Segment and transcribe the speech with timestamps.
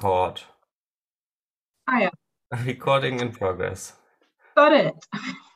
[0.00, 0.46] Record.
[1.86, 2.10] Ah ja,
[2.64, 3.96] Recording in progress.
[4.56, 4.94] got it.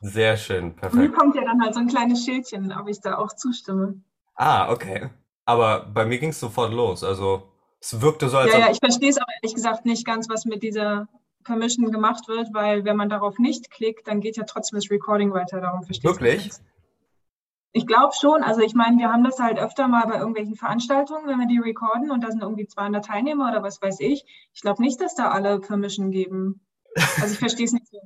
[0.01, 1.15] Sehr schön, perfekt.
[1.15, 4.01] kommt ja dann halt so ein kleines Schildchen, ob ich da auch zustimme.
[4.35, 5.09] Ah, okay.
[5.45, 7.03] Aber bei mir ging es sofort los.
[7.03, 10.29] Also es wirkte so, als Ja, ja, ich verstehe es aber ehrlich gesagt nicht ganz,
[10.29, 11.07] was mit dieser
[11.43, 15.33] Permission gemacht wird, weil wenn man darauf nicht klickt, dann geht ja trotzdem das Recording
[15.33, 15.59] weiter.
[15.61, 16.51] Darum verstehe ich es nicht Wirklich?
[17.75, 21.27] Ich glaube schon, also ich meine, wir haben das halt öfter mal bei irgendwelchen Veranstaltungen,
[21.27, 24.23] wenn wir die recorden und da sind irgendwie 200 Teilnehmer oder was weiß ich.
[24.53, 26.61] Ich glaube nicht, dass da alle Permission geben.
[26.95, 27.99] Also ich verstehe es nicht so.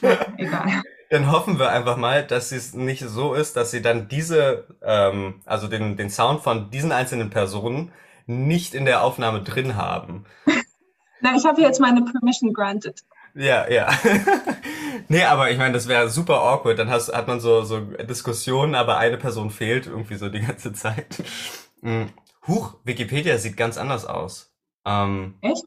[0.00, 0.82] Ja, egal.
[1.10, 5.42] Dann hoffen wir einfach mal, dass es nicht so ist, dass sie dann diese, ähm,
[5.44, 7.92] also den, den Sound von diesen einzelnen Personen
[8.24, 10.24] nicht in der Aufnahme drin haben.
[11.20, 13.02] Na, ich habe jetzt meine Permission granted.
[13.34, 13.90] Ja, ja.
[15.08, 16.78] Nee, aber ich meine, das wäre super awkward.
[16.78, 20.72] Dann hast, hat man so, so Diskussionen, aber eine Person fehlt irgendwie so die ganze
[20.72, 21.22] Zeit.
[21.80, 22.04] Mm.
[22.46, 24.52] Huch, Wikipedia sieht ganz anders aus.
[24.84, 25.64] Ähm, Echt?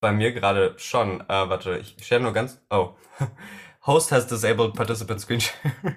[0.00, 1.20] bei mir gerade schon.
[1.22, 2.60] Äh, warte, ich stelle nur ganz.
[2.70, 2.90] Oh.
[3.86, 5.96] Host has disabled participant screen sharing.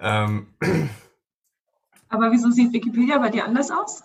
[0.00, 0.54] ähm,
[2.08, 4.04] Aber wieso sieht Wikipedia bei dir anders aus?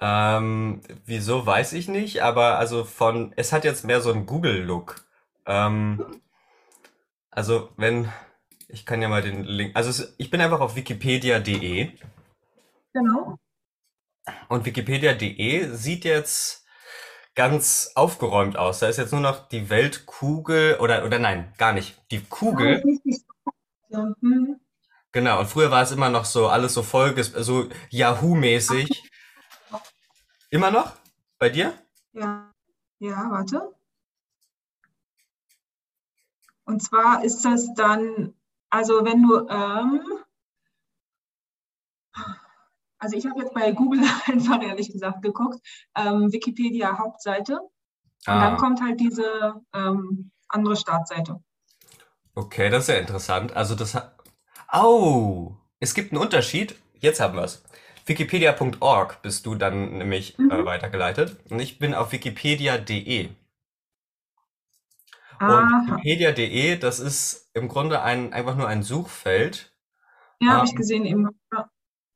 [0.00, 5.04] Ähm, wieso weiß ich nicht, aber also von, es hat jetzt mehr so einen Google-Look.
[5.46, 6.20] Ähm,
[7.30, 8.10] also wenn,
[8.68, 11.92] ich kann ja mal den Link, also es, ich bin einfach auf wikipedia.de
[12.92, 13.38] Genau.
[14.48, 16.66] und wikipedia.de sieht jetzt
[17.34, 18.80] ganz aufgeräumt aus.
[18.80, 22.00] Da ist jetzt nur noch die Weltkugel oder, oder nein, gar nicht.
[22.10, 24.16] Die Kugel ist nicht die Struktur.
[24.20, 24.60] Hm.
[25.12, 29.09] Genau, und früher war es immer noch so, alles so voll, so Yahoo-mäßig.
[30.50, 30.94] Immer noch?
[31.38, 31.74] Bei dir?
[32.12, 32.52] Ja,
[33.00, 33.74] ja, warte.
[36.64, 38.32] Und zwar ist das dann,
[38.70, 40.02] also wenn du, ähm,
[42.98, 45.60] also ich habe jetzt bei Google einfach ehrlich gesagt geguckt,
[45.96, 47.58] ähm, Wikipedia Hauptseite
[48.28, 51.42] und dann Ah, kommt halt diese ähm, andere Startseite.
[52.34, 53.54] okay, das ist ja interessant.
[53.56, 54.16] Also das hat,
[54.72, 56.76] oh, es gibt einen Unterschied.
[57.00, 57.62] Jetzt haben wir es.
[58.10, 60.66] Wikipedia.org bist du dann nämlich äh, Mhm.
[60.66, 63.30] weitergeleitet und ich bin auf wikipedia.de.
[65.44, 69.74] Und wikipedia.de, das ist im Grunde ein, einfach nur ein Suchfeld.
[70.40, 71.28] ja, habe ich Ähm, gesehen eben.
[71.52, 71.70] Ja.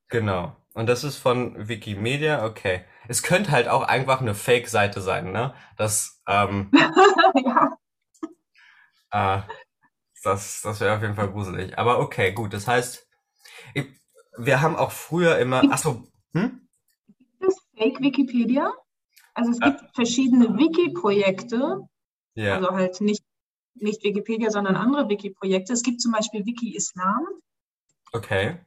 [0.09, 0.57] Genau.
[0.75, 2.85] Und das ist von Wikimedia, okay.
[3.09, 5.55] Es könnte halt auch einfach eine Fake-Seite sein, ne?
[5.77, 6.71] Das, ähm,
[7.45, 7.79] Ja.
[9.11, 9.41] äh,
[10.25, 11.79] das, das wäre auf jeden Fall gruselig.
[11.79, 12.53] Aber okay, gut.
[12.53, 13.09] Das heißt,
[13.75, 13.87] ich,
[14.37, 16.03] wir haben auch früher immer, ach Gibt so,
[16.33, 16.69] hm?
[17.41, 18.73] es Fake Wikipedia?
[19.35, 21.81] Also es gibt verschiedene Wiki-Projekte,
[22.35, 23.25] ja, also halt nicht,
[23.75, 25.73] nicht Wikipedia, sondern andere Wiki-Projekte.
[25.73, 27.27] Es gibt zum Beispiel Wiki Islam
[28.13, 28.59] okay.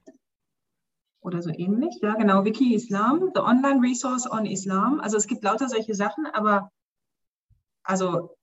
[1.21, 1.97] oder so ähnlich.
[2.01, 4.99] Ja, genau, Wiki Islam, the Online Resource on Islam.
[4.99, 6.69] Also es gibt lauter solche Sachen, aber
[7.83, 8.35] also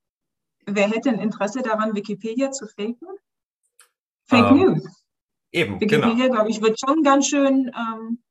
[0.66, 3.08] wer hätte ein Interesse daran, Wikipedia zu faken?
[4.24, 5.03] Fake Ähm, News.
[5.54, 6.08] Eben, genau.
[6.08, 8.22] Wikipedia, glaube ich, wird schon ganz schön ähm,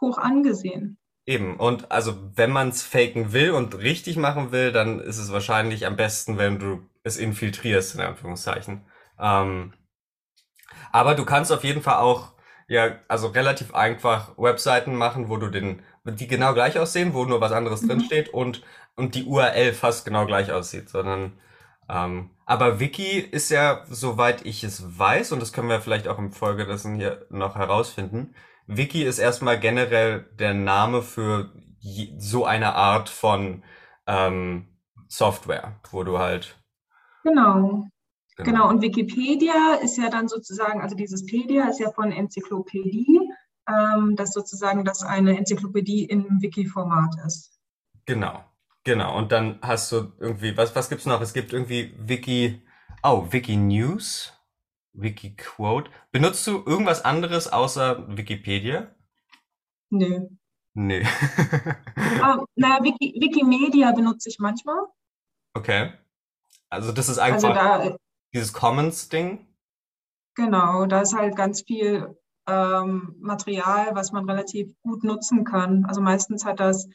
[0.00, 0.98] hoch angesehen.
[1.26, 1.56] Eben.
[1.58, 5.86] Und also, wenn man es faken will und richtig machen will, dann ist es wahrscheinlich
[5.86, 8.84] am besten, wenn du es infiltrierst, in Anführungszeichen.
[9.18, 9.72] Ähm,
[10.92, 12.32] Aber du kannst auf jeden Fall auch,
[12.68, 17.40] ja, also relativ einfach Webseiten machen, wo du den, die genau gleich aussehen, wo nur
[17.40, 17.88] was anderes Mhm.
[17.88, 18.62] drinsteht und,
[18.96, 21.38] und die URL fast genau gleich aussieht, sondern,
[21.90, 26.18] ähm, aber Wiki ist ja, soweit ich es weiß, und das können wir vielleicht auch
[26.18, 28.34] im Folge dessen hier noch herausfinden,
[28.66, 33.64] Wiki ist erstmal generell der Name für je, so eine Art von
[34.06, 34.68] ähm,
[35.08, 36.56] Software, wo du halt,
[37.24, 37.88] Genau.
[38.36, 38.50] genau.
[38.50, 43.20] Genau, und Wikipedia ist ja dann sozusagen, also dieses Pedia ist ja von Enzyklopädie,
[43.68, 47.58] ähm, das sozusagen das eine Enzyklopädie im Wiki-Format ist.
[48.06, 48.44] Genau,
[48.90, 49.16] genau.
[49.16, 51.20] Und dann hast du irgendwie, was, was gibt's noch?
[51.20, 52.62] Es gibt irgendwie Wiki,
[53.02, 54.32] oh, Wiki News,
[54.92, 55.90] Wiki Quote.
[56.12, 58.94] Benutzt du irgendwas anderes außer Wikipedia?
[59.90, 60.28] Nö.
[60.74, 61.06] Nee.
[62.20, 64.78] Ah, naja, Wiki, Wikimedia benutze ich manchmal.
[65.54, 65.92] Okay.
[66.68, 67.96] Also das ist Also einfach da,
[68.34, 69.46] dieses Commons-Ding.
[70.34, 72.16] genau, da ist halt ganz viel
[72.46, 75.84] ähm, Material, was man relativ gut nutzen kann.
[75.86, 76.88] Also meistens hat das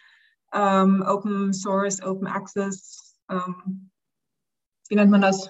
[0.56, 3.92] ähm, Open Source, Open Access, ähm,
[4.90, 5.50] wie nennt man das?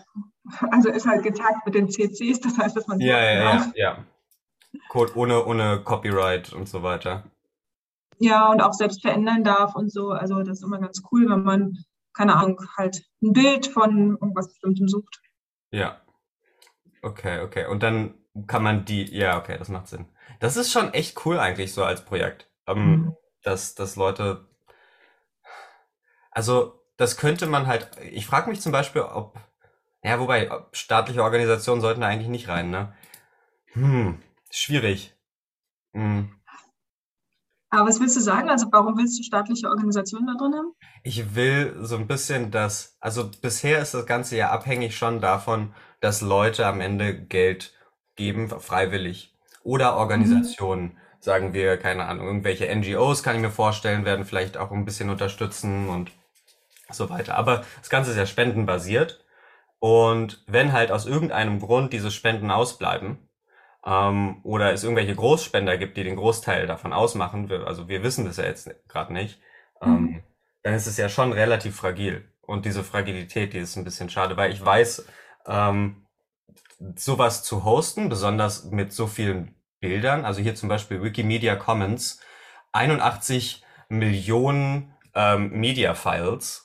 [0.72, 4.06] Also ist halt getaggt mit den CCs, das heißt, dass man Ja, ja, ja, ja.
[4.90, 7.24] Code ohne, ohne Copyright und so weiter.
[8.20, 10.12] Ja, und auch selbst verändern darf und so.
[10.12, 11.78] Also das ist immer ganz cool, wenn man,
[12.14, 15.22] keine Ahnung, halt ein Bild von irgendwas Bestimmtem sucht.
[15.72, 16.02] Ja.
[17.02, 17.68] Okay, okay.
[17.68, 18.16] Und dann
[18.48, 20.06] kann man die, ja, okay, das macht Sinn.
[20.40, 22.50] Das ist schon echt cool eigentlich so als Projekt.
[22.68, 23.16] Ähm, Mhm.
[23.44, 24.48] dass, dass Leute,
[26.36, 29.40] also das könnte man halt, ich frage mich zum Beispiel, ob,
[30.04, 32.94] ja, wobei, staatliche Organisationen sollten da eigentlich nicht rein, ne?
[33.74, 34.22] Hm,
[34.52, 35.16] schwierig.
[35.94, 36.30] Hm.
[37.70, 38.50] Aber was willst du sagen?
[38.50, 40.74] Also warum willst du staatliche Organisationen da drin haben?
[41.04, 45.74] Ich will so ein bisschen das, also bisher ist das Ganze ja abhängig schon davon,
[46.00, 47.74] dass Leute am Ende Geld
[48.16, 49.36] geben, freiwillig.
[49.64, 49.98] Oder Mhm.
[49.98, 54.86] Organisationen, sagen wir, keine Ahnung, irgendwelche NGOs kann ich mir vorstellen, werden vielleicht auch ein
[54.86, 56.12] bisschen unterstützen und
[56.92, 57.36] so weiter.
[57.36, 59.26] Aber das Ganze ist ja spendenbasiert.
[59.80, 63.30] Und wenn halt aus irgendeinem Grund diese Spenden ausbleiben,
[63.86, 68.26] ähm, oder es irgendwelche Großspender gibt, die den Großteil davon ausmachen, wir, also wir wissen
[68.26, 69.40] das ja jetzt gerade nicht,
[69.82, 70.24] ähm, Mhm.
[70.64, 72.32] dann ist es ja schon relativ fragil.
[72.42, 75.06] Und diese Fragilität, die ist ein bisschen schade, weil ich weiß,
[75.48, 76.08] ähm,
[76.96, 82.20] sowas zu hosten, besonders mit so vielen Bildern, also hier zum Beispiel Wikimedia Commons,
[82.72, 86.65] 81 Millionen ähm, Media Files,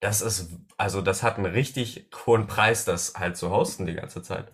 [0.00, 4.22] das ist, also das hat einen richtig hohen Preis, das halt zu hosten die ganze
[4.22, 4.52] Zeit.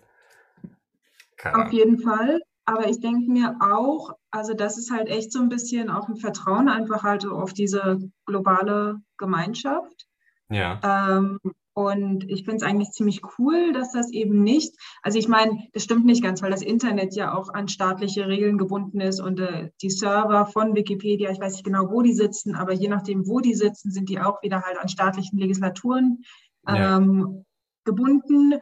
[1.37, 2.41] Keine Auf jeden Fall.
[2.65, 6.15] Aber ich denke mir auch, also das ist halt echt so ein bisschen auch ein
[6.15, 10.07] Vertrauen einfach halt auf diese globale Gemeinschaft.
[10.49, 11.39] Ja, Ähm,
[11.75, 14.73] und ich finde es eigentlich ziemlich cool, dass das eben nicht,
[15.03, 18.57] also ich meine, das stimmt nicht ganz, weil das Internet ja auch an staatliche Regeln
[18.57, 22.55] gebunden ist und äh, die Server von Wikipedia, ich weiß nicht genau, wo die sitzen,
[22.55, 26.23] aber je nachdem, wo die sitzen, sind die auch wieder halt an staatlichen Legislaturen
[26.65, 27.43] ja, ähm,
[27.83, 28.53] gebunden.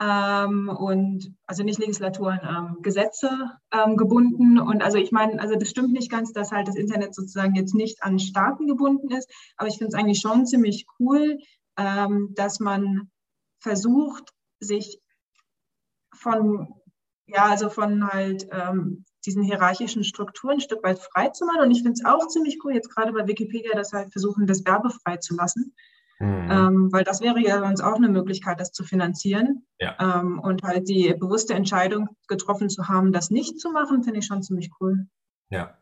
[0.00, 3.30] Ähm, und also nicht Legislaturen, ähm, Gesetze
[3.72, 4.58] ähm, gebunden.
[4.60, 7.74] Und also ich meine, also das stimmt nicht ganz, dass halt das Internet sozusagen jetzt
[7.74, 11.38] nicht an Staaten gebunden ist, aber ich finde es eigentlich schon ziemlich cool,
[12.34, 13.10] dass man
[13.60, 15.00] versucht, sich
[16.14, 16.74] von,
[17.26, 21.62] ja, also von halt ähm, diesen hierarchischen Strukturen ein Stück weit frei zu machen.
[21.62, 24.46] Und ich finde es auch ziemlich cool, jetzt gerade bei Wikipedia, dass wir halt versuchen,
[24.46, 25.74] das werbefrei zu lassen.
[26.18, 26.48] mhm.
[26.50, 29.66] Ähm, weil das wäre ja sonst auch eine Möglichkeit, das zu finanzieren.
[29.78, 34.20] ja, Ähm, und halt die bewusste Entscheidung getroffen zu haben, das nicht zu machen, finde
[34.20, 35.06] ich schon ziemlich cool.
[35.50, 35.74] ja.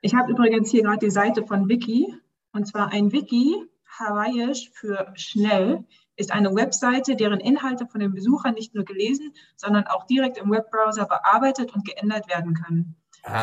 [0.00, 2.14] Ich habe übrigens hier gerade die Seite von Wiki.
[2.52, 3.56] Und zwar ein Wiki,
[3.98, 5.84] hawaiisch für schnell,
[6.16, 10.50] ist eine Webseite, deren Inhalte von den Besuchern nicht nur gelesen, sondern auch direkt im
[10.50, 12.96] Webbrowser bearbeitet und geändert werden können.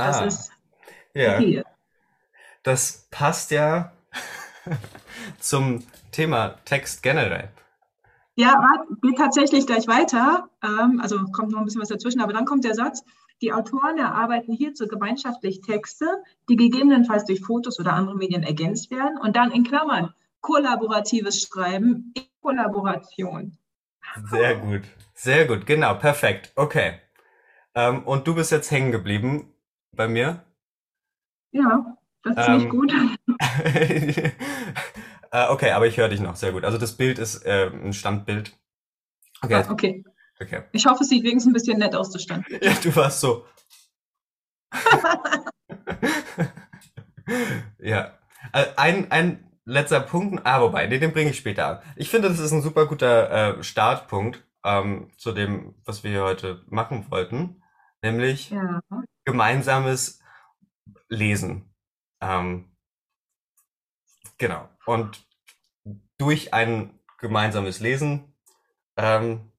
[0.04, 0.52] Das Ah, ist
[1.14, 1.64] ja, Wiki.
[2.64, 3.92] das passt ja
[5.40, 7.50] zum Thema Text generell.
[8.36, 8.56] Ja,
[9.02, 10.50] geht tatsächlich gleich weiter.
[10.64, 13.04] Ähm, also kommt noch ein bisschen was dazwischen, aber dann kommt der Satz,
[13.42, 16.06] die Autoren erarbeiten hierzu gemeinschaftlich Texte,
[16.50, 22.12] die gegebenenfalls durch Fotos oder andere Medien ergänzt werden und dann in Klammern kollaboratives Schreiben
[22.16, 23.58] in Kollaboration.
[24.30, 24.82] Sehr gut,
[25.14, 26.52] sehr gut, genau, perfekt.
[26.56, 27.00] Okay.
[27.76, 29.54] Ähm, und du bist jetzt hängen geblieben
[29.94, 30.44] bei mir.
[31.52, 32.94] Ja, das ist Ähm, gut.
[35.32, 36.66] äh, okay, aber ich höre dich noch sehr gut.
[36.66, 38.58] Also das Bild ist äh, ein Standbild.
[39.42, 40.04] Okay, Ah, okay.
[40.40, 40.64] okay.
[40.72, 42.46] Ich hoffe, es sieht wenigstens ein bisschen nett aus, das Stand.
[42.62, 43.46] Ja, du warst so.
[47.80, 48.18] Ja.
[48.54, 51.82] Äh, Ein, ein letzter Punkt, ah, wobei, nee, den bringe ich später an.
[51.96, 56.24] Ich finde, das ist ein super guter äh, Startpunkt ähm, zu dem, was wir hier
[56.24, 57.62] heute machen wollten,
[58.02, 58.82] nämlich Ja.
[59.26, 60.22] gemeinsames
[61.10, 61.74] Lesen.
[62.22, 62.72] Ähm,
[64.38, 64.70] genau.
[64.86, 65.26] Und
[66.18, 68.36] durch ein gemeinsames Lesen
[68.98, 69.52] ähm,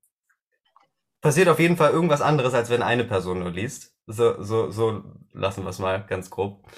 [1.21, 3.97] passiert auf jeden Fall irgendwas anderes, als wenn eine Person nur liest.
[4.07, 6.69] So, so, so lassen wir es mal ganz grob.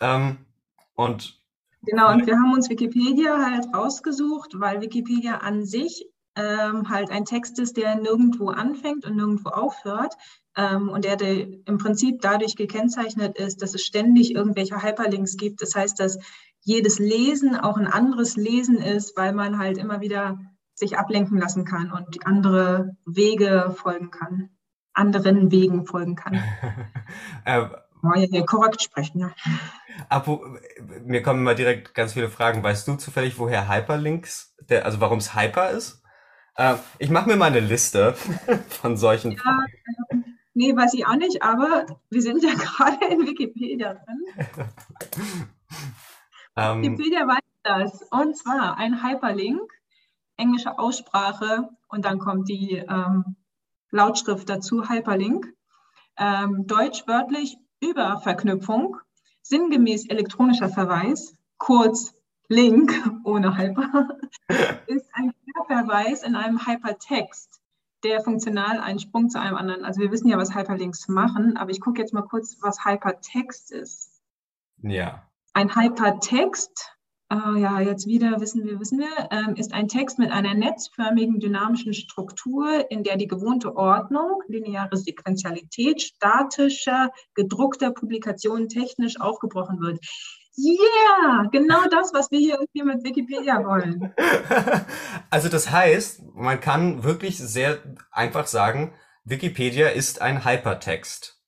[0.00, 0.46] Ähm,
[0.94, 1.40] und
[1.82, 6.06] Genau, und wir haben uns Wikipedia halt rausgesucht, weil Wikipedia an sich
[6.36, 10.14] ähm, halt ein Text ist, der nirgendwo anfängt und nirgendwo aufhört
[10.56, 15.62] ähm, und der, der im Prinzip dadurch gekennzeichnet ist, dass es ständig irgendwelche Hyperlinks gibt.
[15.62, 16.18] Das heißt, dass
[16.60, 20.38] jedes Lesen auch ein anderes Lesen ist, weil man halt immer wieder
[20.74, 24.50] sich ablenken lassen kann und andere Wege folgen kann,
[24.92, 26.38] anderen Wegen folgen kann.
[28.14, 29.30] äh, Oh, ja, ja, korrekt sprechen, ja.
[30.08, 30.44] Apo,
[31.04, 32.62] mir kommen immer direkt ganz viele Fragen.
[32.62, 36.02] Weißt du zufällig, woher Hyperlinks, der, also warum es Hyper ist?
[36.56, 38.14] Äh, ich mache mir mal eine Liste
[38.68, 40.38] von solchen Ja, Fragen.
[40.54, 44.46] Nee, weiß ich auch nicht, aber wir sind ja gerade in Wikipedia drin.
[46.58, 48.02] Ähm, Wikipedia weiß das.
[48.10, 49.70] Und zwar ein Hyperlink,
[50.38, 53.36] englische Aussprache und dann kommt die ähm,
[53.90, 55.52] Lautschrift dazu, Hyperlink.
[56.16, 58.98] Ähm, Deutsch wörtlich Überverknüpfung,
[59.42, 62.14] sinngemäß elektronischer Verweis, kurz
[62.48, 62.92] Link
[63.24, 64.08] ohne Hyper,
[64.86, 67.60] ist ein Querverweis in einem Hypertext,
[68.04, 69.84] der funktional einen Sprung zu einem anderen.
[69.84, 73.72] Also wir wissen ja, was Hyperlinks machen, aber ich gucke jetzt mal kurz, was Hypertext
[73.72, 74.22] ist.
[74.82, 75.22] ja.
[75.54, 76.95] ein Hypertext
[77.30, 81.40] äh, ja, jetzt wieder wissen wir, wissen wir, ähm, ist ein Text mit einer netzförmigen
[81.40, 89.98] dynamischen Struktur, in der die gewohnte Ordnung, lineare Sequenzialität statischer, gedruckter Publikationen technisch aufgebrochen wird.
[90.58, 94.14] Yeah, genau das, was wir hier irgendwie mit Wikipedia wollen.
[95.28, 97.78] Also das heißt, man kann wirklich sehr
[98.10, 101.42] einfach sagen, Wikipedia ist ein Hypertext.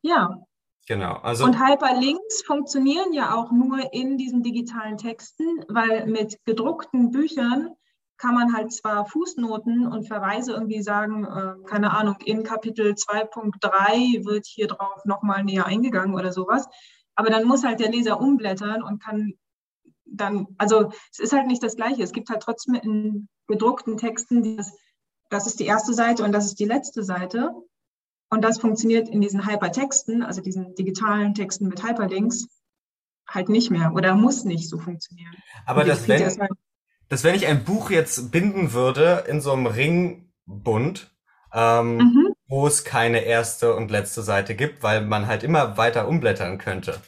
[0.00, 0.38] Ja,
[0.88, 1.16] Genau.
[1.16, 7.74] Also und Hyperlinks funktionieren ja auch nur in diesen digitalen Texten, weil mit gedruckten Büchern
[8.16, 14.24] kann man halt zwar Fußnoten und Verweise irgendwie sagen, äh, keine Ahnung, in Kapitel 2.3
[14.24, 16.66] wird hier drauf nochmal näher eingegangen oder sowas,
[17.14, 19.34] aber dann muss halt der Leser umblättern und kann
[20.06, 22.02] dann, also es ist halt nicht das Gleiche.
[22.02, 24.72] Es gibt halt trotzdem in gedruckten Texten dieses,
[25.28, 27.54] das ist die erste Seite und das ist die letzte Seite.
[28.30, 32.48] Und das funktioniert in diesen Hypertexten, also diesen digitalen Texten mit Hyperlinks,
[33.26, 35.34] halt nicht mehr oder muss nicht so funktionieren.
[35.66, 36.48] Aber das wenn,
[37.08, 41.10] das, wenn ich ein Buch jetzt binden würde in so einem Ringbund,
[41.54, 42.34] ähm, mhm.
[42.46, 47.00] wo es keine erste und letzte Seite gibt, weil man halt immer weiter umblättern könnte.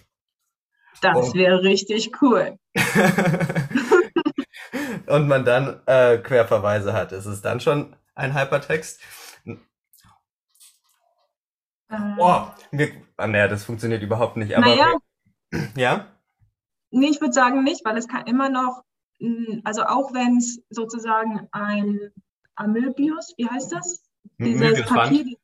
[1.02, 2.58] Das wäre richtig cool.
[5.06, 7.12] und man dann äh, Querverweise hat.
[7.12, 9.00] Ist es dann schon ein Hypertext?
[12.18, 14.56] Oh, wir, ah, naja, das funktioniert überhaupt nicht.
[14.56, 14.94] Aber naja,
[15.50, 16.06] wir, ja?
[16.90, 18.82] Nee, ich würde sagen nicht, weil es kann immer noch,
[19.20, 22.12] hm, also auch wenn es sozusagen ein
[22.54, 24.02] Amöbius, wie heißt das?
[24.38, 25.36] Dieses Papier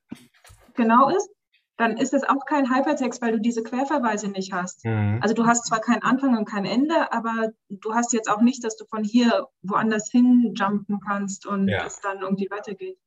[0.75, 1.31] genau ist,
[1.77, 4.85] dann ist es auch kein Hypertext, weil du diese Querverweise nicht hast.
[4.85, 5.19] Mhm.
[5.21, 8.65] Also du hast zwar keinen Anfang und kein Ende, aber du hast jetzt auch nicht,
[8.65, 11.85] dass du von hier woanders hin jumpen kannst und ja.
[11.85, 12.99] es dann irgendwie weitergeht.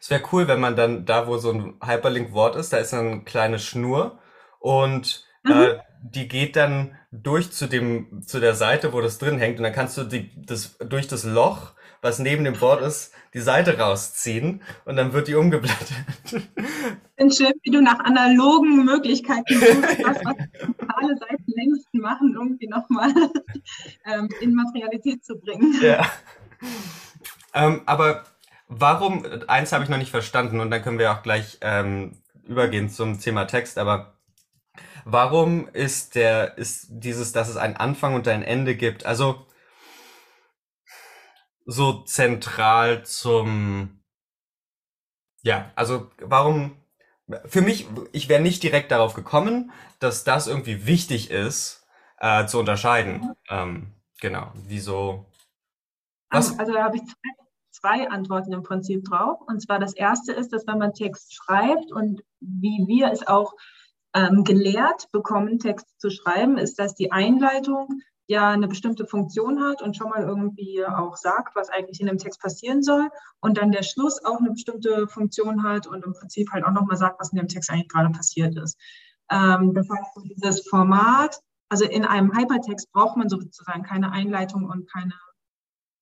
[0.00, 3.22] Es wäre cool, wenn man dann da, wo so ein Hyperlink-Wort ist, da ist eine
[3.22, 4.18] kleine Schnur
[4.60, 5.62] und äh, mhm.
[5.62, 9.64] äh, die geht dann durch zu dem zu der Seite, wo das drin hängt und
[9.64, 13.78] dann kannst du die, das durch das Loch, was neben dem Wort ist, die Seite
[13.78, 15.92] rausziehen und dann wird die umgeblättert.
[17.16, 20.36] Bin schön, wie du nach analogen Möglichkeiten suchst, das, was
[20.96, 23.12] alle Seiten längst machen, irgendwie nochmal
[24.04, 25.74] ähm, in Materialität zu bringen.
[25.82, 26.06] Ja.
[27.54, 28.24] Ähm, aber
[28.68, 32.90] Warum, eins habe ich noch nicht verstanden und dann können wir auch gleich ähm, übergehen
[32.90, 34.18] zum Thema Text, aber
[35.04, 39.46] warum ist der, ist dieses, dass es einen Anfang und ein Ende gibt, also
[41.64, 44.02] so zentral zum,
[45.42, 46.76] ja, also warum,
[47.46, 51.86] für mich, ich wäre nicht direkt darauf gekommen, dass das irgendwie wichtig ist,
[52.18, 53.34] äh, zu unterscheiden.
[53.48, 55.26] Ähm, genau, wieso?
[56.30, 56.58] Was?
[56.58, 57.37] Also da habe ich zwei
[57.80, 59.40] zwei Antworten im Prinzip drauf.
[59.46, 63.54] Und zwar das erste ist, dass wenn man Text schreibt und wie wir es auch
[64.14, 69.80] ähm, gelehrt bekommen, Text zu schreiben, ist, dass die Einleitung ja eine bestimmte Funktion hat
[69.80, 73.08] und schon mal irgendwie auch sagt, was eigentlich in dem Text passieren soll
[73.40, 76.98] und dann der Schluss auch eine bestimmte Funktion hat und im Prinzip halt auch nochmal
[76.98, 78.78] sagt, was in dem Text eigentlich gerade passiert ist.
[79.30, 84.90] Ähm, das heißt, dieses Format, also in einem Hypertext braucht man sozusagen keine Einleitung und
[84.90, 85.14] keine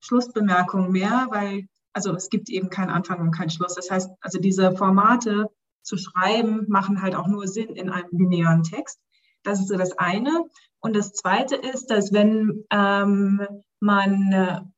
[0.06, 3.75] Schlussbemerkung mehr, weil also es gibt eben keinen Anfang und keinen Schluss.
[3.75, 5.50] Das heißt, also diese Formate
[5.82, 9.00] zu schreiben machen halt auch nur Sinn in einem linearen Text.
[9.44, 10.44] Das ist so das eine.
[10.80, 13.46] Und das zweite ist, dass wenn ähm,
[13.80, 14.72] man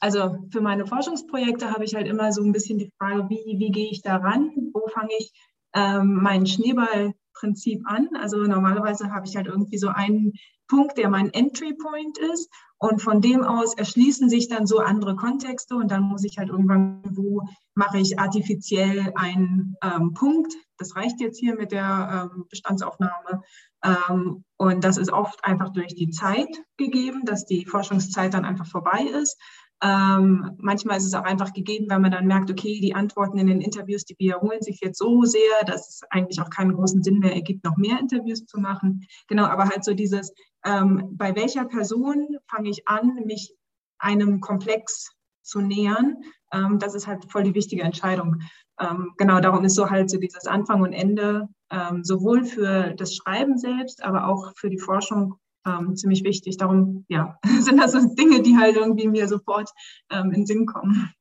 [0.00, 3.70] also für meine Forschungsprojekte habe ich halt immer so ein bisschen die Frage, wie, wie
[3.70, 4.50] gehe ich daran?
[4.72, 5.30] Wo fange ich
[5.74, 8.08] ähm, mein Schneeballprinzip an?
[8.18, 10.32] Also normalerweise habe ich halt irgendwie so einen
[10.68, 12.50] Punkt, der mein Entry Point ist.
[12.82, 16.48] Und von dem aus erschließen sich dann so andere Kontexte und dann muss ich halt
[16.48, 17.42] irgendwann, wo
[17.74, 20.54] mache ich artifiziell einen ähm, Punkt.
[20.78, 23.42] Das reicht jetzt hier mit der ähm, Bestandsaufnahme.
[23.84, 28.66] Ähm, und das ist oft einfach durch die Zeit gegeben, dass die Forschungszeit dann einfach
[28.66, 29.38] vorbei ist.
[29.82, 33.46] Ähm, manchmal ist es auch einfach gegeben, wenn man dann merkt, okay, die Antworten in
[33.46, 37.18] den Interviews, die wiederholen sich jetzt so sehr, dass es eigentlich auch keinen großen Sinn
[37.18, 39.06] mehr ergibt, noch mehr Interviews zu machen.
[39.28, 40.34] Genau, aber halt so dieses,
[40.64, 43.54] ähm, bei welcher Person fange ich an, mich
[43.98, 46.16] einem Komplex zu nähern,
[46.52, 48.42] ähm, das ist halt voll die wichtige Entscheidung.
[48.78, 53.14] Ähm, genau, darum ist so halt so dieses Anfang und Ende ähm, sowohl für das
[53.14, 55.36] Schreiben selbst, aber auch für die Forschung
[55.66, 56.56] ähm, ziemlich wichtig.
[56.56, 59.70] Darum, ja, sind das so Dinge, die halt irgendwie mir sofort
[60.10, 61.12] ähm, in den Sinn kommen.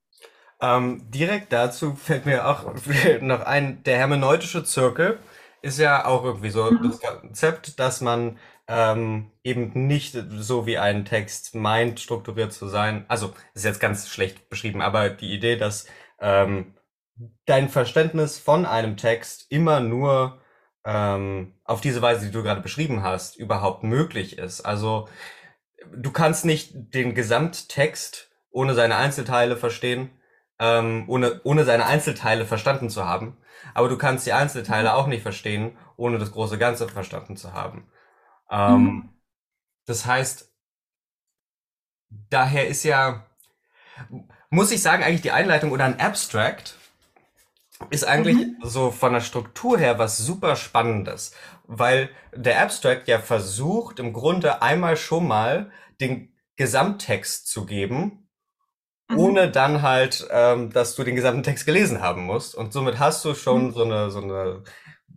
[0.61, 2.73] Ähm, direkt dazu fällt mir auch
[3.21, 5.19] noch ein, der hermeneutische Zirkel
[5.61, 6.83] ist ja auch irgendwie so mhm.
[6.83, 13.05] das Konzept, dass man ähm, eben nicht so wie ein Text meint, strukturiert zu sein.
[13.07, 15.87] Also ist jetzt ganz schlecht beschrieben, aber die Idee, dass
[16.19, 16.75] ähm,
[17.45, 20.41] dein Verständnis von einem Text immer nur
[20.85, 24.61] ähm, auf diese Weise, die du gerade beschrieben hast, überhaupt möglich ist.
[24.61, 25.07] Also
[25.93, 30.09] du kannst nicht den Gesamttext ohne seine Einzelteile verstehen,
[30.59, 33.37] ähm, ohne, ohne seine Einzelteile verstanden zu haben.
[33.73, 37.89] Aber du kannst die Einzelteile auch nicht verstehen, ohne das große Ganze verstanden zu haben.
[38.49, 39.09] Ähm, mhm.
[39.85, 40.51] Das heißt,
[42.09, 43.25] daher ist ja,
[44.49, 46.78] muss ich sagen, eigentlich die Einleitung oder ein Abstract
[47.89, 48.57] ist eigentlich mhm.
[48.63, 51.33] so von der Struktur her was super Spannendes,
[51.65, 55.71] weil der Abstract ja versucht, im Grunde einmal schon mal
[56.01, 58.27] den Gesamttext zu geben,
[59.09, 59.17] mhm.
[59.17, 62.53] ohne dann halt, ähm, dass du den gesamten Text gelesen haben musst.
[62.55, 63.71] Und somit hast du schon mhm.
[63.71, 64.63] so eine, so eine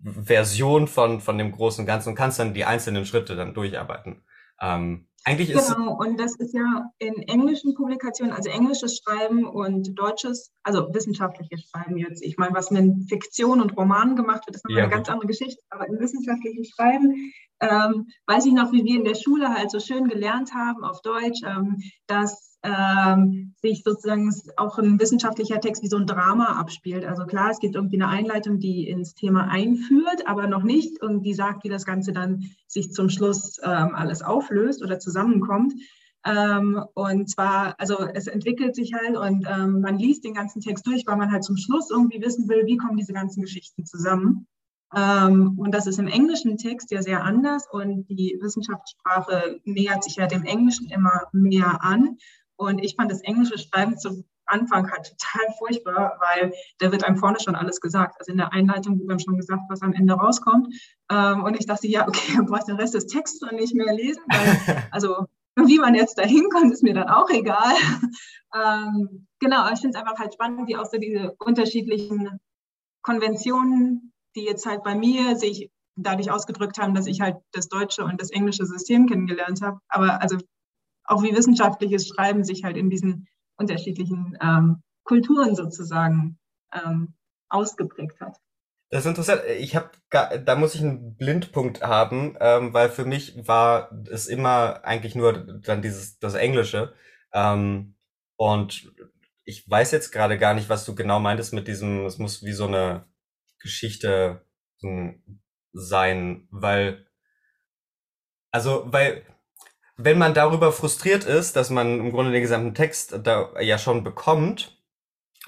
[0.05, 4.25] Version von, von dem großen Ganzen und kannst dann die einzelnen Schritte dann durcharbeiten.
[4.61, 9.97] Ähm, eigentlich ist genau, und das ist ja in englischen Publikationen, also englisches Schreiben und
[9.97, 12.23] deutsches, also wissenschaftliches Schreiben jetzt.
[12.25, 14.83] Ich meine, was in Fiktion und Romanen gemacht wird, ist ja.
[14.83, 15.63] eine ganz andere Geschichte.
[15.71, 19.79] Aber im wissenschaftlichen Schreiben ähm, weiß ich noch, wie wir in der Schule halt so
[19.79, 25.89] schön gelernt haben auf Deutsch, ähm, dass ähm, sich sozusagen auch ein wissenschaftlicher Text wie
[25.89, 27.05] so ein Drama abspielt.
[27.05, 31.35] Also klar, es gibt irgendwie eine Einleitung, die ins Thema einführt, aber noch nicht irgendwie
[31.35, 35.75] sagt, wie das Ganze dann sich zum Schluss ähm, alles auflöst oder zusammenkommt.
[36.25, 40.87] Ähm, und zwar, also es entwickelt sich halt und ähm, man liest den ganzen Text
[40.87, 44.47] durch, weil man halt zum Schluss irgendwie wissen will, wie kommen diese ganzen Geschichten zusammen.
[44.95, 50.17] Ähm, und das ist im englischen Text ja sehr anders und die Wissenschaftssprache nähert sich
[50.17, 52.19] ja dem Englischen immer mehr an.
[52.57, 57.17] Und ich fand das englische Schreiben zum Anfang halt total furchtbar, weil da wird einem
[57.17, 58.17] vorne schon alles gesagt.
[58.19, 60.69] Also in der Einleitung wird einem schon gesagt, was am Ende rauskommt.
[61.11, 63.75] Ähm, und ich dachte, ja, okay, dann brauche ich den Rest des Textes dann nicht
[63.75, 67.75] mehr lesen, weil, also wie man jetzt da hinkommt, ist mir dann auch egal.
[68.55, 72.41] ähm, genau, ich finde es einfach halt spannend, wie auch so diese unterschiedlichen
[73.03, 78.05] Konventionen, die jetzt halt bei mir sich dadurch ausgedrückt haben, dass ich halt das deutsche
[78.05, 79.79] und das englische System kennengelernt habe.
[79.89, 80.39] Aber also
[81.13, 86.39] auch wie wissenschaftliches Schreiben sich halt in diesen unterschiedlichen ähm, Kulturen sozusagen
[86.73, 87.15] ähm,
[87.49, 88.37] ausgeprägt hat.
[88.91, 89.43] Das ist interessant.
[89.59, 94.85] Ich habe, da muss ich einen Blindpunkt haben, ähm, weil für mich war es immer
[94.85, 96.93] eigentlich nur dann dieses das Englische.
[97.33, 97.95] Ähm,
[98.37, 98.93] und
[99.45, 102.05] ich weiß jetzt gerade gar nicht, was du genau meintest mit diesem.
[102.05, 103.07] Es muss wie so eine
[103.61, 104.45] Geschichte
[104.81, 105.41] hm,
[105.73, 107.07] sein, weil
[108.51, 109.25] also weil
[109.97, 114.05] wenn man darüber frustriert ist, dass man im Grunde den gesamten Text da ja schon
[114.05, 114.79] bekommt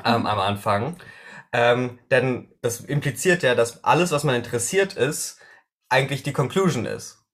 [0.05, 0.27] ähm, mhm.
[0.27, 0.97] am Anfang,
[1.53, 5.41] ähm, denn das impliziert ja, dass alles, was man interessiert ist,
[5.89, 7.25] eigentlich die Conclusion ist.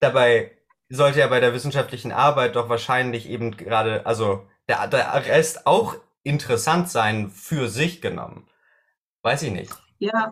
[0.00, 0.56] Dabei
[0.88, 5.96] sollte ja bei der wissenschaftlichen Arbeit doch wahrscheinlich eben gerade, also der, der Rest auch
[6.22, 8.48] interessant sein für sich genommen.
[9.22, 9.72] Weiß ich nicht.
[9.98, 10.30] Ja,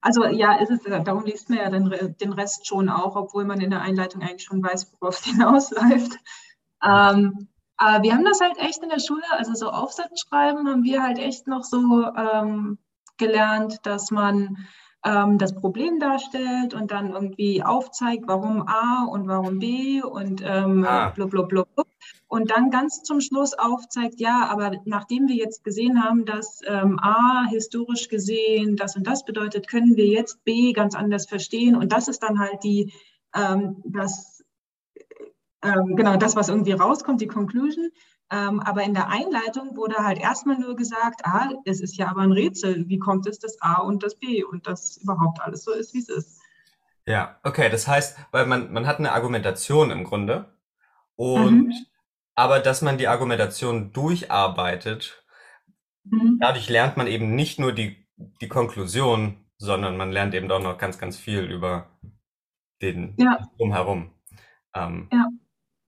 [0.00, 3.60] also ja, ist es, darum liest man ja den, den Rest schon auch, obwohl man
[3.60, 6.16] in der Einleitung eigentlich schon weiß, worauf es hinausläuft.
[6.82, 10.84] Ähm, aber wir haben das halt echt in der Schule, also so Aufsätze schreiben, haben
[10.84, 12.78] wir halt echt noch so ähm,
[13.18, 14.66] gelernt, dass man
[15.04, 20.84] ähm, das Problem darstellt und dann irgendwie aufzeigt, warum A und warum B und ähm,
[20.86, 21.10] ah.
[21.10, 21.85] blub, blub, blub, blub.
[22.28, 26.98] Und dann ganz zum Schluss aufzeigt, ja, aber nachdem wir jetzt gesehen haben, dass ähm,
[27.00, 31.76] A historisch gesehen das und das bedeutet, können wir jetzt B ganz anders verstehen.
[31.76, 32.92] Und das ist dann halt die,
[33.32, 34.44] ähm, das,
[35.62, 37.90] ähm, genau das, was irgendwie rauskommt, die Conclusion.
[38.32, 42.22] Ähm, aber in der Einleitung wurde halt erstmal nur gesagt, ah, es ist ja aber
[42.22, 45.72] ein Rätsel, wie kommt es, dass A und das B und das überhaupt alles so
[45.72, 46.40] ist, wie es ist.
[47.06, 50.52] Ja, okay, das heißt, weil man, man hat eine Argumentation im Grunde
[51.14, 51.86] und mhm.
[52.36, 55.24] Aber dass man die Argumentation durcharbeitet,
[56.04, 56.38] mhm.
[56.40, 58.06] dadurch lernt man eben nicht nur die,
[58.40, 61.90] die Konklusion, sondern man lernt eben auch noch ganz, ganz viel über
[62.82, 63.38] den ja.
[63.56, 64.12] drumherum.
[64.74, 65.28] Ähm, ja.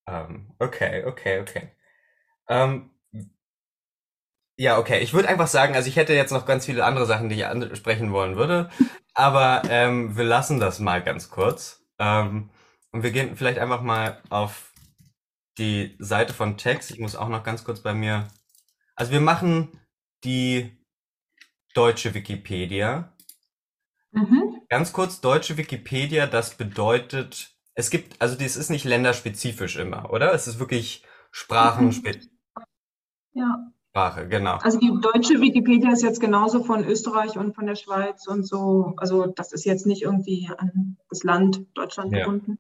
[0.09, 1.69] Ähm, okay, okay, okay.
[2.49, 2.91] Ähm,
[4.57, 5.01] ja, okay.
[5.01, 7.47] Ich würde einfach sagen, also ich hätte jetzt noch ganz viele andere Sachen, die ich
[7.47, 8.71] ansprechen wollen würde,
[9.13, 11.85] aber ähm, wir lassen das mal ganz kurz.
[11.99, 12.49] Ähm,
[12.91, 14.68] und wir gehen vielleicht einfach mal auf
[15.59, 16.91] die Seite von Text.
[16.91, 18.29] Ich muss auch noch ganz kurz bei mir.
[18.95, 19.81] Also wir machen
[20.25, 20.79] die
[21.75, 23.13] deutsche Wikipedia.
[24.11, 24.63] Mhm.
[24.69, 30.33] Ganz kurz, deutsche Wikipedia, das bedeutet, es gibt, also das ist nicht länderspezifisch immer, oder?
[30.35, 32.31] Es ist wirklich sprachenspezifisch.
[33.33, 33.73] Ja.
[33.91, 34.57] Sprache, genau.
[34.59, 38.95] Also die deutsche Wikipedia ist jetzt genauso von Österreich und von der Schweiz und so.
[38.97, 42.21] Also das ist jetzt nicht irgendwie an das Land Deutschland ja.
[42.21, 42.59] gebunden.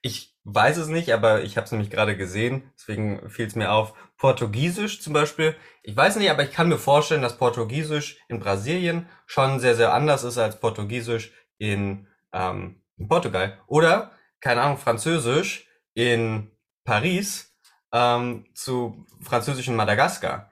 [0.00, 3.72] Ich weiß es nicht, aber ich habe es nämlich gerade gesehen, deswegen fiel es mir
[3.72, 3.94] auf.
[4.16, 5.54] Portugiesisch zum Beispiel.
[5.82, 9.92] Ich weiß nicht, aber ich kann mir vorstellen, dass Portugiesisch in Brasilien schon sehr, sehr
[9.92, 13.58] anders ist als Portugiesisch in, ähm, in Portugal.
[13.66, 16.50] Oder, keine Ahnung, Französisch in
[16.84, 17.54] Paris
[17.92, 20.50] ähm, zu französischen Madagaskar.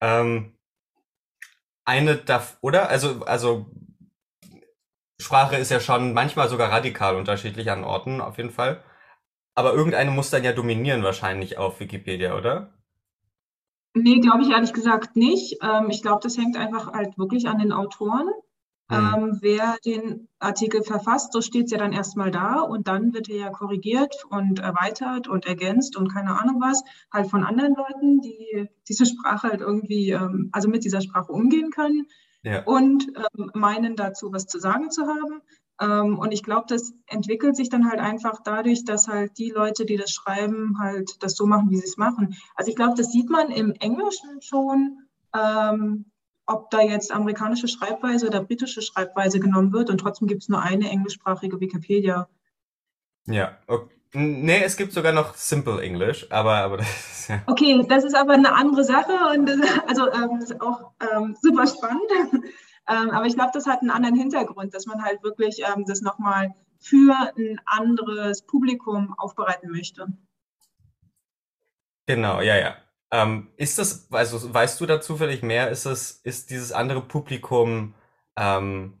[0.00, 0.56] Ähm,
[1.84, 2.88] eine darf, oder?
[2.88, 3.66] Also, also
[5.22, 8.82] Sprache ist ja schon manchmal sogar radikal unterschiedlich an Orten, auf jeden Fall.
[9.54, 12.72] Aber irgendeine muss dann ja dominieren wahrscheinlich auf Wikipedia, oder?
[13.94, 15.58] Nee, glaube ich ehrlich gesagt nicht.
[15.62, 18.28] Ähm, ich glaube, das hängt einfach halt wirklich an den Autoren.
[18.88, 18.96] Mhm.
[18.96, 23.28] Ähm, wer den Artikel verfasst, so steht es ja dann erstmal da und dann wird
[23.28, 26.82] er ja korrigiert und erweitert und ergänzt und keine Ahnung was,
[27.12, 31.70] halt von anderen Leuten, die diese Sprache halt irgendwie, ähm, also mit dieser Sprache umgehen
[31.70, 32.06] können
[32.42, 32.62] ja.
[32.64, 35.42] und ähm, meinen dazu was zu sagen zu haben.
[35.80, 39.84] Ähm, und ich glaube, das entwickelt sich dann halt einfach dadurch, dass halt die Leute,
[39.84, 42.36] die das schreiben, halt das so machen, wie sie es machen.
[42.54, 44.98] Also ich glaube, das sieht man im Englischen schon,
[45.34, 46.06] ähm,
[46.46, 50.60] ob da jetzt amerikanische Schreibweise oder britische Schreibweise genommen wird und trotzdem gibt es nur
[50.60, 52.28] eine englischsprachige Wikipedia.
[53.26, 53.94] Ja, okay.
[54.14, 57.42] Nee, es gibt sogar noch Simple English, aber, aber das ist ja.
[57.46, 61.66] Okay, das ist aber eine andere Sache und das, also ähm, ist auch ähm, super
[61.66, 62.10] spannend.
[62.88, 66.02] ähm, aber ich glaube, das hat einen anderen Hintergrund, dass man halt wirklich ähm, das
[66.02, 70.08] nochmal für ein anderes Publikum aufbereiten möchte.
[72.06, 72.76] Genau, ja, ja.
[73.12, 77.94] Ähm, ist das, also weißt du da zufällig mehr, ist das, ist dieses andere Publikum
[78.36, 79.00] ähm,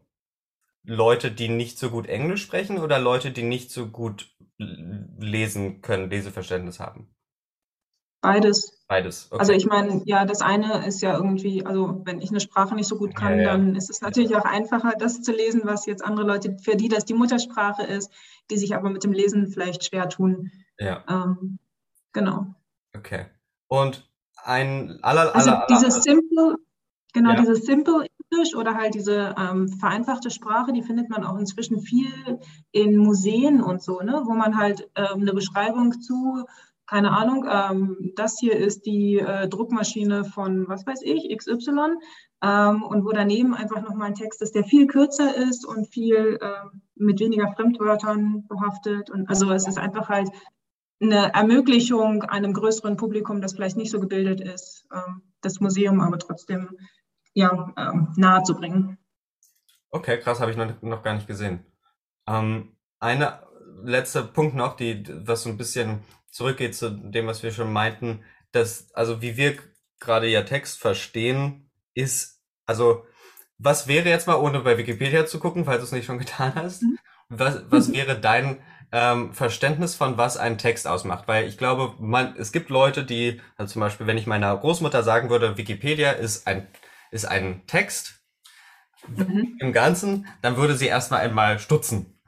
[0.84, 6.10] Leute, die nicht so gut Englisch sprechen oder Leute, die nicht so gut lesen können,
[6.10, 7.08] Leseverständnis haben?
[8.22, 8.84] Beides.
[8.86, 9.26] Beides.
[9.30, 9.40] Okay.
[9.40, 12.86] Also ich meine, ja, das eine ist ja irgendwie, also wenn ich eine Sprache nicht
[12.86, 13.52] so gut kann, ja, ja.
[13.52, 16.88] dann ist es natürlich auch einfacher, das zu lesen, was jetzt andere Leute, für die
[16.88, 18.12] das die Muttersprache ist,
[18.50, 20.52] die sich aber mit dem Lesen vielleicht schwer tun.
[20.78, 21.02] Ja.
[21.08, 21.58] Ähm,
[22.12, 22.46] genau.
[22.96, 23.26] Okay.
[23.66, 26.56] Und ein aller, aller, also dieses Simple,
[27.12, 27.40] genau, ja.
[27.40, 32.38] dieses Simple Englisch oder halt diese ähm, vereinfachte Sprache, die findet man auch inzwischen viel
[32.72, 34.22] in Museen und so, ne?
[34.24, 36.44] wo man halt ähm, eine Beschreibung zu,
[36.86, 41.96] keine Ahnung, ähm, das hier ist die äh, Druckmaschine von, was weiß ich, XY,
[42.42, 46.38] ähm, und wo daneben einfach nochmal ein Text ist, der viel kürzer ist und viel
[46.40, 49.10] äh, mit weniger Fremdwörtern behaftet.
[49.10, 50.30] Und also es ist einfach halt
[51.00, 56.18] eine Ermöglichung einem größeren Publikum, das vielleicht nicht so gebildet ist, ähm, das Museum aber
[56.18, 56.68] trotzdem
[57.34, 58.98] ja, ähm, nahe zu bringen.
[59.90, 61.64] Okay, krass, habe ich noch, noch gar nicht gesehen.
[62.26, 63.42] Ähm, eine
[63.82, 68.24] letzte Punkt noch, die, was so ein bisschen zurückgeht zu dem, was wir schon meinten,
[68.52, 69.56] dass, also wie wir
[70.00, 73.04] gerade ja Text verstehen, ist, also
[73.58, 76.54] was wäre jetzt mal, ohne bei Wikipedia zu gucken, falls du es nicht schon getan
[76.54, 76.98] hast, mhm.
[77.28, 78.60] was, was wäre dein
[78.92, 81.28] ähm, Verständnis von was ein Text ausmacht?
[81.28, 85.02] Weil ich glaube, man, es gibt Leute, die, also zum Beispiel, wenn ich meiner Großmutter
[85.02, 86.66] sagen würde, Wikipedia ist ein
[87.12, 88.24] ist ein Text
[89.06, 89.56] mhm.
[89.60, 92.18] im Ganzen, dann würde sie erstmal einmal stutzen.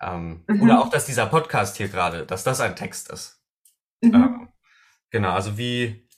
[0.00, 0.62] Ähm, mhm.
[0.62, 3.40] Oder auch, dass dieser Podcast hier gerade, dass das ein Text ist.
[4.00, 4.14] Mhm.
[4.14, 4.48] Ähm,
[5.10, 6.08] genau, also wie,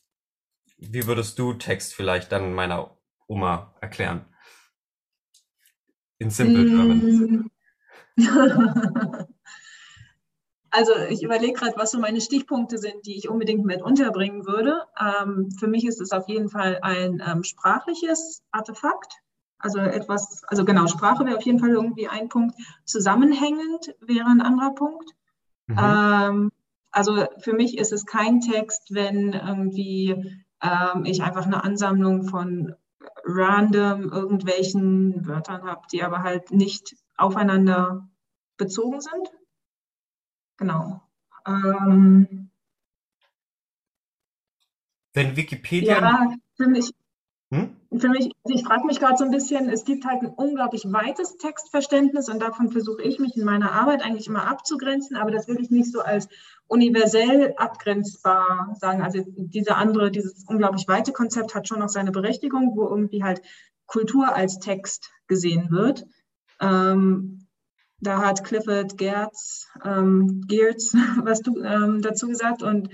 [0.79, 4.25] wie würdest du Text vielleicht dann meiner Oma erklären?
[6.19, 7.51] In Simple German.
[10.77, 14.83] Also ich überlege gerade, was so meine Stichpunkte sind, die ich unbedingt mit unterbringen würde.
[15.01, 19.11] Ähm, für mich ist es auf jeden Fall ein ähm, sprachliches Artefakt.
[19.59, 22.57] Also etwas, also genau, Sprache wäre auf jeden Fall irgendwie ein Punkt.
[22.85, 25.12] Zusammenhängend wäre ein anderer Punkt.
[25.67, 25.79] Mhm.
[25.81, 26.53] Ähm,
[26.91, 32.75] also für mich ist es kein Text, wenn irgendwie ähm, ich einfach eine Ansammlung von
[33.25, 38.07] random irgendwelchen Wörtern habe, die aber halt nicht aufeinander
[38.59, 39.31] bezogen sind.
[40.57, 41.01] Genau.
[41.47, 42.51] Ähm,
[45.12, 46.01] Wenn Wikipedia.
[46.01, 46.90] Ja, für mich.
[47.51, 47.77] Hm?
[47.97, 51.37] Für mich, ich frage mich gerade so ein bisschen, es gibt halt ein unglaublich weites
[51.37, 55.61] Textverständnis und davon versuche ich mich in meiner Arbeit eigentlich immer abzugrenzen, aber das will
[55.61, 56.29] ich nicht so als
[56.66, 59.03] universell abgrenzbar sagen.
[59.03, 63.40] Also diese andere, dieses unglaublich weite Konzept hat schon noch seine Berechtigung, wo irgendwie halt
[63.87, 66.05] Kultur als Text gesehen wird.
[66.61, 67.46] Ähm,
[68.01, 72.63] da hat Clifford Gertz, ähm, Geertz was du, ähm, dazu gesagt.
[72.63, 72.91] Und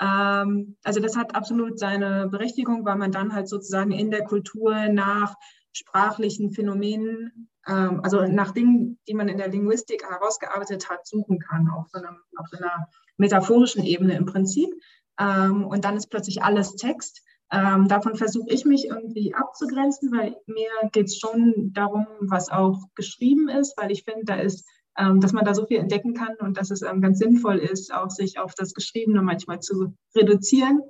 [0.00, 4.88] ähm, also das hat absolut seine Berechtigung, weil man dann halt sozusagen in der Kultur
[4.88, 5.34] nach
[5.72, 11.68] sprachlichen Phänomenen, ähm, also nach Dingen, die man in der Linguistik herausgearbeitet hat, suchen kann,
[11.68, 14.70] auf so, einem, auf so einer metaphorischen Ebene im Prinzip.
[15.18, 17.22] Ähm, und dann ist plötzlich alles Text.
[17.52, 22.80] Ähm, davon versuche ich mich irgendwie abzugrenzen, weil mir geht es schon darum, was auch
[22.94, 26.34] geschrieben ist, weil ich finde, da ist, ähm, dass man da so viel entdecken kann
[26.40, 30.80] und dass es ähm, ganz sinnvoll ist, auch sich auf das Geschriebene manchmal zu reduzieren,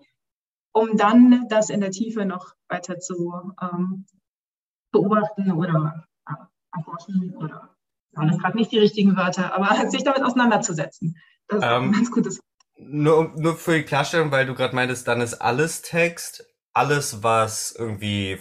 [0.73, 4.07] um dann das in der Tiefe noch weiter zu ähm,
[4.93, 6.35] beobachten oder äh,
[6.77, 7.75] erforschen oder
[8.13, 11.17] waren das gerade nicht die richtigen Wörter, aber sich damit auseinanderzusetzen.
[11.49, 12.41] Das ist ähm, ein ganz gutes.
[12.77, 17.73] Nur, nur für die Klarstellung, weil du gerade meintest, dann ist alles Text, alles, was
[17.73, 18.39] irgendwie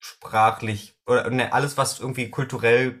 [0.00, 3.00] sprachlich oder ne, alles, was irgendwie kulturell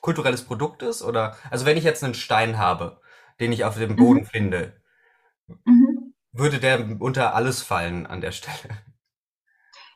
[0.00, 1.02] kulturelles Produkt ist?
[1.02, 3.00] Oder also wenn ich jetzt einen Stein habe,
[3.40, 4.26] den ich auf dem Boden mhm.
[4.26, 4.82] finde,
[5.64, 6.14] mhm.
[6.32, 8.78] würde der unter alles fallen an der Stelle?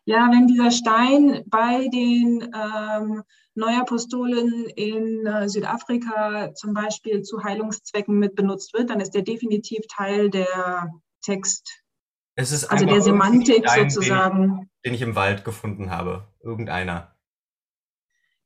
[0.05, 3.23] Ja, wenn dieser Stein bei den ähm,
[3.59, 9.85] Neuapostolen in äh, Südafrika zum Beispiel zu Heilungszwecken mit benutzt wird, dann ist der definitiv
[9.89, 10.93] Teil der
[11.23, 11.83] Text,
[12.37, 14.49] es ist also der Semantik sozusagen.
[14.49, 16.29] Den den ich im Wald gefunden habe.
[16.41, 17.18] Irgendeiner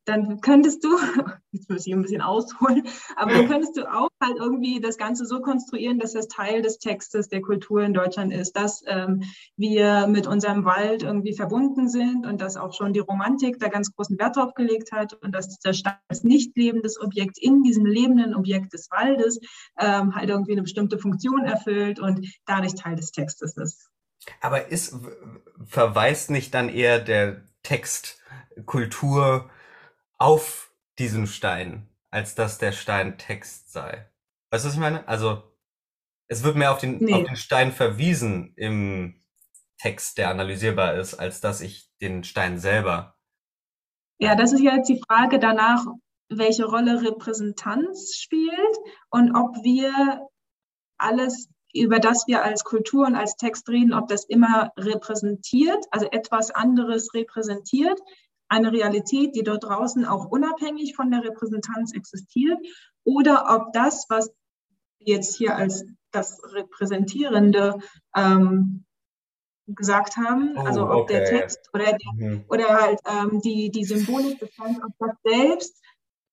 [0.05, 0.89] dann könntest du,
[1.53, 2.87] jetzt muss ich ein bisschen ausholen,
[3.17, 6.79] aber dann könntest du auch halt irgendwie das Ganze so konstruieren, dass das Teil des
[6.79, 9.23] Textes der Kultur in Deutschland ist, dass ähm,
[9.57, 13.95] wir mit unserem Wald irgendwie verbunden sind und dass auch schon die Romantik da ganz
[13.95, 17.87] großen Wert drauf gelegt hat und dass der Stein als nicht lebendes Objekt in diesem
[17.87, 19.41] lebenden Objekt des Waldes
[19.79, 23.91] ähm, halt irgendwie eine bestimmte Funktion erfüllt und dadurch Teil des Textes ist.
[24.41, 24.97] Aber ist,
[25.65, 28.21] verweist nicht dann eher der Text
[28.67, 29.51] Kultur
[30.23, 34.09] auf diesen Stein, als dass der Stein Text sei.
[34.51, 35.09] Weißt du, was ich meine?
[35.09, 35.43] Also,
[36.29, 37.13] es wird mehr auf den, nee.
[37.13, 39.21] auf den Stein verwiesen im
[39.79, 43.17] Text, der analysierbar ist, als dass ich den Stein selber.
[44.19, 45.85] Ja, das ist jetzt die Frage danach,
[46.29, 48.77] welche Rolle Repräsentanz spielt
[49.11, 50.29] und ob wir
[50.99, 56.07] alles, über das wir als Kultur und als Text reden, ob das immer repräsentiert, also
[56.13, 57.99] etwas anderes repräsentiert,
[58.53, 62.59] eine Realität, die dort draußen auch unabhängig von der Repräsentanz existiert,
[63.05, 64.31] oder ob das, was
[64.99, 67.79] jetzt hier als das Repräsentierende
[68.15, 68.85] ähm,
[69.67, 71.15] gesagt haben, oh, also ob okay.
[71.15, 72.45] der Text oder, der, mhm.
[72.49, 75.83] oder halt ähm, die, die Symbolik des ob das selbst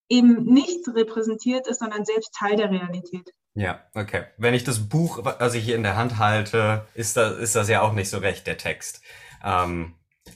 [0.09, 3.31] eben nicht repräsentiert ist, sondern selbst Teil der Realität.
[3.53, 4.25] Ja, okay.
[4.37, 7.69] Wenn ich das Buch, was ich hier in der Hand halte, ist das, ist das
[7.69, 9.01] ja auch nicht so recht, der Text.
[9.43, 9.95] Ähm,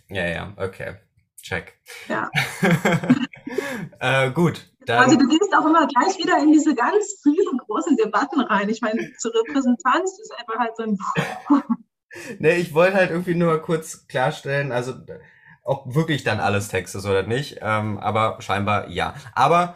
[0.10, 0.96] ja, ja, okay.
[1.44, 1.78] Check.
[2.08, 2.32] Ja.
[4.00, 4.72] äh, gut.
[4.86, 5.04] Dann.
[5.04, 8.70] Also du gehst auch immer gleich wieder in diese ganz riesengroßen Debatten rein.
[8.70, 10.98] Ich meine, zur Repräsentanz ist einfach halt so ein.
[12.40, 14.94] nee, ich wollte halt irgendwie nur kurz klarstellen, also
[15.64, 17.60] ob wirklich dann alles Text ist oder nicht.
[17.62, 19.14] Ähm, aber scheinbar ja.
[19.36, 19.76] Aber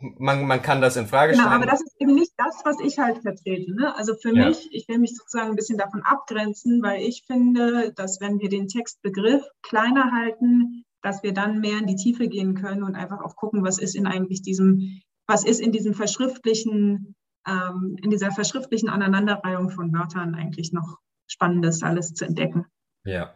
[0.00, 1.48] man, man kann das in Frage stellen.
[1.48, 3.74] Genau, aber das ist eben nicht das, was ich halt vertrete.
[3.74, 3.94] Ne?
[3.96, 4.46] Also für ja.
[4.46, 8.48] mich, ich will mich sozusagen ein bisschen davon abgrenzen, weil ich finde, dass wenn wir
[8.48, 13.20] den Textbegriff kleiner halten, dass wir dann mehr in die Tiefe gehen können und einfach
[13.20, 18.30] auch gucken, was ist in eigentlich diesem, was ist in diesem verschriftlichen, ähm, in dieser
[18.30, 22.66] verschriftlichen Aneinanderreihung von Wörtern eigentlich noch Spannendes alles zu entdecken.
[23.04, 23.34] Ja.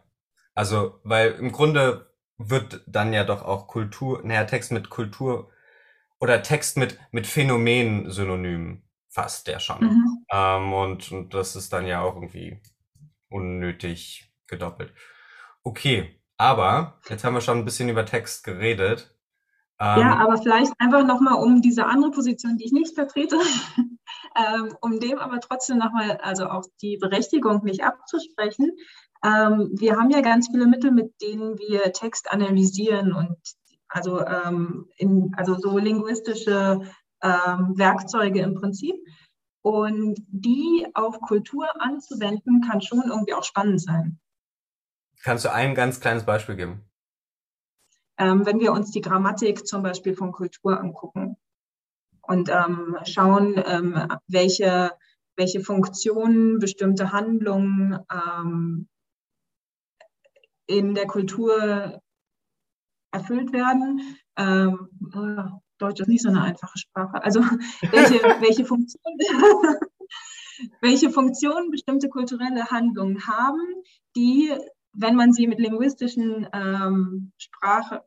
[0.55, 5.49] Also, weil im Grunde wird dann ja doch auch Kultur, naja, Text mit Kultur
[6.23, 9.81] oder Text mit, mit Phänomen synonym fast der schon.
[9.81, 10.25] Mhm.
[10.31, 12.61] Ähm, und, und das ist dann ja auch irgendwie
[13.29, 14.93] unnötig gedoppelt.
[15.63, 19.13] Okay, aber jetzt haben wir schon ein bisschen über Text geredet.
[19.81, 23.35] Ähm, ja, aber vielleicht einfach nochmal um diese andere Position, die ich nicht vertrete,
[24.37, 28.71] ähm, um dem aber trotzdem nochmal, also auch die Berechtigung nicht abzusprechen.
[29.25, 33.35] Ähm, wir haben ja ganz viele Mittel, mit denen wir Text analysieren und
[33.93, 36.81] also, ähm, in, also so linguistische
[37.21, 38.95] ähm, Werkzeuge im Prinzip.
[39.61, 44.19] Und die auf Kultur anzuwenden, kann schon irgendwie auch spannend sein.
[45.23, 46.89] Kannst du ein ganz kleines Beispiel geben?
[48.17, 51.37] Ähm, wenn wir uns die Grammatik zum Beispiel von Kultur angucken
[52.21, 54.91] und ähm, schauen, ähm, welche,
[55.37, 58.89] welche Funktionen bestimmte Handlungen ähm,
[60.65, 62.01] in der Kultur
[63.13, 64.17] erfüllt werden.
[64.37, 67.23] Ähm, oh, Deutsch ist nicht so eine einfache Sprache.
[67.23, 67.41] Also
[67.91, 69.17] welche, welche Funktionen
[70.81, 73.61] welche Funktionen bestimmte kulturelle Handlungen haben,
[74.15, 74.51] die,
[74.93, 78.03] wenn man sie mit linguistischen ähm, Sprache,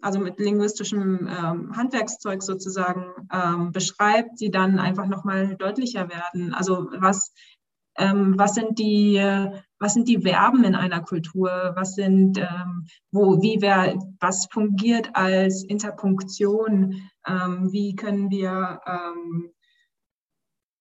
[0.00, 6.54] also mit linguistischem ähm, Handwerkszeug sozusagen ähm, beschreibt, die dann einfach nochmal deutlicher werden.
[6.54, 7.32] Also was,
[7.96, 9.16] ähm, was sind die
[9.78, 11.72] was sind die Verben in einer Kultur?
[11.74, 17.10] Was sind, ähm, wo, wie wer, was fungiert als Interpunktion?
[17.26, 19.52] Ähm, wie können wir, ähm,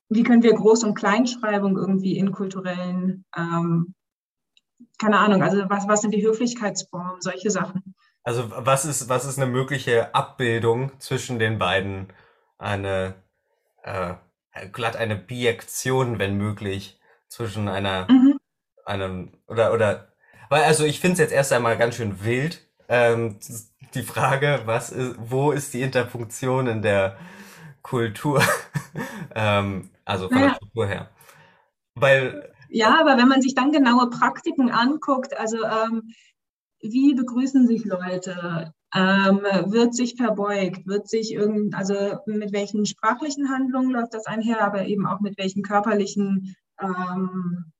[0.10, 3.94] wie können wir Groß- und Kleinschreibung irgendwie in kulturellen, ähm,
[5.00, 7.96] keine Ahnung, also was, was sind die Höflichkeitsformen, solche Sachen.
[8.24, 12.12] Also was ist, was ist eine mögliche Abbildung zwischen den beiden?
[12.58, 13.16] Eine,
[13.84, 14.16] äh,
[14.72, 18.37] glatt eine Bijektion, wenn möglich, zwischen einer mhm
[18.88, 20.08] einem, oder, oder,
[20.50, 23.38] weil, also ich finde es jetzt erst einmal ganz schön wild, ähm,
[23.93, 27.17] die Frage, was ist, wo ist die Interpunktion in der
[27.82, 28.41] Kultur?
[29.36, 30.50] ähm, also von naja.
[30.50, 31.10] der Struktur her.
[31.95, 32.54] Weil.
[32.69, 36.13] Ja, aber wenn man sich dann genaue Praktiken anguckt, also ähm,
[36.82, 38.73] wie begrüßen sich Leute?
[38.95, 40.88] Ähm, wird sich verbeugt?
[40.88, 45.38] Wird sich irgend, also mit welchen sprachlichen Handlungen läuft das einher, aber eben auch mit
[45.38, 47.71] welchen körperlichen ähm,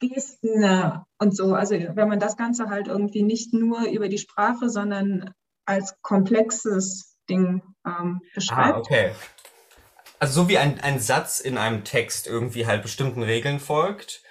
[0.00, 1.54] Gesten äh, und so.
[1.54, 5.32] Also wenn man das Ganze halt irgendwie nicht nur über die Sprache, sondern
[5.64, 8.74] als komplexes Ding ähm, beschreibt.
[8.74, 9.10] Ah, okay.
[10.18, 14.22] Also so wie ein, ein Satz in einem Text irgendwie halt bestimmten Regeln folgt,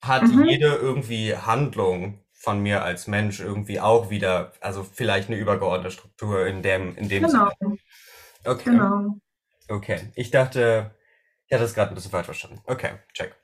[0.00, 0.44] hat mhm.
[0.44, 6.46] jede irgendwie Handlung von mir als Mensch irgendwie auch wieder, also vielleicht eine übergeordnete Struktur
[6.46, 7.50] in dem, in dem genau.
[7.58, 7.78] Sinne.
[8.44, 8.70] Okay.
[8.70, 9.16] Genau.
[9.68, 10.12] Okay.
[10.14, 10.92] Ich dachte,
[11.46, 12.60] ich hatte das gerade ein bisschen falsch verstanden.
[12.64, 13.34] Okay, check.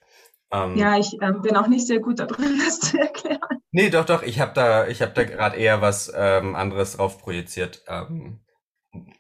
[0.52, 3.40] Ähm, ja, ich ähm, bin auch nicht sehr gut darin, das zu erklären.
[3.70, 4.22] Nee, doch, doch.
[4.22, 7.82] Ich habe da, ich habe da gerade eher was ähm, anderes drauf projiziert.
[7.88, 8.40] Ähm,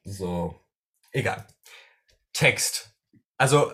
[0.04, 0.54] so,
[1.10, 1.46] egal.
[2.34, 2.94] Text.
[3.38, 3.72] Also,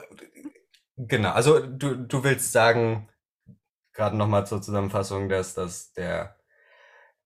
[0.96, 1.32] genau.
[1.32, 3.08] Also du, du willst sagen,
[3.92, 6.36] gerade nochmal zur Zusammenfassung, dass, dass der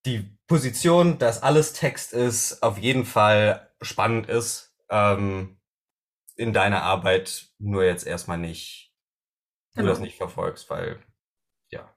[0.07, 5.61] die Position, dass alles Text ist, auf jeden Fall spannend ist ähm,
[6.37, 8.92] in deiner Arbeit, nur jetzt erstmal nicht
[9.75, 9.87] genau.
[9.87, 11.03] du das nicht verfolgst, weil
[11.71, 11.89] ja.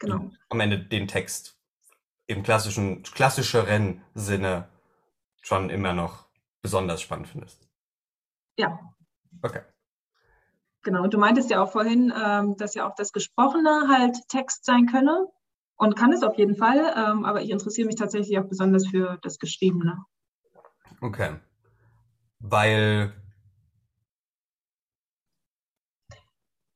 [0.00, 0.30] Genau.
[0.48, 1.58] am Ende den Text
[2.26, 4.68] im klassischen, klassischeren Sinne
[5.42, 6.26] schon immer noch
[6.62, 7.68] besonders spannend findest.
[8.56, 8.78] Ja.
[9.42, 9.62] Okay.
[10.82, 14.64] Genau, und du meintest ja auch vorhin, ähm, dass ja auch das Gesprochene halt Text
[14.64, 15.26] sein könne.
[15.76, 19.18] Und kann es auf jeden Fall, ähm, aber ich interessiere mich tatsächlich auch besonders für
[19.22, 19.96] das Geschriebene.
[21.00, 21.36] Okay.
[22.38, 23.14] Weil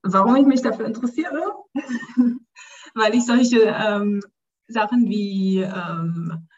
[0.06, 1.54] Warum ich mich dafür interessiere?
[2.94, 4.22] Weil ich solche ähm,
[4.68, 6.48] Sachen wie ähm,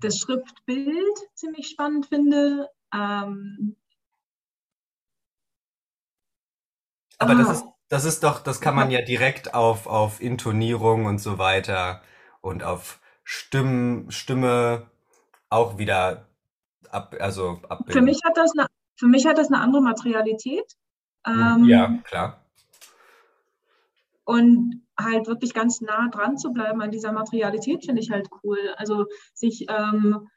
[0.00, 2.68] das Schriftbild ziemlich spannend finde.
[2.94, 3.76] Ähm,
[7.18, 11.18] Aber das ist, das ist doch, das kann man ja direkt auf, auf Intonierung und
[11.18, 12.00] so weiter
[12.40, 14.88] und auf Stimmen, Stimme
[15.50, 16.28] auch wieder
[16.90, 17.92] ab, also abbilden.
[17.92, 20.77] Für mich hat das eine, für mich hat das eine andere Materialität.
[21.26, 22.44] Ähm, ja, klar.
[24.24, 28.58] Und halt wirklich ganz nah dran zu bleiben an dieser Materialität, finde ich halt cool.
[28.76, 30.28] Also sich ähm,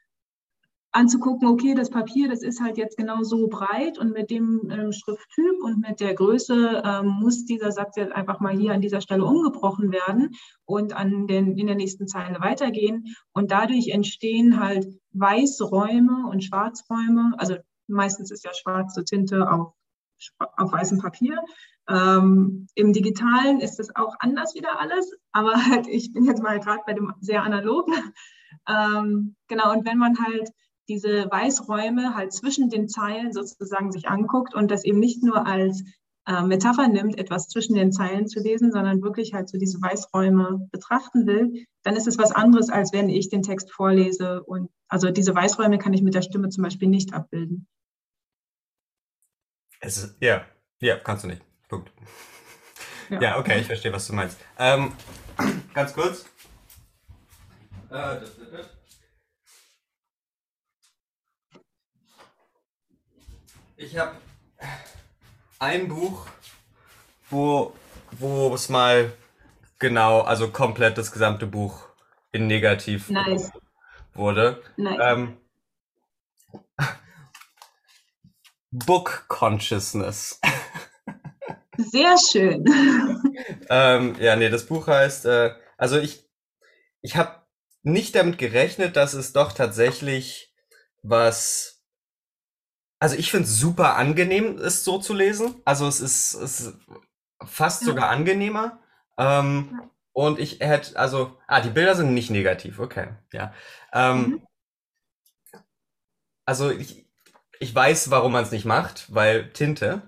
[0.92, 4.92] anzugucken, okay, das Papier, das ist halt jetzt genau so breit und mit dem ähm,
[4.92, 9.00] Schrifttyp und mit der Größe ähm, muss dieser Satz jetzt einfach mal hier an dieser
[9.00, 10.30] Stelle umgebrochen werden
[10.66, 13.14] und an den, in der nächsten Zeile weitergehen.
[13.32, 17.32] Und dadurch entstehen halt Weißräume und Schwarzräume.
[17.38, 17.56] Also
[17.88, 19.72] meistens ist ja schwarze Tinte auf
[20.38, 21.38] auf weißem Papier.
[21.88, 26.60] Ähm, Im Digitalen ist es auch anders wieder alles, aber halt, ich bin jetzt mal
[26.60, 27.94] gerade bei dem sehr analogen.
[28.68, 30.50] Ähm, genau, und wenn man halt
[30.88, 35.84] diese Weißräume halt zwischen den Zeilen sozusagen sich anguckt und das eben nicht nur als
[36.26, 40.68] äh, Metapher nimmt, etwas zwischen den Zeilen zu lesen, sondern wirklich halt so diese Weißräume
[40.70, 44.42] betrachten will, dann ist es was anderes, als wenn ich den Text vorlese.
[44.44, 47.66] Und also diese Weißräume kann ich mit der Stimme zum Beispiel nicht abbilden.
[49.84, 50.46] Es ist, ja,
[50.78, 51.42] ja, kannst du nicht.
[51.68, 51.90] Punkt.
[53.10, 54.38] Ja, ja okay, ich verstehe, was du meinst.
[54.56, 54.92] Ähm,
[55.74, 56.24] ganz kurz.
[57.90, 58.66] Äh, das, das, das.
[63.76, 64.14] Ich habe
[65.58, 66.28] ein Buch,
[67.28, 67.74] wo,
[68.12, 69.12] wo es mal
[69.80, 71.88] genau, also komplett das gesamte Buch
[72.30, 73.50] in negativ nice.
[74.14, 74.62] wurde.
[74.76, 75.00] Nice.
[75.02, 75.36] Ähm,
[78.72, 80.40] Book Consciousness.
[81.76, 82.64] Sehr schön.
[83.70, 86.28] ähm, ja, nee, das Buch heißt, äh, also ich,
[87.00, 87.42] ich habe
[87.82, 90.54] nicht damit gerechnet, dass es doch tatsächlich
[91.02, 91.82] was,
[92.98, 95.60] also ich finde es super angenehm, es so zu lesen.
[95.64, 96.76] Also es ist, es ist
[97.44, 98.80] fast sogar angenehmer.
[99.18, 99.90] Ähm.
[100.14, 103.54] Und ich hätte, also, ah, die Bilder sind nicht negativ, okay, ja.
[103.94, 104.46] Ähm, mhm.
[106.44, 107.06] Also ich,
[107.62, 110.02] ich weiß, warum man es nicht macht, weil Tinte.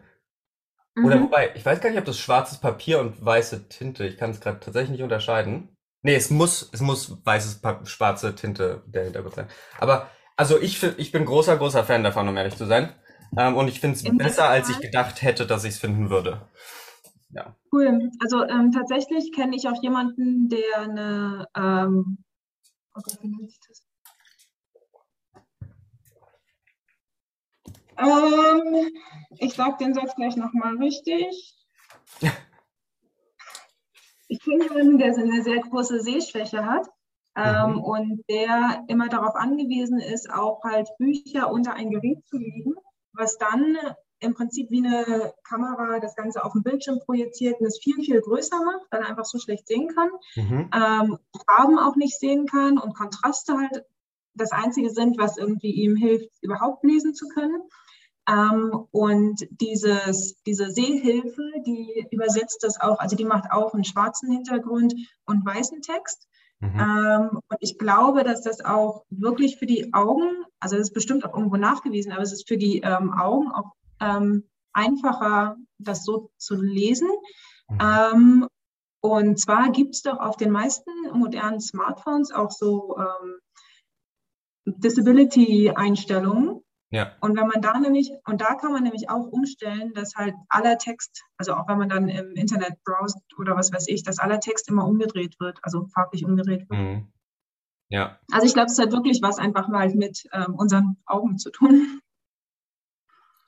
[0.96, 1.04] Mhm.
[1.04, 4.30] Oder wobei, ich weiß gar nicht, ob das schwarzes Papier und weiße Tinte, ich kann
[4.30, 5.68] es gerade tatsächlich nicht unterscheiden.
[6.02, 9.48] Nee, es muss, es muss weißes, schwarze Tinte der Hintergrund sein.
[9.78, 12.92] Aber, also ich, ich bin großer, großer Fan davon, um ehrlich zu sein.
[13.38, 16.48] Ähm, und ich finde es besser, als ich gedacht hätte, dass ich es finden würde.
[17.30, 17.56] Ja.
[17.72, 18.10] Cool.
[18.20, 22.18] Also ähm, tatsächlich kenne ich auch jemanden, der eine, ähm,
[22.94, 23.83] oh Gott, wie nennt sich das?
[27.96, 28.88] Ähm,
[29.38, 31.54] ich sage den Satz gleich nochmal richtig.
[34.28, 36.88] Ich kenne jemanden, der eine sehr große Sehschwäche hat
[37.36, 37.80] ähm, mhm.
[37.80, 42.74] und der immer darauf angewiesen ist, auch halt Bücher unter ein Gerät zu legen,
[43.12, 43.76] was dann
[44.20, 48.20] im Prinzip wie eine Kamera das Ganze auf dem Bildschirm projiziert und es viel, viel
[48.20, 50.70] größer macht, weil er einfach so schlecht sehen kann, mhm.
[50.74, 53.84] ähm, Farben auch nicht sehen kann und Kontraste halt
[54.34, 57.62] das Einzige sind, was irgendwie ihm hilft, überhaupt lesen zu können.
[58.28, 64.30] Ähm, und dieses, diese Sehhilfe, die übersetzt das auch, also die macht auch einen schwarzen
[64.30, 64.94] Hintergrund
[65.26, 66.26] und weißen Text.
[66.60, 66.80] Mhm.
[66.80, 71.24] Ähm, und ich glaube, dass das auch wirklich für die Augen, also das ist bestimmt
[71.24, 76.30] auch irgendwo nachgewiesen, aber es ist für die ähm, Augen auch ähm, einfacher, das so
[76.38, 77.08] zu lesen.
[77.68, 77.78] Mhm.
[77.80, 78.48] Ähm,
[79.00, 83.34] und zwar gibt es doch auf den meisten modernen Smartphones auch so ähm,
[84.64, 86.63] Disability-Einstellungen.
[86.90, 87.12] Ja.
[87.20, 90.78] Und wenn man da nämlich, und da kann man nämlich auch umstellen, dass halt aller
[90.78, 94.40] Text, also auch wenn man dann im Internet browst oder was weiß ich, dass aller
[94.40, 96.80] Text immer umgedreht wird, also farblich umgedreht wird.
[96.80, 97.12] Mhm.
[97.88, 98.18] Ja.
[98.30, 102.00] Also ich glaube, es hat wirklich was einfach mal mit ähm, unseren Augen zu tun.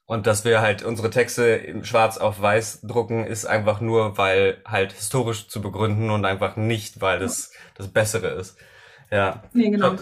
[0.07, 4.62] Und dass wir halt unsere Texte in schwarz auf weiß drucken, ist einfach nur, weil
[4.64, 8.57] halt historisch zu begründen und einfach nicht, weil das das Bessere ist.
[9.11, 9.43] Ja.
[9.53, 9.97] Nee, genau.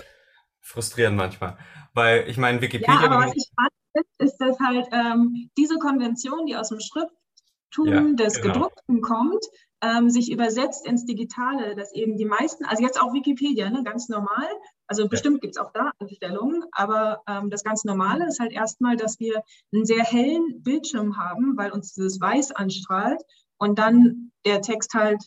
[0.61, 1.57] Frustrierend manchmal.
[1.95, 2.95] Weil ich meine, Wikipedia.
[2.95, 6.81] Ja, aber was ich spannend finde, ist, dass halt ähm, diese Konvention, die aus dem
[6.81, 8.55] Schrifttum ja, des genau.
[8.55, 9.45] Gedruckten kommt,
[9.81, 14.09] ähm, sich übersetzt ins Digitale, dass eben die meisten, also jetzt auch Wikipedia, ne, ganz
[14.09, 14.49] normal,
[14.87, 18.97] also bestimmt gibt es auch da Anstellungen, aber ähm, das ganz Normale ist halt erstmal,
[18.97, 19.43] dass wir
[19.73, 23.23] einen sehr hellen Bildschirm haben, weil uns dieses Weiß anstrahlt
[23.59, 25.23] und dann der Text halt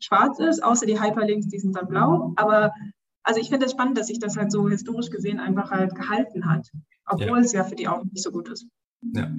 [0.00, 2.32] schwarz ist, außer die Hyperlinks, die sind dann blau.
[2.36, 2.72] Aber
[3.24, 6.48] also ich finde es spannend, dass sich das halt so historisch gesehen einfach halt gehalten
[6.48, 6.70] hat,
[7.06, 7.44] obwohl ja.
[7.44, 8.66] es ja für die Augen nicht so gut ist.
[9.14, 9.30] Ja.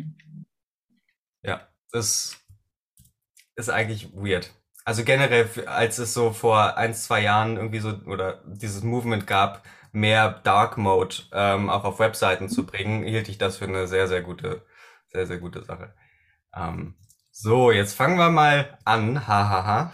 [1.43, 2.37] Ja, das
[3.55, 4.51] ist eigentlich weird.
[4.83, 9.63] Also generell, als es so vor ein, zwei Jahren irgendwie so, oder dieses Movement gab,
[9.91, 14.07] mehr Dark Mode ähm, auch auf Webseiten zu bringen, hielt ich das für eine sehr,
[14.07, 14.63] sehr gute,
[15.11, 15.93] sehr, sehr gute Sache.
[16.53, 16.95] Ähm,
[17.31, 19.27] so, jetzt fangen wir mal an.
[19.27, 19.93] Hahaha.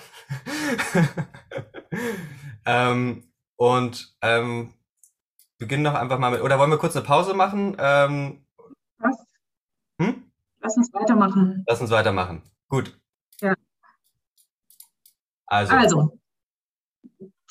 [2.65, 3.30] ähm,
[3.61, 4.73] und ähm,
[5.59, 6.41] beginnen doch einfach mal mit.
[6.41, 7.77] Oder wollen wir kurz eine Pause machen?
[7.77, 8.43] Ähm,
[8.97, 9.23] Was?
[10.01, 10.31] Hm?
[10.61, 11.63] Lass uns weitermachen.
[11.67, 12.41] Lass uns weitermachen.
[12.69, 12.99] Gut.
[13.39, 13.53] Ja.
[15.45, 15.75] Also.
[15.75, 16.19] also,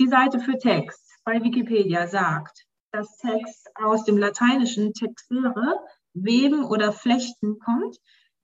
[0.00, 5.78] die Seite für Text bei Wikipedia sagt, dass Text aus dem lateinischen texere,
[6.12, 7.98] weben oder flechten kommt.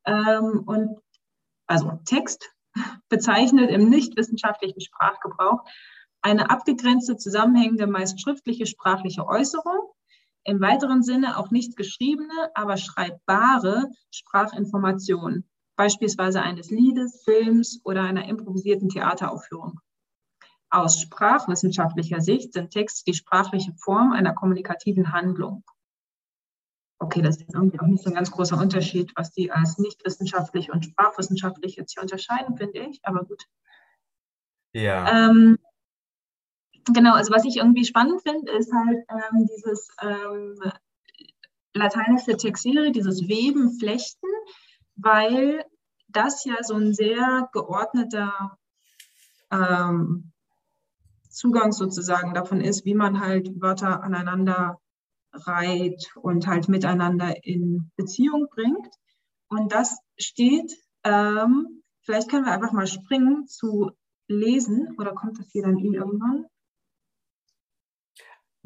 [0.05, 1.01] Ähm, und
[1.67, 2.49] also Text
[3.09, 5.65] bezeichnet im nichtwissenschaftlichen Sprachgebrauch
[6.23, 9.91] eine abgegrenzte, zusammenhängende, meist schriftliche sprachliche Äußerung,
[10.45, 15.45] im weiteren Sinne auch nicht geschriebene, aber schreibbare Sprachinformation,
[15.77, 19.81] beispielsweise eines Liedes, Films oder einer improvisierten Theateraufführung.
[20.71, 25.65] Aus sprachwissenschaftlicher Sicht sind Texte die sprachliche Form einer kommunikativen Handlung.
[26.99, 30.05] Okay, das ist irgendwie auch nicht so ein ganz großer Unterschied, was die als nicht
[30.05, 33.45] wissenschaftlich und sprachwissenschaftlich jetzt hier unterscheiden, finde ich, aber gut.
[34.73, 35.29] Ja.
[35.29, 35.59] Ähm,
[36.93, 40.55] genau, also was ich irgendwie spannend finde, ist halt ähm, dieses ähm,
[41.75, 44.27] lateinische Textile, dieses Weben, Flechten,
[44.97, 45.65] weil
[46.09, 48.59] das ja so ein sehr geordneter
[49.51, 50.33] ähm,
[51.29, 54.81] Zugang sozusagen davon ist, wie man halt Wörter aneinander
[55.33, 58.89] reiht und halt miteinander in Beziehung bringt.
[59.49, 60.73] Und das steht,
[61.05, 63.91] ähm, vielleicht können wir einfach mal springen zu
[64.29, 66.47] lesen oder kommt das hier dann irgendwann?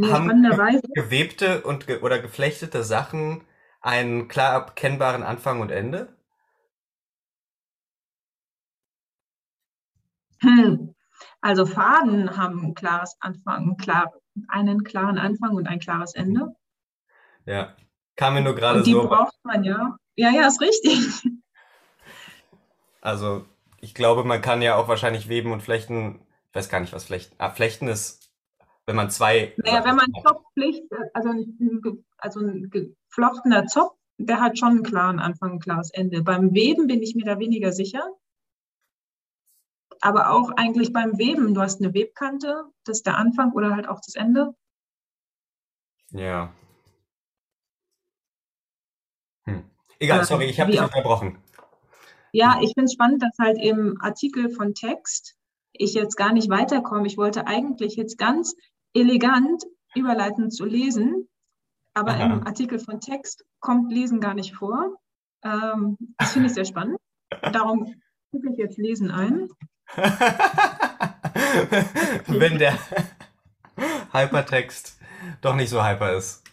[0.02, 0.42] Haben
[0.94, 3.42] gewebte und ge oder geflechtete Sachen
[3.80, 6.14] einen klar erkennbaren Anfang und Ende?
[10.40, 10.94] Hm.
[11.40, 14.12] Also Faden haben ein klares Anfang, klar,
[14.48, 16.54] einen klaren Anfang und ein klares Ende.
[17.46, 17.74] Ja,
[18.16, 18.84] kam mir nur gerade so.
[18.84, 19.96] Die braucht man ja.
[20.16, 21.22] Ja, ja, ist richtig.
[23.00, 23.46] Also
[23.80, 26.20] ich glaube, man kann ja auch wahrscheinlich weben und flechten.
[26.50, 27.34] Ich weiß gar nicht, was flechten.
[27.38, 28.19] Ah, flechten ist
[28.86, 29.54] wenn man zwei.
[29.58, 30.82] Naja, wenn man Zopf flecht,
[31.14, 31.58] also ein,
[32.18, 36.22] also ein geflochtener Zopf, der hat schon einen klaren Anfang, ein klares Ende.
[36.22, 38.02] Beim Weben bin ich mir da weniger sicher.
[40.02, 43.86] Aber auch eigentlich beim Weben, du hast eine Webkante, das ist der Anfang oder halt
[43.86, 44.54] auch das Ende.
[46.10, 46.52] Ja.
[49.44, 49.64] Hm.
[49.98, 51.38] Egal, sorry, ich habe dich unterbrochen.
[52.32, 55.36] Ja, ich finde es spannend, dass halt im Artikel von Text
[55.72, 57.06] ich jetzt gar nicht weiterkomme.
[57.06, 58.54] Ich wollte eigentlich jetzt ganz
[58.94, 59.64] elegant
[59.94, 61.28] überleitend zu lesen,
[61.94, 62.24] aber Aha.
[62.24, 64.96] im Artikel von Text kommt Lesen gar nicht vor.
[65.42, 66.98] Ähm, das finde ich sehr spannend.
[67.52, 67.94] Darum
[68.30, 69.48] füge ich jetzt Lesen ein.
[72.26, 72.78] Wenn der
[74.12, 74.98] Hypertext
[75.40, 76.44] doch nicht so hyper ist.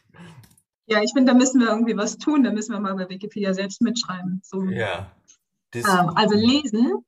[0.87, 2.43] Ja, ich finde, da müssen wir irgendwie was tun.
[2.43, 4.41] Da müssen wir mal bei Wikipedia selbst mitschreiben.
[4.43, 4.63] So.
[4.63, 5.11] Ja.
[5.73, 7.05] Ähm, also lesen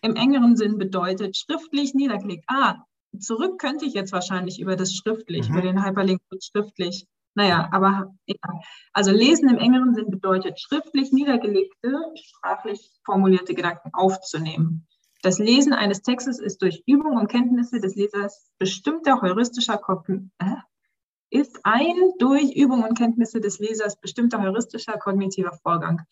[0.00, 2.44] im engeren Sinn bedeutet schriftlich niedergelegt.
[2.46, 2.76] Ah,
[3.18, 5.54] zurück könnte ich jetzt wahrscheinlich über das schriftlich, mhm.
[5.54, 7.06] über den Hyperlink schriftlich.
[7.34, 8.60] Naja, aber egal.
[8.92, 14.86] Also lesen im engeren Sinn bedeutet schriftlich niedergelegte, sprachlich formulierte Gedanken aufzunehmen.
[15.22, 20.56] Das Lesen eines Textes ist durch Übung und Kenntnisse des Lesers bestimmter heuristischer Kogn äh?
[21.30, 26.02] ist ein durch Übung und Kenntnisse des Lesers bestimmter heuristischer kognitiver Vorgang.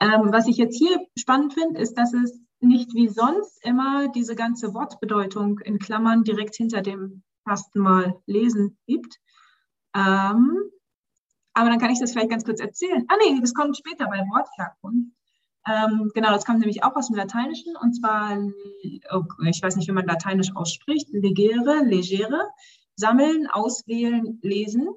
[0.00, 4.34] Ähm, was ich jetzt hier spannend finde, ist, dass es nicht wie sonst immer diese
[4.34, 9.18] ganze Wortbedeutung in Klammern direkt hinter dem ersten Mal lesen gibt.
[9.94, 10.58] Ähm,
[11.54, 13.04] aber dann kann ich das vielleicht ganz kurz erzählen.
[13.08, 15.12] Ah nee, das kommt später bei Wortherkunft.
[15.66, 18.36] Ähm, genau, das kommt nämlich auch aus dem Lateinischen und zwar,
[19.12, 22.48] oh, ich weiß nicht, wie man Lateinisch ausspricht, legere, legere,
[22.96, 24.88] sammeln, auswählen, lesen.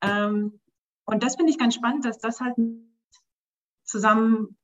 [0.00, 0.60] Ähm,
[1.04, 2.56] und das finde ich ganz spannend, dass das halt
[3.84, 4.57] zusammen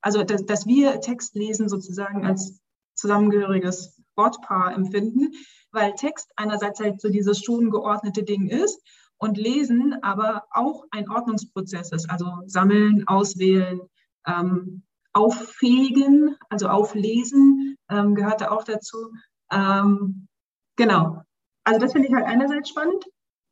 [0.00, 2.60] also dass, dass wir Textlesen sozusagen als
[2.94, 5.32] zusammengehöriges Wortpaar empfinden,
[5.70, 8.82] weil Text einerseits halt so dieses schon geordnete Ding ist
[9.18, 13.80] und Lesen aber auch ein Ordnungsprozess ist, also sammeln, auswählen,
[14.26, 14.82] ähm,
[15.12, 19.12] auffegen, also auflesen ähm, gehört da auch dazu.
[19.50, 20.28] Ähm,
[20.76, 21.22] genau.
[21.64, 23.04] Also das finde ich halt einerseits spannend.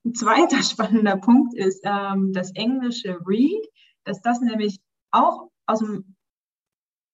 [0.04, 3.66] Ein zweiter spannender Punkt ist ähm, das englische Read,
[4.04, 4.80] dass das nämlich
[5.10, 6.15] auch aus dem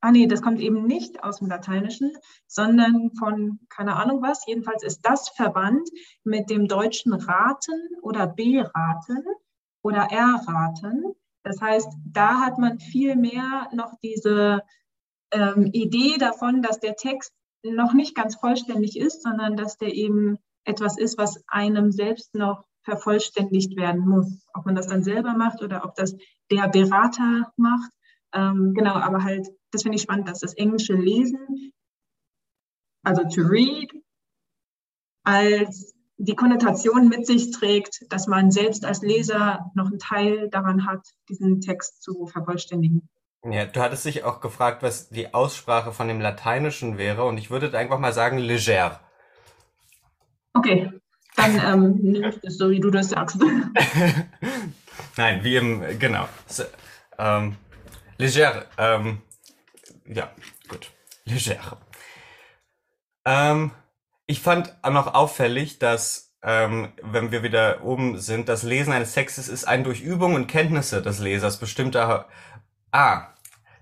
[0.04, 2.12] Ah nee, das kommt eben nicht aus dem Lateinischen,
[2.48, 4.44] sondern von keine Ahnung was.
[4.48, 5.88] Jedenfalls ist das verwandt
[6.24, 9.24] mit dem deutschen Raten oder Beraten
[9.80, 11.14] oder Erraten.
[11.44, 14.62] Das heißt, da hat man viel mehr noch diese
[15.30, 17.32] ähm, Idee davon, dass der Text
[17.62, 22.64] noch nicht ganz vollständig ist, sondern dass der eben etwas ist, was einem selbst noch
[22.82, 24.44] vervollständigt werden muss.
[24.52, 26.16] Ob man das dann selber macht oder ob das
[26.50, 27.92] der Berater macht.
[28.34, 31.72] Ähm, genau, aber halt das finde ich spannend, dass das englische Lesen,
[33.02, 33.90] also to read,
[35.24, 40.86] als die Konnotation mit sich trägt, dass man selbst als Leser noch einen Teil daran
[40.86, 43.08] hat, diesen Text zu vervollständigen.
[43.44, 47.50] Ja, du hattest dich auch gefragt, was die Aussprache von dem Lateinischen wäre, und ich
[47.50, 49.00] würde einfach mal sagen leger.
[50.54, 50.92] Okay,
[51.34, 53.38] dann ähm, nehme ich das so, wie du das sagst.
[55.16, 56.28] Nein, wie im, genau.
[56.46, 56.62] So,
[57.18, 57.56] ähm,
[58.18, 59.22] leger, ähm,
[60.14, 60.30] ja,
[60.68, 60.90] gut.
[61.24, 61.78] Leger.
[63.24, 63.70] Ähm,
[64.26, 69.14] ich fand auch noch auffällig, dass, ähm, wenn wir wieder oben sind, das Lesen eines
[69.14, 72.28] Textes ist ein durch Übung und Kenntnisse des Lesers bestimmter,
[72.90, 73.28] ah,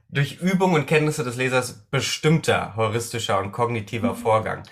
[0.09, 4.17] durch Übung und Kenntnisse des Lesers bestimmter heuristischer und kognitiver mhm.
[4.17, 4.63] Vorgang.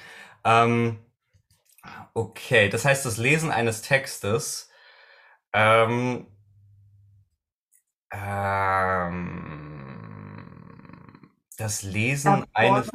[0.44, 0.98] Ähm,
[2.14, 4.70] okay, das heißt, das Lesen eines Textes,
[5.52, 6.26] ähm,
[8.12, 9.57] ähm,
[11.58, 12.90] das Lesen eines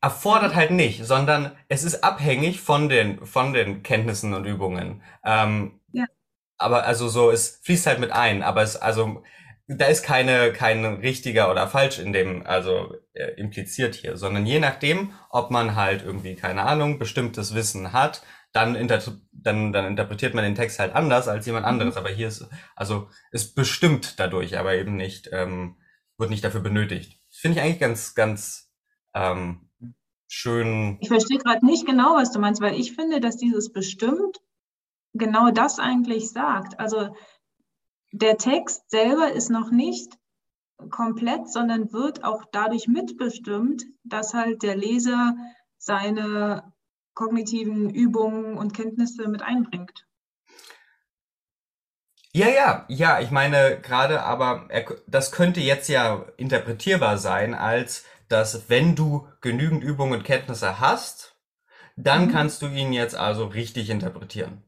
[0.00, 5.02] erfordert halt nicht, sondern es ist abhängig von den von den Kenntnissen und Übungen.
[5.24, 6.06] Ähm, ja.
[6.56, 9.22] Aber also so, es fließt halt mit ein, aber es also
[9.66, 14.58] da ist keine kein richtiger oder falsch in dem also äh, impliziert hier, sondern je
[14.58, 18.22] nachdem, ob man halt irgendwie keine Ahnung bestimmtes Wissen hat,
[18.52, 19.00] dann, inter
[19.32, 21.72] dann, dann interpretiert man den Text halt anders als jemand mhm.
[21.72, 21.96] anderes.
[21.96, 25.76] Aber hier ist also ist bestimmt dadurch, aber eben nicht ähm,
[26.20, 27.20] wird nicht dafür benötigt.
[27.30, 28.70] Finde ich eigentlich ganz, ganz
[29.14, 29.68] ähm,
[30.28, 30.98] schön.
[31.00, 34.40] Ich verstehe gerade nicht genau, was du meinst, weil ich finde, dass dieses bestimmt
[35.14, 36.78] genau das eigentlich sagt.
[36.78, 37.16] Also
[38.12, 40.16] der Text selber ist noch nicht
[40.90, 45.36] komplett, sondern wird auch dadurch mitbestimmt, dass halt der Leser
[45.78, 46.72] seine
[47.14, 50.06] kognitiven Übungen und Kenntnisse mit einbringt.
[52.32, 58.04] Ja, ja, ja, ich meine gerade, aber er, das könnte jetzt ja interpretierbar sein, als
[58.28, 61.36] dass wenn du genügend Übungen und Kenntnisse hast,
[61.96, 62.30] dann mhm.
[62.30, 64.62] kannst du ihn jetzt also richtig interpretieren.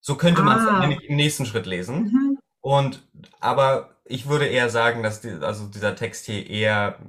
[0.00, 0.84] So könnte man es ah.
[0.84, 2.04] im nächsten Schritt lesen.
[2.04, 2.38] Mhm.
[2.60, 3.08] Und
[3.40, 7.00] aber ich würde eher sagen, dass die, also dieser Text hier eher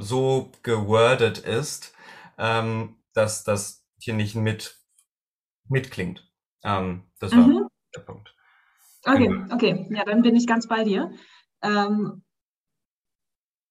[0.00, 1.94] so gewordet ist,
[2.36, 4.80] ähm, dass das hier nicht mit
[5.68, 6.28] mitklingt.
[6.64, 8.34] Ähm, das war mhm der Punkt.
[9.04, 9.54] Okay, genau.
[9.54, 11.12] okay, ja, dann bin ich ganz bei dir.
[11.62, 12.22] Ähm,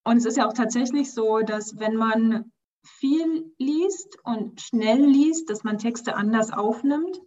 [0.03, 2.51] und es ist ja auch tatsächlich so, dass wenn man
[2.83, 7.19] viel liest und schnell liest, dass man Texte anders aufnimmt.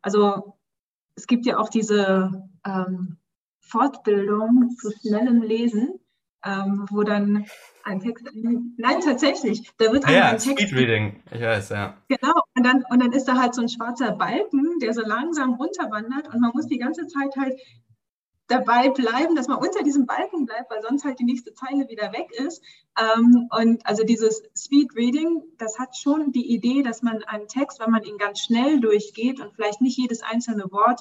[0.00, 0.58] Also
[1.16, 3.18] es gibt ja auch diese ähm,
[3.60, 6.00] Fortbildung zu schnellem Lesen.
[6.44, 7.46] ähm, wo dann
[7.84, 8.26] ein Text.
[8.34, 9.70] Nein, tatsächlich.
[9.78, 10.68] Da wird Ah ja, ein Text.
[10.68, 11.22] Speedreading.
[11.32, 11.96] Ich weiß, ja.
[12.08, 12.34] Genau.
[12.56, 16.32] Und dann, und dann ist da halt so ein schwarzer Balken, der so langsam runterwandert
[16.32, 17.58] und man muss die ganze Zeit halt
[18.46, 22.12] dabei bleiben, dass man unter diesem Balken bleibt, weil sonst halt die nächste Zeile wieder
[22.12, 22.62] weg ist.
[22.98, 27.80] Ähm, und also dieses Speed Reading, das hat schon die Idee, dass man einen Text,
[27.80, 31.00] wenn man ihn ganz schnell durchgeht und vielleicht nicht jedes einzelne Wort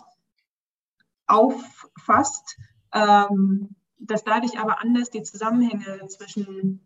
[1.27, 2.57] auffasst,
[2.93, 3.75] ähm,
[4.05, 6.85] dass dadurch aber anders die Zusammenhänge zwischen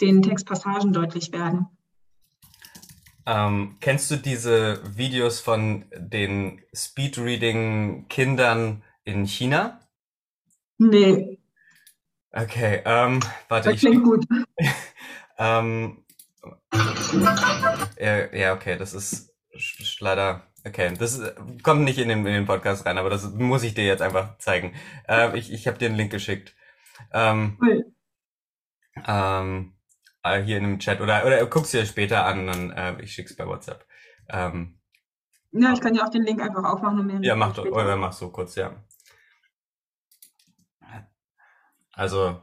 [0.00, 1.68] den Textpassagen deutlich werden.
[3.26, 9.80] Ähm, kennst du diese Videos von den Speedreading-Kindern in China?
[10.76, 11.38] Nee,
[12.36, 14.26] Okay, ähm, warte, das ich klingt gut.
[15.38, 16.04] ähm,
[17.96, 19.32] ja, ja, okay, das ist
[20.00, 23.62] leider, okay, das ist, kommt nicht in den, in den Podcast rein, aber das muss
[23.62, 24.74] ich dir jetzt einfach zeigen.
[25.08, 26.54] Ähm, ich ich habe dir einen Link geschickt.
[27.12, 27.92] Ähm, Cool.
[29.06, 29.74] ähm,
[30.22, 33.36] äh, hier in dem Chat oder oder guck's dir später an, dann äh, ich schick's
[33.36, 33.86] bei WhatsApp.
[34.28, 34.78] Ähm,
[35.52, 37.96] Ja, ich kann ja auch den Link einfach aufmachen und mir ja, mach doch, oder
[37.96, 38.84] mach so kurz, ja.
[41.92, 42.42] Also,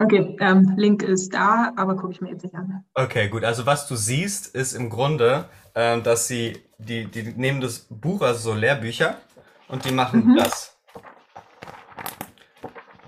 [0.00, 2.84] Okay, ähm, Link ist da, aber gucke ich mir jetzt nicht an.
[2.94, 3.42] Okay, gut.
[3.44, 8.22] Also was du siehst, ist im Grunde, ähm, dass sie, die, die nehmen das Buch,
[8.22, 9.16] also so Lehrbücher,
[9.66, 10.36] und die machen Mhm.
[10.36, 10.76] das.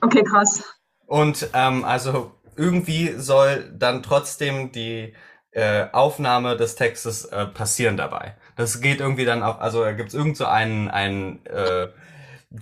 [0.01, 0.65] Okay, krass.
[1.07, 5.15] Und ähm, also irgendwie soll dann trotzdem die
[5.53, 8.37] äh, Aufnahme des Textes äh, passieren dabei.
[8.57, 11.89] Das geht irgendwie dann auch, also da gibt's irgend so einen, einen äh,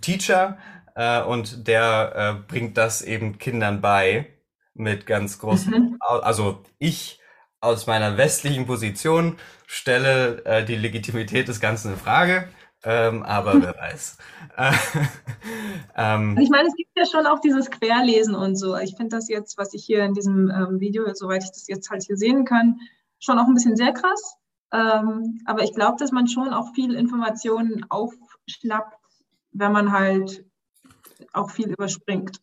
[0.01, 0.59] Teacher
[0.99, 4.26] äh, und der äh, bringt das eben Kindern bei
[4.74, 5.99] mit ganz großen, Mhm.
[6.01, 7.20] Also ich
[7.61, 9.36] aus meiner westlichen Position
[9.66, 12.49] stelle äh, die Legitimität des Ganzen in Frage,
[12.82, 14.18] ähm, aber wer weiß.
[14.59, 14.72] Äh,
[15.94, 18.76] ähm, Und ich meine, es gibt ja schon auch dieses Querlesen und so.
[18.76, 21.90] Ich finde das jetzt, was ich hier in diesem ähm, Video, soweit ich das jetzt
[21.90, 22.80] halt hier sehen kann,
[23.20, 24.34] schon auch ein bisschen sehr krass.
[24.72, 28.99] Ähm, aber ich glaube, dass man schon auch viel Informationen aufschnappt,
[29.53, 30.47] wenn man halt
[31.33, 32.41] auch viel überspringt.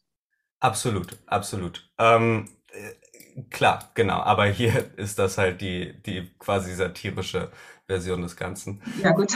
[0.60, 1.90] Absolut, absolut.
[1.98, 4.20] Ähm, äh, klar, genau.
[4.20, 7.52] Aber hier ist das halt die, die quasi satirische
[7.88, 8.82] Version des Ganzen.
[9.02, 9.32] Ja, gut.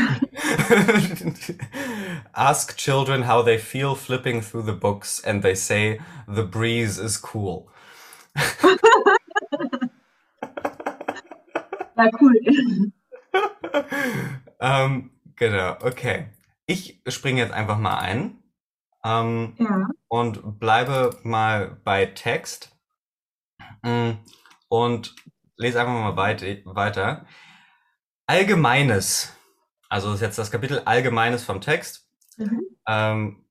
[2.33, 7.21] Ask children how they feel flipping through the books and they say the breeze is
[7.33, 7.67] cool.
[11.99, 12.33] Ja, cool.
[14.61, 16.29] ähm, genau, okay.
[16.65, 18.41] Ich springe jetzt einfach mal ein
[19.03, 19.87] ähm, Ja.
[20.07, 22.75] und bleibe mal bei Text
[23.83, 24.11] Mm,
[24.67, 25.15] und
[25.57, 27.25] lese einfach mal weit, weiter.
[28.27, 29.33] Allgemeines,
[29.89, 32.07] also das ist jetzt das Kapitel Allgemeines vom Text.
[32.37, 32.61] Mhm.
[32.87, 33.45] Ähm,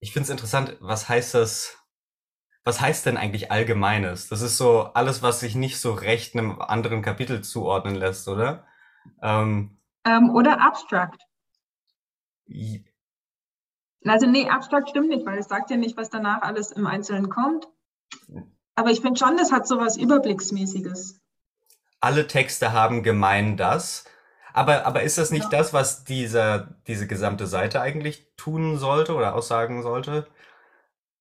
[0.00, 1.78] ich finde es interessant, was heißt das,
[2.64, 4.28] was heißt denn eigentlich Allgemeines?
[4.28, 8.66] Das ist so alles, was sich nicht so recht einem anderen Kapitel zuordnen lässt, oder?
[9.22, 11.22] Ähm, Ähm, oder abstract.
[14.06, 17.28] Also nee, abstrakt stimmt nicht, weil es sagt ja nicht, was danach alles im Einzelnen
[17.28, 17.68] kommt.
[18.74, 21.20] Aber ich finde schon, das hat sowas Überblicksmäßiges.
[22.00, 24.04] alle Texte haben gemein das.
[24.54, 25.58] Aber, aber ist das nicht Ja.
[25.58, 30.26] das, was dieser, diese gesamte Seite eigentlich tun sollte oder aussagen sollte?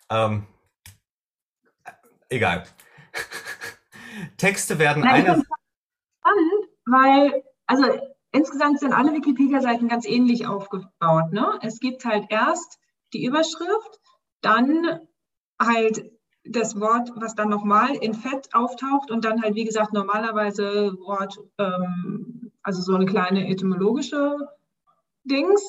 [0.10, 0.48] Ähm,
[2.30, 2.64] egal.
[4.38, 5.48] Texte werden Na, ich eine, finde
[6.20, 7.86] spannend, weil, also
[8.32, 11.32] insgesamt sind alle Wikipedia-Seiten ganz ähnlich aufgebaut.
[11.32, 11.60] Ne?
[11.62, 12.80] Es gibt halt erst
[13.14, 14.00] die Überschrift,
[14.42, 15.00] dann
[15.60, 16.12] halt
[16.44, 21.38] das Wort, was dann nochmal in Fett auftaucht und dann halt, wie gesagt, normalerweise Wort,
[21.60, 24.38] ähm, also so eine kleine etymologische
[25.24, 25.62] Dings.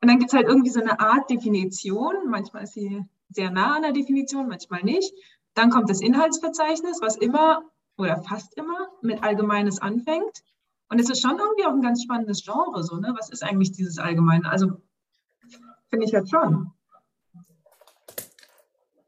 [0.00, 2.14] Und dann gibt es halt irgendwie so eine Art Definition.
[2.28, 5.12] Manchmal ist sie sehr nah an der Definition, manchmal nicht.
[5.54, 7.62] Dann kommt das Inhaltsverzeichnis, was immer
[7.98, 10.42] oder fast immer mit Allgemeines anfängt.
[10.92, 13.14] Und es ist schon irgendwie auch ein ganz spannendes Genre, so, ne?
[13.18, 14.50] Was ist eigentlich dieses Allgemeine?
[14.50, 14.82] Also,
[15.88, 16.70] finde ich jetzt schon.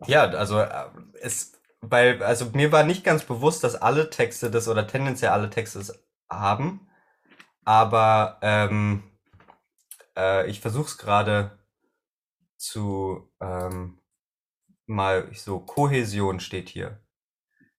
[0.07, 0.87] ja, also äh,
[1.20, 5.51] es, weil, also mir war nicht ganz bewusst, dass alle Texte das oder tendenziell alle
[5.51, 6.89] Texte es haben.
[7.66, 9.03] Aber ähm,
[10.16, 11.59] äh, ich versuche es gerade
[12.57, 14.01] zu ähm,
[14.87, 16.99] mal so Kohäsion steht hier.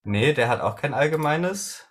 [0.03, 1.84] Nee, der hat auch kein allgemeines.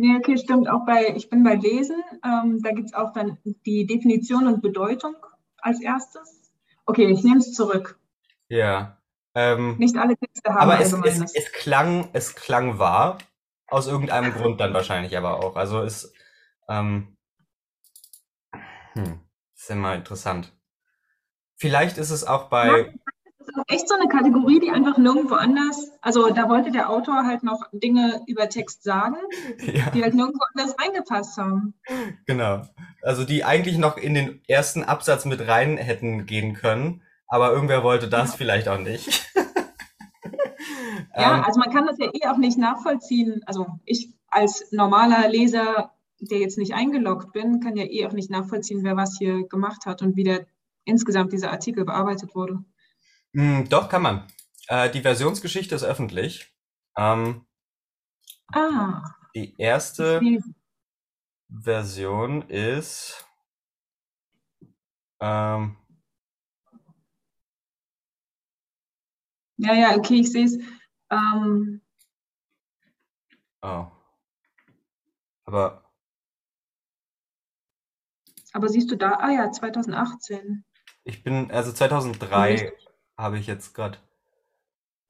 [0.00, 0.66] Nee, okay, stimmt.
[0.66, 3.36] Auch bei, ich bin bei Lesen, ähm, da gibt es auch dann
[3.66, 5.14] die Definition und Bedeutung
[5.58, 6.54] als erstes.
[6.86, 7.98] Okay, ich nehme es zurück.
[8.48, 8.96] Ja.
[9.34, 13.18] Ähm, Nicht alle Texte haben aber es, es, es klang, es klang wahr.
[13.66, 15.56] Aus irgendeinem Grund dann wahrscheinlich aber auch.
[15.56, 16.14] Also ist,
[16.66, 17.18] ähm,
[18.94, 19.20] hm,
[19.54, 20.50] ist ja mal interessant.
[21.56, 22.94] Vielleicht ist es auch bei,
[23.40, 27.24] Das ist echt so eine Kategorie, die einfach nirgendwo anders, also da wollte der Autor
[27.26, 29.16] halt noch Dinge über Text sagen,
[29.60, 29.90] ja.
[29.90, 31.72] die halt nirgendwo anders reingepasst haben.
[32.26, 32.62] Genau.
[33.02, 37.82] Also die eigentlich noch in den ersten Absatz mit rein hätten gehen können, aber irgendwer
[37.82, 38.36] wollte das ja.
[38.36, 39.32] vielleicht auch nicht.
[41.16, 43.40] ja, ähm, also man kann das ja eh auch nicht nachvollziehen.
[43.46, 48.30] Also ich als normaler Leser, der jetzt nicht eingeloggt bin, kann ja eh auch nicht
[48.30, 50.46] nachvollziehen, wer was hier gemacht hat und wie der
[50.84, 52.64] insgesamt dieser Artikel bearbeitet wurde.
[53.32, 54.26] Mm, doch, kann man.
[54.66, 56.52] Äh, die Versionsgeschichte ist öffentlich.
[56.96, 57.46] Ähm,
[58.52, 59.02] ah.
[59.34, 60.20] Die erste
[61.48, 63.24] Version ist.
[65.20, 65.76] Ähm,
[69.58, 70.58] ja, ja, okay, ich sehe es.
[71.10, 71.82] Ähm,
[73.62, 73.86] oh.
[75.44, 75.84] Aber.
[78.52, 79.12] Aber siehst du da?
[79.14, 80.64] Ah ja, 2018.
[81.04, 82.72] Ich bin, also 2003
[83.20, 83.98] habe ich jetzt gerade.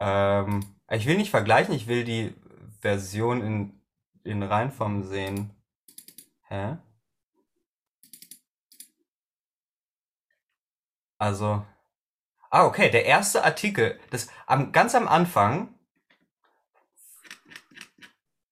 [0.00, 2.34] Ähm, ich will nicht vergleichen, ich will die
[2.80, 3.80] Version in,
[4.24, 5.50] in Reinform sehen.
[6.48, 6.78] Hä?
[11.18, 11.64] Also.
[12.50, 15.74] Ah, okay, der erste Artikel, das am, ganz am Anfang.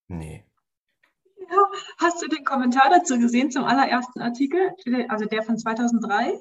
[0.07, 0.45] Nee.
[1.51, 4.75] Ja, hast du den Kommentar dazu gesehen zum allerersten Artikel,
[5.09, 6.41] also der von 2003?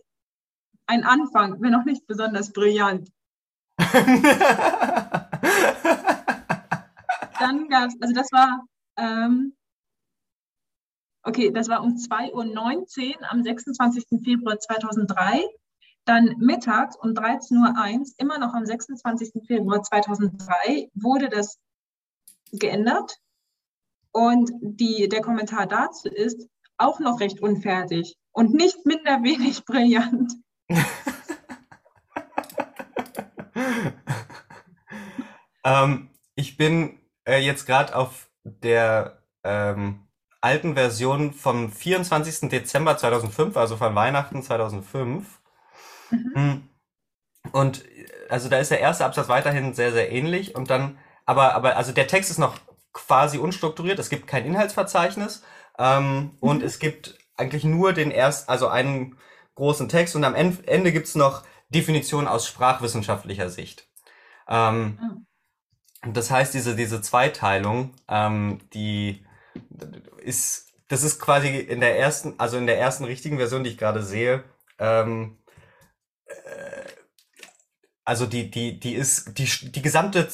[0.88, 3.12] Ein Anfang, wenn auch nicht besonders brillant.
[7.40, 8.66] Dann gab es, also das war,
[8.98, 9.56] ähm,
[11.24, 14.06] okay, das war um 2.19 Uhr am 26.
[14.24, 15.44] Februar 2003.
[16.06, 19.46] Dann mittags um 13.01 Uhr, immer noch am 26.
[19.46, 21.60] Februar 2003, wurde das
[22.54, 23.18] geändert.
[24.14, 30.34] Und die, der Kommentar dazu ist auch noch recht unfertig und nicht minder wenig brillant.
[35.63, 40.07] ähm, ich bin äh, jetzt gerade auf der ähm,
[40.41, 42.49] alten Version vom 24.
[42.49, 45.39] Dezember 2005, also von Weihnachten 2005.
[46.11, 46.32] Mhm.
[46.34, 46.70] Hm.
[47.51, 47.86] Und
[48.30, 51.91] also da ist der erste Absatz weiterhin sehr, sehr ähnlich und dann, aber, aber also
[51.91, 52.55] der Text ist noch
[52.93, 55.43] quasi unstrukturiert, es gibt kein Inhaltsverzeichnis
[55.78, 56.32] ähm, mhm.
[56.39, 59.18] und es gibt eigentlich nur den ersten, also einen
[59.58, 63.88] großen Text und am Ende gibt's noch Definitionen aus sprachwissenschaftlicher Sicht.
[64.47, 66.10] Ähm, oh.
[66.14, 69.26] Das heißt, diese, diese Zweiteilung, ähm, die
[70.20, 73.80] ist, das ist quasi in der ersten, also in der ersten richtigen Version, die ich
[73.80, 74.43] gerade sehe,
[74.78, 75.39] ähm,
[76.28, 76.84] äh,
[78.05, 80.30] also die, die, die ist, die, die gesamte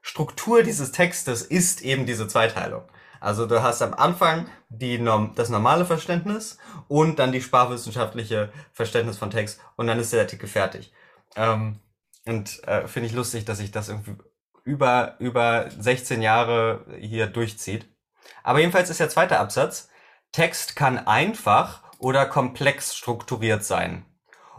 [0.00, 2.88] Struktur dieses Textes ist eben diese Zweiteilung.
[3.24, 5.02] Also du hast am Anfang die,
[5.34, 6.58] das normale Verständnis
[6.88, 10.92] und dann die sprachwissenschaftliche Verständnis von Text und dann ist der Artikel fertig.
[11.34, 11.80] Ähm,
[12.26, 14.16] und äh, finde ich lustig, dass sich das irgendwie
[14.64, 17.88] über, über 16 Jahre hier durchzieht.
[18.42, 19.88] Aber jedenfalls ist der zweite Absatz,
[20.32, 24.04] Text kann einfach oder komplex strukturiert sein.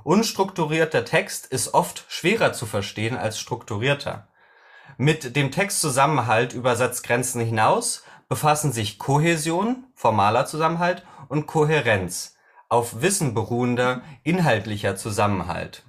[0.04, 4.28] Unstrukturierter Text ist oft schwerer zu verstehen als strukturierter.
[4.98, 12.38] Mit dem Textzusammenhalt über Satzgrenzen hinaus befassen sich Kohäsion, formaler Zusammenhalt, und Kohärenz,
[12.70, 15.84] auf Wissen beruhender, inhaltlicher Zusammenhalt.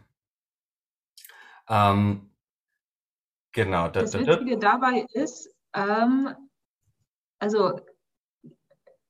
[1.69, 2.31] Ähm,
[3.53, 3.89] genau.
[3.89, 6.35] Das Wichtige dabei ist, ähm,
[7.39, 7.81] also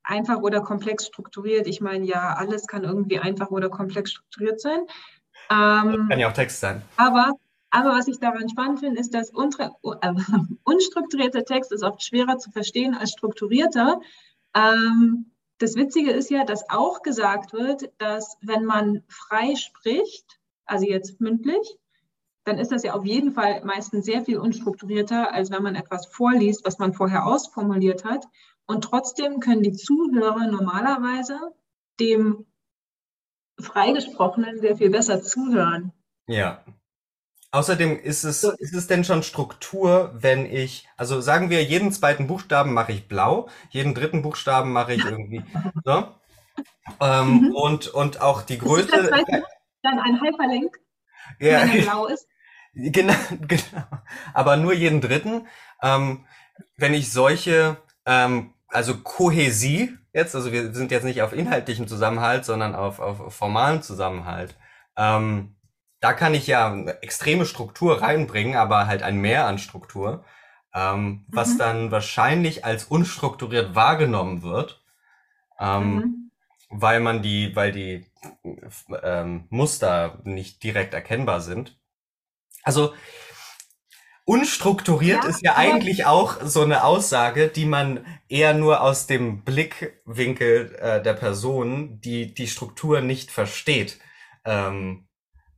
[0.03, 1.67] einfach oder komplex strukturiert.
[1.67, 4.81] Ich meine, ja, alles kann irgendwie einfach oder komplex strukturiert sein.
[5.51, 6.83] Ähm, kann ja auch Text sein.
[6.97, 7.33] Aber
[7.71, 9.35] aber was ich daran spannend finde, ist, dass äh,
[10.65, 14.01] unstrukturierter Text ist oft schwerer zu verstehen als strukturierter.
[14.55, 20.87] Ähm, das Witzige ist ja, dass auch gesagt wird, dass wenn man frei spricht, also
[20.87, 21.79] jetzt mündlich,
[22.45, 26.07] dann ist das ja auf jeden Fall meistens sehr viel unstrukturierter, als wenn man etwas
[26.07, 28.27] vorliest, was man vorher ausformuliert hat.
[28.67, 31.41] Und trotzdem können die Zuhörer normalerweise
[31.99, 32.47] dem
[33.59, 35.93] Freigesprochenen sehr viel besser zuhören.
[36.29, 36.65] Ja,
[37.57, 42.27] Außerdem ist es, ist es denn schon Struktur, wenn ich, also sagen wir, jeden zweiten
[42.27, 45.43] Buchstaben mache ich blau, jeden dritten Buchstaben mache ich irgendwie
[45.85, 46.09] so.
[47.01, 47.55] Ähm, mhm.
[47.55, 48.87] und, und auch die Größe.
[48.87, 49.11] Das
[49.83, 50.79] dann ein Hyperlink,
[51.41, 52.29] ja, wenn er blau ist.
[52.75, 53.85] Genau, genau.
[54.33, 55.47] Aber nur jeden dritten.
[55.83, 56.27] Ähm,
[56.77, 57.77] wenn ich solche,
[58.07, 63.35] ähm, also Kohäsie jetzt, also wir sind jetzt nicht auf inhaltlichem Zusammenhalt, sondern auf, auf
[63.35, 64.55] formalen Zusammenhalt.
[64.97, 65.56] Ähm,
[66.01, 70.25] da kann ich ja eine extreme Struktur reinbringen, aber halt ein Mehr an Struktur,
[70.75, 71.59] ähm, was mhm.
[71.59, 74.83] dann wahrscheinlich als unstrukturiert wahrgenommen wird,
[75.59, 76.31] ähm, mhm.
[76.69, 78.07] weil man die, weil die
[79.03, 81.79] ähm, Muster nicht direkt erkennbar sind.
[82.63, 82.93] Also
[84.27, 89.45] unstrukturiert ja, ist ja eigentlich auch so eine Aussage, die man eher nur aus dem
[89.45, 93.99] Blickwinkel äh, der Person, die die Struktur nicht versteht,
[94.45, 95.06] ähm,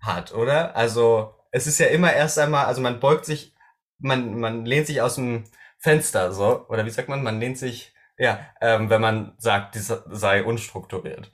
[0.00, 0.76] hat, oder?
[0.76, 3.54] Also es ist ja immer erst einmal, also man beugt sich,
[3.98, 5.44] man, man lehnt sich aus dem
[5.78, 9.86] Fenster, so, oder wie sagt man, man lehnt sich, ja, ähm, wenn man sagt, dies
[10.10, 11.32] sei unstrukturiert.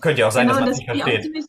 [0.00, 1.48] Könnte ja auch sein, genau, dass man es nicht versteht.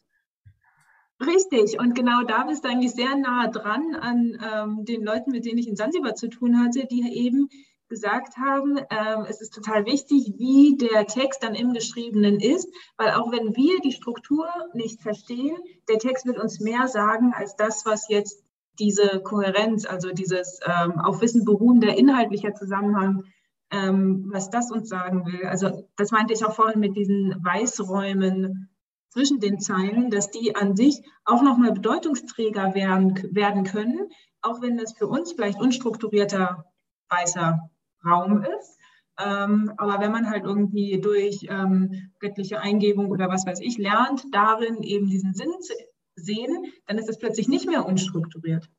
[1.21, 5.45] Richtig, und genau da bist du eigentlich sehr nah dran an ähm, den Leuten, mit
[5.45, 7.49] denen ich in Sansibar zu tun hatte, die eben
[7.93, 12.67] gesagt haben, ähm, es ist total wichtig, wie der Text dann im Geschriebenen ist,
[12.97, 15.55] weil auch wenn wir die Struktur nicht verstehen,
[15.87, 18.43] der Text wird uns mehr sagen als das, was jetzt
[18.79, 23.25] diese Kohärenz, also dieses ähm, auf Wissen beruhende inhaltlicher Zusammenhang,
[23.69, 25.45] ähm, was das uns sagen will.
[25.45, 28.69] Also das meinte ich auch vorhin mit diesen Weißräumen
[29.09, 34.09] zwischen den Zeilen, dass die an sich auch nochmal Bedeutungsträger werden, werden können,
[34.41, 36.65] auch wenn das für uns vielleicht unstrukturierter
[37.09, 37.69] weißer
[38.05, 38.79] Raum ist.
[39.19, 44.23] Ähm, aber wenn man halt irgendwie durch ähm, göttliche Eingebung oder was weiß ich lernt,
[44.31, 45.73] darin eben diesen Sinn zu
[46.15, 48.69] sehen, dann ist es plötzlich nicht mehr unstrukturiert.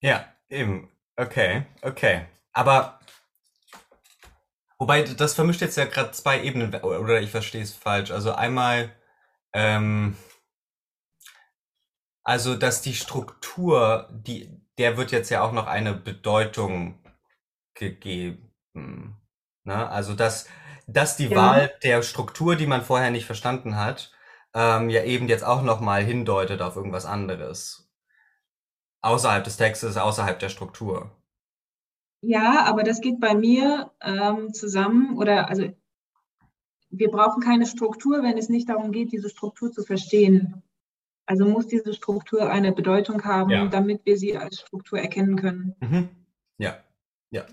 [0.00, 0.90] Ja, eben.
[1.16, 2.26] Okay, okay.
[2.52, 3.00] Aber
[4.78, 8.10] wobei das vermischt jetzt ja gerade zwei Ebenen, oder ich verstehe es falsch.
[8.10, 8.92] Also einmal
[9.54, 10.16] ähm,
[12.26, 16.98] also, dass die Struktur, die, der wird jetzt ja auch noch eine Bedeutung
[17.76, 19.16] gegeben.
[19.64, 19.90] Ne?
[19.90, 20.48] Also, dass,
[20.86, 21.36] dass die ja.
[21.36, 24.12] Wahl der Struktur, die man vorher nicht verstanden hat,
[24.54, 27.90] ähm, ja eben jetzt auch nochmal hindeutet auf irgendwas anderes.
[29.02, 31.10] Außerhalb des Textes, außerhalb der Struktur.
[32.22, 35.68] Ja, aber das geht bei mir ähm, zusammen oder also
[36.90, 40.62] wir brauchen keine Struktur, wenn es nicht darum geht, diese Struktur zu verstehen.
[41.26, 43.66] Also muss diese Struktur eine Bedeutung haben, ja.
[43.66, 45.74] damit wir sie als Struktur erkennen können.
[45.80, 46.08] Mhm.
[46.58, 46.78] Ja,
[47.30, 47.44] ja.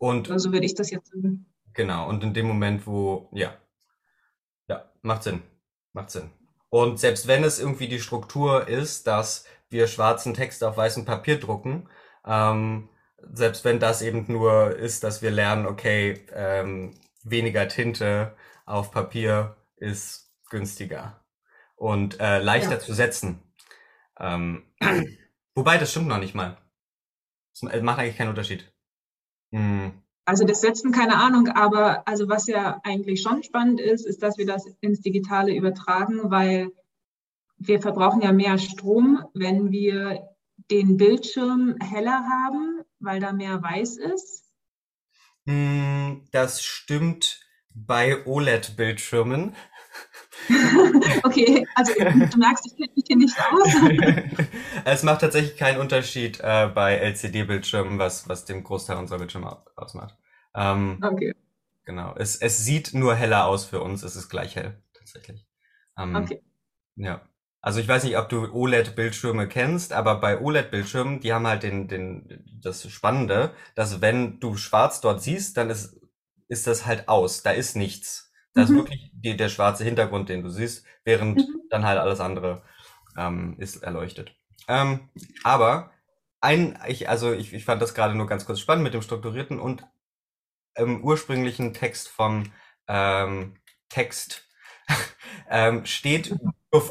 [0.00, 1.44] Und also würde ich das jetzt sagen.
[1.74, 3.54] Genau, und in dem Moment, wo, ja,
[4.66, 5.42] ja, macht Sinn,
[5.92, 6.30] macht Sinn.
[6.70, 11.38] Und selbst wenn es irgendwie die Struktur ist, dass wir schwarzen Text auf weißem Papier
[11.38, 11.86] drucken,
[12.24, 12.88] ähm,
[13.30, 18.34] selbst wenn das eben nur ist, dass wir lernen, okay, ähm, weniger Tinte,
[18.64, 21.22] auf Papier ist günstiger
[21.76, 22.80] und äh, leichter ja.
[22.80, 23.42] zu setzen.
[24.18, 24.64] Ähm,
[25.54, 26.56] wobei, das stimmt noch nicht mal.
[27.52, 28.69] Das macht eigentlich keinen Unterschied.
[29.52, 29.92] Hm.
[30.24, 34.38] Also das Setzen, keine Ahnung, aber also was ja eigentlich schon spannend ist, ist, dass
[34.38, 36.70] wir das ins Digitale übertragen, weil
[37.58, 40.28] wir verbrauchen ja mehr Strom, wenn wir
[40.70, 44.44] den Bildschirm heller haben, weil da mehr weiß ist.
[45.46, 47.40] Hm, das stimmt
[47.74, 49.54] bei OLED-Bildschirmen.
[51.22, 53.68] okay, also du merkst, ich kenne mich hier nicht aus.
[54.84, 60.16] es macht tatsächlich keinen Unterschied äh, bei LCD-Bildschirmen, was, was den Großteil unserer Bildschirme ausmacht.
[60.54, 61.34] Ähm, okay.
[61.84, 62.14] Genau.
[62.16, 65.46] Es, es sieht nur heller aus für uns, es ist gleich hell, tatsächlich.
[65.98, 66.42] Ähm, okay.
[66.96, 67.22] Ja.
[67.62, 71.88] Also ich weiß nicht, ob du OLED-Bildschirme kennst, aber bei OLED-Bildschirmen, die haben halt den,
[71.88, 76.00] den, das Spannende, dass wenn du schwarz dort siehst, dann ist
[76.50, 77.42] ist das halt aus.
[77.42, 78.29] Da ist nichts.
[78.54, 78.66] Da mhm.
[78.66, 81.62] ist wirklich die, der schwarze Hintergrund, den du siehst, während mhm.
[81.70, 82.62] dann halt alles andere
[83.16, 84.34] ähm, ist erleuchtet.
[84.68, 85.08] Ähm,
[85.42, 85.90] aber
[86.40, 89.60] ein, ich, also ich, ich fand das gerade nur ganz kurz spannend mit dem strukturierten
[89.60, 89.84] und
[90.76, 92.52] ähm, ursprünglichen Text vom
[92.88, 93.56] ähm,
[93.88, 94.48] Text
[95.50, 96.34] ähm, steht,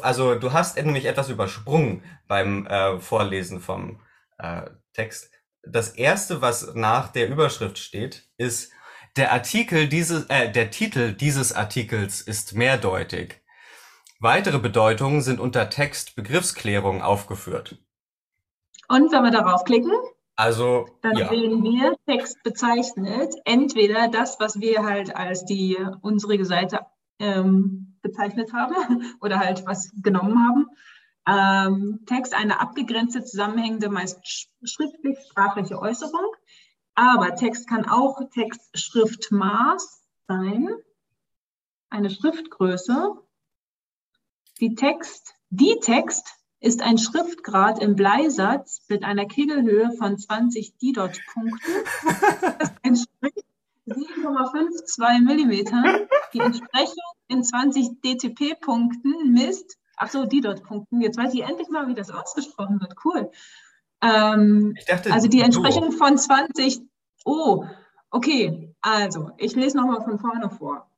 [0.02, 4.00] also du hast nämlich etwas übersprungen beim äh, Vorlesen vom
[4.38, 5.30] äh, Text.
[5.62, 8.72] Das erste, was nach der Überschrift steht, ist
[9.16, 13.40] der Artikel dieses, äh, der Titel dieses Artikels ist mehrdeutig.
[14.20, 17.78] Weitere Bedeutungen sind unter Text Begriffsklärung aufgeführt.
[18.88, 19.92] Und wenn wir darauf klicken,
[20.36, 21.28] also, dann ja.
[21.28, 26.80] sehen wir Text bezeichnet entweder das, was wir halt als die unsere Seite
[27.18, 28.74] ähm, bezeichnet haben
[29.20, 30.66] oder halt was genommen haben.
[31.28, 34.18] Ähm, Text eine abgegrenzte, zusammenhängende, meist
[34.64, 36.34] schriftlich sprachliche Äußerung.
[36.94, 40.68] Aber Text kann auch Textschriftmaß sein,
[41.88, 43.14] eine Schriftgröße.
[44.60, 51.72] Die Text, die Text ist ein Schriftgrad im Bleisatz mit einer Kegelhöhe von 20 D-Dot-Punkten.
[52.58, 53.46] Das entspricht
[53.86, 56.06] 7,52 Millimetern.
[56.34, 61.00] Die Entsprechung in 20 DTP-Punkten misst, ach so, D-Dot-Punkten.
[61.00, 62.94] Jetzt weiß ich endlich mal, wie das ausgesprochen wird.
[63.04, 63.30] Cool.
[64.02, 66.80] Ähm, dachte, also die Entsprechung von 20
[67.24, 67.64] Oh,
[68.10, 68.74] okay.
[68.80, 70.90] Also, ich lese nochmal von vorne vor.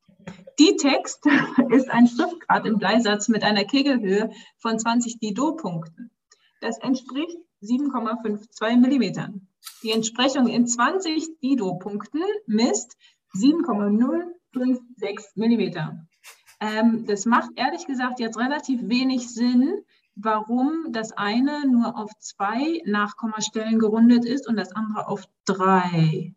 [0.58, 1.26] Die Text
[1.70, 6.10] ist ein Schriftgrad im Bleisatz mit einer Kegelhöhe von 20 Didot-Punkten.
[6.60, 9.48] Das entspricht 7,52 Millimetern.
[9.82, 12.96] Die Entsprechung in 20 Dido-Punkten misst
[13.32, 16.06] 7,056 Millimeter.
[16.60, 19.84] Ähm, das macht ehrlich gesagt jetzt relativ wenig Sinn,
[20.14, 26.34] warum das eine nur auf zwei Nachkommastellen gerundet ist und das andere auf drei.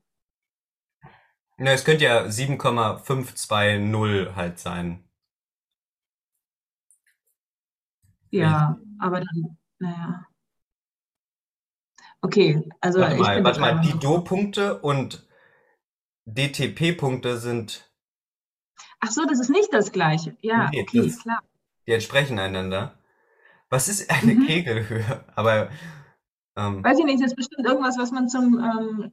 [1.57, 5.01] Na, es könnte ja 7,520 halt sein.
[8.31, 10.25] Ja, aber dann, naja.
[12.21, 15.27] Okay, also warte ich mal, warte mal, einfach- Didot-Punkte und
[16.25, 17.91] DTP-Punkte sind,
[18.99, 20.35] Ach so, das ist nicht das gleiche.
[20.41, 21.43] Ja, Nee, okay, klar.
[21.85, 22.97] die entsprechen einander.
[23.69, 24.45] Was ist eine Mhm.
[24.45, 25.23] Kegelhöhe?
[25.35, 25.69] Aber
[26.55, 29.11] ähm, Weiß ich nicht, das ist bestimmt irgendwas, was man zum ähm,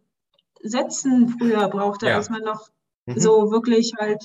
[0.62, 2.16] Setzen früher brauchte, Ja.
[2.16, 2.68] als man noch
[3.06, 4.22] mhm, so wirklich halt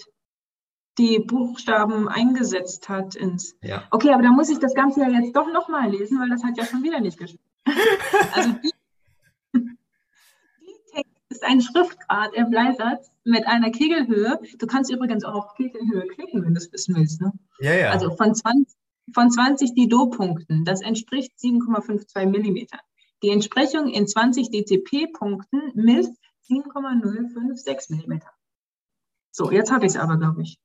[1.00, 3.56] die Buchstaben eingesetzt hat ins.
[3.62, 3.84] ja.
[3.92, 6.58] Okay, aber da muss ich das Ganze ja jetzt doch nochmal lesen, weil das hat
[6.58, 7.42] ja schon wieder nicht gestimmt.
[8.34, 8.72] Also die,
[9.54, 14.40] die Text ist ein Schriftgrad im Bleisatz mit einer Kegelhöhe.
[14.58, 17.22] Du kannst übrigens auch auf Kegelhöhe klicken, wenn du es wissen willst.
[17.22, 17.32] Ne?
[17.60, 17.92] Ja, ja.
[17.92, 18.76] Also von 20,
[19.14, 22.80] von 20 Dido-Punkten, das entspricht 7,52 Millimeter.
[23.24, 28.30] Die Entsprechung in 20 DTP-Punkten misst 7,056 Millimeter.
[29.32, 30.60] So, jetzt habe ich es aber, glaube ich.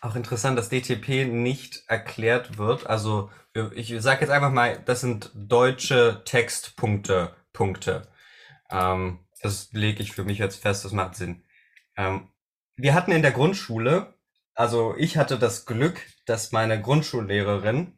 [0.00, 2.88] Auch interessant, dass DTP nicht erklärt wird.
[2.88, 3.30] Also
[3.74, 8.08] ich sage jetzt einfach mal, das sind deutsche Textpunkte, Punkte.
[8.70, 11.44] Ähm, das lege ich für mich jetzt fest, das macht Sinn.
[11.96, 12.28] Ähm,
[12.76, 14.14] wir hatten in der Grundschule,
[14.54, 17.92] also ich hatte das Glück, dass meine Grundschullehrerin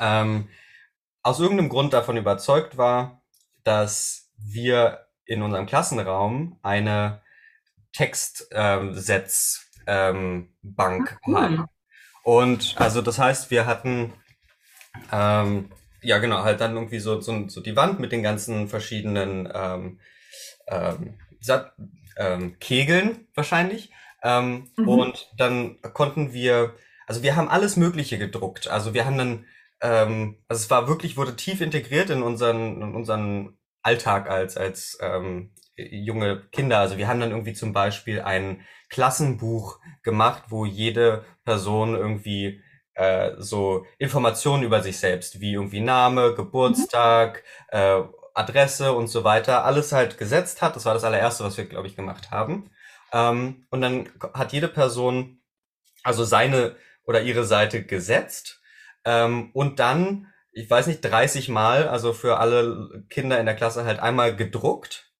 [0.00, 0.48] ähm,
[1.22, 3.22] aus irgendeinem Grund davon überzeugt war,
[3.64, 7.20] dass wir in unserem Klassenraum eine
[7.92, 11.36] Textsetz ähm, Bank Ach, cool.
[11.36, 11.66] haben.
[12.22, 14.12] Und also das heißt, wir hatten
[15.12, 15.70] ähm,
[16.02, 20.00] ja genau halt dann irgendwie so, so, so die Wand mit den ganzen verschiedenen ähm,
[20.66, 21.72] ähm, Sat
[22.16, 23.90] ähm, Kegeln wahrscheinlich.
[24.22, 24.88] Ähm, Mhm.
[24.88, 26.74] Und dann konnten wir,
[27.06, 28.68] also wir haben alles Mögliche gedruckt.
[28.68, 29.46] Also wir haben dann,
[29.80, 34.98] ähm, also es war wirklich, wurde tief integriert in unseren, in unseren Alltag als, als
[35.00, 36.78] ähm, junge Kinder.
[36.78, 42.62] Also wir haben dann irgendwie zum Beispiel ein Klassenbuch gemacht, wo jede Person irgendwie
[42.94, 48.02] äh, so Informationen über sich selbst, wie irgendwie Name, Geburtstag, äh,
[48.34, 50.76] Adresse und so weiter, alles halt gesetzt hat.
[50.76, 52.70] Das war das allererste, was wir, glaube ich, gemacht haben.
[53.12, 55.40] Ähm, und dann hat jede Person
[56.04, 58.60] also seine oder ihre Seite gesetzt
[59.04, 63.84] ähm, und dann, ich weiß nicht, 30 Mal, also für alle Kinder in der Klasse
[63.84, 65.10] halt einmal gedruckt.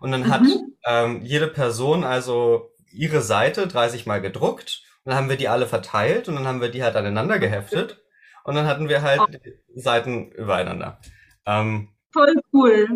[0.00, 0.76] Und dann hat Mhm.
[0.86, 5.66] ähm, jede Person also ihre Seite 30 Mal gedruckt und dann haben wir die alle
[5.66, 8.02] verteilt und dann haben wir die halt aneinander geheftet
[8.44, 9.20] und dann hatten wir halt
[9.74, 11.00] Seiten übereinander.
[11.46, 12.88] Ähm, Voll cool.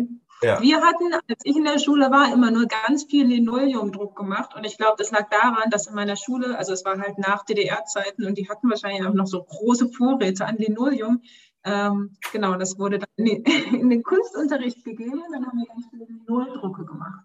[0.43, 0.61] Ja.
[0.61, 4.55] Wir hatten, als ich in der Schule war, immer nur ganz viel Linoleumdruck gemacht.
[4.55, 7.45] Und ich glaube, das lag daran, dass in meiner Schule, also es war halt nach
[7.45, 11.21] DDR-Zeiten und die hatten wahrscheinlich auch noch so große Vorräte an Linoleum.
[11.63, 13.43] Ähm, genau, das wurde dann in den,
[13.81, 15.23] in den Kunstunterricht gegeben.
[15.31, 17.23] Dann haben wir ganz viele Linoldrucke gemacht.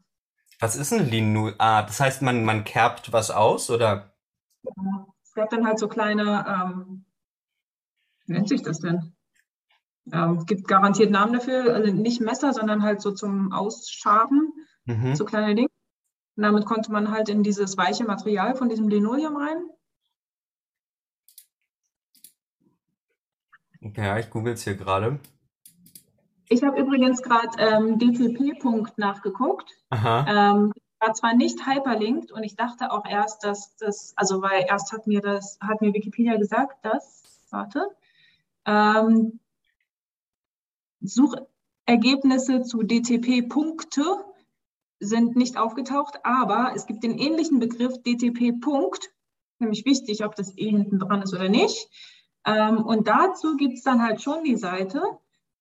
[0.61, 1.53] Was ist ein Linu?
[1.59, 4.13] Ah, das heißt, man, man kerbt was aus oder?
[4.63, 5.07] Ja.
[5.23, 7.05] Es gab dann halt so kleine, ähm,
[8.27, 9.15] wie nennt sich das denn?
[10.13, 14.53] Ähm, gibt garantiert Namen dafür, also nicht Messer, sondern halt so zum Ausschaben.
[14.89, 15.15] Mhm.
[15.15, 15.69] so kleine Dinge.
[16.37, 19.65] Und damit konnte man halt in dieses weiche Material von diesem Linoleum rein.
[23.81, 25.21] Ja, ich google es hier gerade.
[26.49, 29.71] Ich habe übrigens gerade ähm, DTP-Punkt nachgeguckt.
[29.91, 30.27] Aha.
[30.27, 34.93] Ähm, war zwar nicht hyperlinkt und ich dachte auch erst, dass das, also weil erst
[34.93, 37.89] hat mir das, hat mir Wikipedia gesagt, dass, warte,
[38.65, 39.39] ähm,
[41.01, 44.03] Suchergebnisse zu DTP-Punkte
[45.01, 49.11] sind nicht aufgetaucht, aber es gibt den ähnlichen Begriff DTP-Punkt,
[49.59, 51.89] nämlich wichtig, ob das E hinten dran ist oder nicht.
[52.45, 55.01] Ähm, und dazu gibt es dann halt schon die Seite.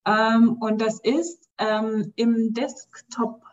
[0.05, 3.43] Ähm, und das ist ähm, im Desktop,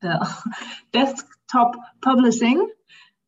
[0.94, 2.68] Desktop Publishing,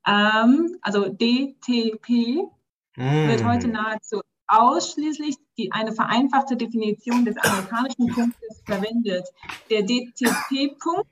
[0.03, 2.49] also DTP,
[2.97, 3.47] wird Mm.
[3.47, 9.27] heute nahezu ausschließlich die, eine vereinfachte Definition des amerikanischen Punktes verwendet.
[9.71, 11.09] Der DTP-Punkt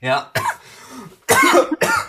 [0.00, 0.30] Ja.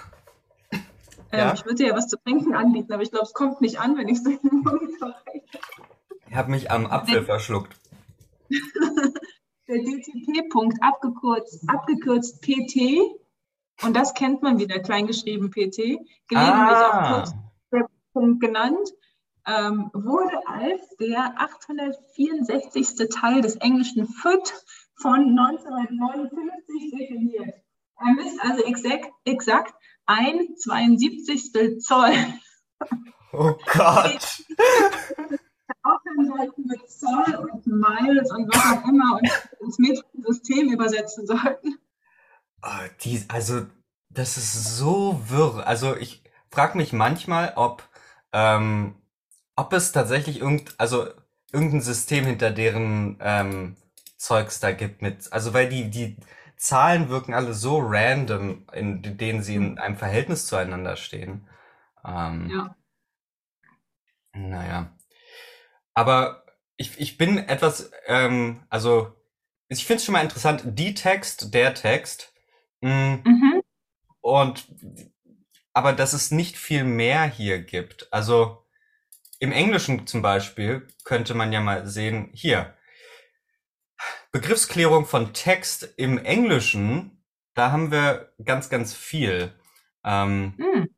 [1.31, 1.53] Ähm, Ja.
[1.53, 4.07] Ich würde ja was zu trinken anbieten, aber ich glaube, es kommt nicht an, wenn
[4.07, 5.59] ich so in den Monitor reiche.
[6.27, 7.75] Ich habe mich am Apfel verschluckt.
[8.49, 12.99] Der DTP-Punkt, abgekürzt, abgekürzt PT,
[13.83, 15.77] und das kennt man wieder, kleingeschrieben PT,
[16.27, 17.13] gelegentlich auch Ah.
[17.13, 17.33] kurz
[18.13, 18.89] Punkt genannt,
[19.49, 23.09] ähm, wurde als der 864.
[23.09, 24.53] Teil des englischen Foot
[24.95, 27.55] von 1959 definiert.
[27.99, 29.73] Er misst also exakt, exakt
[30.05, 31.81] ein 72.
[31.81, 32.13] Zoll.
[33.31, 34.43] Oh Gott.
[35.83, 39.29] Aufhören sollten mit Zoll und Miles und was auch immer und
[39.61, 41.77] ins Metrosystem übersetzen sollten.
[42.61, 43.65] Oh, die, also,
[44.09, 45.65] das ist so wirr.
[45.65, 47.87] Also, ich frage mich manchmal, ob,
[48.33, 48.98] ähm,
[49.59, 51.07] ob es tatsächlich irgend, also,
[51.51, 53.75] irgendein System hinter deren ähm,
[54.17, 56.17] Zeugs da gibt mit, also weil die, die
[56.57, 61.47] Zahlen wirken alle so random, in denen sie in einem Verhältnis zueinander stehen.
[62.05, 62.75] Ähm, Ja.
[64.33, 64.91] naja.
[65.93, 66.45] Aber
[66.77, 69.13] ich, ich bin etwas, ähm, also
[69.67, 72.33] ich finde es schon mal interessant, die Text, der Text,
[72.81, 73.61] mh, Mhm.
[74.21, 74.65] und
[75.73, 78.11] aber dass es nicht viel mehr hier gibt.
[78.11, 78.63] Also
[79.39, 82.73] im Englischen zum Beispiel könnte man ja mal sehen, hier,
[84.31, 87.23] Begriffsklärung von Text im Englischen,
[87.55, 89.53] da haben wir ganz, ganz viel.
[90.03, 90.89] Ähm, Hm.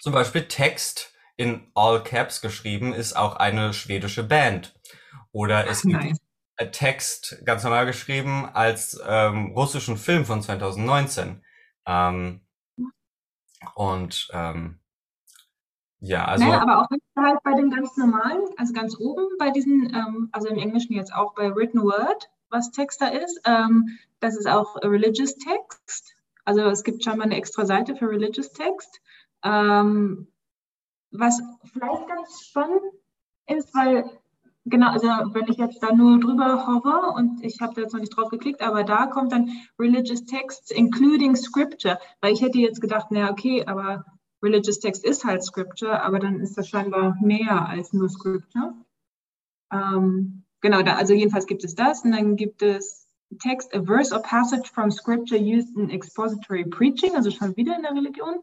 [0.00, 4.74] zum Beispiel Text in All Caps geschrieben ist auch eine schwedische Band.
[5.32, 6.18] Oder es gibt Nice.
[6.56, 11.44] äh, Text ganz normal geschrieben als ähm, russischen Film von 2019.
[11.86, 12.40] Ähm,
[13.74, 14.80] und ähm,
[16.00, 19.92] ja, also Naja, aber auch halt bei den ganz normalen, also ganz oben bei diesen,
[19.94, 24.36] ähm, also im Englischen jetzt auch bei Written Word, was Text da ist, ähm, das
[24.36, 26.14] ist auch Religious Text.
[26.44, 29.00] Also es gibt schon mal eine extra Seite für Religious Text.
[29.44, 30.28] Ähm,
[31.10, 32.82] was vielleicht ganz spannend
[33.46, 34.10] ist, weil
[34.66, 38.00] genau, also wenn ich jetzt da nur drüber hover und ich habe da jetzt noch
[38.00, 42.80] nicht drauf geklickt, aber da kommt dann Religious Texts including Scripture, weil ich hätte jetzt
[42.80, 44.04] gedacht, naja, okay, aber
[44.42, 48.74] Religious Text ist halt Scripture, aber dann ist das scheinbar mehr als nur Scripture.
[49.72, 53.06] Ähm, genau, da, also jedenfalls gibt es das und dann gibt es
[53.40, 57.82] Text, a verse or passage from Scripture used in expository preaching, also schon wieder in
[57.82, 58.36] der Religion.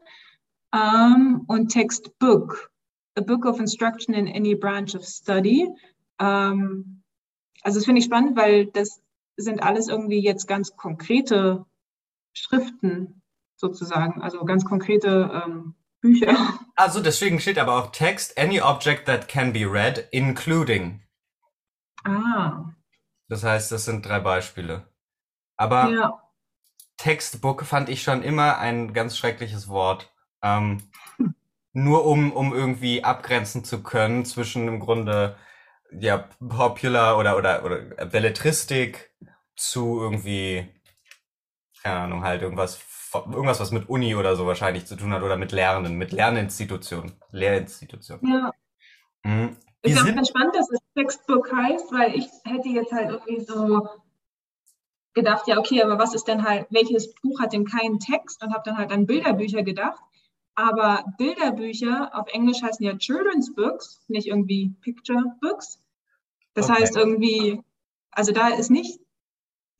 [0.72, 2.70] Ähm, und Text Book,
[3.16, 5.68] a book of instruction in any branch of study.
[6.20, 7.02] Ähm,
[7.62, 9.00] also das finde ich spannend, weil das
[9.36, 11.66] sind alles irgendwie jetzt ganz konkrete
[12.32, 13.22] Schriften
[13.56, 15.74] sozusagen, also ganz konkrete ähm,
[16.06, 16.58] Bücher.
[16.76, 21.02] Also deswegen steht aber auch Text, any object that can be read, including.
[22.04, 22.74] Ah,
[23.28, 24.86] Das heißt, das sind drei Beispiele.
[25.56, 26.22] Aber ja.
[26.98, 30.12] Textbook fand ich schon immer ein ganz schreckliches Wort.
[30.42, 30.82] Ähm,
[31.72, 35.36] nur um, um irgendwie abgrenzen zu können zwischen im Grunde
[35.92, 39.12] ja Popular oder oder oder Belletristik
[39.56, 40.68] zu irgendwie
[41.82, 42.74] keine Ahnung halt irgendwas
[43.26, 47.12] irgendwas was mit Uni oder so wahrscheinlich zu tun hat oder mit Lernen mit Lerninstitutionen
[47.30, 48.26] Lehrinstitutionen.
[48.32, 48.52] ja.
[49.24, 49.56] Mhm.
[49.84, 53.88] Auch sind ganz spannend, dass es Textbook heißt, weil ich hätte jetzt halt irgendwie so
[55.14, 58.52] gedacht, ja, okay, aber was ist denn halt, welches Buch hat denn keinen Text und
[58.52, 60.00] habe dann halt an Bilderbücher gedacht.
[60.54, 65.80] Aber Bilderbücher auf Englisch heißen ja Children's Books, nicht irgendwie Picture Books.
[66.54, 66.82] Das Okay.
[66.82, 67.62] heißt irgendwie,
[68.10, 69.00] also da ist nicht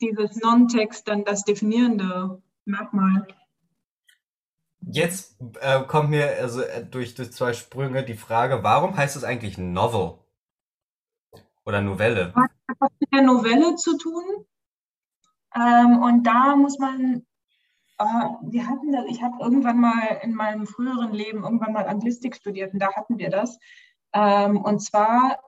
[0.01, 3.27] dieses Non-Text dann das definierende Merkmal.
[4.81, 9.25] Jetzt äh, kommt mir also äh, durch, durch zwei Sprünge die Frage, warum heißt es
[9.25, 10.19] eigentlich Novel?
[11.65, 12.33] Oder Novelle?
[12.69, 14.23] hat was mit der Novelle zu tun.
[15.55, 17.27] Ähm, und da muss man,
[17.99, 18.05] äh,
[18.43, 22.73] wir hatten das, ich habe irgendwann mal in meinem früheren Leben irgendwann mal Anglistik studiert
[22.73, 23.59] und da hatten wir das.
[24.13, 25.41] Ähm, und zwar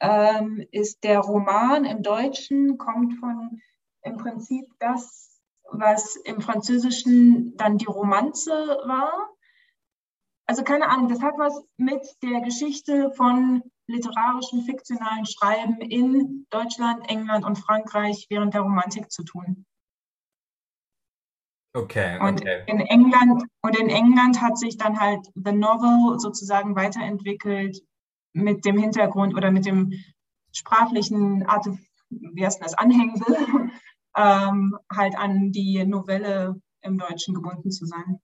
[0.00, 3.60] ähm, ist der Roman im Deutschen, kommt von
[4.02, 5.35] im Prinzip das,
[5.72, 8.52] was im Französischen dann die Romanze
[8.84, 9.30] war.
[10.46, 17.08] Also keine Ahnung, das hat was mit der Geschichte von literarischem, fiktionalen Schreiben in Deutschland,
[17.08, 19.64] England und Frankreich während der Romantik zu tun.
[21.74, 22.62] Okay, Und okay.
[22.68, 27.82] in England, und in England hat sich dann halt The Novel sozusagen weiterentwickelt
[28.32, 29.92] mit dem Hintergrund oder mit dem
[30.52, 31.68] sprachlichen Art,
[32.08, 33.70] wie heißt das, Anhängsel,
[34.16, 38.20] ähm, halt an die Novelle im Deutschen gebunden zu sein.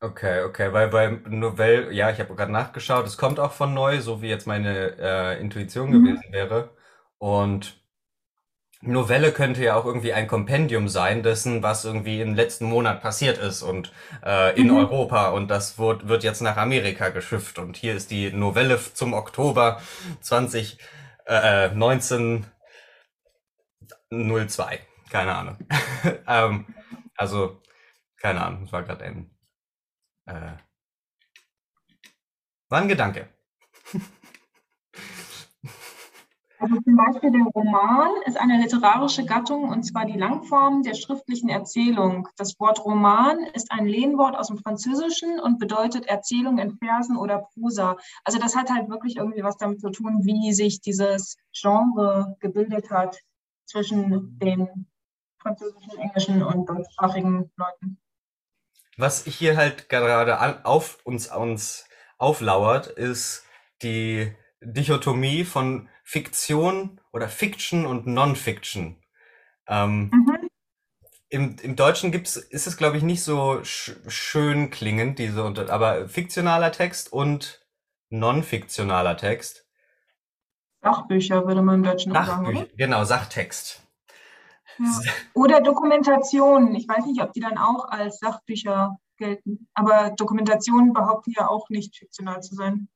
[0.00, 4.00] Okay, okay, weil bei Novell, ja, ich habe gerade nachgeschaut, es kommt auch von neu,
[4.00, 6.04] so wie jetzt meine äh, Intuition mhm.
[6.04, 6.70] gewesen wäre.
[7.18, 7.82] Und
[8.80, 13.38] Novelle könnte ja auch irgendwie ein Kompendium sein dessen, was irgendwie im letzten Monat passiert
[13.38, 13.92] ist und
[14.24, 14.76] äh, in mhm.
[14.76, 19.14] Europa und das wird, wird jetzt nach Amerika geschifft und hier ist die Novelle zum
[19.14, 19.80] Oktober
[20.20, 22.46] 2019
[24.10, 24.80] 02.
[25.10, 25.56] Keine Ahnung.
[26.26, 26.66] ähm,
[27.16, 27.60] also,
[28.16, 29.30] keine Ahnung, es war gerade ein.
[30.26, 30.56] Äh,
[32.68, 33.28] war ein Gedanke.
[36.60, 41.48] Also zum Beispiel der Roman ist eine literarische Gattung und zwar die Langform der schriftlichen
[41.48, 42.26] Erzählung.
[42.36, 47.46] Das Wort Roman ist ein Lehnwort aus dem Französischen und bedeutet Erzählung in Versen oder
[47.54, 47.96] Prosa.
[48.24, 52.90] Also das hat halt wirklich irgendwie was damit zu tun, wie sich dieses Genre gebildet
[52.90, 53.20] hat
[53.68, 54.86] zwischen den
[55.40, 57.98] französischen, englischen und deutschsprachigen Leuten.
[58.96, 61.86] Was hier halt gerade an, auf uns, uns
[62.18, 63.44] auflauert, ist
[63.82, 69.00] die Dichotomie von Fiktion oder Fiction und Non-Fiction.
[69.68, 70.48] Ähm, mhm.
[71.28, 76.08] im, Im Deutschen gibt's, ist es, glaube ich, nicht so sch schön klingend, diese, aber
[76.08, 77.64] fiktionaler Text und
[78.08, 79.67] non-fiktionaler Text.
[80.88, 82.46] Sachbücher würde man im Deutschen sagen.
[82.46, 82.66] Oder?
[82.76, 83.82] Genau, Sachtext.
[84.78, 84.86] Ja.
[85.34, 86.74] Oder Dokumentationen.
[86.74, 89.68] Ich weiß nicht, ob die dann auch als Sachbücher gelten.
[89.74, 92.88] Aber Dokumentationen behaupten ja auch nicht fiktional zu sein.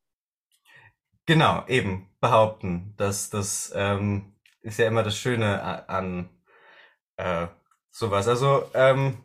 [1.26, 2.94] Genau, eben behaupten.
[2.96, 4.32] Das, das ähm,
[4.62, 6.30] ist ja immer das Schöne an
[7.16, 7.48] äh,
[7.90, 8.26] sowas.
[8.28, 9.18] Also ähm,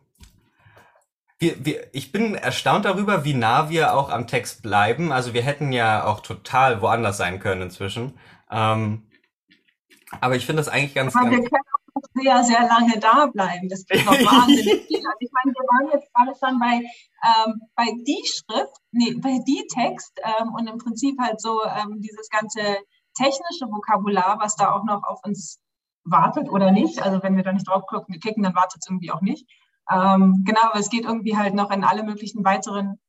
[1.39, 5.11] wir, wir, ich bin erstaunt darüber, wie nah wir auch am Text bleiben.
[5.11, 8.17] Also wir hätten ja auch total woanders sein können inzwischen.
[8.49, 9.07] Ähm,
[10.21, 11.49] aber ich finde das eigentlich ganz, aber ganz,
[12.13, 13.69] sehr, sehr lange da bleiben.
[13.69, 14.97] Das ist noch wahnsinnig viel.
[14.97, 16.81] Also ich meine, wir waren jetzt gerade schon bei,
[17.23, 22.01] ähm, bei die Schrift, nee, bei die Text ähm, und im Prinzip halt so ähm,
[22.01, 22.77] dieses ganze
[23.15, 25.59] technische Vokabular, was da auch noch auf uns
[26.03, 27.01] wartet oder nicht.
[27.01, 29.49] Also wenn wir da nicht drauf klicken, dann wartet es irgendwie auch nicht.
[29.89, 32.99] Ähm, genau, aber es geht irgendwie halt noch in alle möglichen weiteren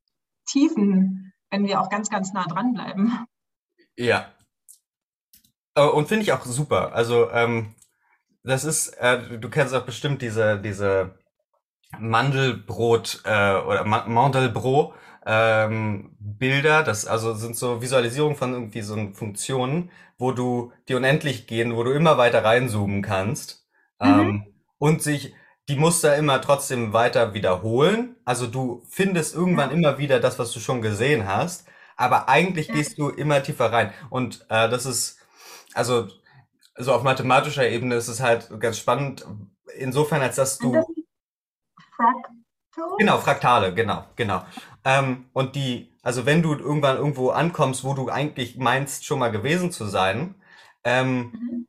[0.47, 3.27] Tiefen, wenn wir auch ganz, ganz nah dranbleiben.
[3.97, 4.33] Ja.
[5.79, 6.93] Äh, und finde ich auch super.
[6.95, 7.75] Also ähm,
[8.43, 11.15] das ist, äh, du kennst auch bestimmt diese, diese
[11.99, 14.95] Mandelbrot äh, oder Ma Mandelbrot
[15.27, 21.47] ähm, Bilder, das also sind so Visualisierungen von irgendwie so Funktionen, wo du die unendlich
[21.47, 23.67] gehen, wo du immer weiter reinzoomen kannst
[24.01, 24.07] mhm.
[24.09, 24.47] ähm,
[24.79, 25.35] und sich
[25.69, 28.17] die Muster immer trotzdem weiter wiederholen.
[28.25, 32.75] Also du findest irgendwann immer wieder das, was du schon gesehen hast, aber eigentlich ja.
[32.75, 33.93] gehst du immer tiefer rein.
[34.09, 35.18] Und äh, das ist,
[35.79, 36.09] also
[36.79, 39.27] also auf mathematischer Ebene ist es halt ganz spannend,
[39.77, 40.73] insofern, als dass du.
[41.95, 42.95] Fraktale?
[42.99, 44.45] Genau, Fraktale, genau, genau.
[44.85, 49.33] Ähm, und die, also wenn du irgendwann irgendwo ankommst, wo du eigentlich meinst, schon mal
[49.33, 50.37] gewesen zu sein,
[50.85, 51.67] ähm, mhm.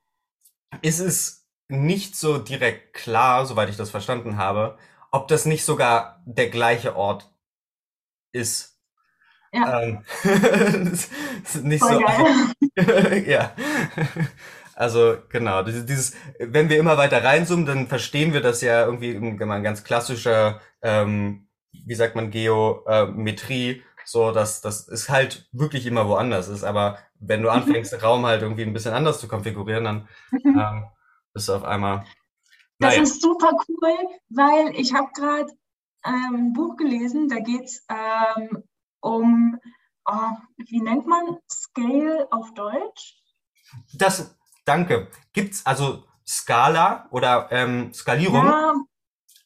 [0.84, 4.77] ist es nicht so direkt klar, soweit ich das verstanden habe,
[5.10, 7.34] ob das nicht sogar der gleiche Ort
[8.31, 8.78] ist.
[9.51, 9.81] Ja.
[9.81, 10.03] Ähm,
[11.63, 12.03] nicht Voll
[12.76, 12.81] so.
[13.26, 13.51] ja.
[14.76, 19.38] Also genau, dieses, wenn wir immer weiter reinzoomen, dann verstehen wir das ja irgendwie ein
[19.63, 21.49] ganz klassischer, ähm,
[21.85, 26.63] wie sagt man, Geometrie, so dass das ist halt wirklich immer woanders ist.
[26.63, 27.55] Aber wenn du mhm.
[27.55, 30.59] anfängst, den Raum halt irgendwie ein bisschen anders zu konfigurieren, dann mhm.
[30.59, 30.85] ähm,
[31.34, 32.05] bist du auf einmal.
[32.80, 32.99] Naja.
[32.99, 33.97] Das ist super cool,
[34.30, 35.51] weil ich habe gerade
[36.05, 38.63] ähm, ein Buch gelesen, da geht's ähm,
[39.01, 39.59] um,
[40.05, 43.21] oh, wie nennt man Scale auf Deutsch?
[43.93, 44.35] Das,
[44.69, 45.09] Danke.
[45.34, 48.45] Gibt's also Skala oder ähm, Skalierung?
[48.45, 48.76] Ja,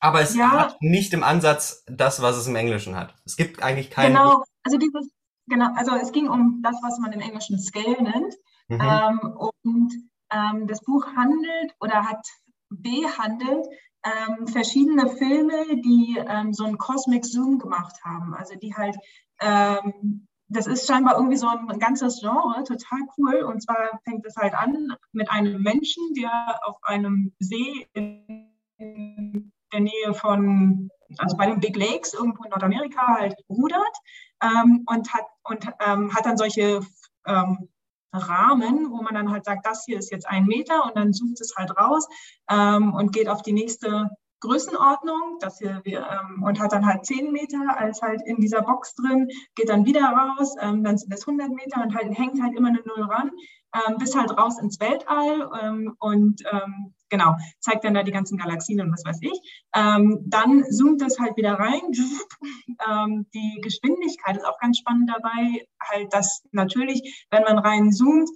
[0.01, 0.51] aber es ja.
[0.51, 3.15] hat nicht im Ansatz das, was es im Englischen hat.
[3.25, 4.15] Es gibt eigentlich keinen.
[4.15, 5.13] Genau, also dieses,
[5.47, 8.33] genau, also es ging um das, was man im Englischen Scale nennt.
[8.67, 8.81] Mhm.
[8.81, 9.93] Ähm, und
[10.29, 12.25] ähm, das Buch handelt oder hat
[12.69, 13.65] behandelt
[14.03, 18.33] ähm, verschiedene Filme, die ähm, so einen Cosmic Zoom gemacht haben.
[18.33, 18.97] Also die halt
[19.43, 23.43] ähm, das ist scheinbar irgendwie so ein ganzes Genre, total cool.
[23.43, 29.79] Und zwar fängt es halt an mit einem Menschen, der auf einem See in der
[29.79, 33.95] Nähe von, also bei den Big Lakes irgendwo in Nordamerika halt rudert
[34.41, 36.81] ähm, und hat und ähm, hat dann solche
[37.25, 37.69] ähm,
[38.13, 41.41] Rahmen, wo man dann halt sagt, das hier ist jetzt ein Meter und dann zoomt
[41.41, 42.07] es halt raus
[42.49, 44.09] ähm, und geht auf die nächste
[44.43, 48.61] Größenordnung, dass wir, wir ähm, und hat dann halt 10 Meter als halt in dieser
[48.61, 52.41] Box drin, geht dann wieder raus, ähm, dann sind es 100 Meter und halt, hängt
[52.41, 53.31] halt immer eine Null ran,
[53.73, 58.37] ähm, bis halt raus ins Weltall ähm, und ähm, genau, zeigt dann da die ganzen
[58.37, 59.65] Galaxien und was weiß ich.
[59.73, 61.81] Ähm, dann zoomt das halt wieder rein.
[63.33, 68.29] die Geschwindigkeit ist auch ganz spannend dabei, halt, dass natürlich, wenn man rein zoomt,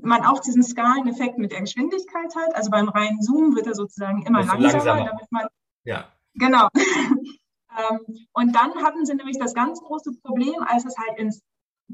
[0.00, 2.54] man auch diesen Skaleneffekt mit der Geschwindigkeit hat.
[2.54, 5.46] Also beim reinen Zoom wird er sozusagen immer langsamer, langsamer, damit man.
[5.84, 6.12] Ja.
[6.34, 6.68] Genau.
[6.74, 8.00] ähm,
[8.32, 11.42] und dann hatten sie nämlich das ganz große Problem, als es halt ins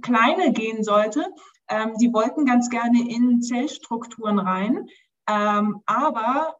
[0.01, 1.27] Kleine gehen sollte.
[1.69, 4.87] Ähm, sie wollten ganz gerne in Zellstrukturen rein,
[5.29, 6.57] ähm, aber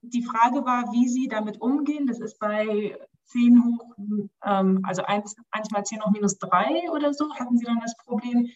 [0.00, 2.06] die Frage war, wie sie damit umgehen.
[2.06, 3.94] Das ist bei 10 hoch,
[4.40, 8.48] also 1, 1 mal 10 hoch minus 3 oder so, hatten sie dann das Problem,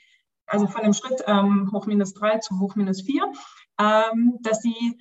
[0.46, 3.32] also von dem Schritt ähm, hoch minus 3 zu hoch minus 4,
[3.78, 4.98] ähm, dass sie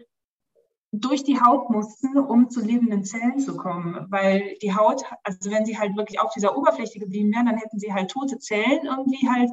[0.92, 4.06] durch die Haut mussten, um zu lebenden Zellen zu kommen.
[4.10, 7.80] Weil die Haut, also wenn sie halt wirklich auf dieser Oberfläche geblieben wären, dann hätten
[7.80, 9.50] sie halt tote Zellen irgendwie halt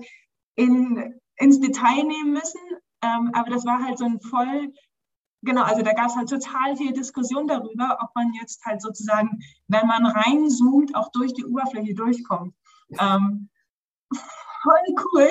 [0.55, 2.61] in, ins Detail nehmen müssen.
[3.03, 4.73] Ähm, aber das war halt so ein voll,
[5.43, 9.41] genau, also da gab es halt total viel Diskussion darüber, ob man jetzt halt sozusagen,
[9.67, 12.55] wenn man reinzoomt, auch durch die Oberfläche durchkommt.
[12.99, 13.49] Ähm,
[14.63, 15.29] voll cool.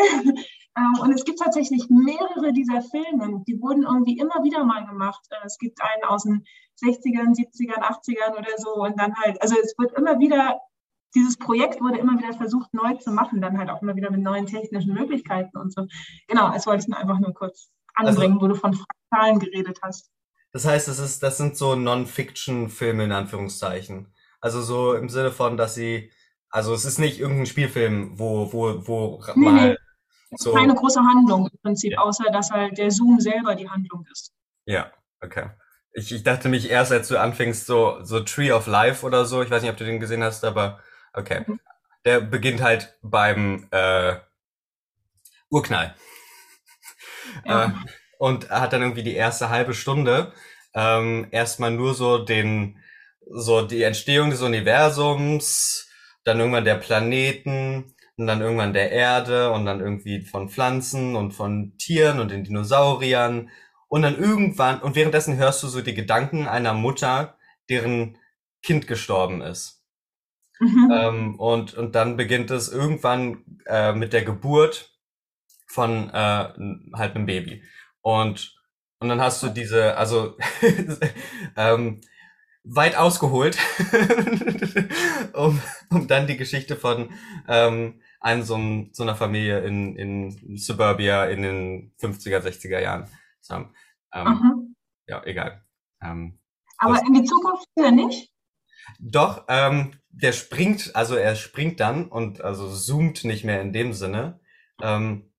[0.77, 5.19] Ähm, und es gibt tatsächlich mehrere dieser Filme, die wurden irgendwie immer wieder mal gemacht.
[5.29, 6.45] Äh, es gibt einen aus den
[6.81, 8.75] 60ern, 70ern, 80ern oder so.
[8.75, 10.59] Und dann halt, also es wird immer wieder,
[11.13, 14.21] dieses Projekt wurde immer wieder versucht neu zu machen, dann halt auch immer wieder mit
[14.21, 15.87] neuen technischen Möglichkeiten und so.
[16.27, 19.79] Genau, das wollte ich nur einfach nur kurz anbringen, also, wo du von Fraktalen geredet
[19.81, 20.09] hast.
[20.53, 24.13] Das heißt, das ist, das sind so Non-Fiction-Filme in Anführungszeichen.
[24.39, 26.11] Also so im Sinne von, dass sie,
[26.51, 29.77] also es ist nicht irgendein Spielfilm, wo, wo, wo nee, mal nee
[30.37, 30.53] so.
[30.53, 34.33] Keine große Handlung im Prinzip, außer dass halt der Zoom selber die Handlung ist.
[34.65, 34.91] Ja,
[35.21, 35.49] okay.
[35.93, 39.41] Ich, ich dachte mich erst, als du anfängst, so, so Tree of Life oder so,
[39.41, 40.79] ich weiß nicht, ob du den gesehen hast, aber
[41.13, 41.43] okay.
[41.45, 41.59] Mhm.
[42.05, 44.15] Der beginnt halt beim äh,
[45.49, 45.95] Urknall.
[47.45, 47.65] Ja.
[47.65, 47.71] Äh,
[48.17, 50.31] und hat dann irgendwie die erste halbe Stunde
[50.73, 52.79] ähm, erstmal nur so den,
[53.29, 55.90] so die Entstehung des Universums,
[56.23, 61.31] dann irgendwann der Planeten, und dann irgendwann der Erde und dann irgendwie von Pflanzen und
[61.31, 63.49] von Tieren und den Dinosauriern
[63.87, 67.37] und dann irgendwann und währenddessen hörst du so die Gedanken einer Mutter,
[67.67, 68.17] deren
[68.61, 69.83] Kind gestorben ist.
[70.59, 70.91] Mhm.
[70.93, 74.95] Ähm, und, und dann beginnt es irgendwann äh, mit der Geburt
[75.65, 76.13] von äh,
[76.93, 77.63] halt einem Baby.
[78.01, 78.55] Und,
[78.99, 80.37] und dann hast du diese, also
[81.57, 82.01] ähm,
[82.63, 83.57] weit ausgeholt,
[85.33, 87.09] um, um dann die Geschichte von
[87.47, 88.59] ähm, einem so,
[88.91, 93.07] so einer Familie in, in Suburbia in den 50er, 60er Jahren
[93.41, 93.73] zu haben.
[94.13, 94.75] Ähm, mhm.
[95.07, 95.63] Ja, egal.
[96.01, 96.39] Ähm,
[96.77, 98.31] Aber in die Zukunft ja nicht?
[98.99, 103.93] Doch, ähm, der springt, also er springt dann und also zoomt nicht mehr in dem
[103.93, 104.39] Sinne.
[104.81, 105.31] Ähm,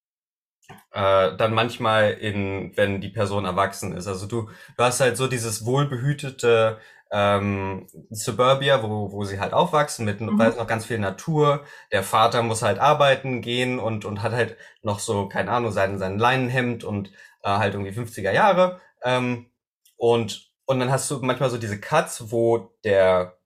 [0.92, 4.06] äh, dann manchmal in, wenn die Person erwachsen ist.
[4.06, 6.78] Also du, du hast halt so dieses wohlbehütete
[7.12, 10.38] ähm, Suburbia, wo, wo sie halt aufwachsen, mit mhm.
[10.38, 11.64] weiß noch ganz viel Natur.
[11.92, 15.98] Der Vater muss halt arbeiten gehen und, und hat halt noch so, keine Ahnung, sein,
[15.98, 17.12] sein Leinenhemd und
[17.42, 18.80] äh, halt irgendwie 50er Jahre.
[19.04, 19.50] Ähm,
[19.96, 23.36] und, und dann hast du manchmal so diese Cuts, wo der,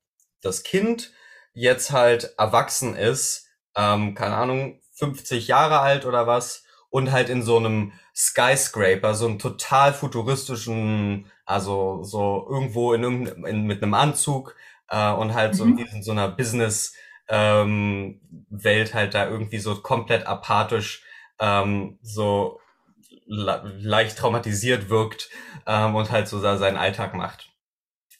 [0.42, 1.12] das Kind
[1.52, 7.42] jetzt halt erwachsen ist, ähm, keine Ahnung, 50 Jahre alt oder was, und halt in
[7.42, 14.56] so einem Skyscraper, so einem total futuristischen also so irgendwo in, in mit einem Anzug
[14.88, 15.78] äh, und halt so mhm.
[15.78, 16.94] in so einer Business
[17.28, 21.04] ähm, Welt halt da irgendwie so komplett apathisch
[21.38, 22.60] ähm, so
[23.26, 25.30] leicht traumatisiert wirkt
[25.66, 27.52] ähm, und halt so seinen Alltag macht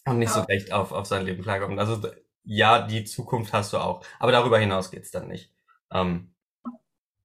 [0.05, 0.35] und nicht ja.
[0.35, 1.79] so recht auf, auf sein Leben klarkommt.
[1.79, 2.01] Also
[2.45, 5.53] ja, die Zukunft hast du auch, aber darüber hinaus geht's dann nicht.
[5.91, 6.35] Ähm,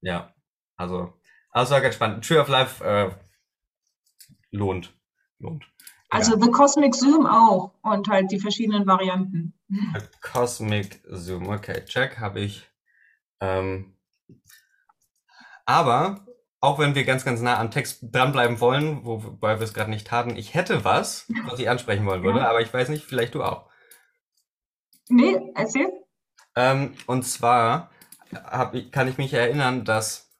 [0.00, 0.34] ja,
[0.76, 1.12] also,
[1.52, 2.26] also ganz spannend.
[2.26, 3.10] Tree of Life äh,
[4.50, 4.92] lohnt,
[5.38, 5.64] lohnt.
[6.08, 6.42] Also ja.
[6.42, 9.54] The Cosmic Zoom auch und halt die verschiedenen Varianten.
[9.68, 12.68] The Cosmic Zoom, okay, check, habe ich.
[13.40, 13.96] Ähm,
[15.64, 16.26] aber
[16.60, 20.12] auch wenn wir ganz, ganz nah am Text dranbleiben wollen, wobei wir es gerade nicht
[20.12, 22.48] hatten, ich hätte was, was ich ansprechen wollen würde, ja.
[22.48, 23.68] aber ich weiß nicht, vielleicht du auch.
[25.08, 25.90] Nee, erzähl.
[26.54, 27.90] Ähm, und zwar
[28.32, 30.31] hab, kann ich mich erinnern, dass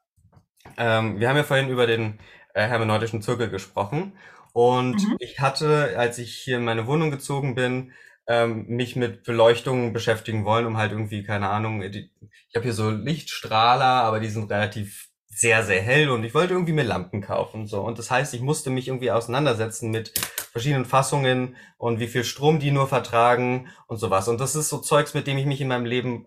[0.77, 2.19] ähm, wir haben ja vorhin über den
[2.55, 4.13] äh, hermeneutischen Zirkel gesprochen
[4.53, 5.17] und mhm.
[5.19, 7.93] ich hatte, als ich hier in meine Wohnung gezogen bin,
[8.27, 12.11] ähm, mich mit Beleuchtungen beschäftigen wollen, um halt irgendwie, keine Ahnung, ich
[12.55, 16.75] habe hier so Lichtstrahler, aber die sind relativ sehr, sehr hell und ich wollte irgendwie
[16.75, 17.67] mir Lampen kaufen.
[17.67, 17.81] So.
[17.81, 20.13] Und das heißt, ich musste mich irgendwie auseinandersetzen mit
[20.53, 24.29] verschiedenen Fassungen und wie viel Strom die nur vertragen und sowas.
[24.29, 26.27] Und das ist so Zeugs, mit dem ich mich in meinem Leben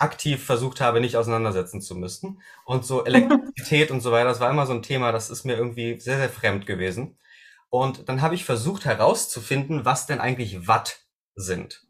[0.00, 2.40] aktiv versucht habe, nicht auseinandersetzen zu müssen.
[2.64, 5.56] Und so Elektrizität und so weiter, das war immer so ein Thema, das ist mir
[5.56, 7.18] irgendwie sehr, sehr fremd gewesen.
[7.68, 11.00] Und dann habe ich versucht herauszufinden, was denn eigentlich Watt
[11.34, 11.82] sind.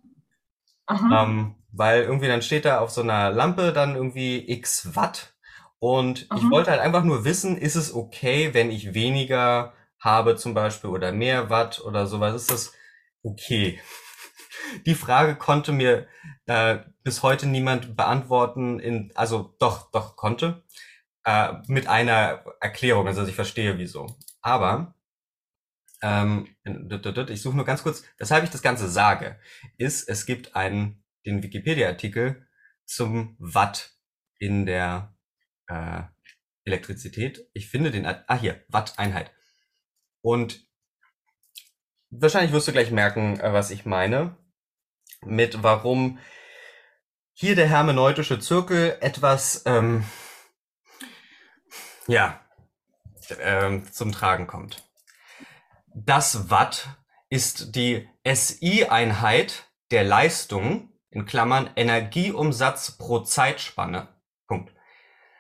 [0.91, 5.35] Ähm, weil irgendwie dann steht da auf so einer Lampe dann irgendwie x Watt.
[5.79, 6.39] Und Aha.
[6.39, 10.91] ich wollte halt einfach nur wissen, ist es okay, wenn ich weniger habe zum Beispiel
[10.91, 12.35] oder mehr Watt oder sowas?
[12.35, 12.73] Ist das
[13.23, 13.81] okay?
[14.87, 16.07] Die Frage konnte mir
[16.51, 18.81] äh, bis heute niemand beantworten.
[18.81, 20.65] In, also doch, doch konnte
[21.25, 23.07] äh, mit einer Erklärung.
[23.07, 24.19] Also ich verstehe wieso.
[24.43, 24.97] Aber
[26.03, 29.39] ähm, ich suche nur ganz kurz, weshalb ich das Ganze sage,
[29.79, 32.49] ist, es gibt einen den Wikipedia-Artikel
[32.85, 33.93] zum Watt
[34.39, 35.15] in der
[35.69, 36.03] äh,
[36.65, 37.49] Elektrizität.
[37.53, 39.31] Ich finde den, ah hier, Watt-Einheit.
[40.21, 40.67] Und
[42.09, 44.37] wahrscheinlich wirst du gleich merken, äh, was ich meine,
[45.23, 46.19] mit warum
[47.41, 50.05] hier der hermeneutische Zirkel etwas, ähm,
[52.07, 52.39] ja,
[53.41, 54.87] ähm, zum Tragen kommt.
[55.95, 56.89] Das Watt
[57.31, 64.09] ist die SI-Einheit der Leistung, in Klammern Energieumsatz pro Zeitspanne.
[64.47, 64.75] Punkt.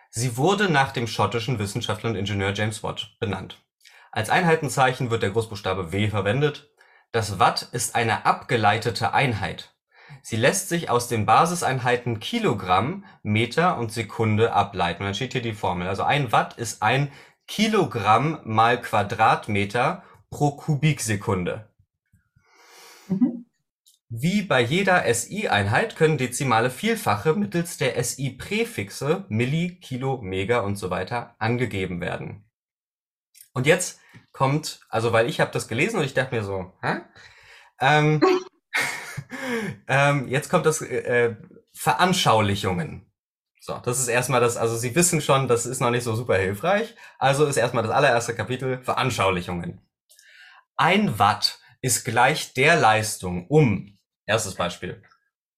[0.09, 3.63] Sie wurde nach dem schottischen Wissenschaftler und Ingenieur James Watt benannt.
[4.11, 6.71] Als Einheitenzeichen wird der Großbuchstabe W verwendet.
[7.13, 9.75] Das Watt ist eine abgeleitete Einheit.
[10.23, 15.03] Sie lässt sich aus den Basiseinheiten Kilogramm, Meter und Sekunde ableiten.
[15.03, 15.89] Und dann steht hier die Formel.
[15.89, 17.11] Also ein Watt ist ein
[17.47, 21.69] Kilogramm mal Quadratmeter pro Kubiksekunde.
[23.09, 23.47] Mhm.
[24.09, 30.91] Wie bei jeder SI-Einheit können dezimale Vielfache mittels der SI-Präfixe Milli, Kilo, Mega und so
[30.91, 32.45] weiter angegeben werden.
[33.53, 34.01] Und jetzt
[34.33, 37.01] kommt, also weil ich habe das gelesen und ich dachte mir so, hä?
[37.81, 38.21] Ähm,
[39.89, 41.37] ähm, jetzt kommt das äh,
[41.73, 43.07] Veranschaulichungen.
[43.61, 46.37] So, das ist erstmal das, also Sie wissen schon, das ist noch nicht so super
[46.37, 46.95] hilfreich.
[47.19, 49.81] Also ist erstmal das allererste Kapitel Veranschaulichungen.
[50.77, 55.03] Ein Watt ist gleich der Leistung, um, erstes Beispiel,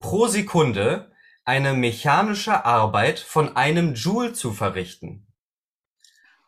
[0.00, 1.12] pro Sekunde
[1.44, 5.31] eine mechanische Arbeit von einem Joule zu verrichten.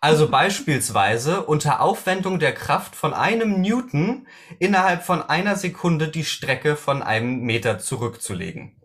[0.05, 4.27] Also beispielsweise unter Aufwendung der Kraft von einem Newton
[4.59, 8.83] innerhalb von einer Sekunde die Strecke von einem Meter zurückzulegen.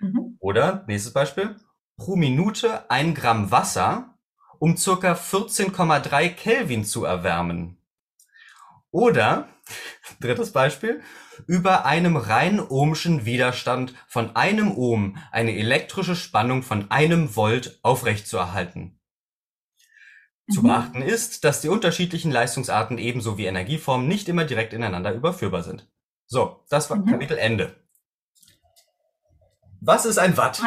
[0.00, 0.36] Mhm.
[0.40, 1.54] Oder, nächstes Beispiel,
[1.96, 4.18] pro Minute ein Gramm Wasser,
[4.58, 7.80] um circa 14,3 Kelvin zu erwärmen.
[8.90, 9.48] Oder,
[10.20, 11.00] drittes Beispiel,
[11.46, 18.97] über einem rein ohmschen Widerstand von einem Ohm eine elektrische Spannung von einem Volt aufrechtzuerhalten.
[20.50, 20.66] Zu mhm.
[20.66, 25.86] beachten ist, dass die unterschiedlichen Leistungsarten ebenso wie Energieformen nicht immer direkt ineinander überführbar sind.
[26.26, 27.06] So, das war mhm.
[27.06, 27.76] Kapitel Ende.
[29.80, 30.62] Was ist ein Watt?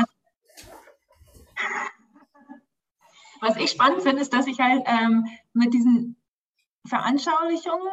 [3.41, 6.15] Was ich spannend finde, ist, dass ich halt ähm, mit diesen
[6.87, 7.87] Veranschaulichungen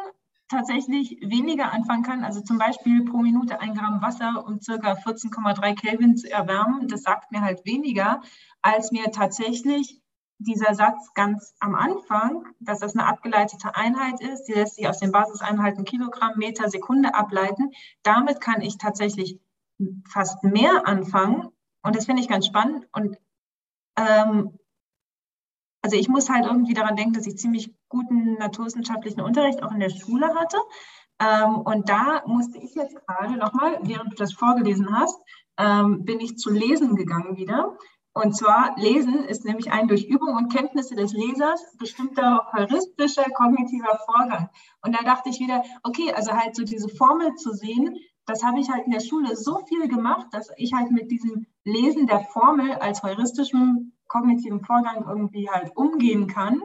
[0.47, 2.23] tatsächlich weniger anfangen kann.
[2.23, 6.87] Also zum Beispiel pro Minute ein Gramm Wasser um circa 14,3 Kelvin zu erwärmen.
[6.87, 8.21] Das sagt mir halt weniger,
[8.61, 10.01] als mir tatsächlich
[10.39, 14.99] dieser Satz ganz am Anfang, dass das eine abgeleitete Einheit ist, die lässt sich aus
[14.99, 17.71] den Basiseinheiten Kilogramm, Meter, Sekunde ableiten.
[18.03, 19.39] Damit kann ich tatsächlich
[20.07, 21.49] fast mehr anfangen.
[21.83, 22.87] Und das finde ich ganz spannend.
[22.93, 23.17] Und
[23.97, 24.57] ähm,
[25.81, 29.79] also ich muss halt irgendwie daran denken, dass ich ziemlich guten naturwissenschaftlichen Unterricht auch in
[29.79, 30.57] der Schule hatte.
[31.19, 35.19] Ähm, und da musste ich jetzt gerade nochmal, während du das vorgelesen hast,
[35.57, 37.77] ähm, bin ich zu lesen gegangen wieder.
[38.21, 43.97] Und zwar Lesen ist nämlich ein durch Übung und Kenntnisse des Lesers bestimmter heuristischer kognitiver
[44.05, 44.49] Vorgang.
[44.81, 48.59] Und da dachte ich wieder, okay, also halt so diese Formel zu sehen, das habe
[48.59, 52.19] ich halt in der Schule so viel gemacht, dass ich halt mit diesem Lesen der
[52.19, 56.61] Formel als heuristischem kognitiven Vorgang irgendwie halt umgehen kann,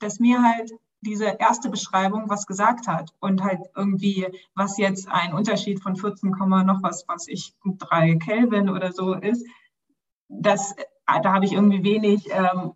[0.00, 0.72] dass mir halt
[1.02, 4.26] diese erste Beschreibung was gesagt hat und halt irgendwie,
[4.56, 9.46] was jetzt ein Unterschied von 14, noch was, was ich 3 Kelvin oder so ist,
[10.28, 12.72] das Ah, da habe ich irgendwie wenig ähm,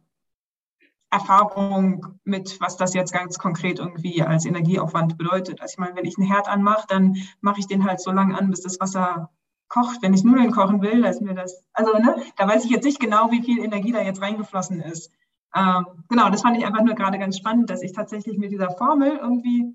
[1.10, 5.60] Erfahrung mit, was das jetzt ganz konkret irgendwie als Energieaufwand bedeutet.
[5.60, 8.38] Also ich meine, wenn ich einen Herd anmache, dann mache ich den halt so lange
[8.38, 9.30] an, bis das Wasser
[9.68, 10.02] kocht.
[10.02, 12.84] Wenn ich Nudeln kochen will, da ist mir das, also ne, da weiß ich jetzt
[12.84, 15.12] nicht genau, wie viel Energie da jetzt reingeflossen ist.
[15.54, 18.70] Ähm, genau, das fand ich einfach nur gerade ganz spannend, dass ich tatsächlich mit dieser
[18.70, 19.74] Formel irgendwie,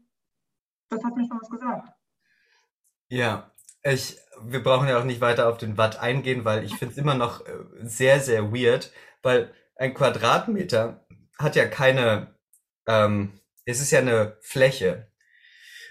[0.90, 1.90] das hat mir schon was gesagt.
[3.10, 3.52] Ja,
[3.86, 6.98] ich, wir brauchen ja auch nicht weiter auf den Watt eingehen, weil ich finde es
[6.98, 7.54] immer noch äh,
[7.84, 8.92] sehr, sehr weird,
[9.22, 11.06] weil ein Quadratmeter
[11.38, 12.36] hat ja keine,
[12.88, 15.12] ähm, es ist ja eine Fläche.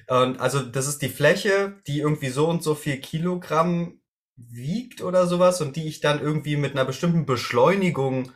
[0.08, 4.00] Und also das ist die Fläche, die irgendwie so und so viel Kilogramm
[4.36, 8.32] wiegt oder sowas und die ich dann irgendwie mit einer bestimmten Beschleunigung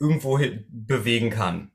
[0.00, 0.38] irgendwo
[0.68, 1.72] bewegen kann.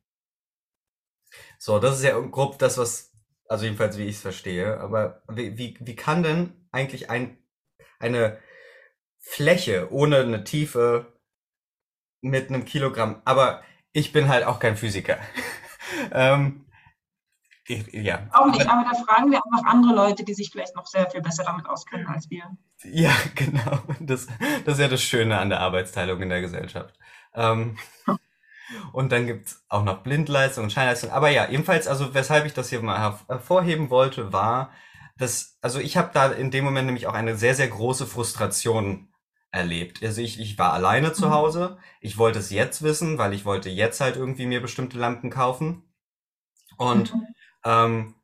[1.57, 3.13] So, das ist ja grob das, was,
[3.47, 4.79] also jedenfalls wie ich es verstehe.
[4.79, 7.37] Aber wie, wie, wie kann denn eigentlich ein,
[7.99, 8.39] eine
[9.19, 11.13] Fläche ohne eine Tiefe
[12.21, 13.21] mit einem Kilogramm.
[13.25, 13.63] Aber
[13.93, 15.17] ich bin halt auch kein Physiker.
[16.11, 16.65] ähm,
[17.65, 18.27] ich, ja.
[18.33, 21.21] Auch nicht, aber da fragen wir einfach andere Leute, die sich vielleicht noch sehr viel
[21.21, 22.43] besser damit auskennen als wir.
[22.83, 23.79] Ja, genau.
[23.99, 24.27] Das,
[24.65, 26.97] das ist ja das Schöne an der Arbeitsteilung in der Gesellschaft.
[27.33, 27.77] Ähm,
[28.91, 31.11] und dann gibt's auch noch Blindleistung und Scheinleistung.
[31.11, 34.71] Aber ja, ebenfalls, also weshalb ich das hier mal hervorheben wollte, war,
[35.17, 39.09] das, also ich habe da in dem Moment nämlich auch eine sehr, sehr große Frustration
[39.51, 40.03] erlebt.
[40.03, 41.31] Also ich, ich war alleine zu Mhm.
[41.31, 41.77] Hause.
[42.01, 45.83] Ich wollte es jetzt wissen, weil ich wollte jetzt halt irgendwie mir bestimmte Lampen kaufen.
[46.77, 47.27] Und Mhm.
[47.65, 48.15] ähm,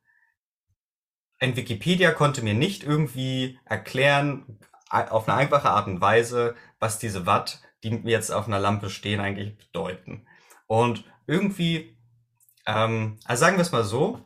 [1.38, 4.58] ein Wikipedia konnte mir nicht irgendwie erklären,
[4.90, 9.20] auf eine einfache Art und Weise, was diese Watt, die jetzt auf einer Lampe stehen,
[9.20, 10.26] eigentlich bedeuten.
[10.66, 11.96] Und irgendwie,
[12.66, 14.24] ähm, also sagen wir es mal so,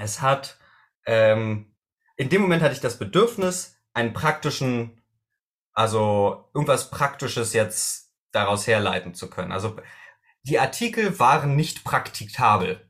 [0.00, 0.58] es hat,
[1.06, 1.74] ähm,
[2.18, 5.00] in dem Moment hatte ich das Bedürfnis, einen praktischen,
[5.72, 9.52] also irgendwas Praktisches jetzt daraus herleiten zu können.
[9.52, 9.76] Also
[10.42, 12.84] die Artikel waren nicht praktikabel.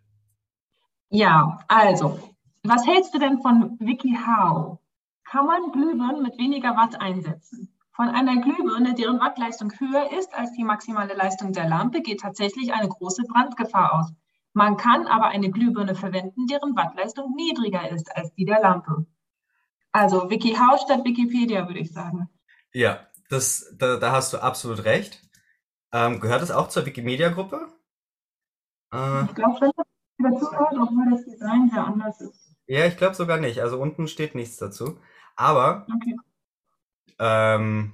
[1.11, 2.35] Ja, also,
[2.65, 4.79] was hältst du denn von WikiHow?
[5.25, 7.75] Kann man Glühbirnen mit weniger Watt einsetzen?
[7.93, 12.73] Von einer Glühbirne, deren Wattleistung höher ist als die maximale Leistung der Lampe, geht tatsächlich
[12.73, 14.13] eine große Brandgefahr aus.
[14.55, 19.07] Man kann aber eine Glühbirne verwenden, deren Wattleistung niedriger ist als die der Lampe.
[19.93, 22.29] Also WikiHow statt Wikipedia, würde ich sagen.
[22.73, 25.23] Ja, das, da, da hast du absolut recht.
[25.93, 27.69] Ähm, gehört es auch zur Wikimedia-Gruppe?
[28.93, 29.87] Äh, Ich glaube schon, dass
[30.35, 32.55] es dazugehört, obwohl das Design sehr anders ist.
[32.67, 33.61] ja, ich glaube sogar nicht.
[33.61, 35.01] Also unten steht nichts dazu.
[35.37, 36.17] Aber Okay.
[37.19, 37.93] Ähm,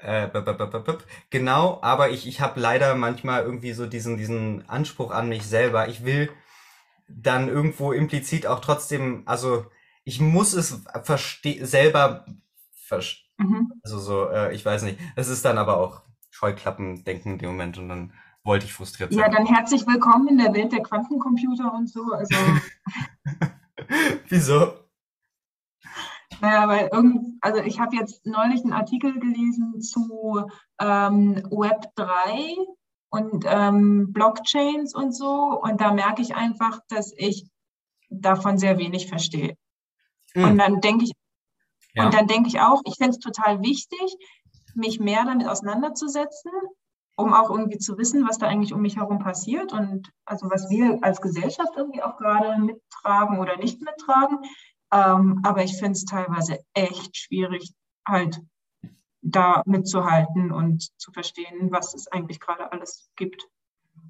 [0.00, 0.98] äh, b- b- b- b- b-
[1.30, 5.88] genau, aber ich, ich habe leider manchmal irgendwie so diesen, diesen Anspruch an mich selber.
[5.88, 6.30] Ich will
[7.08, 9.66] dann irgendwo implizit auch trotzdem, also
[10.10, 12.24] ich muss es verste selber
[12.72, 13.28] verstehen.
[13.38, 13.72] Mhm.
[13.84, 14.98] Also so, äh, ich weiß nicht.
[15.14, 18.12] Es ist dann aber auch Scheuklappendenken in dem Moment und dann
[18.42, 19.32] wollte ich frustriert Ja, sein.
[19.32, 22.02] dann herzlich willkommen in der Welt der Quantencomputer und so.
[22.12, 22.34] Also
[24.28, 24.72] Wieso?
[26.40, 30.44] Naja, weil irgend, also ich habe jetzt neulich einen Artikel gelesen zu
[30.80, 32.56] ähm, Web 3
[33.10, 35.60] und ähm, Blockchains und so.
[35.62, 37.48] Und da merke ich einfach, dass ich
[38.08, 39.56] davon sehr wenig verstehe.
[40.34, 40.44] Hm.
[40.44, 41.12] Und dann denke ich,
[41.94, 42.04] Ja.
[42.04, 44.16] und dann denke ich auch, ich finde es total wichtig,
[44.74, 46.52] mich mehr damit auseinanderzusetzen,
[47.16, 50.70] um auch irgendwie zu wissen, was da eigentlich um mich herum passiert und also was
[50.70, 54.38] wir als Gesellschaft irgendwie auch gerade mittragen oder nicht mittragen.
[54.92, 57.72] Ähm, aber ich finde es teilweise echt schwierig,
[58.06, 58.40] halt
[59.22, 63.48] da mitzuhalten und zu verstehen, was es eigentlich gerade alles gibt.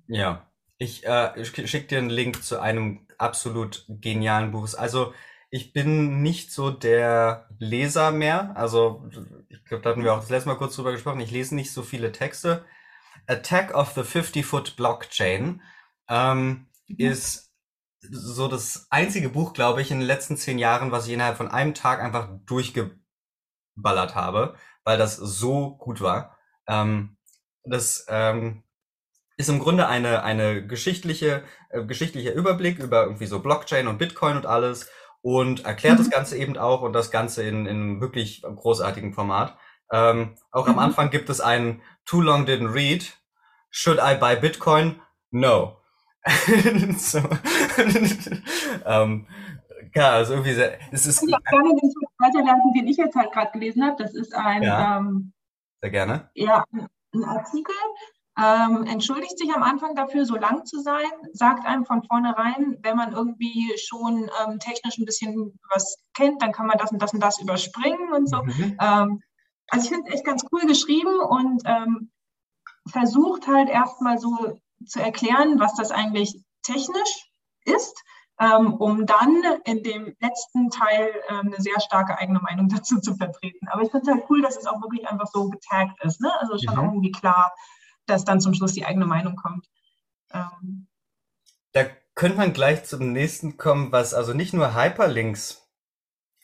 [0.07, 0.47] Ja,
[0.79, 4.69] ich äh, schicke dir einen Link zu einem absolut genialen Buch.
[4.77, 5.13] Also
[5.51, 8.57] ich bin nicht so der Leser mehr.
[8.57, 9.05] Also
[9.49, 11.21] ich glaube, da hatten wir auch das letzte Mal kurz drüber gesprochen.
[11.21, 12.65] Ich lese nicht so viele Texte.
[13.27, 15.61] Attack of the 50-Foot Blockchain
[16.09, 17.53] ähm, ist
[18.01, 21.49] so das einzige Buch, glaube ich, in den letzten zehn Jahren, was ich innerhalb von
[21.49, 24.55] einem Tag einfach durchgeballert habe,
[24.85, 26.39] weil das so gut war.
[26.67, 27.17] Ähm,
[27.65, 28.63] das ähm,
[29.37, 34.37] ist im Grunde eine, eine geschichtliche, äh, geschichtlicher Überblick über irgendwie so Blockchain und Bitcoin
[34.37, 34.89] und alles
[35.23, 36.11] und erklärt das Mhm.
[36.13, 39.57] Ganze eben auch und das Ganze in, in einem wirklich großartigen Format.
[39.93, 40.79] Ähm, auch am Mhm.
[40.81, 43.13] Anfang gibt es einen Too long didn't read.
[43.71, 45.01] Should I buy Bitcoin?
[45.31, 45.77] No.
[46.97, 47.19] so.
[48.87, 49.27] ähm,
[49.95, 53.33] ja, also irgendwie sehr, es ist Ich gerne den Text weiterleiten, den ich jetzt halt
[53.33, 54.03] gerade gelesen habe.
[54.03, 54.99] Das ist ein, Ja.
[54.99, 55.33] ähm,
[55.81, 56.31] sehr gerne.
[56.35, 57.75] ja, ein Artikel,
[58.41, 62.97] ähm, entschuldigt sich am Anfang dafür, so lang zu sein, sagt einem von vornherein, wenn
[62.97, 67.12] man irgendwie schon ähm, technisch ein bisschen was kennt, dann kann man das und das
[67.12, 68.43] und das überspringen und so.
[68.43, 68.77] Mhm.
[68.81, 69.23] Ähm,
[69.69, 72.11] also ich finde es echt ganz cool geschrieben und ähm,
[72.89, 77.31] versucht halt erstmal so zu erklären, was das eigentlich technisch
[77.65, 78.03] ist,
[78.41, 83.15] ähm, um dann in dem letzten Teil ähm, eine sehr starke eigene Meinung dazu zu
[83.15, 83.69] vertreten.
[83.69, 86.21] Aber ich finde es halt cool, dass es auch wirklich einfach so getaggt ist.
[86.21, 86.33] Ne?
[86.41, 86.81] Also schon Mhm.
[86.81, 87.53] auch irgendwie klar,
[88.11, 89.66] dass dann zum Schluss die eigene Meinung kommt.
[90.32, 90.89] Ähm,
[91.73, 91.85] Da
[92.15, 95.69] könnte man gleich zum nächsten kommen, was also nicht nur Hyperlinks,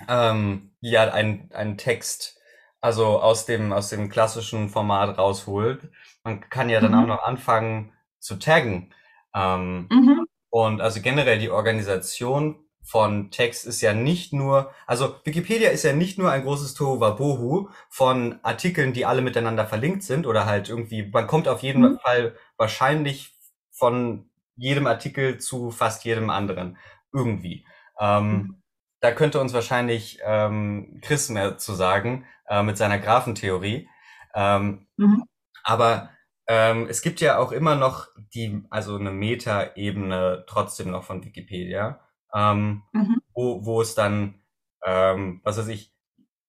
[0.09, 2.39] ähm, ja, ein, ein Text,
[2.83, 5.91] also aus dem, aus dem klassischen Format rausholt.
[6.25, 6.99] Man kann ja dann Mhm.
[7.01, 8.95] auch noch anfangen zu taggen.
[9.35, 10.27] Ähm, mhm.
[10.51, 15.93] und also generell die Organisation von Text ist ja nicht nur, also Wikipedia ist ja
[15.93, 21.03] nicht nur ein großes Tohuwabohu von Artikeln, die alle miteinander verlinkt sind oder halt irgendwie,
[21.13, 21.99] man kommt auf jeden Mhm.
[22.03, 23.35] Fall wahrscheinlich
[23.73, 26.79] von jedem Artikel zu fast jedem anderen
[27.13, 27.67] irgendwie.
[28.01, 28.63] Ähm, Mhm.
[29.01, 33.89] da könnte uns wahrscheinlich ähm, Chris mehr zu sagen äh, mit seiner Graphentheorie.
[34.35, 35.25] Ähm, Mhm.
[35.65, 36.11] aber
[36.49, 42.01] ähm, es gibt ja auch immer noch die, also eine Meta-Ebene trotzdem noch von Wikipedia,
[42.37, 43.23] ähm, Mhm.
[43.35, 44.43] wo, wo es dann,
[44.85, 45.93] ähm, was weiß ich,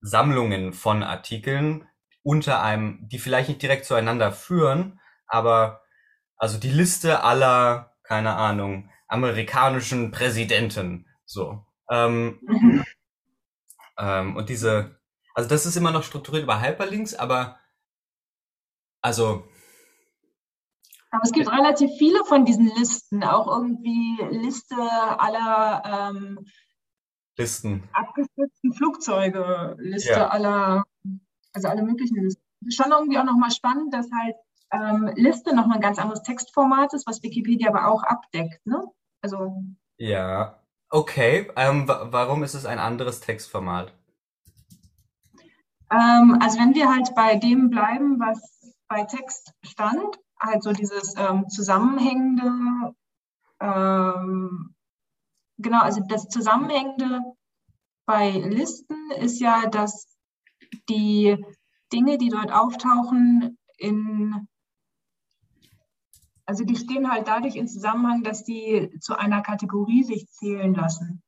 [0.02, 1.88] Sammlungen von Artikeln
[2.24, 5.82] unter einem, die vielleicht nicht direkt zueinander führen, aber
[6.38, 11.66] also die Liste aller, keine Ahnung, amerikanischen Präsidenten, so.
[11.90, 12.86] Ähm, mhm.
[13.98, 15.00] ähm, und diese,
[15.34, 17.60] also das ist immer noch strukturiert über Hyperlinks, aber
[19.02, 19.48] also
[21.12, 26.46] aber es gibt relativ viele von diesen Listen, auch irgendwie Liste aller ähm,
[27.38, 27.88] Listen.
[27.94, 30.28] Abgestürzten Flugzeuge, Liste ja.
[30.28, 30.84] aller,
[31.54, 32.42] also alle möglichen Listen.
[32.70, 34.36] Schon irgendwie auch nochmal spannend, dass halt
[34.72, 38.84] ähm, Liste nochmal ein ganz anderes Textformat ist, was Wikipedia aber auch abdeckt, ne?
[39.22, 39.64] Also.
[39.98, 40.60] Ja,
[40.90, 41.50] okay.
[41.56, 43.94] Ähm, warum ist es ein anderes Textformat?
[45.92, 51.16] Ähm, also wenn wir halt bei dem bleiben, was bei Text stand, halt so dieses
[51.18, 52.96] ähm, zusammenhängende,
[53.60, 54.76] ähm,
[55.58, 57.22] genau, also das Zusammenhängende
[58.06, 60.18] bei Listen ist ja, dass
[60.90, 61.38] die
[61.92, 64.48] Dinge, die dort auftauchen, in,
[66.46, 71.22] also die stehen halt dadurch in Zusammenhang, dass die zu einer Kategorie sich zählen lassen.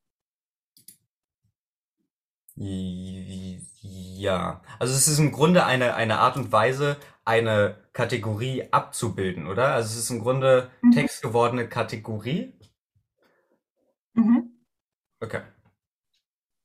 [2.56, 3.49] Ja,
[3.82, 9.74] also es ist im Grunde eine, eine Art und Weise, eine Kategorie abzubilden, oder?
[9.74, 10.92] Also es ist im Grunde mhm.
[10.92, 12.58] textgewordene Kategorie.
[14.14, 14.50] Mhm.
[15.20, 15.42] Okay.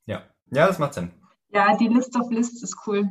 [0.06, 0.24] Ja.
[0.52, 1.12] Ja, das macht Sinn.
[1.50, 3.08] Ja, die List of Lists ist cool.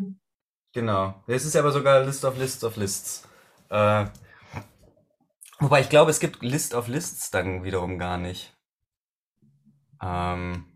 [0.73, 1.23] Genau.
[1.27, 3.29] Es ist aber sogar List of Lists of Lists.
[3.71, 4.07] Äh,
[5.61, 8.55] wobei ich glaube, es gibt List of Lists dann wiederum gar nicht.
[10.03, 10.74] Ähm,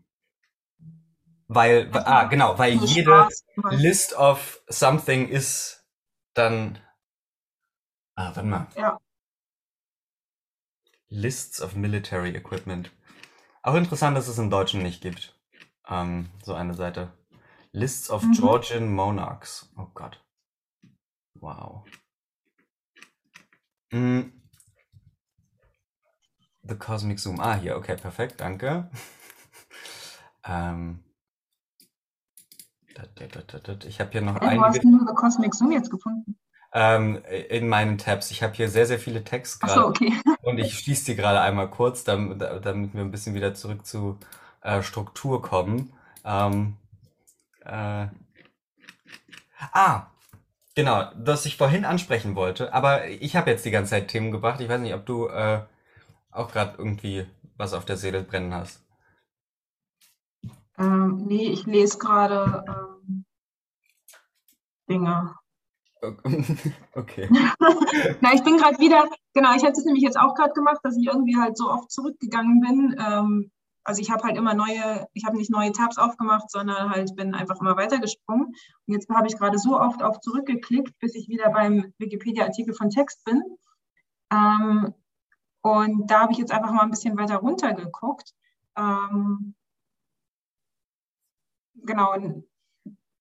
[1.48, 3.28] weil, ah, genau, weil jede
[3.70, 5.84] List of something ist
[6.34, 6.78] dann
[8.18, 8.66] Ah, warte mal.
[8.74, 8.98] Ja.
[11.08, 12.90] Lists of Military Equipment.
[13.62, 15.38] Auch interessant, dass es im Deutschen nicht gibt.
[15.86, 17.12] Ähm, so eine Seite.
[17.70, 18.32] Lists of mhm.
[18.32, 19.72] Georgian Monarchs.
[19.76, 20.20] Oh Gott.
[21.34, 21.84] Wow.
[23.92, 24.32] Mm.
[26.62, 27.38] The Cosmic Zoom.
[27.38, 28.90] Ah, hier, okay, perfekt, danke.
[30.44, 31.04] ähm.
[33.86, 36.36] Ich habe hier noch hey, Wo hast du The Cosmic Zoom jetzt gefunden?
[36.72, 38.30] ähm, in meinen Tabs.
[38.30, 39.80] Ich habe hier sehr, sehr viele Tags gerade.
[39.80, 40.12] So, okay.
[40.42, 44.18] und ich schließe die gerade einmal kurz, damit, damit wir ein bisschen wieder zurück zu
[44.62, 45.92] äh, Struktur kommen.
[46.24, 46.76] Ähm,
[47.64, 48.06] äh,
[49.72, 50.06] ah,
[50.74, 54.60] genau, was ich vorhin ansprechen wollte, aber ich habe jetzt die ganze Zeit Themen gebracht.
[54.60, 55.62] Ich weiß nicht, ob du äh,
[56.30, 57.26] auch gerade irgendwie
[57.56, 58.82] was auf der Seele brennen hast.
[60.78, 63.24] Ähm, nee, ich lese gerade ähm,
[64.88, 65.34] Dinge.
[66.94, 67.28] Okay.
[68.20, 70.96] Na, ich bin gerade wieder, genau, ich hatte es nämlich jetzt auch gerade gemacht, dass
[70.96, 72.96] ich irgendwie halt so oft zurückgegangen bin.
[73.04, 73.50] Ähm,
[73.84, 77.34] also ich habe halt immer neue, ich habe nicht neue Tabs aufgemacht, sondern halt bin
[77.34, 78.46] einfach immer weitergesprungen.
[78.46, 82.90] Und jetzt habe ich gerade so oft auf zurückgeklickt, bis ich wieder beim Wikipedia-Artikel von
[82.90, 83.42] Text bin.
[84.30, 84.94] Ähm,
[85.62, 88.34] und da habe ich jetzt einfach mal ein bisschen weiter runtergeguckt.
[88.76, 89.54] Ähm,
[91.84, 92.14] genau,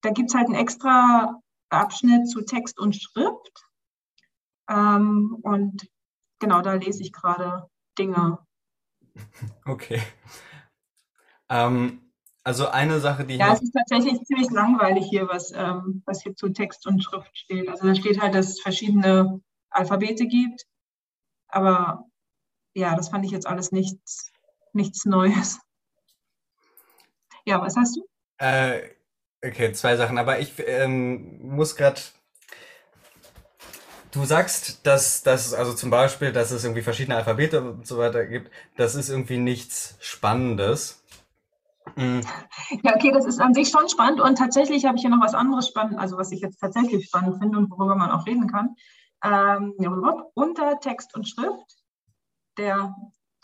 [0.02, 3.66] da gibt es halt ein extra Abschnitt zu Text und Schrift.
[4.70, 5.88] Ähm, und
[6.40, 8.40] genau, da lese ich gerade Dinge.
[9.66, 10.02] Okay.
[11.50, 12.08] Ähm,
[12.44, 16.36] also eine Sache, die Ja, es ist tatsächlich ziemlich langweilig hier, was, ähm, was hier
[16.36, 17.68] zu Text und Schrift steht.
[17.68, 20.66] Also da steht halt, dass es verschiedene Alphabete gibt.
[21.48, 22.06] Aber
[22.74, 24.32] ja, das fand ich jetzt alles nichts,
[24.72, 25.60] nichts Neues.
[27.46, 28.08] Ja, was hast du?
[28.38, 28.82] Äh,
[29.44, 32.02] Okay, zwei Sachen, aber ich ähm, muss gerade.
[34.12, 38.26] Du sagst, dass das, also zum Beispiel, dass es irgendwie verschiedene Alphabete und so weiter
[38.26, 41.04] gibt, das ist irgendwie nichts Spannendes.
[41.96, 42.22] Mhm.
[42.84, 45.36] Ja, okay, das ist an sich schon spannend und tatsächlich habe ich hier noch was
[45.36, 48.76] anderes spannend, also was ich jetzt tatsächlich spannend finde und worüber man auch reden kann.
[49.24, 49.74] Ähm,
[50.34, 51.78] unter Text und Schrift,
[52.58, 52.96] der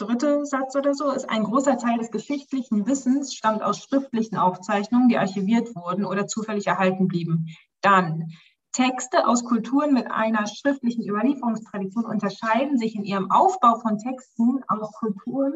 [0.06, 5.10] dritte Satz oder so ist, ein großer Teil des geschichtlichen Wissens stammt aus schriftlichen Aufzeichnungen,
[5.10, 7.48] die archiviert wurden oder zufällig erhalten blieben.
[7.82, 8.32] Dann
[8.74, 14.92] Texte aus Kulturen mit einer schriftlichen Überlieferungstradition unterscheiden sich in ihrem Aufbau von Texten aus
[14.94, 15.54] Kulturen,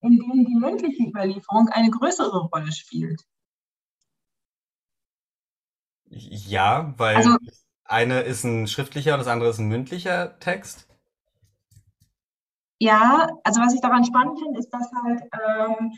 [0.00, 3.22] in denen die mündliche Überlieferung eine größere Rolle spielt.
[6.08, 7.36] Ja, weil also,
[7.84, 10.89] eine ist ein schriftlicher und das andere ist ein mündlicher Text.
[12.80, 15.92] Ja, also was ich daran spannend finde, ist, dass halt ähm,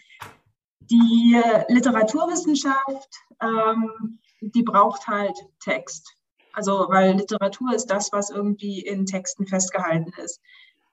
[0.80, 3.08] die Literaturwissenschaft,
[3.40, 6.16] ähm, die braucht halt Text.
[6.52, 10.40] Also, weil Literatur ist das, was irgendwie in Texten festgehalten ist.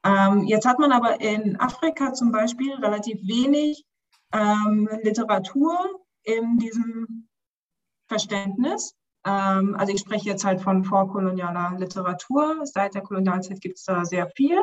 [0.04, 3.84] Ähm, jetzt hat man aber in Afrika zum Beispiel relativ wenig
[4.32, 5.76] ähm, Literatur
[6.24, 7.28] in diesem
[8.08, 8.96] Verständnis.
[9.26, 12.62] Ähm, also ich spreche jetzt halt von vorkolonialer Literatur.
[12.64, 14.62] Seit der Kolonialzeit gibt es da sehr viel.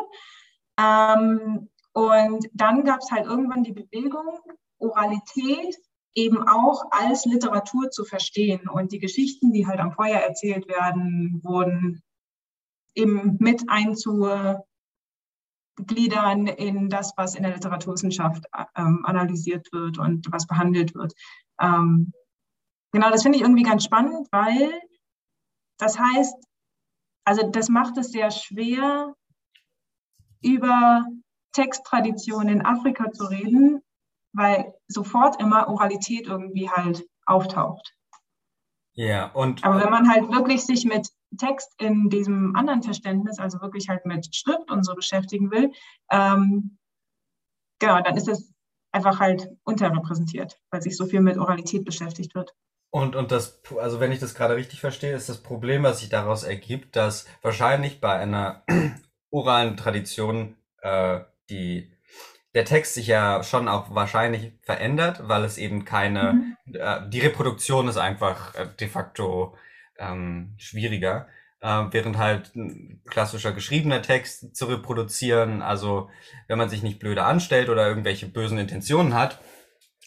[0.78, 4.40] Ähm, und dann gab es halt irgendwann die Bewegung,
[4.78, 5.76] Oralität
[6.14, 8.68] eben auch als Literatur zu verstehen.
[8.68, 12.02] Und die Geschichten, die halt am Feuer erzählt werden, wurden
[12.94, 14.64] eben mit einzugliedern
[16.46, 18.44] in das, was in der Literaturwissenschaft
[18.76, 21.12] ähm, analysiert wird und was behandelt wird.
[21.60, 22.12] Ähm,
[22.92, 24.72] genau, das finde ich irgendwie ganz spannend, weil
[25.78, 26.34] das heißt,
[27.24, 29.14] also das macht es sehr schwer,
[30.42, 31.04] über
[31.52, 33.82] Texttraditionen in Afrika zu reden,
[34.32, 37.94] weil sofort immer Oralität irgendwie halt auftaucht.
[38.92, 39.64] Ja, und.
[39.64, 41.08] Aber wenn man halt wirklich sich mit
[41.38, 45.72] Text in diesem anderen Verständnis, also wirklich halt mit Schrift und so beschäftigen will,
[46.10, 46.78] ähm,
[47.78, 48.52] genau, dann ist es
[48.92, 52.54] einfach halt unterrepräsentiert, weil sich so viel mit Oralität beschäftigt wird.
[52.90, 56.08] Und, und das, also wenn ich das gerade richtig verstehe, ist das Problem, was sich
[56.08, 58.64] daraus ergibt, dass wahrscheinlich bei einer
[59.30, 61.20] oralen Tradition äh,
[61.50, 61.92] die
[62.54, 66.56] der Text sich ja schon auch wahrscheinlich verändert, weil es eben keine, mhm.
[66.72, 69.54] äh, die Reproduktion ist einfach äh, de facto
[69.98, 71.28] ähm, schwieriger,
[71.60, 76.08] äh, während halt ein klassischer geschriebener Text zu reproduzieren, also
[76.48, 79.38] wenn man sich nicht blöde anstellt oder irgendwelche bösen Intentionen hat,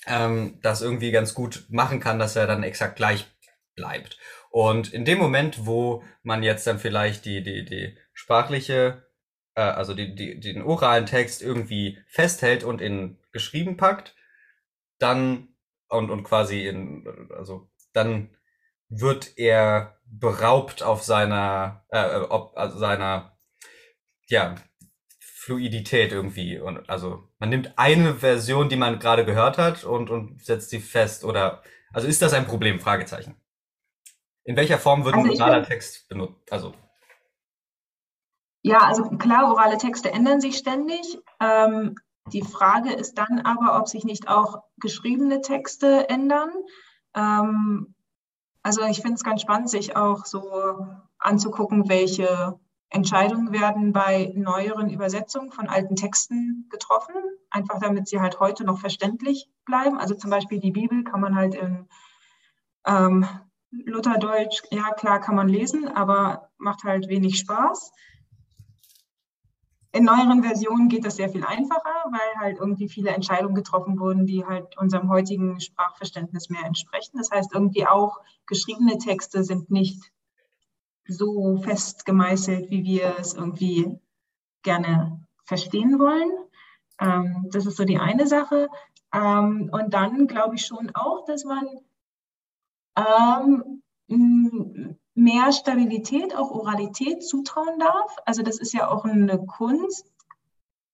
[0.07, 3.27] ähm, das irgendwie ganz gut machen kann, dass er dann exakt gleich
[3.75, 4.17] bleibt.
[4.49, 9.03] Und in dem Moment, wo man jetzt dann vielleicht die, die, die sprachliche
[9.59, 14.15] äh, also die, die, den oralen Text irgendwie festhält und in geschrieben packt,
[14.99, 15.49] dann
[15.89, 18.29] und, und quasi in, also dann
[18.87, 23.37] wird er beraubt auf seiner, äh, ob, also seiner,
[24.27, 24.55] ja,
[25.19, 26.59] Fluidität irgendwie.
[26.59, 30.79] Und also man nimmt eine Version, die man gerade gehört hat und, und setzt sie
[30.79, 31.25] fest.
[31.25, 32.79] Oder also ist das ein Problem?
[32.79, 33.35] Fragezeichen.
[34.43, 36.51] In welcher Form wird also ein oraler Text benutzt?
[36.51, 36.73] Also
[38.61, 41.19] ja, also klar, orale Texte ändern sich ständig.
[41.39, 41.95] Ähm,
[42.33, 46.51] die Frage ist dann aber, ob sich nicht auch geschriebene Texte ändern.
[47.15, 47.95] Ähm,
[48.61, 50.87] also ich finde es ganz spannend, sich auch so
[51.17, 52.59] anzugucken, welche
[52.89, 57.13] Entscheidungen werden bei neueren Übersetzungen von alten Texten getroffen,
[57.51, 59.97] einfach damit sie halt heute noch verständlich bleiben.
[59.97, 61.87] Also zum Beispiel die Bibel kann man halt in
[62.85, 63.27] ähm,
[63.71, 67.91] Lutherdeutsch, ja klar kann man lesen, aber macht halt wenig Spaß.
[69.91, 74.27] In neueren Versionen geht das sehr viel einfacher, weil halt irgendwie viele Entscheidungen getroffen wurden,
[74.27, 77.17] die halt unserem heutigen Sprachverständnis mehr entsprechen.
[77.17, 80.11] Das heißt, irgendwie auch geschriebene Texte sind nicht
[81.07, 83.99] so fest gemeißelt, wie wir es irgendwie
[84.61, 86.31] gerne verstehen wollen.
[86.99, 88.69] Ähm, das ist so die eine Sache.
[89.11, 91.67] Ähm, und dann glaube ich schon auch, dass man
[92.95, 93.81] ähm,
[95.19, 98.15] mehr Stabilität, auch Oralität zutrauen darf.
[98.25, 100.05] Also das ist ja auch eine Kunst,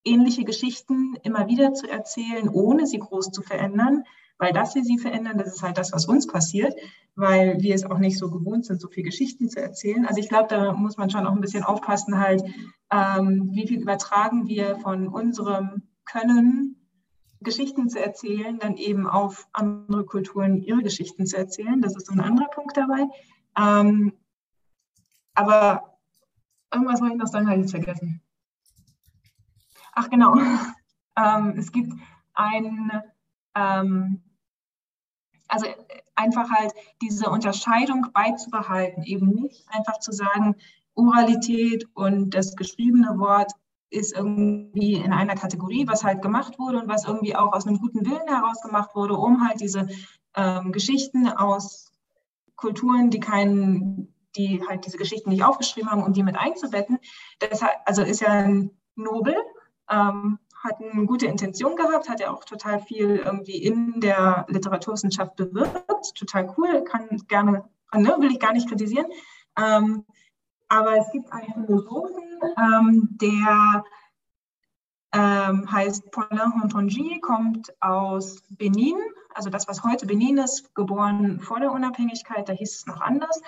[0.04, 4.04] ähnliche Geschichten immer wieder zu erzählen, ohne sie groß zu verändern.
[4.38, 6.76] Weil dass wir sie verändern, das ist halt das, was uns passiert,
[7.16, 10.06] weil wir es auch nicht so gewohnt sind, so viele Geschichten zu erzählen.
[10.06, 12.44] Also ich glaube, da muss man schon auch ein bisschen aufpassen, halt,
[12.92, 16.86] ähm, wie viel übertragen wir von unserem Können,
[17.40, 21.82] Geschichten zu erzählen, dann eben auf andere Kulturen ihre Geschichten zu erzählen.
[21.82, 23.08] Das ist so ein anderer Punkt dabei.
[23.58, 24.14] Ähm,
[25.34, 25.98] aber
[26.74, 28.22] irgendwas wollte ich noch sagen, habe ich jetzt vergessen.
[29.94, 30.36] Ach genau,
[31.18, 31.94] ähm, es gibt
[32.34, 32.92] ein,
[33.56, 34.22] ähm,
[35.48, 35.68] also
[36.16, 40.56] einfach halt diese Unterscheidung beizubehalten, eben nicht einfach zu sagen,
[40.96, 43.52] Oralität und das geschriebene Wort
[43.90, 47.80] ist irgendwie in einer Kategorie, was halt gemacht wurde und was irgendwie auch aus einem
[47.80, 49.88] guten Willen heraus gemacht wurde, um halt diese
[50.36, 51.92] ähm, Geschichten aus
[52.56, 57.00] Kulturen, die keinen, die halt diese Geschichten nicht aufgeschrieben haben, um die mit einzubetten.
[57.42, 58.48] Deshalb, also ist ja
[58.96, 59.36] nobel,
[59.90, 65.36] ähm, hat eine gute Intention gehabt, hat ja auch total viel irgendwie in der Literaturwissenschaft
[65.36, 66.16] bewirkt.
[66.16, 69.08] Total cool, kann gerne, ne, will ich gar nicht kritisieren.
[69.58, 70.06] Ähm,
[70.68, 72.24] aber es gibt einen Philosophen,
[72.58, 73.84] ähm, der
[75.16, 78.98] ähm, heißt Paulin Hontonji, kommt aus Benin,
[79.34, 83.42] also das, was heute Benin ist, geboren vor der Unabhängigkeit, da hieß es noch anders.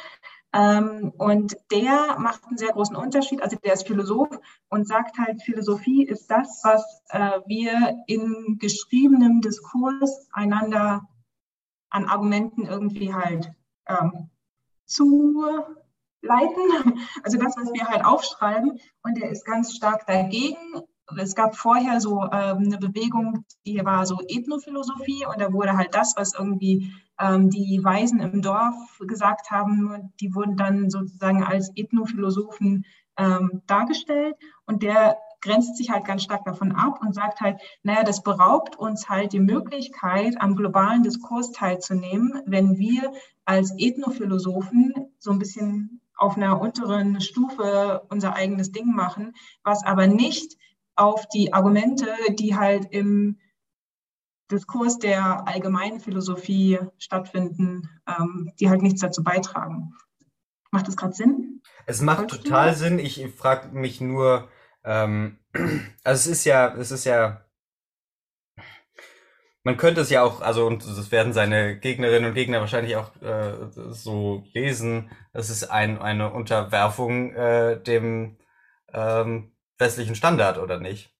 [0.53, 4.39] Ähm, und der macht einen sehr großen Unterschied, also der ist Philosoph
[4.69, 11.05] und sagt halt, Philosophie ist das, was äh, wir in geschriebenem Diskurs einander
[11.89, 13.51] an Argumenten irgendwie halt
[13.87, 14.29] ähm,
[14.85, 15.75] zuleiten.
[17.23, 18.79] Also das, was wir halt aufschreiben.
[19.03, 20.81] Und der ist ganz stark dagegen,
[21.15, 25.95] es gab vorher so ähm, eine Bewegung, die war so Ethnophilosophie und da wurde halt
[25.95, 28.75] das, was irgendwie ähm, die Weisen im Dorf
[29.07, 32.85] gesagt haben, die wurden dann sozusagen als Ethnophilosophen
[33.17, 34.35] ähm, dargestellt
[34.65, 38.75] und der grenzt sich halt ganz stark davon ab und sagt halt, naja, das beraubt
[38.75, 43.13] uns halt die Möglichkeit, am globalen Diskurs teilzunehmen, wenn wir
[43.45, 50.07] als Ethnophilosophen so ein bisschen auf einer unteren Stufe unser eigenes Ding machen, was aber
[50.07, 50.57] nicht
[50.97, 53.37] auf die Argumente, die halt im
[54.51, 59.93] Diskurs der allgemeinen Philosophie stattfinden, ähm, die halt nichts dazu beitragen.
[60.71, 61.61] Macht das gerade Sinn?
[61.85, 62.99] Es macht total Sinn.
[62.99, 64.47] Ich frage mich nur,
[64.83, 65.39] ähm,
[66.03, 67.45] also es ist ja, es ist ja,
[69.63, 73.15] man könnte es ja auch, also und das werden seine Gegnerinnen und Gegner wahrscheinlich auch
[73.21, 78.37] äh, so lesen, es ist ein, eine Unterwerfung äh, dem
[78.93, 81.13] ähm, westlichen Standard, oder nicht?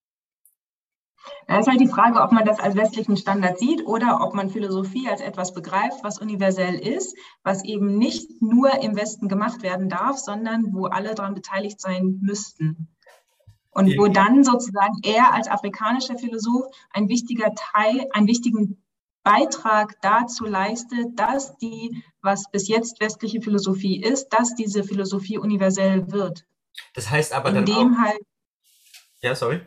[1.48, 4.50] Da ist halt die Frage, ob man das als westlichen Standard sieht oder ob man
[4.50, 9.90] Philosophie als etwas begreift, was universell ist, was eben nicht nur im Westen gemacht werden
[9.90, 12.90] darf, sondern wo alle daran beteiligt sein müssten.
[13.70, 18.84] Und wo dann sozusagen er als afrikanischer Philosoph ein wichtiger Teil, einen wichtigen
[19.24, 26.12] Beitrag dazu leistet, dass die, was bis jetzt westliche Philosophie ist, dass diese Philosophie universell
[26.12, 26.46] wird.
[26.94, 28.20] Das heißt aber dann auch, halt,
[29.22, 29.62] ja, sorry.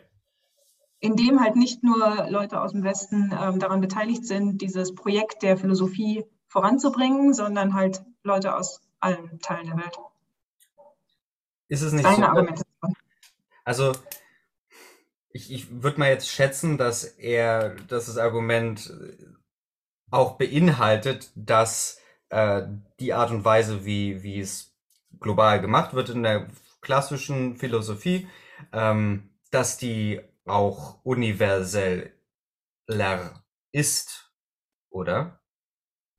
[0.99, 5.57] Indem halt nicht nur Leute aus dem Westen ähm, daran beteiligt sind, dieses Projekt der
[5.57, 9.97] Philosophie voranzubringen, sondern halt Leute aus allen Teilen der Welt.
[11.69, 12.23] Ist es nicht Deine so?
[12.23, 12.95] Argumentation.
[13.63, 13.93] Also
[15.31, 18.93] ich, ich würde mal jetzt schätzen, dass er, dass das Argument
[20.11, 21.99] auch beinhaltet, dass
[22.29, 22.63] äh,
[22.99, 24.75] die Art und Weise, wie, wie es
[25.19, 26.47] global gemacht wird in der
[26.81, 28.27] klassischen Philosophie,
[28.73, 32.11] ähm, dass die auch universeller
[33.71, 34.33] ist,
[34.89, 35.39] oder?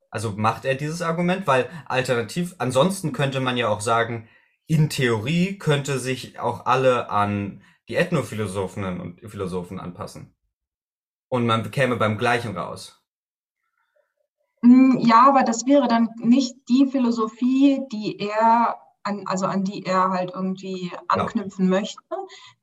[0.09, 4.29] Also macht er dieses Argument, weil alternativ, ansonsten könnte man ja auch sagen,
[4.67, 10.35] in Theorie könnte sich auch alle an die Ethnophilosophen und Philosophen anpassen.
[11.27, 13.03] Und man bekäme beim gleichen raus.
[14.61, 19.85] Mm, ja, aber das wäre dann nicht die Philosophie, die er an, also an die
[19.85, 21.79] er halt irgendwie anknüpfen ja.
[21.79, 21.99] möchte.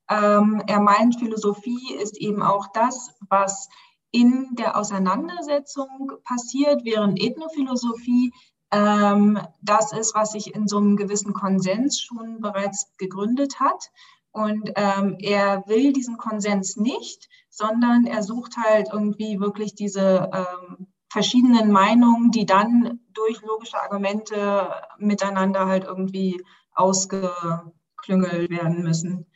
[0.08, 3.68] Ähm, er meint, Philosophie ist eben auch das, was
[4.10, 8.32] in der Auseinandersetzung passiert, während Ethnophilosophie
[8.72, 13.90] ähm, das ist, was sich in so einem gewissen Konsens schon bereits gegründet hat.
[14.32, 20.86] Und ähm, er will diesen Konsens nicht, sondern er sucht halt irgendwie wirklich diese ähm,
[21.10, 26.42] verschiedenen Meinungen, die dann durch logische Argumente miteinander halt irgendwie
[26.72, 29.26] ausgeklüngelt werden müssen.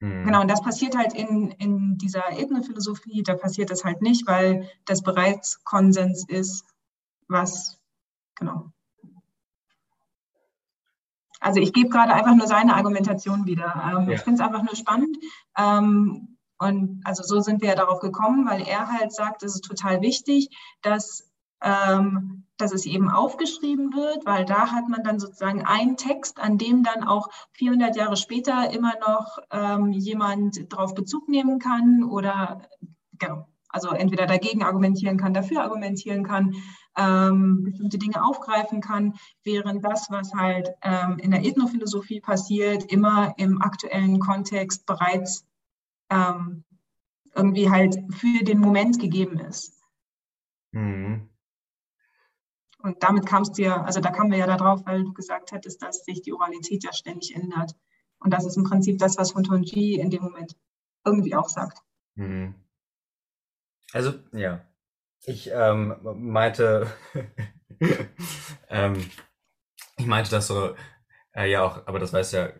[0.00, 0.24] Mhm.
[0.24, 4.68] Genau, und das passiert halt in, in dieser Ethnophilosophie, da passiert das halt nicht, weil
[4.86, 6.64] das bereits Konsens ist,
[7.28, 7.80] was
[8.40, 8.72] Genau.
[11.40, 13.74] Also ich gebe gerade einfach nur seine Argumentation wieder.
[13.86, 14.14] Ähm, ja.
[14.16, 15.16] Ich finde es einfach nur spannend.
[15.56, 19.64] Ähm, und also so sind wir ja darauf gekommen, weil er halt sagt, es ist
[19.64, 20.50] total wichtig,
[20.82, 21.30] dass,
[21.62, 26.58] ähm, dass es eben aufgeschrieben wird, weil da hat man dann sozusagen einen Text, an
[26.58, 32.60] dem dann auch 400 Jahre später immer noch ähm, jemand drauf Bezug nehmen kann oder
[33.18, 36.54] genau, also entweder dagegen argumentieren kann, dafür argumentieren kann
[36.96, 39.14] ähm, bestimmte Dinge aufgreifen kann,
[39.44, 45.46] während das, was halt ähm, in der Ethnophilosophie passiert, immer im aktuellen Kontext bereits
[46.10, 46.64] ähm,
[47.34, 49.80] irgendwie halt für den Moment gegeben ist.
[50.72, 51.28] Mhm.
[52.82, 55.82] Und damit kamst du ja, also da kamen wir ja darauf, weil du gesagt hattest,
[55.82, 57.76] dass sich die Oralität ja ständig ändert.
[58.18, 60.56] Und das ist im Prinzip das, was Hontonji in dem Moment
[61.04, 61.82] irgendwie auch sagt.
[62.14, 62.54] Mhm.
[63.92, 64.64] Also, ja,
[65.24, 66.90] ich ähm, meinte,
[68.68, 69.10] ähm,
[69.96, 70.74] ich meinte das so,
[71.34, 72.50] äh, ja auch, aber das weiß ja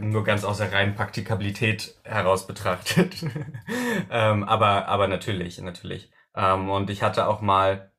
[0.00, 3.24] nur ganz aus der reinen Praktikabilität heraus betrachtet.
[4.10, 6.10] ähm, aber, aber natürlich, natürlich.
[6.34, 7.92] Ähm, und ich hatte auch mal,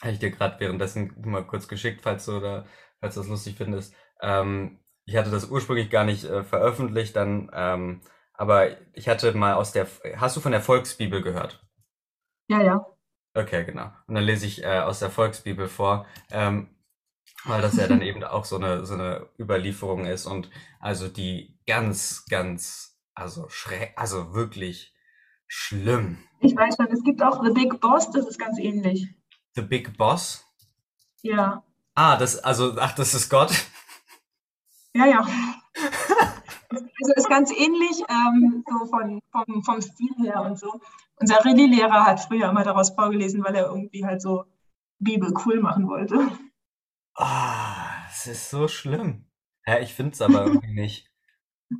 [0.00, 2.64] habe ich dir gerade währenddessen mal kurz geschickt, falls du da,
[3.00, 3.94] falls du das lustig findest.
[4.20, 8.00] Ähm, ich hatte das ursprünglich gar nicht äh, veröffentlicht, dann, ähm,
[8.34, 9.86] aber ich hatte mal aus der,
[10.16, 11.66] hast du von der Volksbibel gehört?
[12.48, 12.86] Ja, ja.
[13.34, 13.90] Okay, genau.
[14.06, 16.68] Und dann lese ich äh, aus der Volksbibel vor, ähm,
[17.44, 20.50] weil das ja dann eben auch so eine, so eine Überlieferung ist und
[20.80, 24.94] also die ganz, ganz, also schräg, also wirklich
[25.46, 26.18] schlimm.
[26.40, 29.08] Ich weiß schon, es gibt auch The Big Boss, das ist ganz ähnlich.
[29.54, 30.44] The Big Boss?
[31.22, 31.64] Ja.
[31.94, 33.52] Ah, das, also, ach, das ist Gott?
[34.94, 35.26] Ja, ja.
[36.70, 40.80] also ist ganz ähnlich, ähm, so von, vom, vom Stil her und so.
[41.16, 44.44] Unser Rallye-Lehrer hat früher immer daraus vorgelesen, weil er irgendwie halt so
[44.98, 46.28] Bibel cool machen wollte.
[47.18, 49.26] Ah, es ist so schlimm.
[49.66, 51.10] Ja, ich finde es aber irgendwie nicht.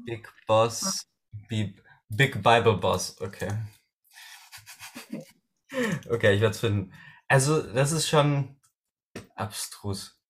[0.04, 1.06] Big Boss,
[1.48, 3.52] Bib Big Bible Boss, okay.
[6.10, 6.92] Okay, ich werde es finden.
[7.28, 8.58] Also, das ist schon
[9.36, 10.20] abstrus.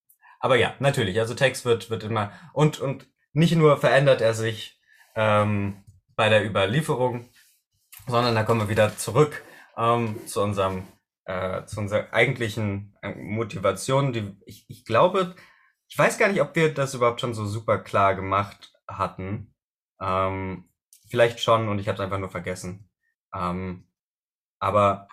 [0.40, 1.18] Aber ja, natürlich.
[1.20, 4.80] Also Text wird, wird immer und, und nicht nur verändert er sich
[5.16, 5.84] ähm,
[6.16, 7.28] bei der Überlieferung,
[8.06, 9.44] sondern da kommen wir wieder zurück
[9.76, 10.86] ähm, zu unserem
[11.28, 15.36] äh, zu unserer eigentlichen äh, Motivation, die ich, ich glaube,
[15.86, 19.54] ich weiß gar nicht, ob wir das überhaupt schon so super klar gemacht hatten.
[20.00, 20.70] Ähm,
[21.10, 22.90] vielleicht schon und ich habe es einfach nur vergessen.
[23.34, 23.86] Ähm,
[24.58, 25.08] aber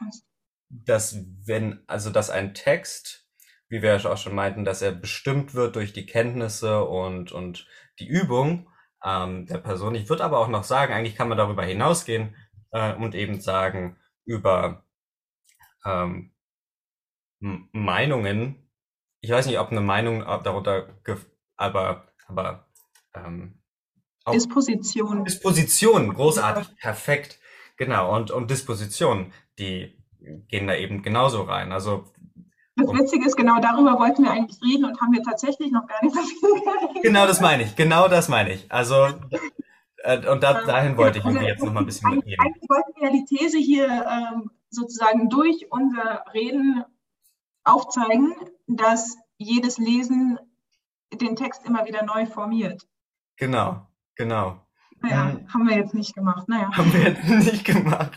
[0.69, 3.27] dass wenn, also dass ein Text,
[3.67, 7.67] wie wir ja auch schon meinten, dass er bestimmt wird durch die Kenntnisse und, und
[7.99, 8.69] die Übung
[9.03, 9.95] ähm, der Person.
[9.95, 12.35] Ich würde aber auch noch sagen, eigentlich kann man darüber hinausgehen
[12.71, 14.84] äh, und eben sagen, über
[15.85, 16.31] ähm,
[17.39, 18.69] Meinungen,
[19.21, 20.89] ich weiß nicht, ob eine Meinung darunter,
[21.57, 22.67] aber, aber
[23.13, 23.59] ähm,
[24.31, 25.23] Disposition.
[25.25, 27.39] Disposition, großartig, perfekt.
[27.77, 29.95] Genau, und, und Disposition, die
[30.47, 31.71] gehen da eben genauso rein.
[31.71, 32.05] Also
[32.77, 36.03] das Witzige ist, genau darüber wollten wir eigentlich reden und haben wir tatsächlich noch gar
[36.03, 37.03] nicht so viel geredet.
[37.03, 38.69] Genau das meine ich, genau das meine ich.
[38.69, 39.07] Also,
[40.03, 42.43] äh, und da, dahin wollte ich irgendwie jetzt noch mal ein bisschen mitgeben.
[42.43, 46.83] Eigentlich wollten wir ja die These hier ähm, sozusagen durch unser Reden
[47.63, 48.35] aufzeigen,
[48.67, 50.39] dass jedes Lesen
[51.13, 52.87] den Text immer wieder neu formiert.
[53.37, 54.61] Genau, genau.
[55.01, 56.47] Naja, ähm, haben wir jetzt nicht gemacht.
[56.47, 56.71] Naja.
[56.75, 58.11] Haben wir jetzt nicht gemacht.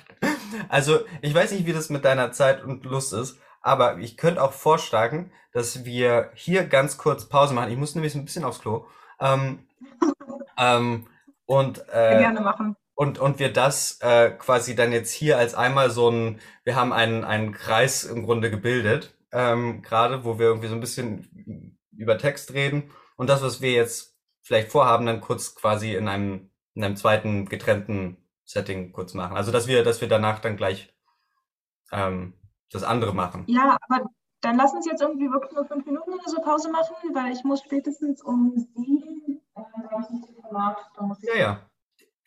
[0.69, 4.43] Also, ich weiß nicht, wie das mit deiner Zeit und Lust ist, aber ich könnte
[4.43, 7.71] auch vorschlagen, dass wir hier ganz kurz Pause machen.
[7.71, 8.87] Ich muss nämlich ein bisschen aufs Klo.
[9.21, 9.67] Ähm,
[10.59, 11.07] ähm,
[11.47, 12.77] und, äh, gerne machen.
[13.01, 16.93] Und, und wir das äh, quasi dann jetzt hier als einmal so ein, wir haben
[16.93, 22.19] einen, einen Kreis im Grunde gebildet, ähm, gerade, wo wir irgendwie so ein bisschen über
[22.19, 22.91] Text reden.
[23.15, 27.49] Und das, was wir jetzt vielleicht vorhaben, dann kurz quasi in einem, in einem zweiten
[27.49, 29.37] getrennten Setting kurz machen.
[29.37, 30.93] Also dass wir, dass wir danach dann gleich
[31.93, 32.35] ähm,
[32.73, 33.45] das andere machen.
[33.47, 34.11] Ja, aber
[34.41, 37.45] dann lass uns jetzt irgendwie wirklich nur fünf Minuten oder so Pause machen, weil ich
[37.45, 40.25] muss spätestens um sieben, äh, da ich nicht
[40.97, 41.71] da muss ich ja, ja.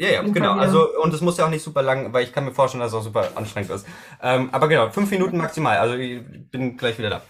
[0.02, 0.54] Ja, ja, genau.
[0.54, 2.92] Also, und es muss ja auch nicht super lang, weil ich kann mir vorstellen, dass
[2.92, 3.86] es auch super anstrengend ist.
[4.20, 5.78] Ähm, aber genau, fünf Minuten maximal.
[5.78, 7.22] Also, ich bin gleich wieder da.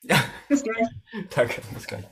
[0.00, 0.16] Ja.
[0.48, 0.86] Bis gleich.
[1.34, 2.04] Danke, bis gleich.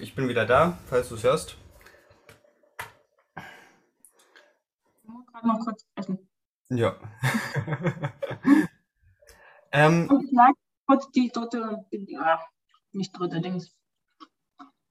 [0.00, 1.56] Ich bin wieder da, falls du es hörst.
[5.02, 6.28] Ich muss gerade noch kurz essen.
[6.70, 6.96] Ja.
[9.72, 10.56] ähm, Und vielleicht
[10.86, 12.40] kurz die dritte, ja,
[12.92, 13.76] nicht dritte Dings.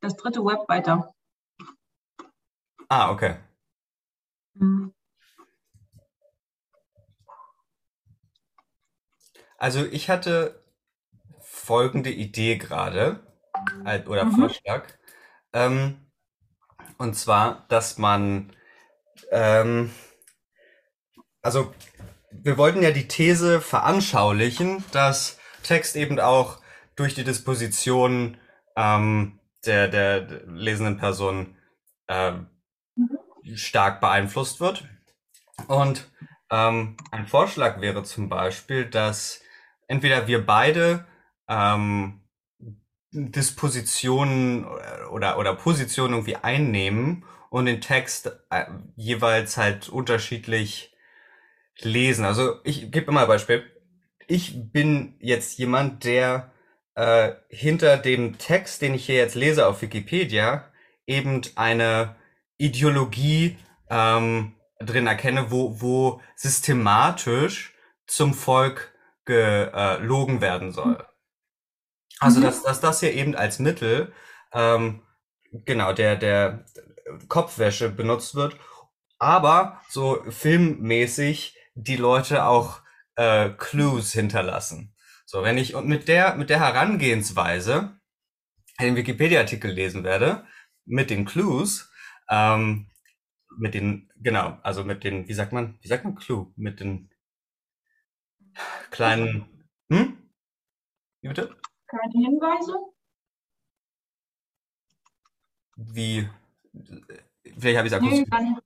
[0.02, 1.14] Das dritte Web weiter.
[2.90, 3.38] ah, okay.
[4.54, 4.94] Mhm.
[9.58, 10.62] Also ich hatte
[11.40, 13.33] folgende Idee gerade,
[14.08, 14.36] oder Mhm.
[14.36, 14.88] Vorschlag.
[15.54, 15.98] Ähm,
[16.98, 18.52] und zwar, dass man,
[19.32, 19.92] ähm,
[21.42, 21.74] also
[22.32, 26.60] wir wollten ja die These veranschaulichen, dass Text eben auch
[26.96, 28.38] durch die Disposition
[28.76, 31.56] ähm, der, der lesenden Person
[32.08, 32.48] ähm,
[33.56, 34.86] stark beeinflusst wird.
[35.68, 36.10] Und
[36.52, 39.42] ähm, ein Vorschlag wäre zum Beispiel, dass
[39.88, 41.06] entweder wir beide
[41.48, 42.23] ähm,
[43.14, 44.66] Dispositionen
[45.12, 48.66] oder, oder Positionen irgendwie einnehmen und den Text äh,
[48.96, 50.96] jeweils halt unterschiedlich
[51.80, 52.26] lesen.
[52.26, 53.64] Also ich gebe immer ein Beispiel.
[54.28, 56.52] Ich bin jetzt jemand, der
[56.96, 60.72] äh, hinter dem Text, den ich hier jetzt lese auf Wikipedia,
[61.06, 62.16] eben eine
[62.58, 63.58] Ideologie
[63.90, 67.76] ähm, drin erkenne, wo, wo systematisch
[68.08, 68.94] zum Volk
[69.26, 71.06] gelogen werden soll.
[72.24, 72.44] Also Mhm.
[72.46, 74.14] dass, dass das hier eben als Mittel
[74.54, 75.02] ähm,
[75.66, 76.66] genau der der
[77.28, 78.58] Kopfwäsche benutzt wird,
[79.20, 82.82] aber so filmmäßig die Leute auch
[83.16, 84.96] äh, Clues hinterlassen.
[85.26, 88.00] So, wenn ich und mit der mit der Herangehensweise
[88.82, 90.46] den Wikipedia-Artikel lesen werde,
[90.86, 91.92] mit den Clues,
[92.30, 92.90] ähm,
[93.58, 97.10] mit den genau, also mit den, wie sagt man, wie sagt man Clue, mit den
[98.92, 100.18] kleinen, hm?
[101.22, 101.56] Wie bitte?
[101.94, 102.74] Keine Hinweise?
[105.76, 106.28] Wie,
[107.58, 108.30] vielleicht habe ich es Nee, akustisch.
[108.32, 108.60] dann.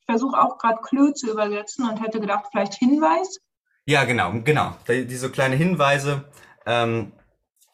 [0.00, 3.38] Ich versuche auch gerade Clue zu übersetzen und hätte gedacht, vielleicht Hinweis.
[3.86, 4.76] Ja, genau, genau.
[4.88, 6.30] Die- Diese kleine Hinweise
[6.66, 7.12] ähm,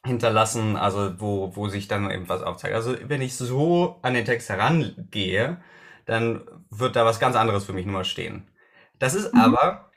[0.04, 2.74] hinterlassen, also wo, wo sich dann eben was aufzeigt.
[2.74, 5.60] Also wenn ich so an den Text herangehe,
[6.04, 8.48] dann wird da was ganz anderes für mich nur stehen.
[8.98, 9.40] Das ist Mhm.
[9.40, 9.90] aber,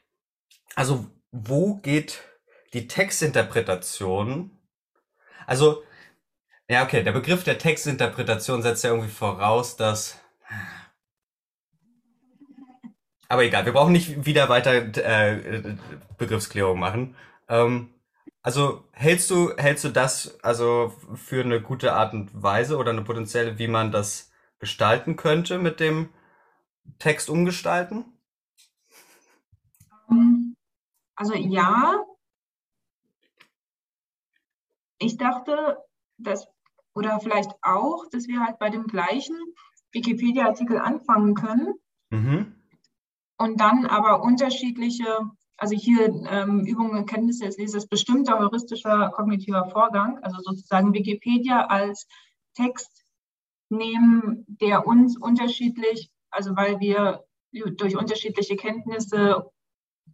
[0.75, 2.23] also wo geht
[2.73, 4.51] die Textinterpretation?
[5.47, 5.83] Also,
[6.69, 10.19] ja, okay, der Begriff der Textinterpretation setzt ja irgendwie voraus, dass
[13.27, 15.75] Aber egal, wir brauchen nicht wieder weiter äh,
[16.17, 17.15] Begriffsklärung machen.
[17.47, 17.93] Ähm,
[18.41, 23.03] also hältst du hältst du das also für eine gute Art und Weise oder eine
[23.03, 26.09] potenzielle, wie man das gestalten könnte mit dem
[26.99, 28.05] Text umgestalten?
[30.11, 30.55] Ähm,
[31.15, 32.05] Also ja,
[34.99, 35.77] ich dachte,
[36.17, 36.47] dass,
[36.93, 39.35] oder vielleicht auch, dass wir halt bei dem gleichen
[39.91, 41.73] Wikipedia-Artikel anfangen können.
[42.11, 42.55] Mhm.
[43.37, 45.19] und dann aber unterschiedliche,
[45.57, 52.07] also hier ähm, Übungen Kenntnisse des Lesers, bestimmter heuristischer kognitiver Vorgang, also sozusagen Wikipedia als
[52.55, 53.05] Text
[53.69, 59.49] nehmen, der uns unterschiedlich, also weil wir durch unterschiedliche Kenntnisse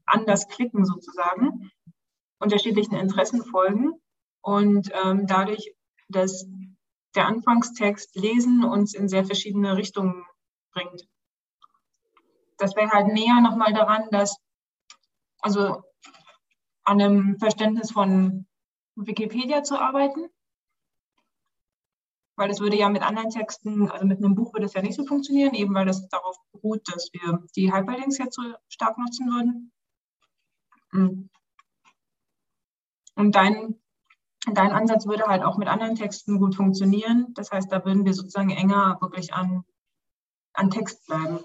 [0.05, 1.71] anders klicken sozusagen,
[2.39, 3.93] unterschiedlichen Interessen folgen
[4.45, 5.73] und ähm, dadurch,
[6.07, 6.45] dass
[7.15, 10.23] der Anfangstext Lesen uns in sehr verschiedene Richtungen
[10.71, 11.07] bringt.
[12.59, 14.37] Das wäre halt näher nochmal daran, dass,
[15.39, 15.81] also
[16.83, 18.45] an einem Verständnis von
[18.95, 20.27] Wikipedia zu arbeiten,
[22.35, 24.95] weil es würde ja mit anderen Texten, also mit einem Buch würde es ja nicht
[24.95, 29.25] so funktionieren, eben weil das darauf beruht, dass wir die Hyperlinks jetzt so stark nutzen
[29.27, 29.71] würden.
[33.15, 33.81] Und dein,
[34.53, 37.27] dein Ansatz würde halt auch mit anderen Texten gut funktionieren.
[37.35, 39.63] Das heißt, da würden wir sozusagen enger wirklich an,
[40.53, 41.39] an Text bleiben.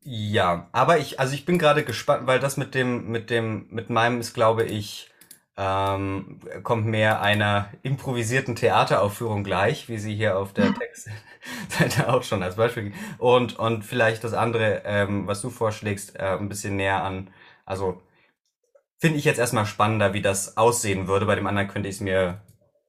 [0.00, 3.90] Ja, aber ich, also ich bin gerade gespannt, weil das mit dem, mit dem, mit
[3.90, 5.10] meinem ist, glaube ich,
[5.58, 10.72] ähm, kommt mehr einer improvisierten Theateraufführung gleich, wie sie hier auf der
[11.68, 12.92] Textseite auch schon als Beispiel.
[13.18, 17.28] Und, und vielleicht das andere, ähm, was du vorschlägst, äh, ein bisschen näher an,
[17.66, 18.00] also
[18.98, 21.26] finde ich jetzt erstmal spannender, wie das aussehen würde.
[21.26, 22.40] Bei dem anderen könnte ich es mir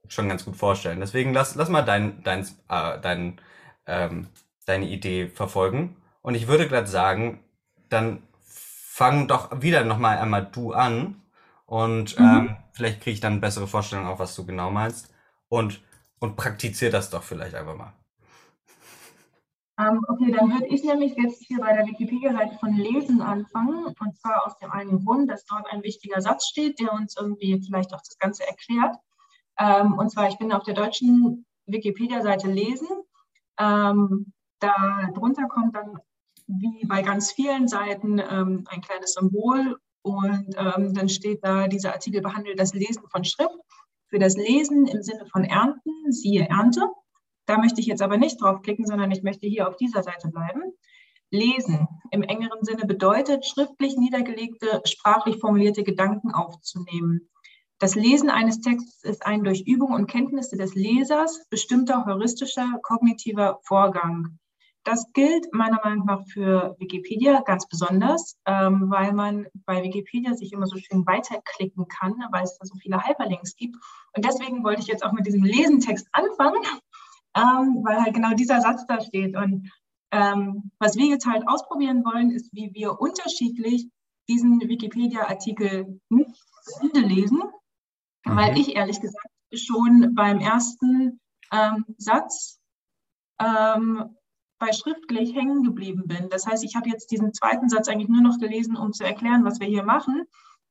[0.07, 0.99] schon ganz gut vorstellen.
[0.99, 3.39] Deswegen lass, lass mal dein, dein, äh, dein,
[3.85, 4.27] ähm,
[4.65, 5.97] deine Idee verfolgen.
[6.21, 7.43] Und ich würde gerade sagen,
[7.89, 11.21] dann fang doch wieder nochmal einmal du an
[11.65, 12.49] und Mhm.
[12.49, 15.13] ähm, vielleicht kriege ich dann eine bessere Vorstellung auch, was du genau meinst
[15.47, 15.81] und,
[16.19, 17.93] und praktizier das doch vielleicht einfach mal.
[19.79, 23.85] Ähm, okay, dann würde ich nämlich jetzt hier bei der Wikipedia-Seite von Lesen anfangen.
[23.85, 27.61] Und zwar aus dem einen Grund, dass dort ein wichtiger Satz steht, der uns irgendwie
[27.65, 28.97] vielleicht auch das Ganze erklärt.
[29.57, 32.87] Ähm, und zwar, ich bin auf der deutschen Wikipedia-Seite Lesen.
[33.57, 35.97] Ähm, da drunter kommt dann,
[36.47, 39.77] wie bei ganz vielen Seiten, ähm, ein kleines Symbol.
[40.01, 43.55] Und ähm, dann steht da, dieser Artikel behandelt das Lesen von Schrift.
[44.07, 46.81] Für das Lesen im Sinne von Ernten, siehe Ernte.
[47.49, 50.71] Da möchte ich jetzt aber nicht draufklicken, sondern ich möchte hier auf dieser Seite bleiben.
[51.31, 57.27] Lesen im engeren Sinne bedeutet, schriftlich niedergelegte, sprachlich formulierte Gedanken aufzunehmen.
[57.79, 63.59] Das Lesen eines Textes ist ein durch Übung und Kenntnisse des Lesers bestimmter heuristischer kognitiver
[63.63, 64.37] Vorgang.
[64.83, 70.53] Das gilt meiner Meinung nach für Wikipedia ganz besonders, ähm, weil man bei Wikipedia sich
[70.53, 73.75] immer so schön weiterklicken kann, weil es da so viele Hyperlinks gibt.
[74.15, 76.61] Und deswegen wollte ich jetzt auch mit diesem Lesentext anfangen,
[77.35, 79.35] ähm, weil halt genau dieser Satz da steht.
[79.35, 79.69] Und
[80.11, 83.87] ähm, was wir jetzt halt ausprobieren wollen, ist, wie wir unterschiedlich
[84.27, 85.99] diesen Wikipedia-Artikel
[86.93, 87.41] lesen,
[88.25, 88.35] mhm.
[88.35, 91.19] weil ich ehrlich gesagt schon beim ersten
[91.51, 92.59] ähm, Satz
[93.41, 94.15] ähm,
[94.59, 96.29] bei schriftlich hängen geblieben bin.
[96.29, 99.45] Das heißt, ich habe jetzt diesen zweiten Satz eigentlich nur noch gelesen, um zu erklären,
[99.45, 100.23] was wir hier machen.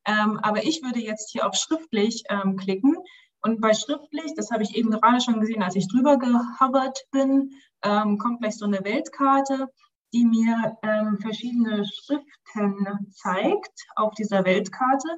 [0.07, 2.97] Ähm, aber ich würde jetzt hier auf schriftlich ähm, klicken
[3.43, 7.53] und bei schriftlich, das habe ich eben gerade schon gesehen, als ich drüber gehovert bin,
[7.83, 9.69] ähm, kommt gleich so eine Weltkarte,
[10.13, 15.09] die mir ähm, verschiedene Schriften zeigt auf dieser Weltkarte.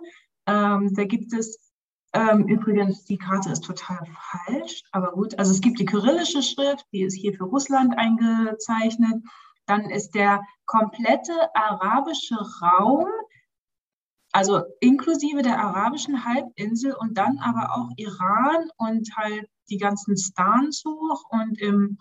[0.46, 1.58] Ähm, da gibt es
[2.12, 5.38] ähm, übrigens, die Karte ist total falsch, aber gut.
[5.38, 9.22] Also es gibt die kyrillische Schrift, die ist hier für Russland eingezeichnet.
[9.66, 13.06] Dann ist der komplette arabische Raum
[14.32, 20.82] also inklusive der arabischen Halbinsel und dann aber auch Iran und halt die ganzen Stans
[20.86, 21.98] hoch und im,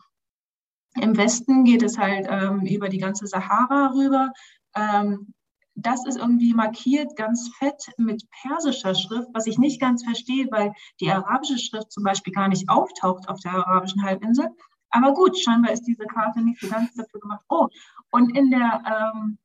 [0.95, 4.31] im Westen geht es halt ähm, über die ganze Sahara rüber.
[4.75, 5.33] Ähm,
[5.75, 10.73] das ist irgendwie markiert ganz fett mit persischer Schrift, was ich nicht ganz verstehe, weil
[10.99, 14.49] die arabische Schrift zum Beispiel gar nicht auftaucht auf der arabischen Halbinsel.
[14.89, 17.45] Aber gut, scheinbar ist diese Karte nicht so ganz dafür gemacht.
[17.47, 17.67] Oh,
[18.11, 19.37] und in der ähm,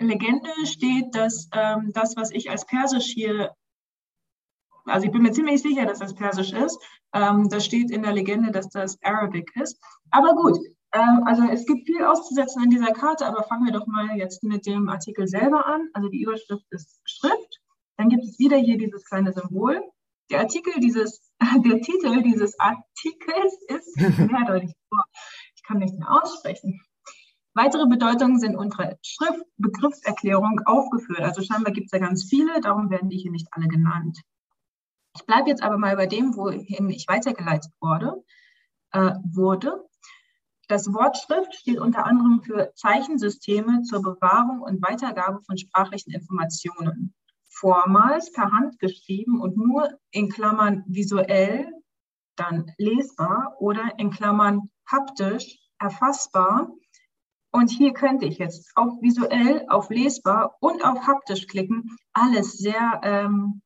[0.00, 3.54] Legende steht, dass ähm, das, was ich als Persisch hier,
[4.84, 6.78] also ich bin mir ziemlich sicher, dass das Persisch ist,
[7.12, 9.78] ähm, das steht in der Legende, dass das Arabic ist.
[10.10, 10.58] Aber gut,
[10.92, 14.42] ähm, also es gibt viel auszusetzen an dieser Karte, aber fangen wir doch mal jetzt
[14.42, 15.88] mit dem Artikel selber an.
[15.92, 17.60] Also die Überschrift ist Schrift.
[17.96, 19.82] Dann gibt es wieder hier dieses kleine Symbol.
[20.30, 21.30] Der Artikel dieses,
[21.64, 24.72] der Titel dieses Artikels ist mehrdeutig.
[25.54, 26.80] Ich kann nicht mehr aussprechen.
[27.54, 31.20] Weitere Bedeutungen sind unter Schriftbegriffserklärung aufgeführt.
[31.20, 34.20] Also scheinbar gibt es ja ganz viele, darum werden die hier nicht alle genannt.
[35.16, 38.22] Ich bleibe jetzt aber mal bei dem, wohin ich weitergeleitet wurde.
[38.92, 39.84] Äh, wurde.
[40.68, 47.14] Das Wort Schrift steht unter anderem für Zeichensysteme zur Bewahrung und Weitergabe von sprachlichen Informationen.
[47.48, 51.72] Vormals per Hand geschrieben und nur in Klammern visuell,
[52.36, 56.70] dann lesbar oder in Klammern haptisch erfassbar
[57.52, 61.96] und hier könnte ich jetzt auf visuell, auf lesbar und auf haptisch klicken.
[62.12, 63.62] Alles sehr ähm,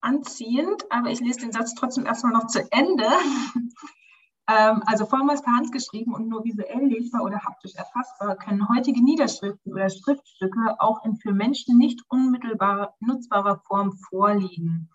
[0.00, 3.08] anziehend, aber ich lese den Satz trotzdem erstmal noch zu Ende.
[4.48, 9.02] ähm, also vormals per Hand geschrieben und nur visuell lesbar oder haptisch erfassbar können heutige
[9.02, 14.90] Niederschriften oder Schriftstücke auch in für Menschen nicht unmittelbar nutzbarer Form vorliegen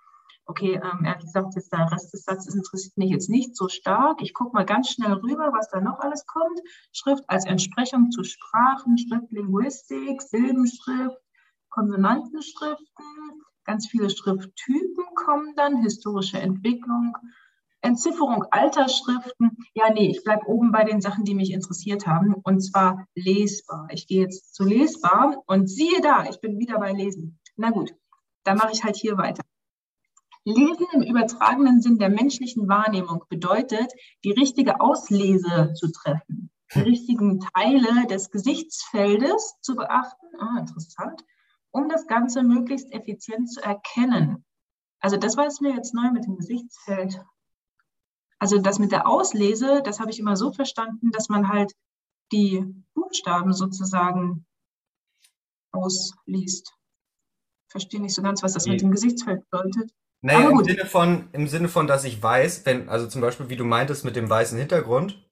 [0.51, 4.21] okay, ähm, ehrlich gesagt, jetzt der Rest des Satzes interessiert mich jetzt nicht so stark.
[4.21, 6.59] Ich gucke mal ganz schnell rüber, was da noch alles kommt.
[6.91, 11.17] Schrift als Entsprechung zu Sprachen, Schriftlinguistik, Silbenschrift,
[11.69, 13.05] Konsonantenschriften,
[13.63, 17.15] ganz viele Schrifttypen kommen dann, historische Entwicklung,
[17.79, 19.57] Entzifferung alter Schriften.
[19.73, 23.87] Ja, nee, ich bleibe oben bei den Sachen, die mich interessiert haben, und zwar lesbar.
[23.89, 27.39] Ich gehe jetzt zu lesbar und siehe da, ich bin wieder bei Lesen.
[27.55, 27.95] Na gut,
[28.43, 29.43] dann mache ich halt hier weiter.
[30.43, 33.91] Lesen im übertragenen Sinn der menschlichen Wahrnehmung bedeutet,
[34.23, 36.83] die richtige Auslese zu treffen, die hm.
[36.83, 41.23] richtigen Teile des Gesichtsfeldes zu beachten, ah, interessant,
[41.71, 44.43] um das Ganze möglichst effizient zu erkennen.
[44.99, 47.23] Also das war es mir jetzt neu mit dem Gesichtsfeld.
[48.39, 51.73] Also das mit der Auslese, das habe ich immer so verstanden, dass man halt
[52.31, 52.65] die
[52.95, 54.45] Buchstaben sozusagen
[55.71, 56.73] ausliest.
[57.69, 59.91] Verstehe nicht so ganz, was das mit dem Gesichtsfeld bedeutet.
[60.21, 63.55] Naja, im Sinne von, im Sinne von, dass ich weiß, wenn, also zum Beispiel, wie
[63.55, 65.27] du meintest, mit dem weißen Hintergrund.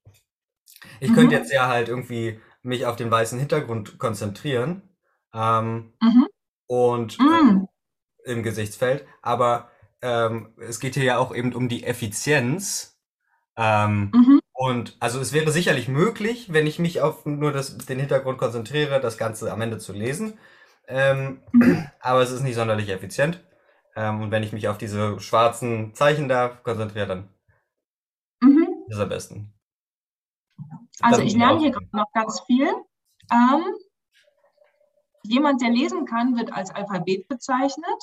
[1.00, 1.16] Ich mhm.
[1.16, 4.82] könnte jetzt ja halt irgendwie mich auf den weißen Hintergrund konzentrieren.
[5.34, 6.28] Ähm, mhm.
[6.68, 7.68] Und mhm.
[8.26, 9.06] Äh, im Gesichtsfeld.
[9.22, 9.70] Aber
[10.02, 13.00] ähm, es geht hier ja auch eben um die Effizienz.
[13.58, 14.40] Ähm, mhm.
[14.54, 19.00] Und also es wäre sicherlich möglich, wenn ich mich auf nur das, den Hintergrund konzentriere,
[19.00, 20.38] das Ganze am Ende zu lesen.
[20.88, 21.42] Ähm,
[22.00, 23.44] aber es ist nicht sonderlich effizient.
[24.00, 27.30] Ähm, und wenn ich mich auf diese schwarzen Zeichen da konzentriere, dann
[28.40, 28.86] mhm.
[28.88, 29.54] ist es am besten.
[31.02, 32.70] Also ich lerne hier noch ganz viel.
[33.30, 33.76] Ähm,
[35.24, 38.00] jemand, der lesen kann, wird als Alphabet bezeichnet.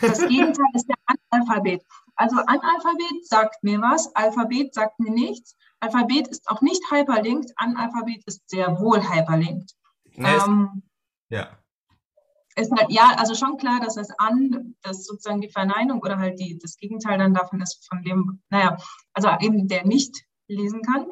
[0.00, 0.96] Das Gegenteil ist der
[1.30, 1.84] Analphabet.
[2.16, 5.58] Also Analphabet sagt mir was, Alphabet sagt mir nichts.
[5.80, 9.74] Alphabet ist auch nicht hyperlinked, Analphabet ist sehr wohl hyperlinked.
[10.14, 10.82] Nee, ähm,
[11.28, 11.58] ja.
[12.58, 16.40] Ist halt, ja, also schon klar, dass das an, dass sozusagen die Verneinung oder halt
[16.40, 18.76] die, das Gegenteil dann davon ist, von dem, naja,
[19.12, 21.06] also eben der nicht lesen kann.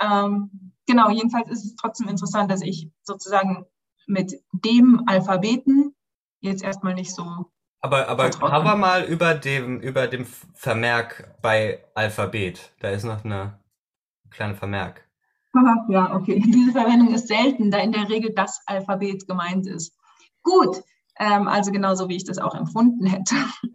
[0.00, 3.66] Ähm, genau, jedenfalls ist es trotzdem interessant, dass ich sozusagen
[4.06, 5.94] mit dem Alphabeten
[6.40, 7.26] jetzt erstmal nicht so.
[7.80, 10.24] Aber, aber cover mal über dem, über dem
[10.54, 12.72] Vermerk bei Alphabet.
[12.80, 13.60] Da ist noch eine
[14.30, 15.06] kleine Vermerk.
[15.88, 16.42] Ja, okay.
[16.44, 19.96] Diese Verwendung ist selten, da in der Regel das Alphabet gemeint ist.
[20.46, 20.84] Gut,
[21.18, 23.34] ähm, also genauso wie ich das auch empfunden hätte.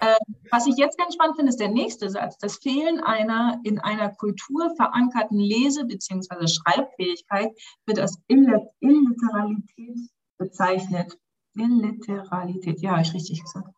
[0.00, 2.38] ähm, was ich jetzt ganz spannend finde, ist der nächste Satz.
[2.38, 6.46] Das Fehlen einer in einer Kultur verankerten Lese- bzw.
[6.46, 7.50] Schreibfähigkeit
[7.84, 9.98] wird als Illiteralität
[10.38, 11.18] bezeichnet.
[11.54, 13.68] Illiteralität, ja, habe ich richtig gesagt.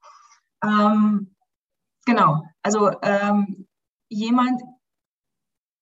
[0.62, 1.35] Ähm,
[2.07, 3.66] genau, also ähm,
[4.09, 4.62] jemand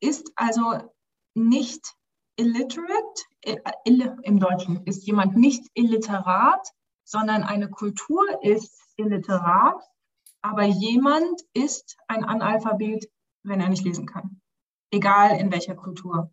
[0.00, 0.94] ist also
[1.34, 1.97] nicht
[2.38, 3.56] illiterate, äh,
[4.22, 6.72] im Deutschen ist jemand nicht illiterat,
[7.04, 9.82] sondern eine Kultur ist illiterat,
[10.40, 13.10] aber jemand ist ein Analphabet,
[13.42, 14.40] wenn er nicht lesen kann.
[14.90, 16.32] Egal in welcher Kultur.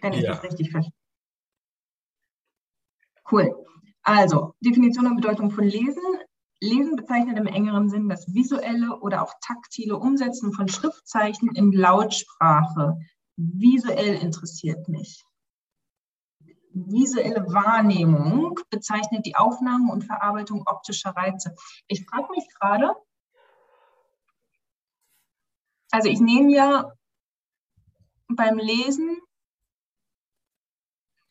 [0.00, 0.32] Wenn ich ja.
[0.32, 0.92] das richtig verstehe.
[3.30, 3.64] Cool.
[4.02, 6.02] Also, Definition und Bedeutung von Lesen.
[6.60, 12.98] Lesen bezeichnet im engeren Sinn das visuelle oder auch taktile Umsetzen von Schriftzeichen in Lautsprache.
[13.36, 15.24] Visuell interessiert mich
[16.74, 21.54] visuelle Wahrnehmung bezeichnet die Aufnahme und Verarbeitung optischer Reize.
[21.86, 22.94] Ich frage mich gerade,
[25.90, 26.92] also ich nehme ja
[28.28, 29.16] beim Lesen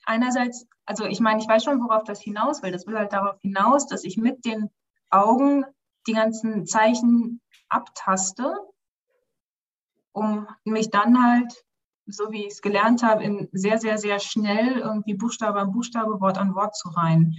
[0.05, 2.71] einerseits, also ich meine, ich weiß schon, worauf das hinaus will.
[2.71, 4.69] Das will halt darauf hinaus, dass ich mit den
[5.09, 5.65] Augen
[6.07, 8.55] die ganzen Zeichen abtaste,
[10.13, 11.65] um mich dann halt
[12.05, 16.19] so wie ich es gelernt habe, in sehr, sehr, sehr schnell irgendwie Buchstabe an Buchstabe,
[16.19, 17.35] Wort an Wort zu reihen.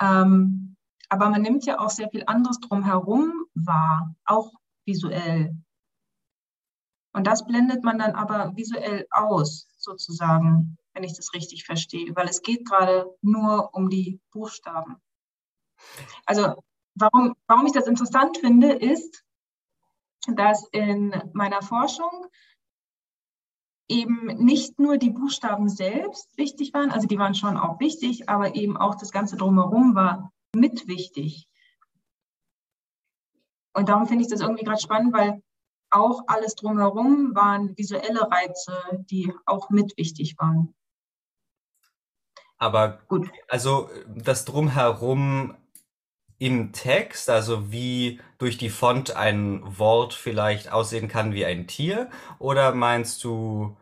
[0.00, 0.76] Ähm,
[1.08, 4.52] aber man nimmt ja auch sehr viel anderes drumherum wahr, auch
[4.84, 5.56] visuell.
[7.12, 12.28] Und das blendet man dann aber visuell aus, sozusagen, wenn ich das richtig verstehe, weil
[12.28, 14.96] es geht gerade nur um die Buchstaben.
[16.26, 16.62] Also
[16.94, 19.24] warum, warum ich das interessant finde, ist,
[20.34, 22.26] dass in meiner Forschung
[23.88, 28.54] eben nicht nur die Buchstaben selbst wichtig waren, also die waren schon auch wichtig, aber
[28.54, 31.48] eben auch das Ganze drumherum war mit wichtig.
[33.74, 35.42] Und darum finde ich das irgendwie gerade spannend, weil
[35.90, 38.74] auch alles drumherum waren visuelle Reize,
[39.10, 40.74] die auch mit wichtig waren.
[42.58, 45.54] Aber gut, also das drumherum
[46.38, 52.10] im Text, also wie durch die Font ein Wort vielleicht aussehen kann wie ein Tier?
[52.38, 53.76] Oder meinst du,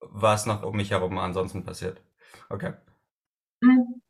[0.00, 2.02] was noch um mich herum ansonsten passiert?
[2.50, 2.74] Okay.
[3.62, 4.02] Hm.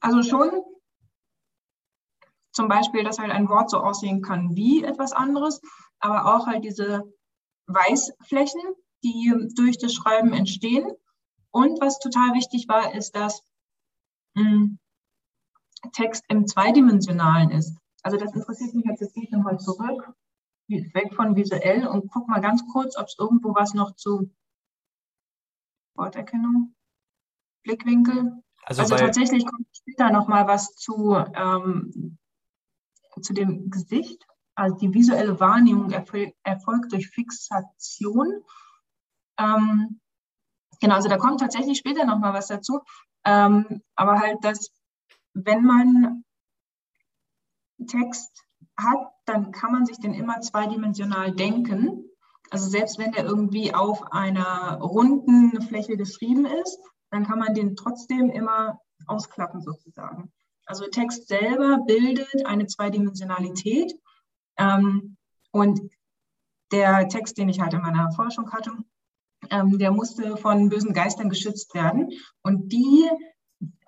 [0.00, 0.50] Also schon
[2.52, 5.60] zum Beispiel, dass halt ein Wort so aussehen kann wie etwas anderes,
[6.00, 7.02] aber auch halt diese
[7.66, 8.60] Weißflächen,
[9.04, 10.90] die durch das Schreiben entstehen.
[11.52, 13.42] Und was total wichtig war, ist, dass
[14.34, 14.78] mh, hm,
[15.92, 17.76] Text im Zweidimensionalen ist.
[18.02, 20.12] Also das interessiert mich jetzt, jetzt gehe ich nochmal zurück,
[20.68, 24.30] weg von visuell und guck mal ganz kurz, ob es irgendwo was noch zu
[25.96, 26.74] Worterkennung,
[27.64, 28.42] Blickwinkel.
[28.64, 32.18] Also, also tatsächlich kommt später nochmal was zu, ähm,
[33.20, 34.24] zu dem Gesicht.
[34.54, 38.44] Also die visuelle Wahrnehmung erfol erfolgt durch Fixation.
[39.38, 40.00] Ähm,
[40.80, 42.80] genau, also da kommt tatsächlich später nochmal was dazu.
[43.24, 44.70] Ähm, aber halt das
[45.34, 46.24] wenn man
[47.86, 48.44] Text
[48.76, 52.04] hat, dann kann man sich den immer zweidimensional denken.
[52.50, 56.78] Also selbst wenn der irgendwie auf einer runden Fläche geschrieben ist,
[57.10, 60.32] dann kann man den trotzdem immer ausklappen sozusagen.
[60.66, 63.92] Also Text selber bildet eine Zweidimensionalität.
[64.56, 65.16] Ähm,
[65.52, 65.80] und
[66.72, 68.72] der Text, den ich halt in meiner Forschung hatte,
[69.50, 72.10] ähm, der musste von bösen Geistern geschützt werden.
[72.42, 73.08] Und die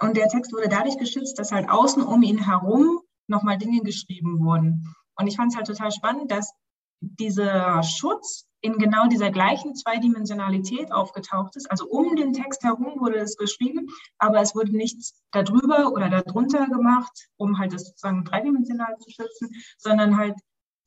[0.00, 4.40] und der Text wurde dadurch geschützt, dass halt außen um ihn herum nochmal Dinge geschrieben
[4.40, 4.94] wurden.
[5.16, 6.52] Und ich fand es halt total spannend, dass
[7.00, 11.68] dieser Schutz in genau dieser gleichen Zweidimensionalität aufgetaucht ist.
[11.70, 13.88] Also um den Text herum wurde es geschrieben,
[14.18, 19.50] aber es wurde nichts darüber oder darunter gemacht, um halt das sozusagen dreidimensional zu schützen,
[19.78, 20.36] sondern halt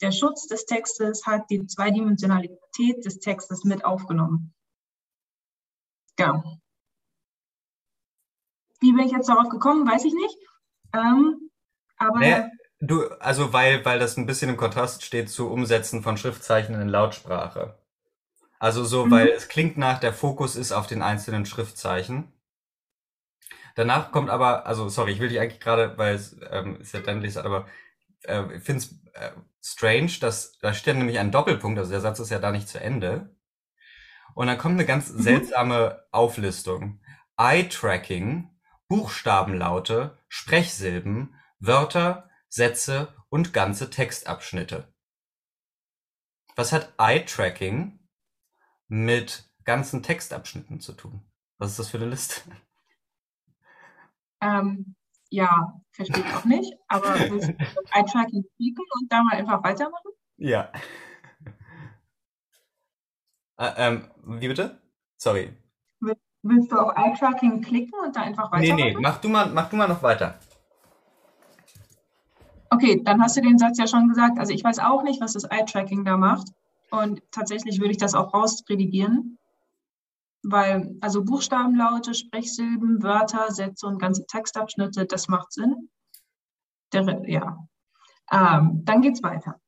[0.02, 4.54] der Schutz des Textes hat die Zweidimensionalität des Textes mit aufgenommen.
[6.16, 6.60] Genau.
[8.86, 10.38] Wie bin ich jetzt darauf gekommen, weiß ich nicht.
[10.94, 11.50] Ähm,
[11.98, 12.44] aber nee,
[12.80, 16.88] du, also weil, weil das ein bisschen im Kontrast steht zu Umsetzen von Schriftzeichen in
[16.88, 17.80] Lautsprache.
[18.60, 19.12] Also so, mhm.
[19.12, 22.32] weil es klingt nach, der Fokus ist auf den einzelnen Schriftzeichen.
[23.74, 27.00] Danach kommt aber, also sorry, ich will dich eigentlich gerade, weil es ähm, ist ja
[27.00, 27.66] dann liest, aber
[28.22, 29.32] äh, ich finde es äh,
[29.64, 32.80] strange, dass da steht nämlich ein Doppelpunkt, also der Satz ist ja da nicht zu
[32.80, 33.36] Ende.
[34.36, 35.22] Und dann kommt eine ganz mhm.
[35.22, 37.02] seltsame Auflistung.
[37.38, 38.55] Eye-Tracking,
[38.88, 44.94] Buchstabenlaute, Sprechsilben, Wörter, Sätze und ganze Textabschnitte.
[46.56, 48.00] Was hat Eye-Tracking
[48.88, 51.26] mit ganzen Textabschnitten zu tun?
[51.58, 52.42] Was ist das für eine Liste?
[54.42, 54.96] Ähm,
[55.30, 60.12] ja, verstehe ich auch nicht, aber willst du Eye-Tracking klicken und da mal einfach weitermachen?
[60.38, 60.72] Ja.
[63.58, 64.82] Äh, ähm, wie bitte?
[65.18, 65.56] Sorry.
[66.48, 68.76] Willst du auf Eye-Tracking klicken und da einfach weitermachen?
[68.76, 70.38] Nee, nee, mach du mal, mach du mal noch weiter.
[72.70, 74.38] Okay, dann hast du den Satz ja schon gesagt.
[74.38, 76.50] Also ich weiß auch nicht, was das Eye-Tracking da macht.
[76.92, 79.40] Und tatsächlich würde ich das auch rausredigieren,
[80.44, 85.90] weil also Buchstabenlaute, Sprechsilben, Wörter, Sätze und ganze Textabschnitte, das macht Sinn.
[86.94, 87.58] Der, ja.
[88.32, 89.60] Ähm, dann geht's weiter.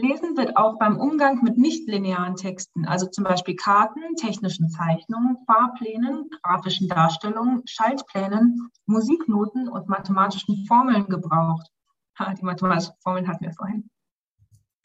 [0.00, 6.30] Lesen wird auch beim Umgang mit nichtlinearen Texten, also zum Beispiel Karten, technischen Zeichnungen, Fahrplänen,
[6.42, 11.68] grafischen Darstellungen, Schaltplänen, Musiknoten und mathematischen Formeln gebraucht.
[12.18, 13.88] Ha, die mathematischen Formeln hatten wir vorhin.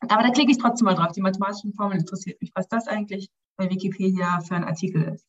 [0.02, 1.14] Aber da klicke ich trotzdem mal drauf.
[1.14, 5.26] Die mathematischen Formeln interessiert mich, was das eigentlich bei Wikipedia für ein Artikel ist.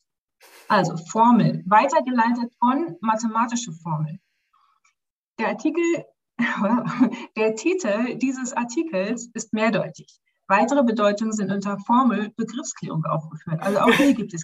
[0.67, 4.19] Also Formel, weitergeleitet von mathematische Formel.
[5.39, 5.83] Der Artikel,
[7.35, 10.19] der Titel dieses Artikels ist mehrdeutig.
[10.47, 13.61] Weitere Bedeutungen sind unter Formel Begriffsklärung aufgeführt.
[13.61, 14.43] Also auch hier gibt es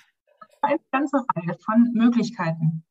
[0.61, 2.83] eine ganze Reihe von Möglichkeiten.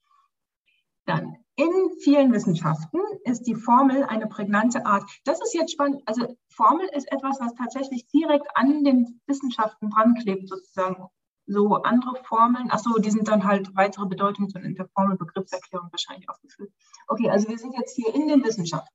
[1.04, 1.70] Dann in
[2.02, 5.04] vielen Wissenschaften ist die Formel eine prägnante Art.
[5.24, 6.02] Das ist jetzt spannend.
[6.06, 11.08] Also Formel ist etwas, was tatsächlich direkt an den Wissenschaften dran klebt, sozusagen.
[11.46, 15.90] So andere Formeln, ach so, die sind dann halt weitere Bedeutungen in der Formel Begriffserklärung
[15.90, 16.72] wahrscheinlich aufgeführt.
[17.08, 18.94] Okay, also wir sind jetzt hier in den Wissenschaften.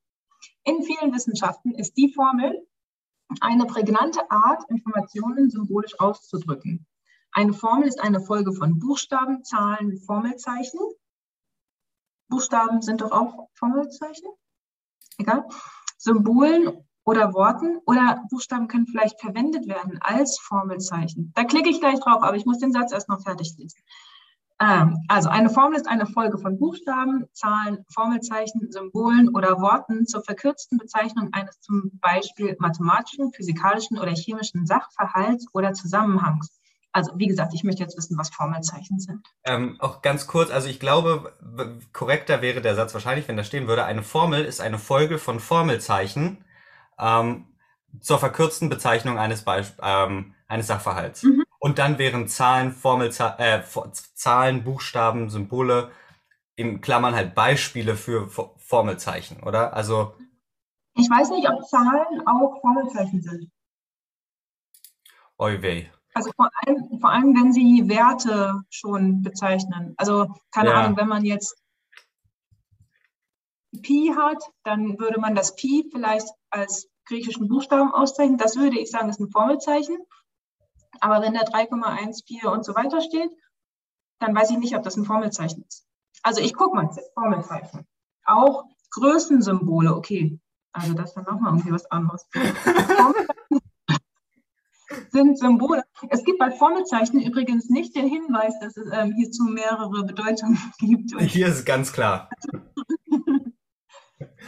[0.64, 2.66] In vielen Wissenschaften ist die Formel
[3.40, 6.86] eine prägnante Art, Informationen symbolisch auszudrücken.
[7.32, 10.80] Eine Formel ist eine Folge von Buchstaben, Zahlen, Formelzeichen,
[12.28, 14.28] Buchstaben sind doch auch Formelzeichen.
[15.18, 15.48] Egal.
[15.96, 21.32] Symbolen oder Worten oder Buchstaben können vielleicht verwendet werden als Formelzeichen.
[21.34, 23.80] Da klicke ich gleich drauf, aber ich muss den Satz erst noch fertig lesen.
[24.60, 30.22] Ähm, also eine Formel ist eine Folge von Buchstaben, Zahlen, Formelzeichen, Symbolen oder Worten zur
[30.22, 36.60] verkürzten Bezeichnung eines zum Beispiel mathematischen, physikalischen oder chemischen Sachverhalts oder Zusammenhangs.
[36.92, 39.26] Also wie gesagt, ich möchte jetzt wissen, was Formelzeichen sind.
[39.44, 41.32] Ähm, auch ganz kurz, also ich glaube,
[41.94, 45.40] korrekter wäre der Satz wahrscheinlich, wenn da stehen würde, eine Formel ist eine Folge von
[45.40, 46.44] Formelzeichen
[46.98, 47.46] ähm,
[48.00, 51.22] zur verkürzten Bezeichnung eines, Beisp ähm, eines Sachverhalts.
[51.22, 51.44] Mhm.
[51.58, 53.62] Und dann wären Zahlen, Formelze äh,
[54.14, 55.90] Zahlen, Buchstaben, Symbole
[56.54, 59.74] in Klammern halt Beispiele für Formelzeichen, oder?
[59.74, 60.14] Also
[60.94, 63.50] ich weiß nicht, ob Zahlen auch Formelzeichen sind.
[65.38, 65.86] Oi weh.
[66.14, 69.94] Also vor allem, vor allem, wenn Sie Werte schon bezeichnen.
[69.96, 70.74] Also keine ja.
[70.74, 71.56] Ahnung, wenn man jetzt
[73.82, 78.38] Pi hat, dann würde man das Pi vielleicht als griechischen Buchstaben auszeichnen.
[78.38, 79.98] Das würde ich sagen, ist ein Formelzeichen.
[81.00, 83.30] Aber wenn da 3,14 und so weiter steht,
[84.18, 85.86] dann weiß ich nicht, ob das ein Formelzeichen ist.
[86.22, 87.86] Also ich gucke mal, Formelzeichen.
[88.24, 90.40] Auch Größensymbole, okay.
[90.72, 92.26] Also das ist dann nochmal irgendwie was anderes.
[95.10, 95.84] sind Symbole.
[96.10, 101.20] Es gibt bei Formelzeichen übrigens nicht den Hinweis, dass es ähm, hierzu mehrere Bedeutungen gibt.
[101.20, 102.28] Hier ist es ganz klar.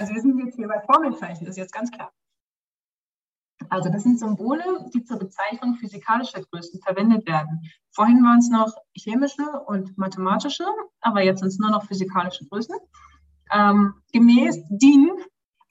[0.00, 2.10] Also wir sind jetzt hier bei Formelzeichen, das ist jetzt ganz klar.
[3.68, 7.70] Also das sind Symbole, die zur Bezeichnung physikalischer Größen verwendet werden.
[7.90, 10.64] Vorhin waren es noch chemische und mathematische,
[11.02, 12.74] aber jetzt sind es nur noch physikalische Größen.
[13.52, 15.10] Ähm, gemäß DIN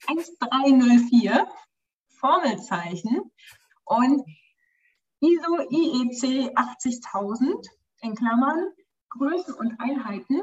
[0.06, 1.48] 1304
[2.06, 3.32] Formelzeichen
[3.84, 4.24] und
[5.20, 7.66] ISO IEC 80000
[8.02, 8.68] in Klammern
[9.08, 10.42] Größen und Einheiten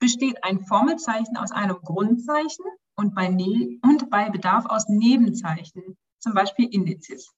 [0.00, 2.64] besteht ein Formelzeichen aus einem Grundzeichen
[3.00, 7.32] und bei, ne und bei Bedarf aus Nebenzeichen, zum Beispiel Indizes.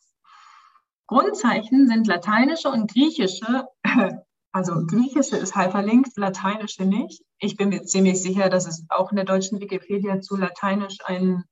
[1.07, 3.69] Grundzeichen sind lateinische und griechische,
[4.53, 7.23] also griechische ist hyperlinked, lateinische nicht.
[7.39, 11.45] Ich bin mir ziemlich sicher, dass es auch in der deutschen Wikipedia zu lateinisch ein,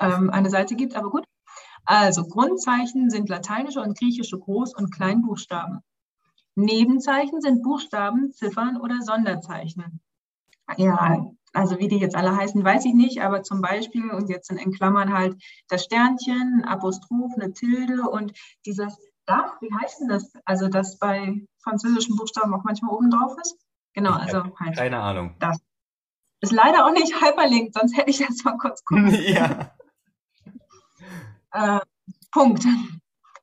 [0.00, 1.24] ähm, eine Seite gibt, aber gut.
[1.84, 5.80] Also Grundzeichen sind lateinische und griechische Groß- und Kleinbuchstaben.
[6.56, 10.00] Nebenzeichen sind Buchstaben, Ziffern oder Sonderzeichen.
[10.76, 14.48] Ja, also wie die jetzt alle heißen, weiß ich nicht, aber zum Beispiel, und jetzt
[14.48, 18.32] sind in Klammern halt das Sternchen, ein Apostroph, eine Tilde und
[18.66, 20.32] dieses Dach, wie heißt denn das?
[20.44, 23.56] Also das bei französischen Buchstaben auch manchmal oben drauf ist.
[23.94, 24.76] Genau, also halt.
[24.76, 25.36] Keine Ahnung.
[25.38, 25.58] Das.
[26.40, 29.14] Ist leider auch nicht hyperlinkt, sonst hätte ich jetzt mal kurz gucken.
[29.26, 29.70] ja.
[31.52, 31.80] Äh,
[32.32, 32.66] Punkt.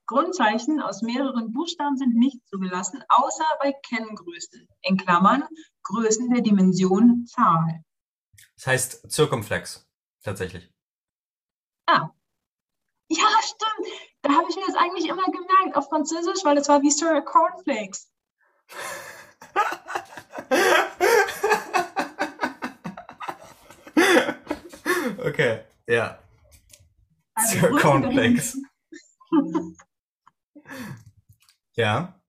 [0.06, 5.44] Grundzeichen aus mehreren Buchstaben sind nicht zugelassen, außer bei Kenngrößen, in Klammern
[5.84, 7.82] Größen der Dimension Zahl.
[8.62, 9.90] Das heißt Zirkumflex,
[10.22, 10.72] tatsächlich.
[11.88, 12.12] Ah.
[13.08, 13.88] Ja, stimmt.
[14.22, 17.24] Da habe ich mir das eigentlich immer gemerkt auf Französisch, weil es war wie Sir
[17.24, 18.14] Cornflakes.
[25.26, 26.20] okay, ja.
[27.34, 28.62] Also Sir Cornflakes.
[31.74, 32.22] ja.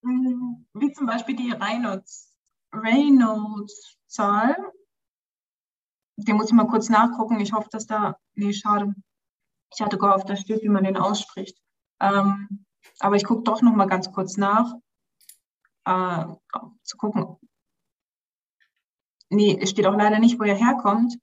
[0.00, 2.34] Wie zum Beispiel die Reynolds,
[2.72, 4.72] Reynolds-Zahl.
[6.20, 7.38] Den muss ich mal kurz nachgucken.
[7.40, 8.18] Ich hoffe, dass da.
[8.34, 8.92] Nee, schade.
[9.72, 11.56] Ich hatte gehofft, da steht, wie man den ausspricht.
[12.00, 12.66] Ähm,
[12.98, 14.72] aber ich gucke doch noch mal ganz kurz nach,
[15.84, 16.26] äh,
[16.82, 17.36] zu gucken.
[19.30, 21.18] Nee, es steht auch leider nicht, wo er herkommt.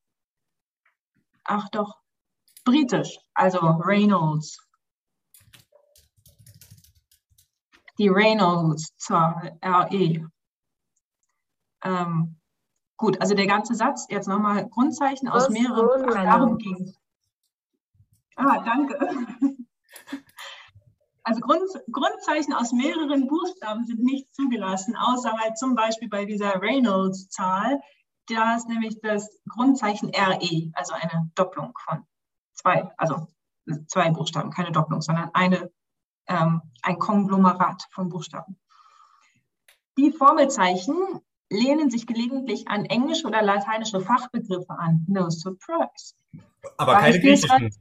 [1.43, 1.99] Ach doch,
[2.63, 4.59] britisch, also Reynolds.
[7.97, 10.29] Die Reynolds-Zahl, RE.
[11.83, 12.39] Ähm,
[12.97, 16.93] gut, also der ganze Satz, jetzt nochmal Grundzeichen aus mehreren, darum ging
[18.35, 18.97] Ah, danke.
[21.27, 26.61] Also Grund, Grundzeichen aus mehreren Buchstaben sind nicht zugelassen, außer halt zum Beispiel bei dieser
[26.61, 27.81] Reynolds-Zahl.
[28.27, 32.05] Da ist nämlich das Grundzeichen RE, also eine Doppelung von
[32.53, 33.27] zwei, also
[33.87, 35.71] zwei Buchstaben, keine Doppelung, sondern eine,
[36.27, 38.59] ähm, ein Konglomerat von Buchstaben.
[39.97, 40.95] Die Formelzeichen
[41.49, 45.05] lehnen sich gelegentlich an englische oder lateinische Fachbegriffe an.
[45.07, 46.15] No surprise.
[46.77, 47.71] Aber keine griechischen.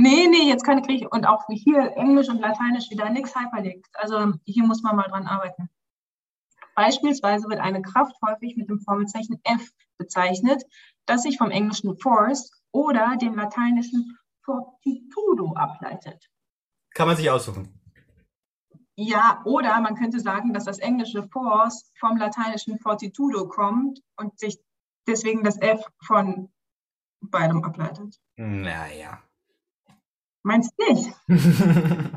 [0.00, 3.88] Nee, nee, jetzt keine Griechisch und auch hier Englisch und Lateinisch wieder nichts hyperlinkt.
[3.94, 5.68] Also hier muss man mal dran arbeiten.
[6.76, 10.62] Beispielsweise wird eine Kraft häufig mit dem Formelzeichen F bezeichnet,
[11.06, 16.30] das sich vom englischen Force oder dem lateinischen Fortitudo ableitet.
[16.94, 17.77] Kann man sich aussuchen.
[19.00, 24.58] Ja, oder man könnte sagen, dass das englische Force vom lateinischen Fortitudo kommt und sich
[25.06, 26.50] deswegen das F von
[27.20, 28.18] beidem ableitet.
[28.34, 29.22] Naja.
[30.42, 31.14] Meinst du nicht?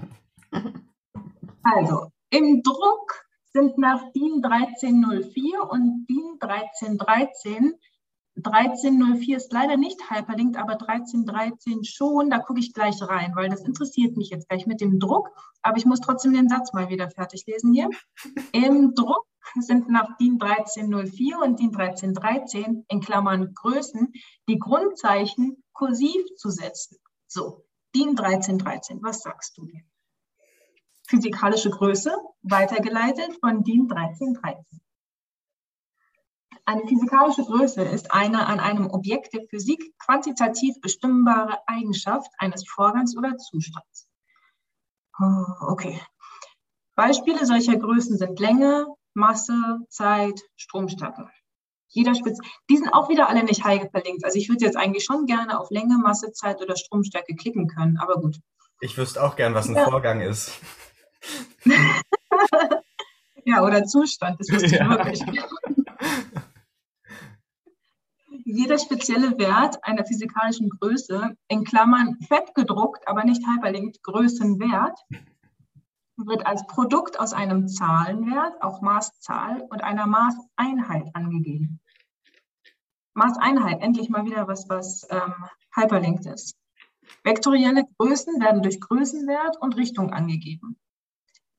[1.62, 7.76] also, im Druck sind nach DIN 1304 und DIN 1313
[8.38, 12.30] 1304 ist leider nicht hyperlinkt, aber 1313 schon.
[12.30, 15.30] Da gucke ich gleich rein, weil das interessiert mich jetzt gleich mit dem Druck.
[15.62, 17.90] Aber ich muss trotzdem den Satz mal wieder fertig lesen hier.
[18.53, 19.26] Im Druck
[19.60, 24.14] sind nach DIN 1304 und DIN 1313 in Klammern Größen
[24.48, 26.98] die Grundzeichen kursiv zu setzen.
[27.28, 29.82] So, DIN 1313, was sagst du dir?
[31.08, 34.82] Physikalische Größe, weitergeleitet von DIN 1313.
[36.66, 43.18] Eine physikalische Größe ist eine an einem Objekt der Physik quantitativ bestimmbare Eigenschaft eines Vorgangs
[43.18, 44.08] oder Zustands.
[45.20, 46.00] Oh, okay.
[46.96, 51.30] Beispiele solcher Größen sind Länge, Masse, Zeit, Stromstärke
[51.92, 52.40] jeder Spitz.
[52.70, 54.26] Die sind auch wieder alle nicht high verlinkt.
[54.26, 57.98] Also ich würde jetzt eigentlich schon gerne auf Länge, Masse, Zeit oder Stromstärke klicken können,
[57.98, 58.40] aber gut.
[58.80, 59.84] Ich wüsste auch gern, was ein ja.
[59.86, 60.60] Vorgang ist.
[63.46, 65.12] ja, oder Zustand, das wüsste ja.
[65.12, 65.44] ich wirklich.
[68.45, 74.99] Jeder spezielle Wert einer physikalischen Größe, in Klammern fett gedruckt, aber nicht hyperlinkt, Größenwert,
[76.18, 81.80] wird als Produkt aus einem Zahlenwert, auch Maßzahl und einer Maßeinheit angegeben.
[83.13, 85.34] Maßeinheit, endlich mal wieder was, was ähm,
[85.76, 86.55] hyperlinked ist.
[87.23, 90.77] Vektorielle Größen werden durch Größenwert und Richtung angegeben.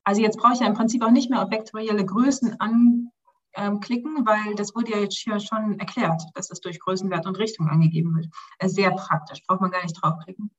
[0.05, 3.12] Also jetzt brauche ich ja im Prinzip auch nicht mehr auf vektorielle Größen anklicken,
[3.55, 7.69] ähm, weil das wurde ja jetzt hier schon erklärt, dass es durch Größenwert und Richtung
[7.69, 8.29] angegeben wird.
[8.65, 10.51] Sehr praktisch, braucht man gar nicht draufklicken.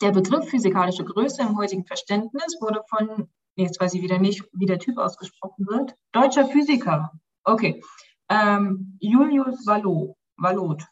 [0.00, 4.66] Der Begriff physikalische Größe im heutigen Verständnis wurde von, jetzt weiß ich wieder nicht, wie
[4.66, 7.10] der Typ ausgesprochen wird, deutscher Physiker,
[7.42, 7.82] okay,
[8.28, 10.84] ähm, Julius Vallot, Vallot,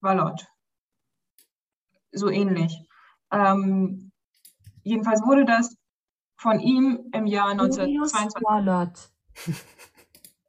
[0.00, 0.46] Vallot,
[2.12, 2.78] so ähnlich,
[3.32, 4.12] ähm,
[4.84, 5.76] jedenfalls wurde das
[6.36, 8.42] von ihm im Jahr Julius 1922.
[8.44, 9.13] Wallot.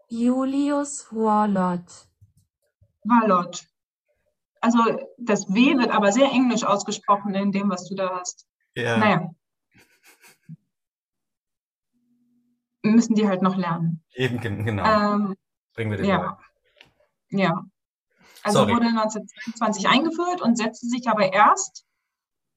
[0.10, 2.08] Julius Wallot.
[3.04, 3.66] Wallot.
[4.62, 4.80] Also
[5.18, 8.48] das W wird aber sehr englisch ausgesprochen in dem, was du da hast.
[8.76, 8.98] Ja.
[8.98, 9.30] Naja.
[12.84, 14.04] Müssen die halt noch lernen.
[14.14, 14.84] Eben, gen- genau.
[14.86, 15.36] Ähm,
[15.74, 16.38] Bringen wir den ja.
[17.30, 17.64] Ja.
[18.44, 18.74] Also Sorry.
[18.74, 21.86] wurde 1922 eingeführt und setzte sich aber erst,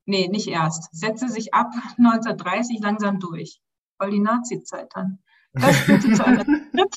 [0.05, 1.69] nee, nicht erst, setzte sich ab
[1.99, 3.61] 1930 langsam durch.
[3.97, 5.23] Voll die Nazi-Zeit dann.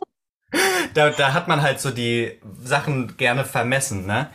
[0.94, 4.30] Da, da hat man halt so die Sachen gerne vermessen, ne?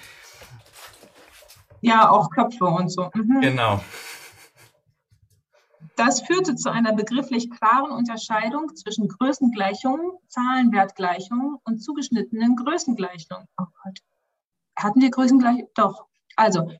[1.82, 3.10] Ja, auch Köpfe und so.
[3.12, 3.40] Mhm.
[3.42, 3.80] Genau.
[5.96, 13.46] Das führte zu einer begrifflich klaren Unterscheidung zwischen Größengleichungen, Zahlenwertgleichungen und zugeschnittenen Größengleichungen.
[13.58, 13.98] Oh Gott.
[14.76, 15.68] Hatten wir Größengleichungen?
[15.74, 16.06] Doch.
[16.36, 16.70] Also,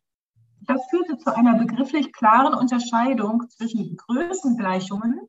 [0.63, 5.21] das führte zu einer begrifflich klaren Unterscheidung zwischen Größengleichungen,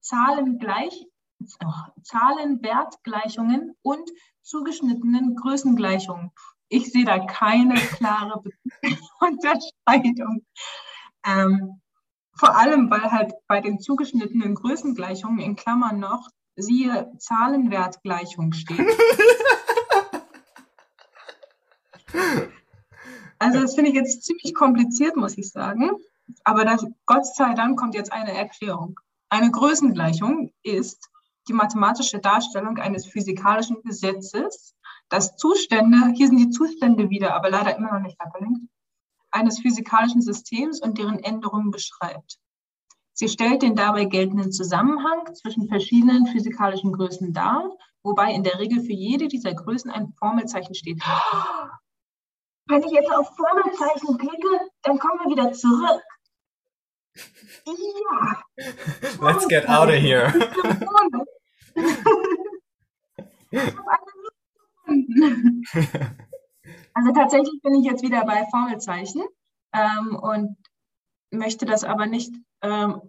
[0.00, 1.06] Zahlengleich,
[2.02, 4.10] Zahlenwertgleichungen und
[4.42, 6.30] zugeschnittenen Größengleichungen.
[6.68, 8.42] Ich sehe da keine klare
[9.20, 10.44] Unterscheidung.
[11.24, 11.80] Ähm,
[12.34, 18.86] vor allem, weil halt bei den zugeschnittenen Größengleichungen in Klammern noch siehe Zahlenwertgleichung steht.
[23.38, 25.90] Also das finde ich jetzt ziemlich kompliziert, muss ich sagen.
[26.44, 29.00] Aber das, Gott sei Dank kommt jetzt eine Erklärung.
[29.30, 31.10] Eine Größengleichung ist
[31.48, 34.74] die mathematische Darstellung eines physikalischen Gesetzes,
[35.08, 38.62] das Zustände, hier sind die Zustände wieder, aber leider immer noch nicht verlinkt,
[39.30, 42.38] eines physikalischen Systems und deren Änderungen beschreibt.
[43.14, 47.70] Sie stellt den dabei geltenden Zusammenhang zwischen verschiedenen physikalischen Größen dar,
[48.02, 51.02] wobei in der Regel für jede dieser Größen ein Formelzeichen steht.
[52.66, 56.02] Wenn ich jetzt auf Formelzeichen klicke, dann kommen wir wieder zurück.
[57.66, 58.42] Ja.
[59.20, 60.32] Let's get out of here.
[66.94, 69.22] Also tatsächlich bin ich jetzt wieder bei Formelzeichen
[69.72, 70.56] ähm, und
[71.30, 73.00] möchte das aber nicht ähm,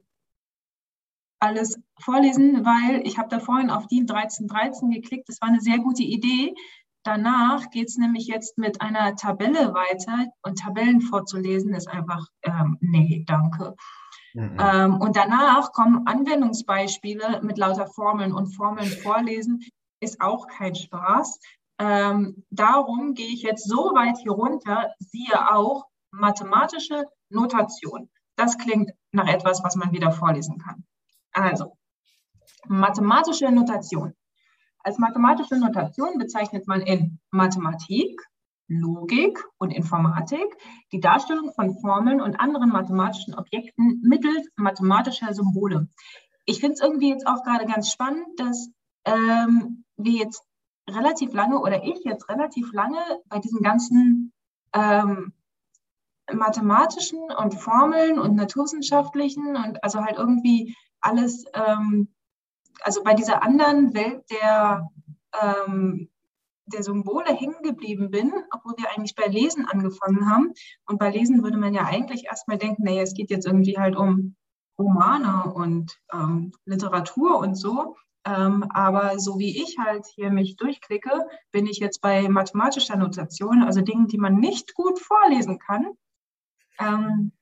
[1.40, 5.28] alles vorlesen, weil ich habe da vorhin auf DIN 1313 geklickt.
[5.28, 6.56] Das war eine sehr gute Idee.
[7.04, 12.78] Danach geht es nämlich jetzt mit einer Tabelle weiter und Tabellen vorzulesen ist einfach, ähm,
[12.80, 13.76] nee, danke.
[14.34, 14.58] Mhm.
[14.60, 19.62] Ähm, und danach kommen Anwendungsbeispiele mit lauter Formeln und Formeln vorlesen
[20.00, 21.40] ist auch kein Spaß.
[21.80, 28.10] Ähm, darum gehe ich jetzt so weit hier runter, siehe auch mathematische Notation.
[28.36, 30.86] Das klingt nach etwas, was man wieder vorlesen kann.
[31.32, 31.78] Also,
[32.68, 34.14] mathematische Notation.
[34.80, 38.20] Als mathematische Notation bezeichnet man in Mathematik,
[38.68, 40.58] Logik und Informatik
[40.92, 45.88] die Darstellung von Formeln und anderen mathematischen Objekten mittels mathematischer Symbole.
[46.46, 48.70] Ich finde es irgendwie jetzt auch gerade ganz spannend, dass
[49.06, 50.44] ähm, wir jetzt
[50.90, 54.34] relativ lange oder ich jetzt relativ lange bei diesen ganzen
[54.74, 55.34] ähm,
[56.32, 62.14] mathematischen und Formeln und naturwissenschaftlichen und also halt irgendwie alles, ähm,
[62.82, 64.90] also bei dieser anderen Welt der,
[65.42, 66.10] ähm,
[66.66, 70.54] der Symbole hängen geblieben bin, obwohl wir eigentlich bei Lesen angefangen haben.
[70.86, 73.96] Und bei Lesen würde man ja eigentlich erstmal denken, naja, es geht jetzt irgendwie halt
[73.96, 74.36] um
[74.78, 77.96] Romane und ähm, Literatur und so.
[78.26, 81.12] Ähm, aber so wie ich halt hier mich durchklicke,
[81.52, 85.92] bin ich jetzt bei mathematischer Notation, also Dingen, die man nicht gut vorlesen kann.
[86.80, 87.34] Ähm,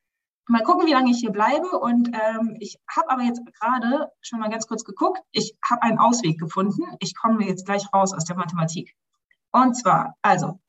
[0.48, 1.80] mal gucken, wie lange ich hier bleibe.
[1.80, 5.22] Und ähm, ich habe aber jetzt gerade schon mal ganz kurz geguckt.
[5.32, 6.84] Ich habe einen Ausweg gefunden.
[7.00, 8.96] Ich komme jetzt gleich raus aus der Mathematik.
[9.52, 10.60] Und zwar, also,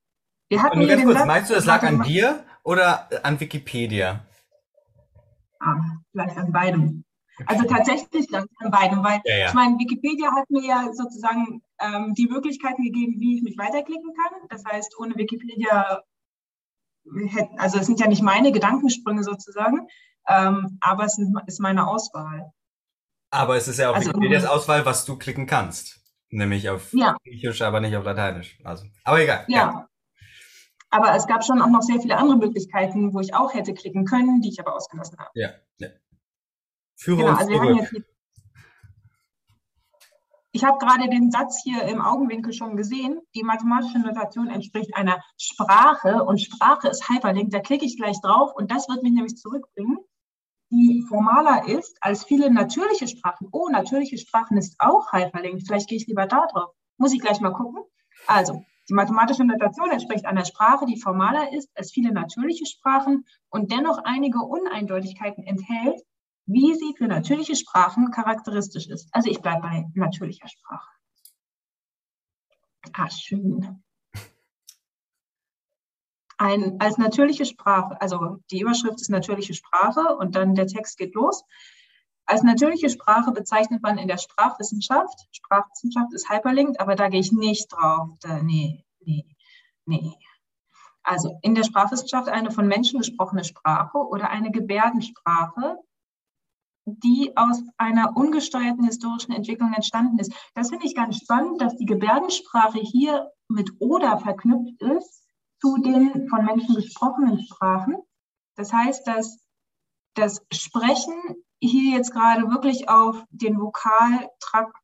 [0.48, 4.24] wir hatten Nur ganz kurz, Satz, meinst du, das lag an dir oder an Wikipedia?
[5.60, 5.76] Ah,
[6.10, 7.04] vielleicht an beidem.
[7.46, 9.48] Also tatsächlich lag es an beidem, weil Ja, ja.
[9.48, 14.12] ich meine, Wikipedia hat mir ja sozusagen ähm, die Möglichkeiten gegeben, wie ich mich weiterklicken
[14.14, 14.40] kann.
[14.50, 16.02] Das heißt, ohne Wikipedia
[17.28, 19.88] hätten, also es sind ja nicht meine Gedankensprünge sozusagen,
[20.28, 22.52] ähm, aber es ist meine Auswahl.
[23.30, 26.01] Aber es ist ja auch Also- Wikipedias Auswahl, was du klicken kannst.
[26.34, 27.14] Nämlich auf Ja.
[27.24, 28.58] Griechisch, aber nicht auf Lateinisch.
[28.64, 29.44] Also, aber egal.
[29.48, 29.86] Ja.
[30.90, 34.04] Aber es gab schon auch noch sehr viele andere Möglichkeiten, wo ich auch hätte klicken
[34.06, 35.30] können, die ich aber ausgelassen habe.
[35.34, 35.50] ja.
[35.78, 35.88] ja.
[36.96, 37.88] Führe Genau, uns also zurück.
[37.92, 38.04] die-
[40.54, 43.20] ich habe gerade den Satz hier im Augenwinkel schon gesehen.
[43.34, 47.50] Die mathematische Notation entspricht einer Sprache und Sprache ist Hyperlink.
[47.50, 49.98] Da klicke ich gleich drauf und das wird mich nämlich zurückbringen.
[50.72, 53.46] Die formaler ist als viele natürliche Sprachen.
[53.52, 55.60] Oh, natürliche Sprachen ist auch Hyperlink.
[55.66, 56.70] Vielleicht gehe ich lieber da drauf.
[56.96, 57.82] Muss ich gleich mal gucken.
[58.26, 63.70] Also, die mathematische Notation entspricht einer Sprache, die formaler ist als viele natürliche Sprachen und
[63.70, 66.00] dennoch einige Uneindeutigkeiten enthält,
[66.46, 69.10] wie sie für natürliche Sprachen charakteristisch ist.
[69.12, 70.88] Also ich bleibe bei natürlicher Sprache.
[72.94, 73.82] Ah, schön.
[76.42, 81.14] Ein, als natürliche Sprache, also die Überschrift ist natürliche Sprache und dann der Text geht
[81.14, 81.44] los.
[82.26, 87.30] Als natürliche Sprache bezeichnet man in der Sprachwissenschaft, Sprachwissenschaft ist hyperlinked, aber da gehe ich
[87.30, 88.08] nicht drauf.
[88.20, 89.24] Da, nee, nee,
[89.86, 90.16] nee.
[91.04, 95.78] Also in der Sprachwissenschaft eine von Menschen gesprochene Sprache oder eine Gebärdensprache,
[96.86, 100.32] die aus einer ungesteuerten historischen Entwicklung entstanden ist.
[100.56, 105.21] Das finde ich ganz spannend, dass die Gebärdensprache hier mit oder verknüpft ist
[105.62, 107.96] zu den von Menschen gesprochenen Sprachen.
[108.56, 109.38] Das heißt, dass
[110.14, 111.14] das Sprechen
[111.60, 114.76] hier jetzt gerade wirklich auf den Vokaltrakt,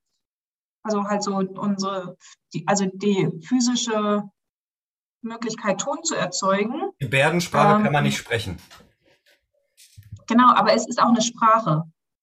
[0.84, 2.16] also halt so unsere,
[2.54, 4.22] die, also die physische
[5.20, 6.92] Möglichkeit, Ton zu erzeugen.
[7.00, 8.58] Gebärdensprache ähm, kann man nicht sprechen.
[10.28, 11.82] Genau, aber es ist auch eine Sprache.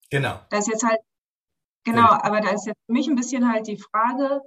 [0.09, 0.40] Genau.
[0.50, 1.00] Da ist jetzt halt,
[1.84, 2.24] genau, ja.
[2.24, 4.42] aber da ist jetzt für mich ein bisschen halt die Frage,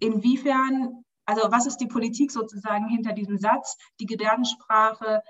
[0.00, 5.22] inwiefern, also was ist die Politik sozusagen hinter diesem Satz, die Gebärdensprache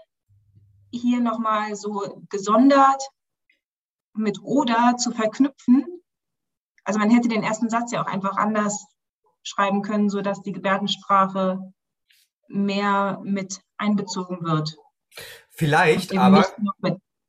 [0.90, 3.02] hier nochmal so gesondert
[4.14, 5.84] mit oder zu verknüpfen.
[6.84, 8.86] Also man hätte den ersten Satz ja auch einfach anders
[9.42, 11.73] schreiben können, sodass die Gebärdensprache
[12.48, 14.76] mehr mit einbezogen wird.
[15.50, 16.44] Vielleicht, aber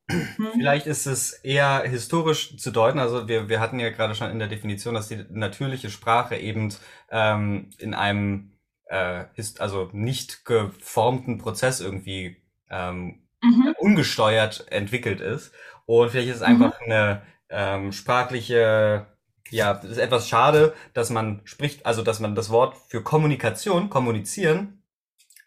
[0.08, 0.28] Mhm.
[0.54, 3.00] Vielleicht ist es eher historisch zu deuten.
[3.00, 6.74] Also wir, wir hatten ja gerade schon in der Definition, dass die natürliche Sprache eben
[7.10, 8.55] ähm, in einem
[8.86, 12.38] äh, ist also nicht geformten Prozess irgendwie
[12.70, 13.76] ähm, mhm.
[13.80, 15.52] ungesteuert entwickelt ist.
[15.86, 16.92] Und vielleicht ist es einfach mhm.
[16.92, 19.08] eine ähm, sprachliche,
[19.50, 23.90] ja, es ist etwas schade, dass man spricht, also dass man das Wort für Kommunikation,
[23.90, 24.84] kommunizieren,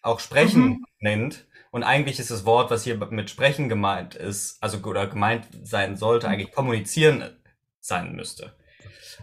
[0.03, 0.87] auch sprechen mhm.
[1.01, 5.47] nennt und eigentlich ist das Wort, was hier mit sprechen gemeint ist, also oder gemeint
[5.63, 6.33] sein sollte, mhm.
[6.33, 7.37] eigentlich kommunizieren
[7.81, 8.55] sein müsste.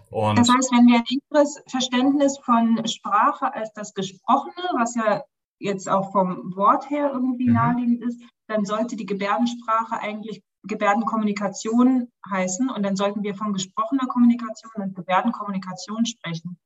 [0.09, 5.23] Und das heißt, wenn wir ein engeres Verständnis von Sprache als das Gesprochene, was ja
[5.59, 7.53] jetzt auch vom Wort her irgendwie mhm.
[7.53, 14.07] naheliegend ist, dann sollte die Gebärdensprache eigentlich Gebärdenkommunikation heißen und dann sollten wir von gesprochener
[14.07, 16.57] Kommunikation und Gebärdenkommunikation sprechen.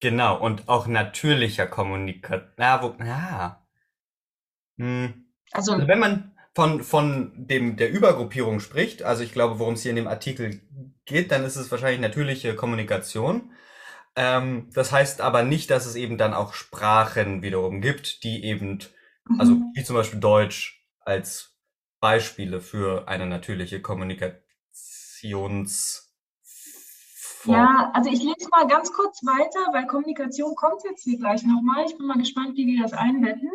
[0.00, 2.52] Genau, und auch natürlicher Kommunikation.
[2.58, 3.60] Ja, wo, ja,
[4.80, 5.26] hm.
[5.52, 9.82] Also, also wenn man von, von dem, der Übergruppierung spricht, also ich glaube, worum es
[9.82, 10.60] hier in dem Artikel
[11.10, 13.52] geht, dann ist es wahrscheinlich natürliche Kommunikation.
[14.16, 18.80] Ähm, das heißt aber nicht, dass es eben dann auch Sprachen wiederum gibt, die eben,
[19.38, 19.72] also mhm.
[19.74, 21.56] wie zum Beispiel Deutsch als
[22.00, 26.10] Beispiele für eine natürliche Kommunikations
[27.44, 31.86] ja, also ich lese mal ganz kurz weiter, weil Kommunikation kommt jetzt hier gleich nochmal.
[31.86, 33.50] Ich bin mal gespannt, wie die das einbetten.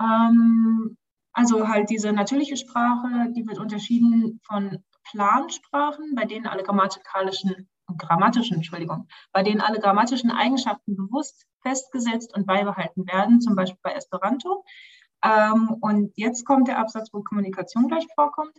[0.00, 0.96] Ähm,
[1.32, 8.56] also halt diese natürliche Sprache, die wird unterschieden von Plansprachen, bei denen alle grammatikalischen, grammatischen,
[8.56, 14.64] Entschuldigung, bei denen alle grammatischen Eigenschaften bewusst festgesetzt und beibehalten werden, zum Beispiel bei Esperanto.
[15.24, 18.56] Ähm, und jetzt kommt der Absatz, wo Kommunikation gleich vorkommt.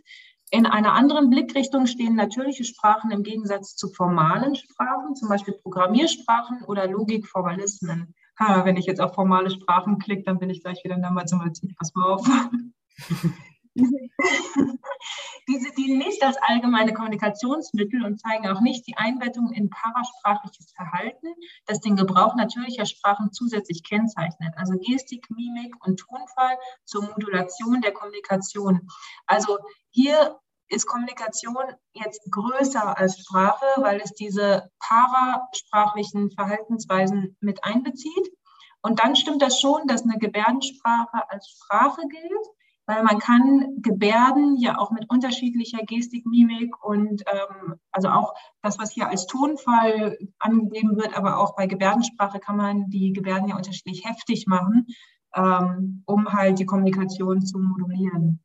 [0.50, 6.62] In einer anderen Blickrichtung stehen natürliche Sprachen im Gegensatz zu formalen Sprachen, zum Beispiel Programmiersprachen
[6.64, 11.02] oder Logikformalismen wenn ich jetzt auf formale Sprachen klicke, dann bin ich gleich wieder in
[11.02, 11.76] der Mathematik.
[11.76, 12.26] Pass mal auf.
[15.48, 21.26] Diese dienen nicht als allgemeine Kommunikationsmittel und zeigen auch nicht die Einbettung in parasprachliches Verhalten,
[21.66, 24.54] das den Gebrauch natürlicher Sprachen zusätzlich kennzeichnet.
[24.56, 28.88] Also Gestik, Mimik und Tonfall zur Modulation der Kommunikation.
[29.26, 29.58] Also
[29.90, 30.38] hier
[30.68, 38.32] ist Kommunikation jetzt größer als Sprache, weil es diese parasprachlichen Verhaltensweisen mit einbezieht.
[38.82, 42.46] Und dann stimmt das schon, dass eine Gebärdensprache als Sprache gilt,
[42.86, 48.78] weil man kann Gebärden ja auch mit unterschiedlicher Gestik, Mimik und ähm, also auch das,
[48.78, 53.56] was hier als Tonfall angegeben wird, aber auch bei Gebärdensprache kann man die Gebärden ja
[53.56, 54.86] unterschiedlich heftig machen,
[55.34, 58.42] ähm, um halt die Kommunikation zu modulieren.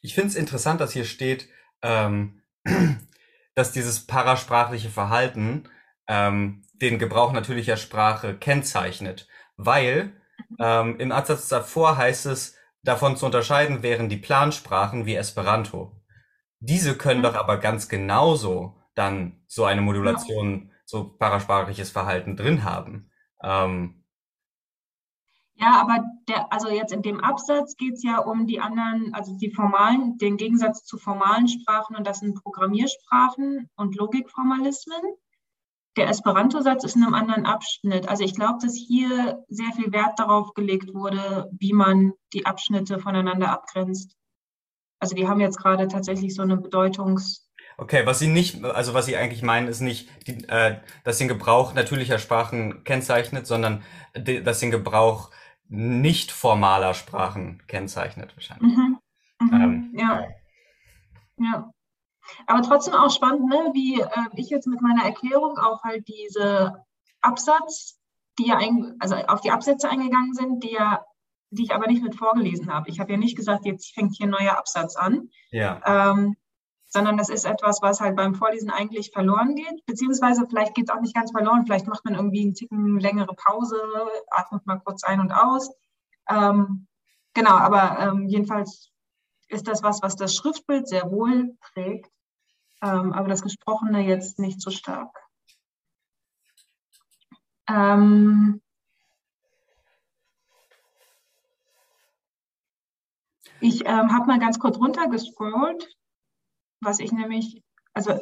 [0.00, 1.48] Ich finde es interessant, dass hier steht,
[1.82, 2.42] ähm,
[3.54, 5.64] dass dieses parasprachliche Verhalten
[6.08, 10.12] ähm, den Gebrauch natürlicher Sprache kennzeichnet, weil
[10.58, 16.00] ähm, im Absatz davor heißt es, davon zu unterscheiden wären die Plansprachen wie Esperanto.
[16.60, 23.10] Diese können doch aber ganz genauso dann so eine Modulation, so parasprachliches Verhalten drin haben.
[23.42, 24.04] Ähm,
[25.60, 29.36] ja, aber der, also jetzt in dem Absatz geht es ja um die anderen, also
[29.36, 35.00] die formalen, den Gegensatz zu formalen Sprachen und das sind Programmiersprachen und Logikformalismen.
[35.98, 38.08] Der Esperanto-Satz ist in einem anderen Abschnitt.
[38.08, 43.00] Also ich glaube, dass hier sehr viel Wert darauf gelegt wurde, wie man die Abschnitte
[43.00, 44.14] voneinander abgrenzt.
[45.00, 47.48] Also die haben jetzt gerade tatsächlich so eine Bedeutungs,
[47.80, 51.28] Okay, was Sie nicht, also was Sie eigentlich meinen, ist nicht, die, äh, dass den
[51.28, 53.84] Gebrauch natürlicher Sprachen kennzeichnet, sondern
[54.16, 55.30] de, dass den Gebrauch
[55.68, 58.76] nicht formaler Sprachen kennzeichnet wahrscheinlich.
[58.76, 58.98] Mhm.
[59.40, 59.52] Mhm.
[59.52, 60.24] Ähm, ja.
[61.38, 61.70] ja.
[62.46, 66.84] Aber trotzdem auch spannend, ne, wie äh, ich jetzt mit meiner Erklärung auch halt diese
[67.20, 67.98] Absatz,
[68.38, 71.04] die ja ein, also auf die Absätze eingegangen sind, die ja,
[71.50, 72.90] die ich aber nicht mit vorgelesen habe.
[72.90, 75.30] Ich habe ja nicht gesagt, jetzt fängt hier ein neuer Absatz an.
[75.50, 75.80] Ja.
[75.84, 76.36] Ähm,
[76.88, 80.94] sondern das ist etwas, was halt beim Vorlesen eigentlich verloren geht, beziehungsweise vielleicht geht es
[80.94, 83.76] auch nicht ganz verloren, vielleicht macht man irgendwie einen Ticken längere Pause,
[84.30, 85.70] atmet mal kurz ein und aus.
[86.28, 86.86] Ähm,
[87.34, 88.90] genau, aber ähm, jedenfalls
[89.48, 92.10] ist das was, was das Schriftbild sehr wohl prägt,
[92.82, 95.16] ähm, aber das Gesprochene jetzt nicht so stark.
[97.68, 98.60] Ähm,
[103.60, 105.98] ich ähm, habe mal ganz kurz runtergescrollt
[106.80, 107.62] was ich nämlich,
[107.94, 108.18] also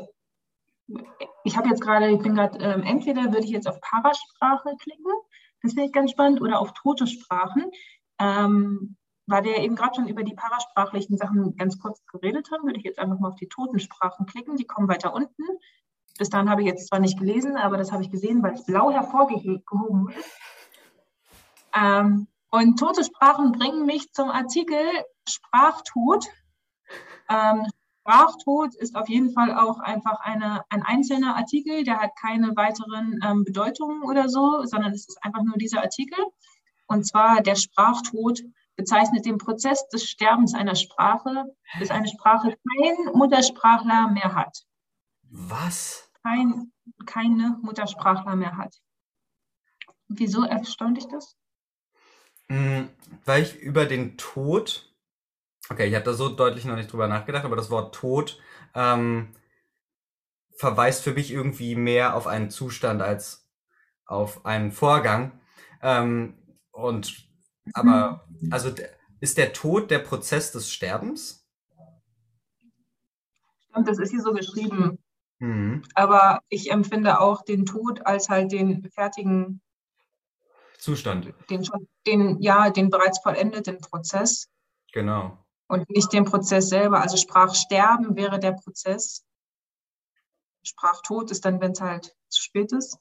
[1.45, 5.13] ich habe jetzt gerade, ich bin gerade, ähm, entweder würde ich jetzt auf Parasprache klicken,
[5.63, 7.71] das finde ich ganz spannend, oder auf tote Sprachen,
[8.19, 8.96] ähm,
[9.27, 12.85] weil wir eben gerade schon über die parasprachlichen Sachen ganz kurz geredet haben, würde ich
[12.85, 15.43] jetzt einfach mal auf die toten Sprachen klicken, die kommen weiter unten.
[16.19, 18.65] Bis dahin habe ich jetzt zwar nicht gelesen, aber das habe ich gesehen, weil es
[18.65, 20.39] blau hervorgehoben ist.
[21.75, 24.81] Ähm, und tote Sprachen bringen mich zum Artikel
[25.29, 26.27] Sprachtod.
[27.29, 27.67] Ähm,
[28.01, 33.19] Sprachtod ist auf jeden Fall auch einfach eine, ein einzelner Artikel, der hat keine weiteren
[33.25, 36.19] ähm, Bedeutungen oder so, sondern es ist einfach nur dieser Artikel.
[36.87, 38.43] Und zwar der Sprachtod
[38.77, 41.45] bezeichnet den Prozess des Sterbens einer Sprache,
[41.79, 44.65] bis eine Sprache kein Muttersprachler mehr hat.
[45.23, 46.11] Was?
[46.23, 46.73] Kein,
[47.07, 48.77] keine Muttersprachler mehr hat.
[50.09, 51.37] Wieso erstaunt dich das?
[52.49, 52.91] Hm,
[53.25, 54.87] weil ich über den Tod
[55.69, 58.41] Okay, ich habe da so deutlich noch nicht drüber nachgedacht, aber das Wort Tod
[58.75, 59.33] ähm,
[60.57, 63.49] verweist für mich irgendwie mehr auf einen Zustand als
[64.05, 65.41] auf einen Vorgang.
[65.83, 66.35] Ähm,
[66.71, 67.26] und
[67.75, 68.71] aber also
[69.21, 71.47] ist der Tod der Prozess des Sterbens?
[73.73, 74.99] Und das ist hier so geschrieben.
[75.39, 75.83] Mhm.
[75.95, 79.61] Aber ich empfinde auch den Tod als halt den fertigen
[80.79, 81.35] Zustand.
[81.51, 81.69] Den
[82.07, 84.49] den, ja, den bereits vollendeten Prozess.
[84.93, 85.39] Genau
[85.69, 87.01] und nicht den Prozess selber.
[87.01, 89.25] Also Sprachsterben wäre der Prozess.
[90.63, 92.99] Sprachtod ist dann, wenn es halt zu spät ist.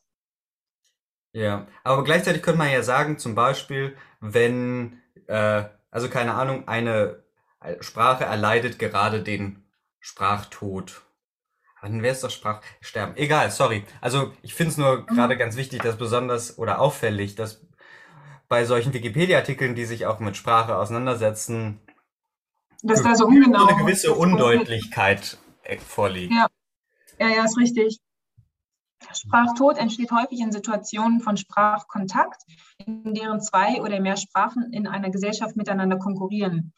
[1.35, 7.25] Ja, aber gleichzeitig könnte man ja sagen, zum Beispiel, wenn, äh, also keine Ahnung, eine
[7.81, 9.65] Sprache erleidet gerade den
[9.99, 11.01] Sprachtod.
[11.77, 13.17] Aber dann wäre es doch Sprachsterben.
[13.17, 13.83] Egal, sorry.
[13.99, 17.67] Also ich finde es nur gerade ganz wichtig, dass besonders oder auffällig, dass
[18.47, 21.81] bei solchen Wikipedia-Artikeln, die sich auch mit Sprache auseinandersetzen,
[22.81, 26.31] dass da so ungenau eine gewisse Undeutlichkeit äh, vorliegt.
[26.31, 26.47] Ja.
[27.19, 27.99] ja, ja, ist richtig.
[29.13, 32.41] Sprachtod entsteht häufig in Situationen von Sprachkontakt,
[32.85, 36.73] in deren zwei oder mehr Sprachen in einer Gesellschaft miteinander konkurrieren.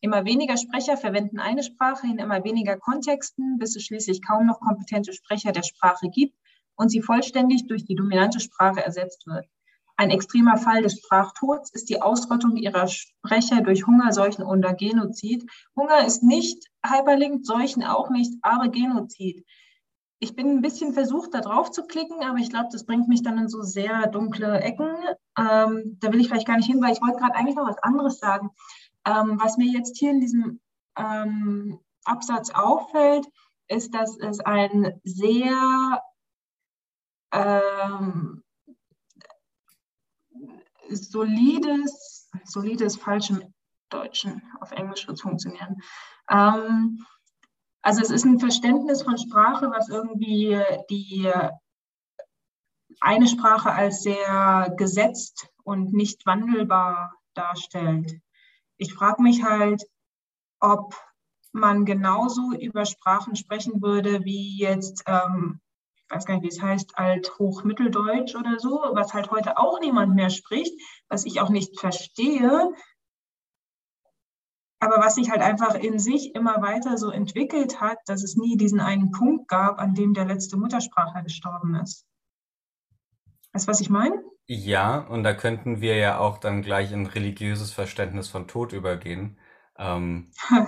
[0.00, 4.60] Immer weniger Sprecher verwenden eine Sprache in immer weniger Kontexten, bis es schließlich kaum noch
[4.60, 6.36] kompetente Sprecher der Sprache gibt
[6.76, 9.46] und sie vollständig durch die dominante Sprache ersetzt wird.
[9.96, 15.50] Ein extremer Fall des Sprachtods ist die Ausrottung ihrer Sprecher durch Hungerseuchen oder Genozid.
[15.74, 19.46] Hunger ist nicht hyperlinkt, Seuchen auch nicht, aber Genozid.
[20.18, 23.22] Ich bin ein bisschen versucht, da drauf zu klicken, aber ich glaube, das bringt mich
[23.22, 24.88] dann in so sehr dunkle Ecken.
[25.38, 27.78] Ähm, da will ich vielleicht gar nicht hin, weil ich wollte gerade eigentlich noch was
[27.78, 28.50] anderes sagen.
[29.06, 30.60] Ähm, was mir jetzt hier in diesem
[30.96, 33.26] ähm, Absatz auffällt,
[33.68, 36.02] ist, dass es ein sehr
[37.32, 38.42] ähm,
[40.88, 43.42] solides, solides falsch im
[43.90, 45.82] Deutschen, auf Englisch wird es funktionieren.
[47.86, 51.30] Also es ist ein Verständnis von Sprache, was irgendwie die
[53.00, 58.20] eine Sprache als sehr gesetzt und nicht wandelbar darstellt.
[58.76, 59.84] Ich frage mich halt,
[60.58, 60.96] ob
[61.52, 65.60] man genauso über Sprachen sprechen würde, wie jetzt ähm,
[65.94, 70.16] ich weiß gar nicht, wie es heißt, Alt-Hochmitteldeutsch oder so, was halt heute auch niemand
[70.16, 70.74] mehr spricht,
[71.08, 72.72] was ich auch nicht verstehe,
[74.78, 78.56] aber was sich halt einfach in sich immer weiter so entwickelt hat, dass es nie
[78.56, 82.04] diesen einen Punkt gab, an dem der letzte Muttersprachler gestorben ist.
[83.52, 84.22] Weißt du, was ich meine?
[84.46, 89.38] Ja, und da könnten wir ja auch dann gleich in religiöses Verständnis von Tod übergehen.
[89.78, 90.30] Ähm.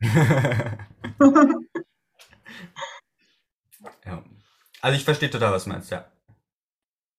[4.04, 4.22] ja.
[4.80, 6.06] Also ich verstehe total, was du meinst, ja.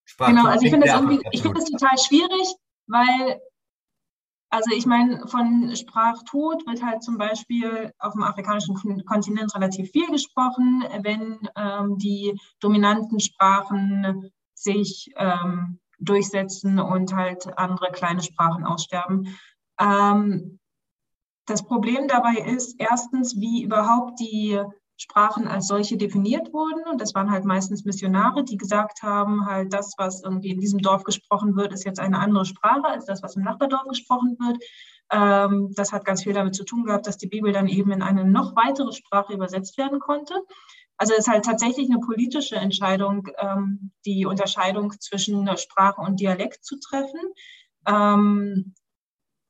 [0.06, 2.56] Sprach genau, also ich finde das irgendwie, ich finde das total schwierig,
[2.88, 3.42] weil,
[4.53, 10.06] Also ich meine, von Sprachtod wird halt zum Beispiel auf dem afrikanischen Kontinent relativ viel
[10.11, 19.35] gesprochen, wenn ähm, die dominanten Sprachen sich ähm, durchsetzen und halt andere kleine Sprachen aussterben.
[19.80, 20.59] Ähm,
[21.48, 24.61] das Problem dabei ist erstens, wie überhaupt die
[25.03, 26.83] Sprachen als solche definiert wurden.
[26.90, 30.80] Und das waren halt meistens Missionare, die gesagt haben, halt das, was irgendwie in diesem
[30.80, 34.64] Dorf gesprochen wird, ist jetzt eine andere Sprache als das, was im Nachbardorf gesprochen wird.
[35.11, 38.01] Ähm, das hat ganz viel damit zu tun gehabt, dass die Bibel dann eben in
[38.01, 40.35] eine noch weitere Sprache übersetzt werden konnte.
[40.98, 46.64] Also es ist halt tatsächlich eine politische Entscheidung, ähm, die Unterscheidung zwischen Sprache und Dialekt
[46.64, 47.19] zu treffen.
[47.85, 48.73] Ähm,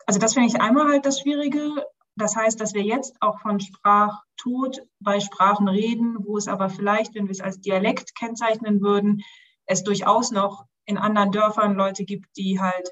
[0.08, 1.86] also das finde ich einmal halt das Schwierige.
[2.16, 7.16] Das heißt, dass wir jetzt auch von Sprachtod bei Sprachen reden, wo es aber vielleicht,
[7.16, 9.24] wenn wir es als Dialekt kennzeichnen würden,
[9.66, 12.92] es durchaus noch in anderen Dörfern Leute gibt, die halt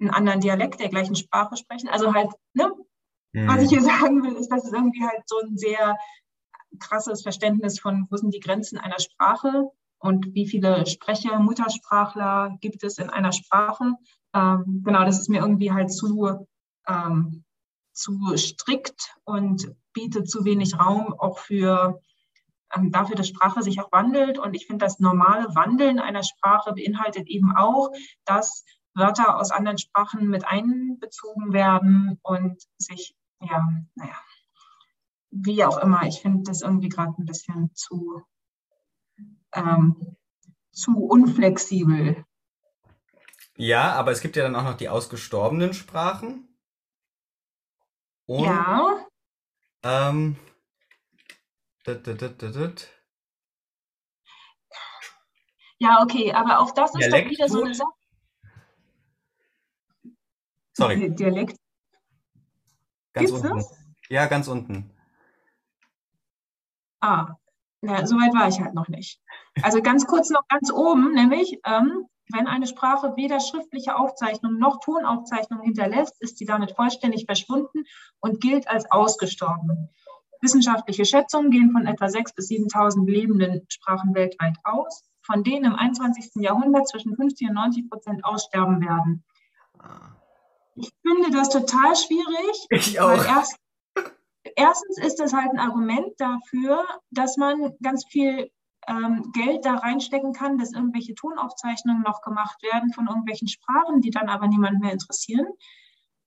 [0.00, 1.88] einen anderen Dialekt der gleichen Sprache sprechen.
[1.88, 2.72] Also halt, ne?
[3.32, 3.48] Mhm.
[3.48, 5.96] Was ich hier sagen will, ist, dass es irgendwie halt so ein sehr
[6.78, 12.82] krasses Verständnis von, wo sind die Grenzen einer Sprache und wie viele Sprecher, Muttersprachler gibt
[12.82, 13.94] es in einer Sprache.
[14.34, 16.46] Ähm, genau, das ist mir irgendwie halt zu
[16.86, 17.44] ähm,
[17.96, 22.00] zu strikt und bietet zu wenig Raum auch für
[22.74, 24.38] ähm, dafür, dass Sprache sich auch wandelt.
[24.38, 27.90] Und ich finde, das normale Wandeln einer Sprache beinhaltet eben auch,
[28.24, 34.16] dass Wörter aus anderen Sprachen mit einbezogen werden und sich, ja, naja,
[35.30, 36.02] wie auch immer.
[36.04, 38.22] Ich finde das irgendwie gerade ein bisschen zu,
[39.52, 40.16] ähm,
[40.72, 42.24] zu unflexibel.
[43.56, 46.45] Ja, aber es gibt ja dann auch noch die ausgestorbenen Sprachen.
[48.26, 49.06] Und, ja.
[49.82, 50.36] Ähm,
[51.86, 52.88] dit, dit, dit,
[55.78, 57.90] ja, okay, aber auch das ist Dialekt doch wieder so eine Sache.
[60.72, 61.14] Sorry.
[61.14, 61.58] Dialekt.
[63.12, 63.56] Ganz Gibt's unten.
[63.56, 63.78] Das?
[64.08, 64.90] Ja, ganz unten.
[67.00, 67.36] Ah,
[67.82, 69.20] na, so weit war ich halt noch nicht.
[69.62, 74.80] Also ganz kurz noch ganz oben, nämlich ähm, wenn eine Sprache weder schriftliche Aufzeichnung noch
[74.80, 77.84] Tonaufzeichnung hinterlässt, ist sie damit vollständig verschwunden
[78.20, 79.90] und gilt als ausgestorben.
[80.40, 85.74] Wissenschaftliche Schätzungen gehen von etwa 6.000 bis 7.000 lebenden Sprachen weltweit aus, von denen im
[85.74, 86.42] 21.
[86.42, 89.24] Jahrhundert zwischen 50 und 90 Prozent aussterben werden.
[90.74, 92.66] Ich finde das total schwierig.
[92.70, 93.24] Ich auch.
[93.24, 93.56] Erst,
[94.56, 98.50] erstens ist das halt ein Argument dafür, dass man ganz viel
[98.88, 104.10] ähm, Geld da reinstecken kann, dass irgendwelche Tonaufzeichnungen noch gemacht werden von irgendwelchen Sprachen, die
[104.10, 105.46] dann aber niemand mehr interessieren.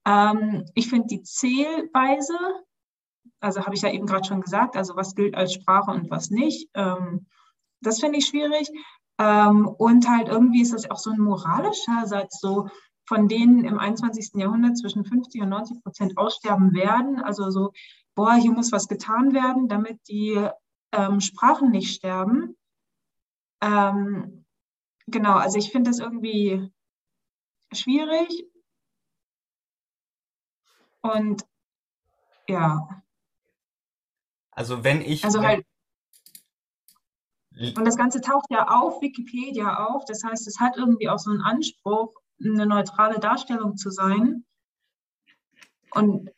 [0.06, 2.38] Ähm, ich finde die Zählweise,
[3.40, 6.30] also habe ich ja eben gerade schon gesagt, also was gilt als Sprache und was
[6.30, 7.28] nicht, ähm,
[7.82, 8.70] das finde ich schwierig.
[9.20, 12.70] Ähm, und halt irgendwie ist das auch so ein moralischer Satz, so
[13.06, 14.36] von denen im 21.
[14.36, 17.20] Jahrhundert zwischen 50 und 90 Prozent aussterben werden.
[17.20, 17.72] Also so,
[18.16, 20.48] boah, hier muss was getan werden, damit die
[20.92, 22.58] ähm, Sprachen nicht sterben.
[23.61, 24.45] Ähm,
[25.08, 26.72] genau, also ich finde das irgendwie
[27.74, 28.45] schwierig.
[31.01, 31.45] Und
[32.48, 33.03] ja.
[34.51, 35.24] Also wenn ich.
[35.24, 35.66] Also halt.
[37.76, 40.06] Und das Ganze taucht ja auf Wikipedia auf.
[40.06, 44.45] Das heißt, es hat irgendwie auch so einen Anspruch, eine neutrale Darstellung zu sein.
[45.92, 46.32] Und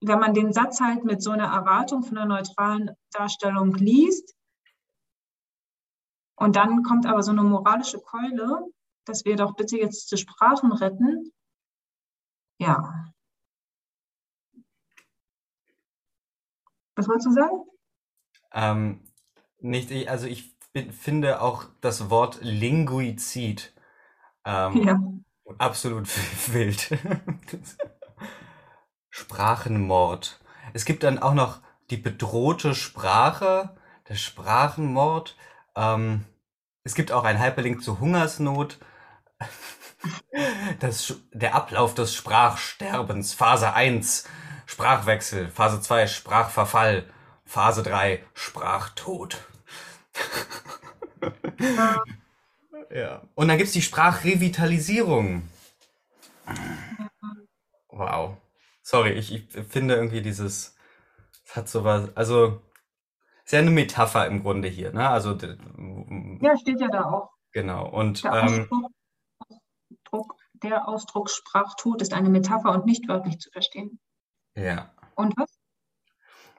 [0.00, 4.34] wenn man den Satz halt mit so einer Erwartung von einer neutralen Darstellung liest,
[6.40, 8.66] und dann kommt aber so eine moralische Keule,
[9.04, 11.30] dass wir doch bitte jetzt die Sprachen retten.
[12.58, 13.12] Ja.
[16.96, 17.66] Was wolltest du sagen?
[18.52, 19.00] Ähm,
[19.58, 20.56] nicht, also ich
[20.92, 23.74] finde auch das Wort Linguizid
[24.46, 24.98] ähm, ja.
[25.58, 26.08] absolut
[26.54, 26.90] wild.
[29.20, 30.40] Sprachenmord.
[30.72, 31.58] Es gibt dann auch noch
[31.90, 33.76] die bedrohte Sprache,
[34.08, 35.36] der Sprachenmord.
[35.76, 36.24] Ähm,
[36.84, 38.78] es gibt auch einen Hyperlink zur Hungersnot.
[40.78, 44.24] Das, der Ablauf des Sprachsterbens, Phase 1,
[44.64, 47.04] Sprachwechsel, Phase 2, Sprachverfall,
[47.44, 49.36] Phase 3, Sprachtod.
[52.90, 53.20] ja.
[53.34, 55.46] Und dann gibt es die Sprachrevitalisierung.
[57.90, 58.38] Wow.
[58.90, 60.74] Sorry, ich, ich finde irgendwie dieses,
[61.44, 62.60] es hat sowas, also,
[63.44, 65.08] ist ja eine Metapher im Grunde hier, ne?
[65.08, 65.38] Also,
[66.40, 67.30] ja, steht ja da auch.
[67.52, 68.68] Genau, und, der, ähm,
[70.10, 74.00] Ausdruck, der Ausdruck Sprachtod ist eine Metapher und nicht wörtlich zu verstehen.
[74.56, 74.92] Ja.
[75.14, 75.56] Und was?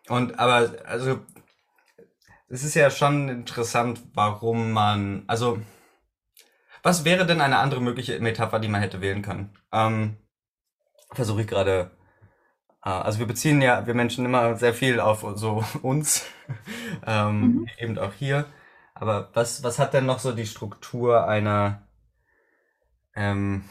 [0.08, 1.20] Und, aber, also,
[2.48, 5.60] es ist ja schon interessant, warum man, also,
[6.82, 9.54] was wäre denn eine andere mögliche Metapher, die man hätte wählen können?
[9.74, 10.16] Ähm,
[11.12, 11.92] versuche ich gerade,
[12.90, 16.26] also wir beziehen ja, wir Menschen immer sehr viel auf so uns,
[17.06, 17.66] ähm, Mhm.
[17.78, 18.46] eben auch hier.
[18.96, 21.88] Aber was, was hat denn noch so die Struktur einer,
[23.16, 23.64] ähm,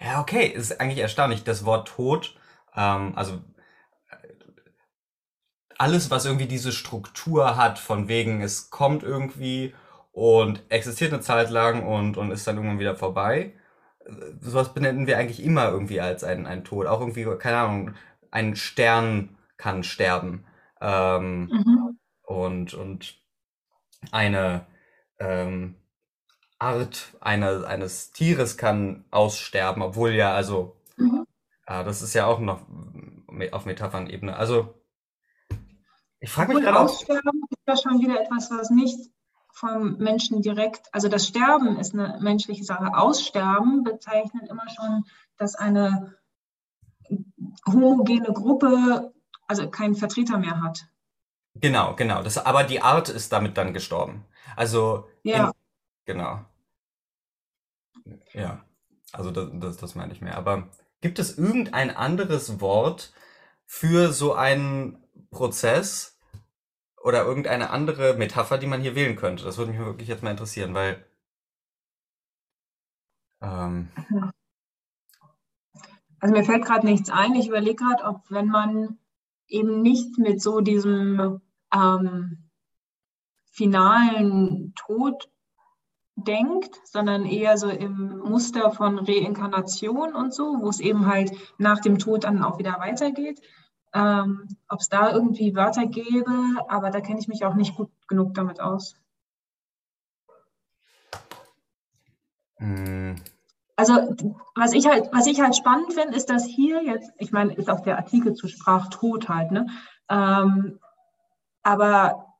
[0.00, 1.44] ja, okay, ist eigentlich erstaunlich.
[1.44, 2.36] Das Wort Tod,
[2.76, 3.40] ähm, also
[5.78, 9.74] alles, was irgendwie diese Struktur hat, von wegen, es kommt irgendwie
[10.12, 13.54] und existiert eine Zeit lang und, und ist dann irgendwann wieder vorbei.
[14.06, 16.86] Äh, Sowas benennen wir eigentlich immer irgendwie als ein, ein Tod.
[16.86, 17.94] Auch irgendwie, keine Ahnung,
[18.30, 20.44] ein Stern kann sterben.
[20.80, 21.98] Ähm, Mhm.
[22.22, 23.20] und, und
[24.10, 24.66] eine
[25.18, 25.76] ähm,
[26.58, 31.24] Art eine, eines Tieres kann aussterben, obwohl ja, also, Mhm.
[31.66, 32.66] äh, das ist ja auch noch
[33.50, 34.36] auf Metaphernebene.
[34.36, 34.74] Also,
[36.20, 38.96] ich frage mich gerade auch, Aussterben ist ja schon wieder etwas, was nicht
[39.52, 42.96] vom Menschen direkt, also das Sterben ist eine menschliche Sache.
[42.96, 45.04] Aussterben bezeichnet immer schon,
[45.36, 46.16] dass eine
[47.66, 49.12] homogene Gruppe
[49.46, 50.86] also keinen Vertreter mehr hat.
[51.54, 54.24] genau, genau, das, aber die Art ist damit dann gestorben.
[54.56, 55.52] Also, in, Ja,
[56.06, 56.40] genau,
[58.32, 58.64] ja,
[59.12, 60.36] also das, das, das meine ich mehr.
[60.36, 60.68] Aber
[61.00, 63.12] gibt es irgendein anderes Wort
[63.66, 66.18] für so einen Prozess
[67.02, 69.44] oder irgendeine andere Metapher, die man hier wählen könnte?
[69.44, 71.04] Das würde mich wirklich jetzt mal interessieren, weil,
[73.40, 73.88] ähm,
[76.20, 77.34] also mir fällt gerade nichts ein.
[77.34, 78.98] Ich überlege gerade, ob wenn man
[79.48, 81.40] eben nicht mit so diesem
[81.74, 82.50] ähm,
[83.50, 85.28] finalen Tod
[86.14, 91.80] denkt, sondern eher so im Muster von Reinkarnation und so, wo es eben halt nach
[91.80, 93.40] dem Tod dann auch wieder weitergeht.
[93.94, 96.32] Ähm, ob es da irgendwie Wörter gäbe,
[96.68, 98.96] aber da kenne ich mich auch nicht gut genug damit aus.
[102.58, 103.16] mh,
[103.76, 103.94] Also
[104.54, 107.68] was ich halt, was ich halt spannend finde, ist, dass hier jetzt, ich meine, ist
[107.68, 109.66] auch der Artikel zu Sprachtod halt, ne?
[110.08, 110.78] Ähm,
[111.62, 112.34] aber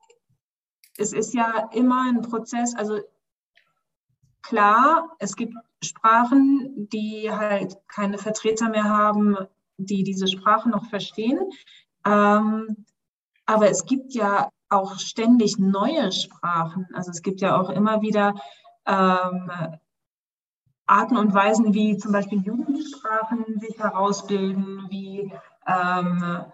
[0.96, 3.00] es ist ja immer ein Prozess, also
[4.42, 9.36] klar, es gibt Sprachen, die halt keine Vertreter mehr haben,
[9.90, 11.38] die diese Sprache noch verstehen.
[12.04, 12.84] Ähm,
[13.46, 16.86] aber es gibt ja auch ständig neue Sprachen.
[16.94, 18.34] Also es gibt ja auch immer wieder
[18.86, 19.50] ähm,
[20.86, 25.32] Arten und Weisen, wie zum Beispiel Jugendsprachen sich herausbilden, wie
[25.66, 26.44] ähm,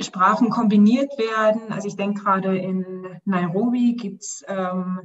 [0.00, 1.72] Sprachen kombiniert werden.
[1.72, 5.00] Also ich denke gerade in Nairobi gibt's, ähm,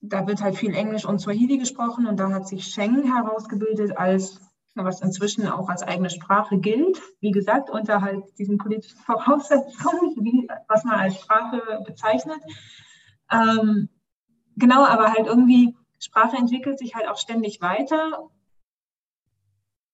[0.00, 4.40] da wird halt viel Englisch und Swahili gesprochen und da hat sich Sheng herausgebildet als
[4.74, 7.00] was inzwischen auch als eigene Sprache gilt.
[7.20, 12.40] Wie gesagt, unter halt diesen politischen Voraussetzungen, wie, was man als Sprache bezeichnet.
[13.30, 13.88] Ähm,
[14.56, 18.30] genau, aber halt irgendwie, Sprache entwickelt sich halt auch ständig weiter.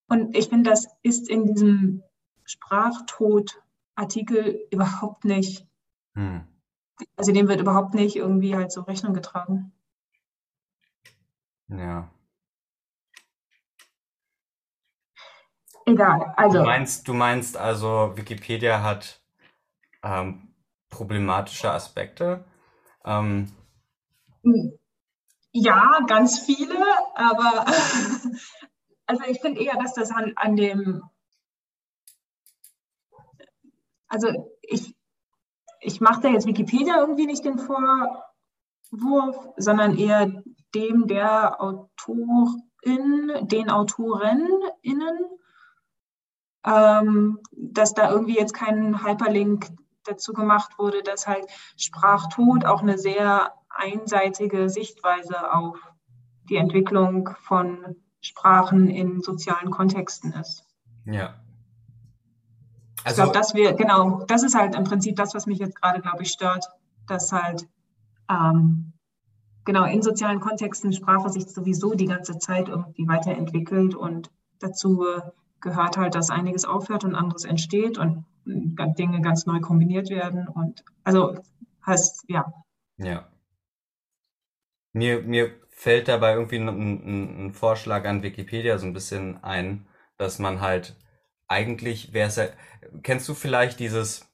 [0.09, 2.05] Und ich finde, das ist in diesem
[2.45, 5.67] Sprachtod-Artikel überhaupt nicht,
[6.15, 6.47] hm.
[7.17, 9.73] also dem wird überhaupt nicht irgendwie halt so Rechnung getragen.
[11.69, 12.09] Ja.
[15.87, 16.63] Egal, Du also.
[16.65, 19.21] meinst, du meinst also, Wikipedia hat
[20.03, 20.49] ähm,
[20.91, 22.45] problematische Aspekte?
[23.05, 23.53] Ähm,
[25.53, 26.85] Ja, ganz viele,
[27.15, 27.65] aber
[29.07, 31.03] also ich finde eher, dass das an, an dem,
[34.09, 34.29] also
[34.63, 34.95] ich,
[35.81, 40.43] ich mache da jetzt Wikipedia irgendwie nicht den Vorwurf, sondern eher
[40.75, 45.19] dem der Autorin, den AutorenInnen,
[46.67, 49.69] ähm, dass da irgendwie jetzt kein Hyperlink
[50.05, 51.47] dazu gemacht wurde, dass halt
[51.77, 55.79] Sprachtod auch eine sehr einseitige Sichtweise auf
[56.49, 60.65] die Entwicklung von Sprachen in sozialen Kontexten ist.
[61.05, 61.35] ja.
[63.09, 65.81] Ich glaube, Also, dass wir, genau, das ist halt im Prinzip das, was mich jetzt
[65.81, 66.67] gerade, glaube ich, stört,
[67.07, 67.69] dass halt
[68.29, 68.95] ähm,
[69.65, 75.05] genau in sozialen Kontexten Sprache sich sowieso die ganze Zeit irgendwie weiterentwickelt und dazu
[75.61, 80.49] gehört halt, dass einiges aufhört und anderes entsteht und äh, Dinge ganz neu kombiniert werden
[80.49, 81.37] und also
[81.87, 82.53] heißt, ja,
[82.99, 83.31] ja.
[84.93, 89.87] Mir, mir fällt dabei irgendwie ein, ein, ein Vorschlag an Wikipedia so ein bisschen ein,
[90.17, 90.97] dass man halt
[91.49, 92.47] eigentlich wäre es ja,
[93.03, 94.27] kennst du vielleicht dieses,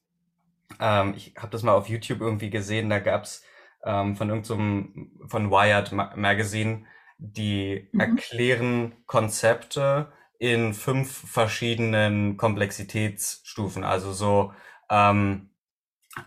[0.81, 3.45] ähm, ich habe das mal auf YouTube irgendwie gesehen, da gab's
[3.85, 6.87] ähm, von irgendeinem, von Wired Ma Magazine,
[7.19, 8.01] die Mhm.
[8.01, 10.13] erklären Konzepte
[10.43, 13.85] in fünf verschiedenen Komplexitätsstufen.
[13.85, 14.53] Also so,
[14.91, 15.51] ähm,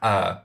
[0.02, 0.36] äh,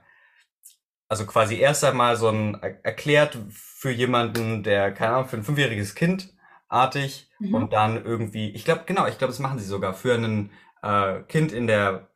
[1.09, 5.43] also quasi erst einmal so ein er- erklärt für jemanden, der, keine Ahnung, für ein
[5.43, 6.33] fünfjähriges Kind,
[6.69, 7.49] artig Mhm.
[7.49, 10.51] und dann irgendwie, ich glaube, genau, ich glaube, das machen sie sogar für ein
[10.83, 12.09] äh, Kind in der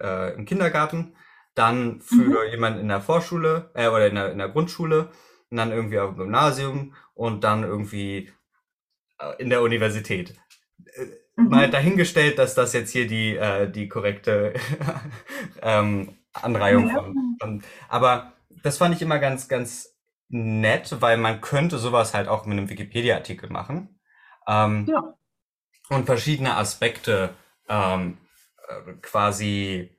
[0.00, 1.16] äh, im Kindergarten,
[1.54, 5.10] dann für jemanden in der Vorschule äh, oder in der, in der Grundschule
[5.50, 8.30] und dann irgendwie auf dem Gymnasium und dann irgendwie
[9.18, 10.36] äh, in der Universität.
[10.94, 11.48] Äh, Mhm.
[11.48, 14.52] Mal dahingestellt, dass das jetzt hier die, äh, die korrekte
[15.62, 16.94] ähm, Anreihung Ja.
[16.94, 17.62] von, von.
[17.88, 19.96] Aber das fand ich immer ganz, ganz
[20.28, 23.98] nett, weil man könnte sowas halt auch mit einem Wikipedia-Artikel machen.
[24.46, 25.14] Ähm, Ja.
[25.88, 27.34] Und verschiedene Aspekte
[27.68, 28.18] ähm,
[28.68, 29.90] äh, quasi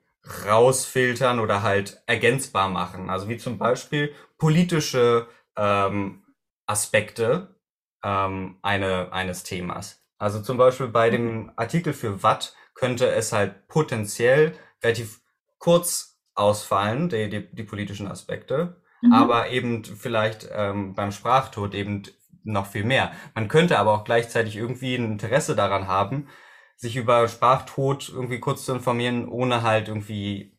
[0.46, 3.10] rausfiltern oder halt ergänzbar machen.
[3.10, 6.24] Also wie zum Beispiel politische ähm,
[6.66, 7.56] Aspekte
[8.02, 10.03] ähm, eine, eines Themas.
[10.24, 15.20] Also zum Beispiel bei dem Artikel für Watt könnte es halt potenziell relativ
[15.58, 19.12] kurz ausfallen, die, die, die politischen Aspekte, Mhm.
[19.12, 22.04] aber eben vielleicht ähm, beim Sprachtod eben
[22.42, 23.12] noch viel mehr.
[23.34, 26.28] Man könnte aber auch gleichzeitig irgendwie ein Interesse daran haben,
[26.76, 30.58] sich über Sprachtod irgendwie kurz zu informieren, ohne halt irgendwie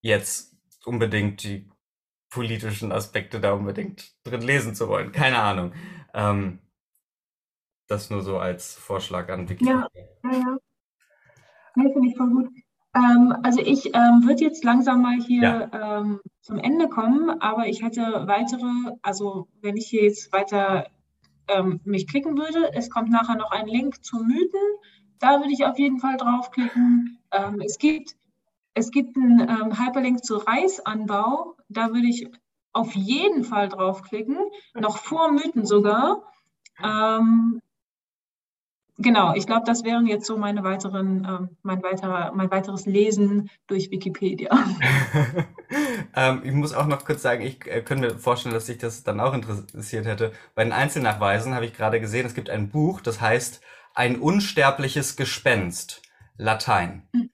[0.00, 1.68] jetzt unbedingt die
[2.30, 5.10] politischen Aspekte da unbedingt drin lesen zu wollen.
[5.10, 5.72] Keine Ahnung.
[6.14, 6.60] Ähm,
[7.86, 9.88] das nur so als Vorschlag an Wikipedia.
[10.24, 10.56] Ja, ja.
[11.76, 12.48] Nee, finde ich voll gut.
[12.94, 17.82] Ähm, also ich ähm, würde jetzt langsam mal hier ähm, zum Ende kommen, aber ich
[17.82, 20.86] hätte weitere, also wenn ich hier jetzt weiter
[21.48, 24.60] ähm, mich klicken würde, es kommt nachher noch ein Link zu Mythen,
[25.18, 27.18] da würde ich auf jeden Fall draufklicken.
[27.32, 28.14] Ähm, es gibt,
[28.74, 32.28] es gibt einen ähm, Hyperlink zu Reisanbau, da würde ich
[32.72, 34.38] auf jeden Fall draufklicken,
[34.74, 36.22] noch vor Mythen sogar.
[36.82, 37.60] Ähm,
[38.96, 43.50] Genau, ich glaube, das wären jetzt so meine weiteren, ähm, mein weiterer, mein weiteres Lesen
[43.66, 44.50] durch Wikipedia.
[46.16, 49.02] ähm, ich muss auch noch kurz sagen, ich äh, könnte mir vorstellen, dass sich das
[49.02, 50.32] dann auch interessiert hätte.
[50.54, 53.60] Bei den Einzelnachweisen habe ich gerade gesehen, es gibt ein Buch, das heißt
[53.96, 56.02] Ein unsterbliches Gespenst.
[56.36, 57.08] Latein.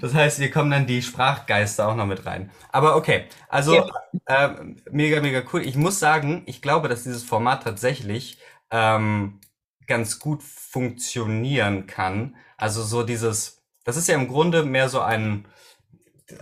[0.00, 2.50] Das heißt, hier kommen dann die Sprachgeister auch noch mit rein.
[2.70, 4.08] Aber okay, also Ja.
[4.28, 5.62] ähm, mega, mega cool.
[5.62, 8.38] Ich muss sagen, ich glaube, dass dieses Format tatsächlich
[8.70, 9.40] ähm,
[9.86, 12.36] ganz gut funktionieren kann.
[12.56, 15.46] Also so dieses, das ist ja im Grunde mehr so ein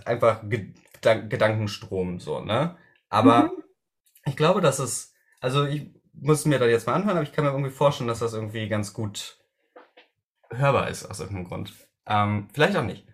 [0.05, 2.77] einfach Gedan Gedankenstrom, so, ne?
[3.09, 3.63] Aber Mhm.
[4.25, 7.45] ich glaube, dass es, also ich muss mir das jetzt mal anhören, aber ich kann
[7.45, 9.39] mir irgendwie vorstellen, dass das irgendwie ganz gut
[10.49, 11.86] hörbar ist aus irgendeinem Grund.
[12.07, 13.05] Ähm, vielleicht auch nicht.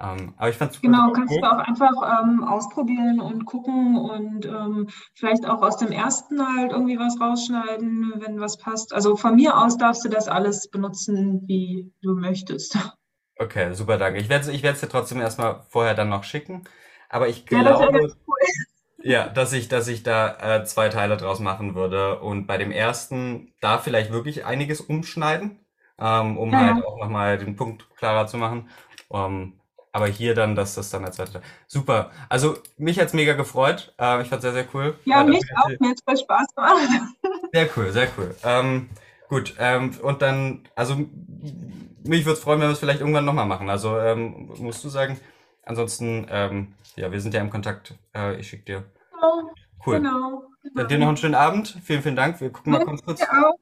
[0.00, 1.42] Ähm, aber ich fand's super, Genau, kannst cool.
[1.42, 6.72] du auch einfach ähm, ausprobieren und gucken und ähm, vielleicht auch aus dem ersten halt
[6.72, 8.92] irgendwie was rausschneiden, wenn was passt.
[8.92, 12.76] Also von mir aus darfst du das alles benutzen, wie du möchtest.
[13.40, 14.18] Okay, super, danke.
[14.20, 16.64] Ich werde ich werde es dir trotzdem erstmal vorher dann noch schicken.
[17.08, 18.38] Aber ich Ja, das glaube, cool.
[19.02, 22.72] ja, dass ich, dass ich da äh, zwei Teile draus machen würde und bei dem
[22.72, 25.60] ersten da vielleicht wirklich einiges umschneiden,
[25.98, 28.68] ähm, um Ja, halt auch nochmal den Punkt klarer zu machen.
[29.12, 29.54] Ähm,
[29.92, 31.40] aber hier dann, dass das dann als zweiter.
[31.66, 32.10] Super.
[32.28, 33.94] Also mich hat's mega gefreut.
[33.98, 34.98] Äh, ich fand's sehr, sehr cool.
[35.04, 35.68] Ja, mich auch.
[35.80, 36.76] Mir hat voll Spaß gemacht.
[37.52, 38.36] Sehr cool, sehr cool.
[38.44, 38.90] Ähm,
[39.28, 43.46] gut, ähm, und dann, also mich würde es freuen, wenn wir es vielleicht irgendwann nochmal
[43.46, 43.70] machen.
[43.70, 45.18] Also ähm, musst du sagen.
[45.64, 47.94] Ansonsten, ähm, ja, wir sind ja im Kontakt.
[48.14, 48.84] Äh, ich schicke dir.
[49.12, 49.50] Genau,
[49.86, 49.96] Cool.
[50.00, 50.42] genau.
[50.74, 51.78] Dann dir noch einen schönen Abend.
[51.82, 52.40] Vielen, vielen Dank.
[52.40, 53.18] Wir gucken mal ganz kurz.
[53.20, 53.54] dir auch.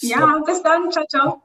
[0.00, 0.90] Ja, bis dann.
[0.90, 1.42] Ciao, ciao.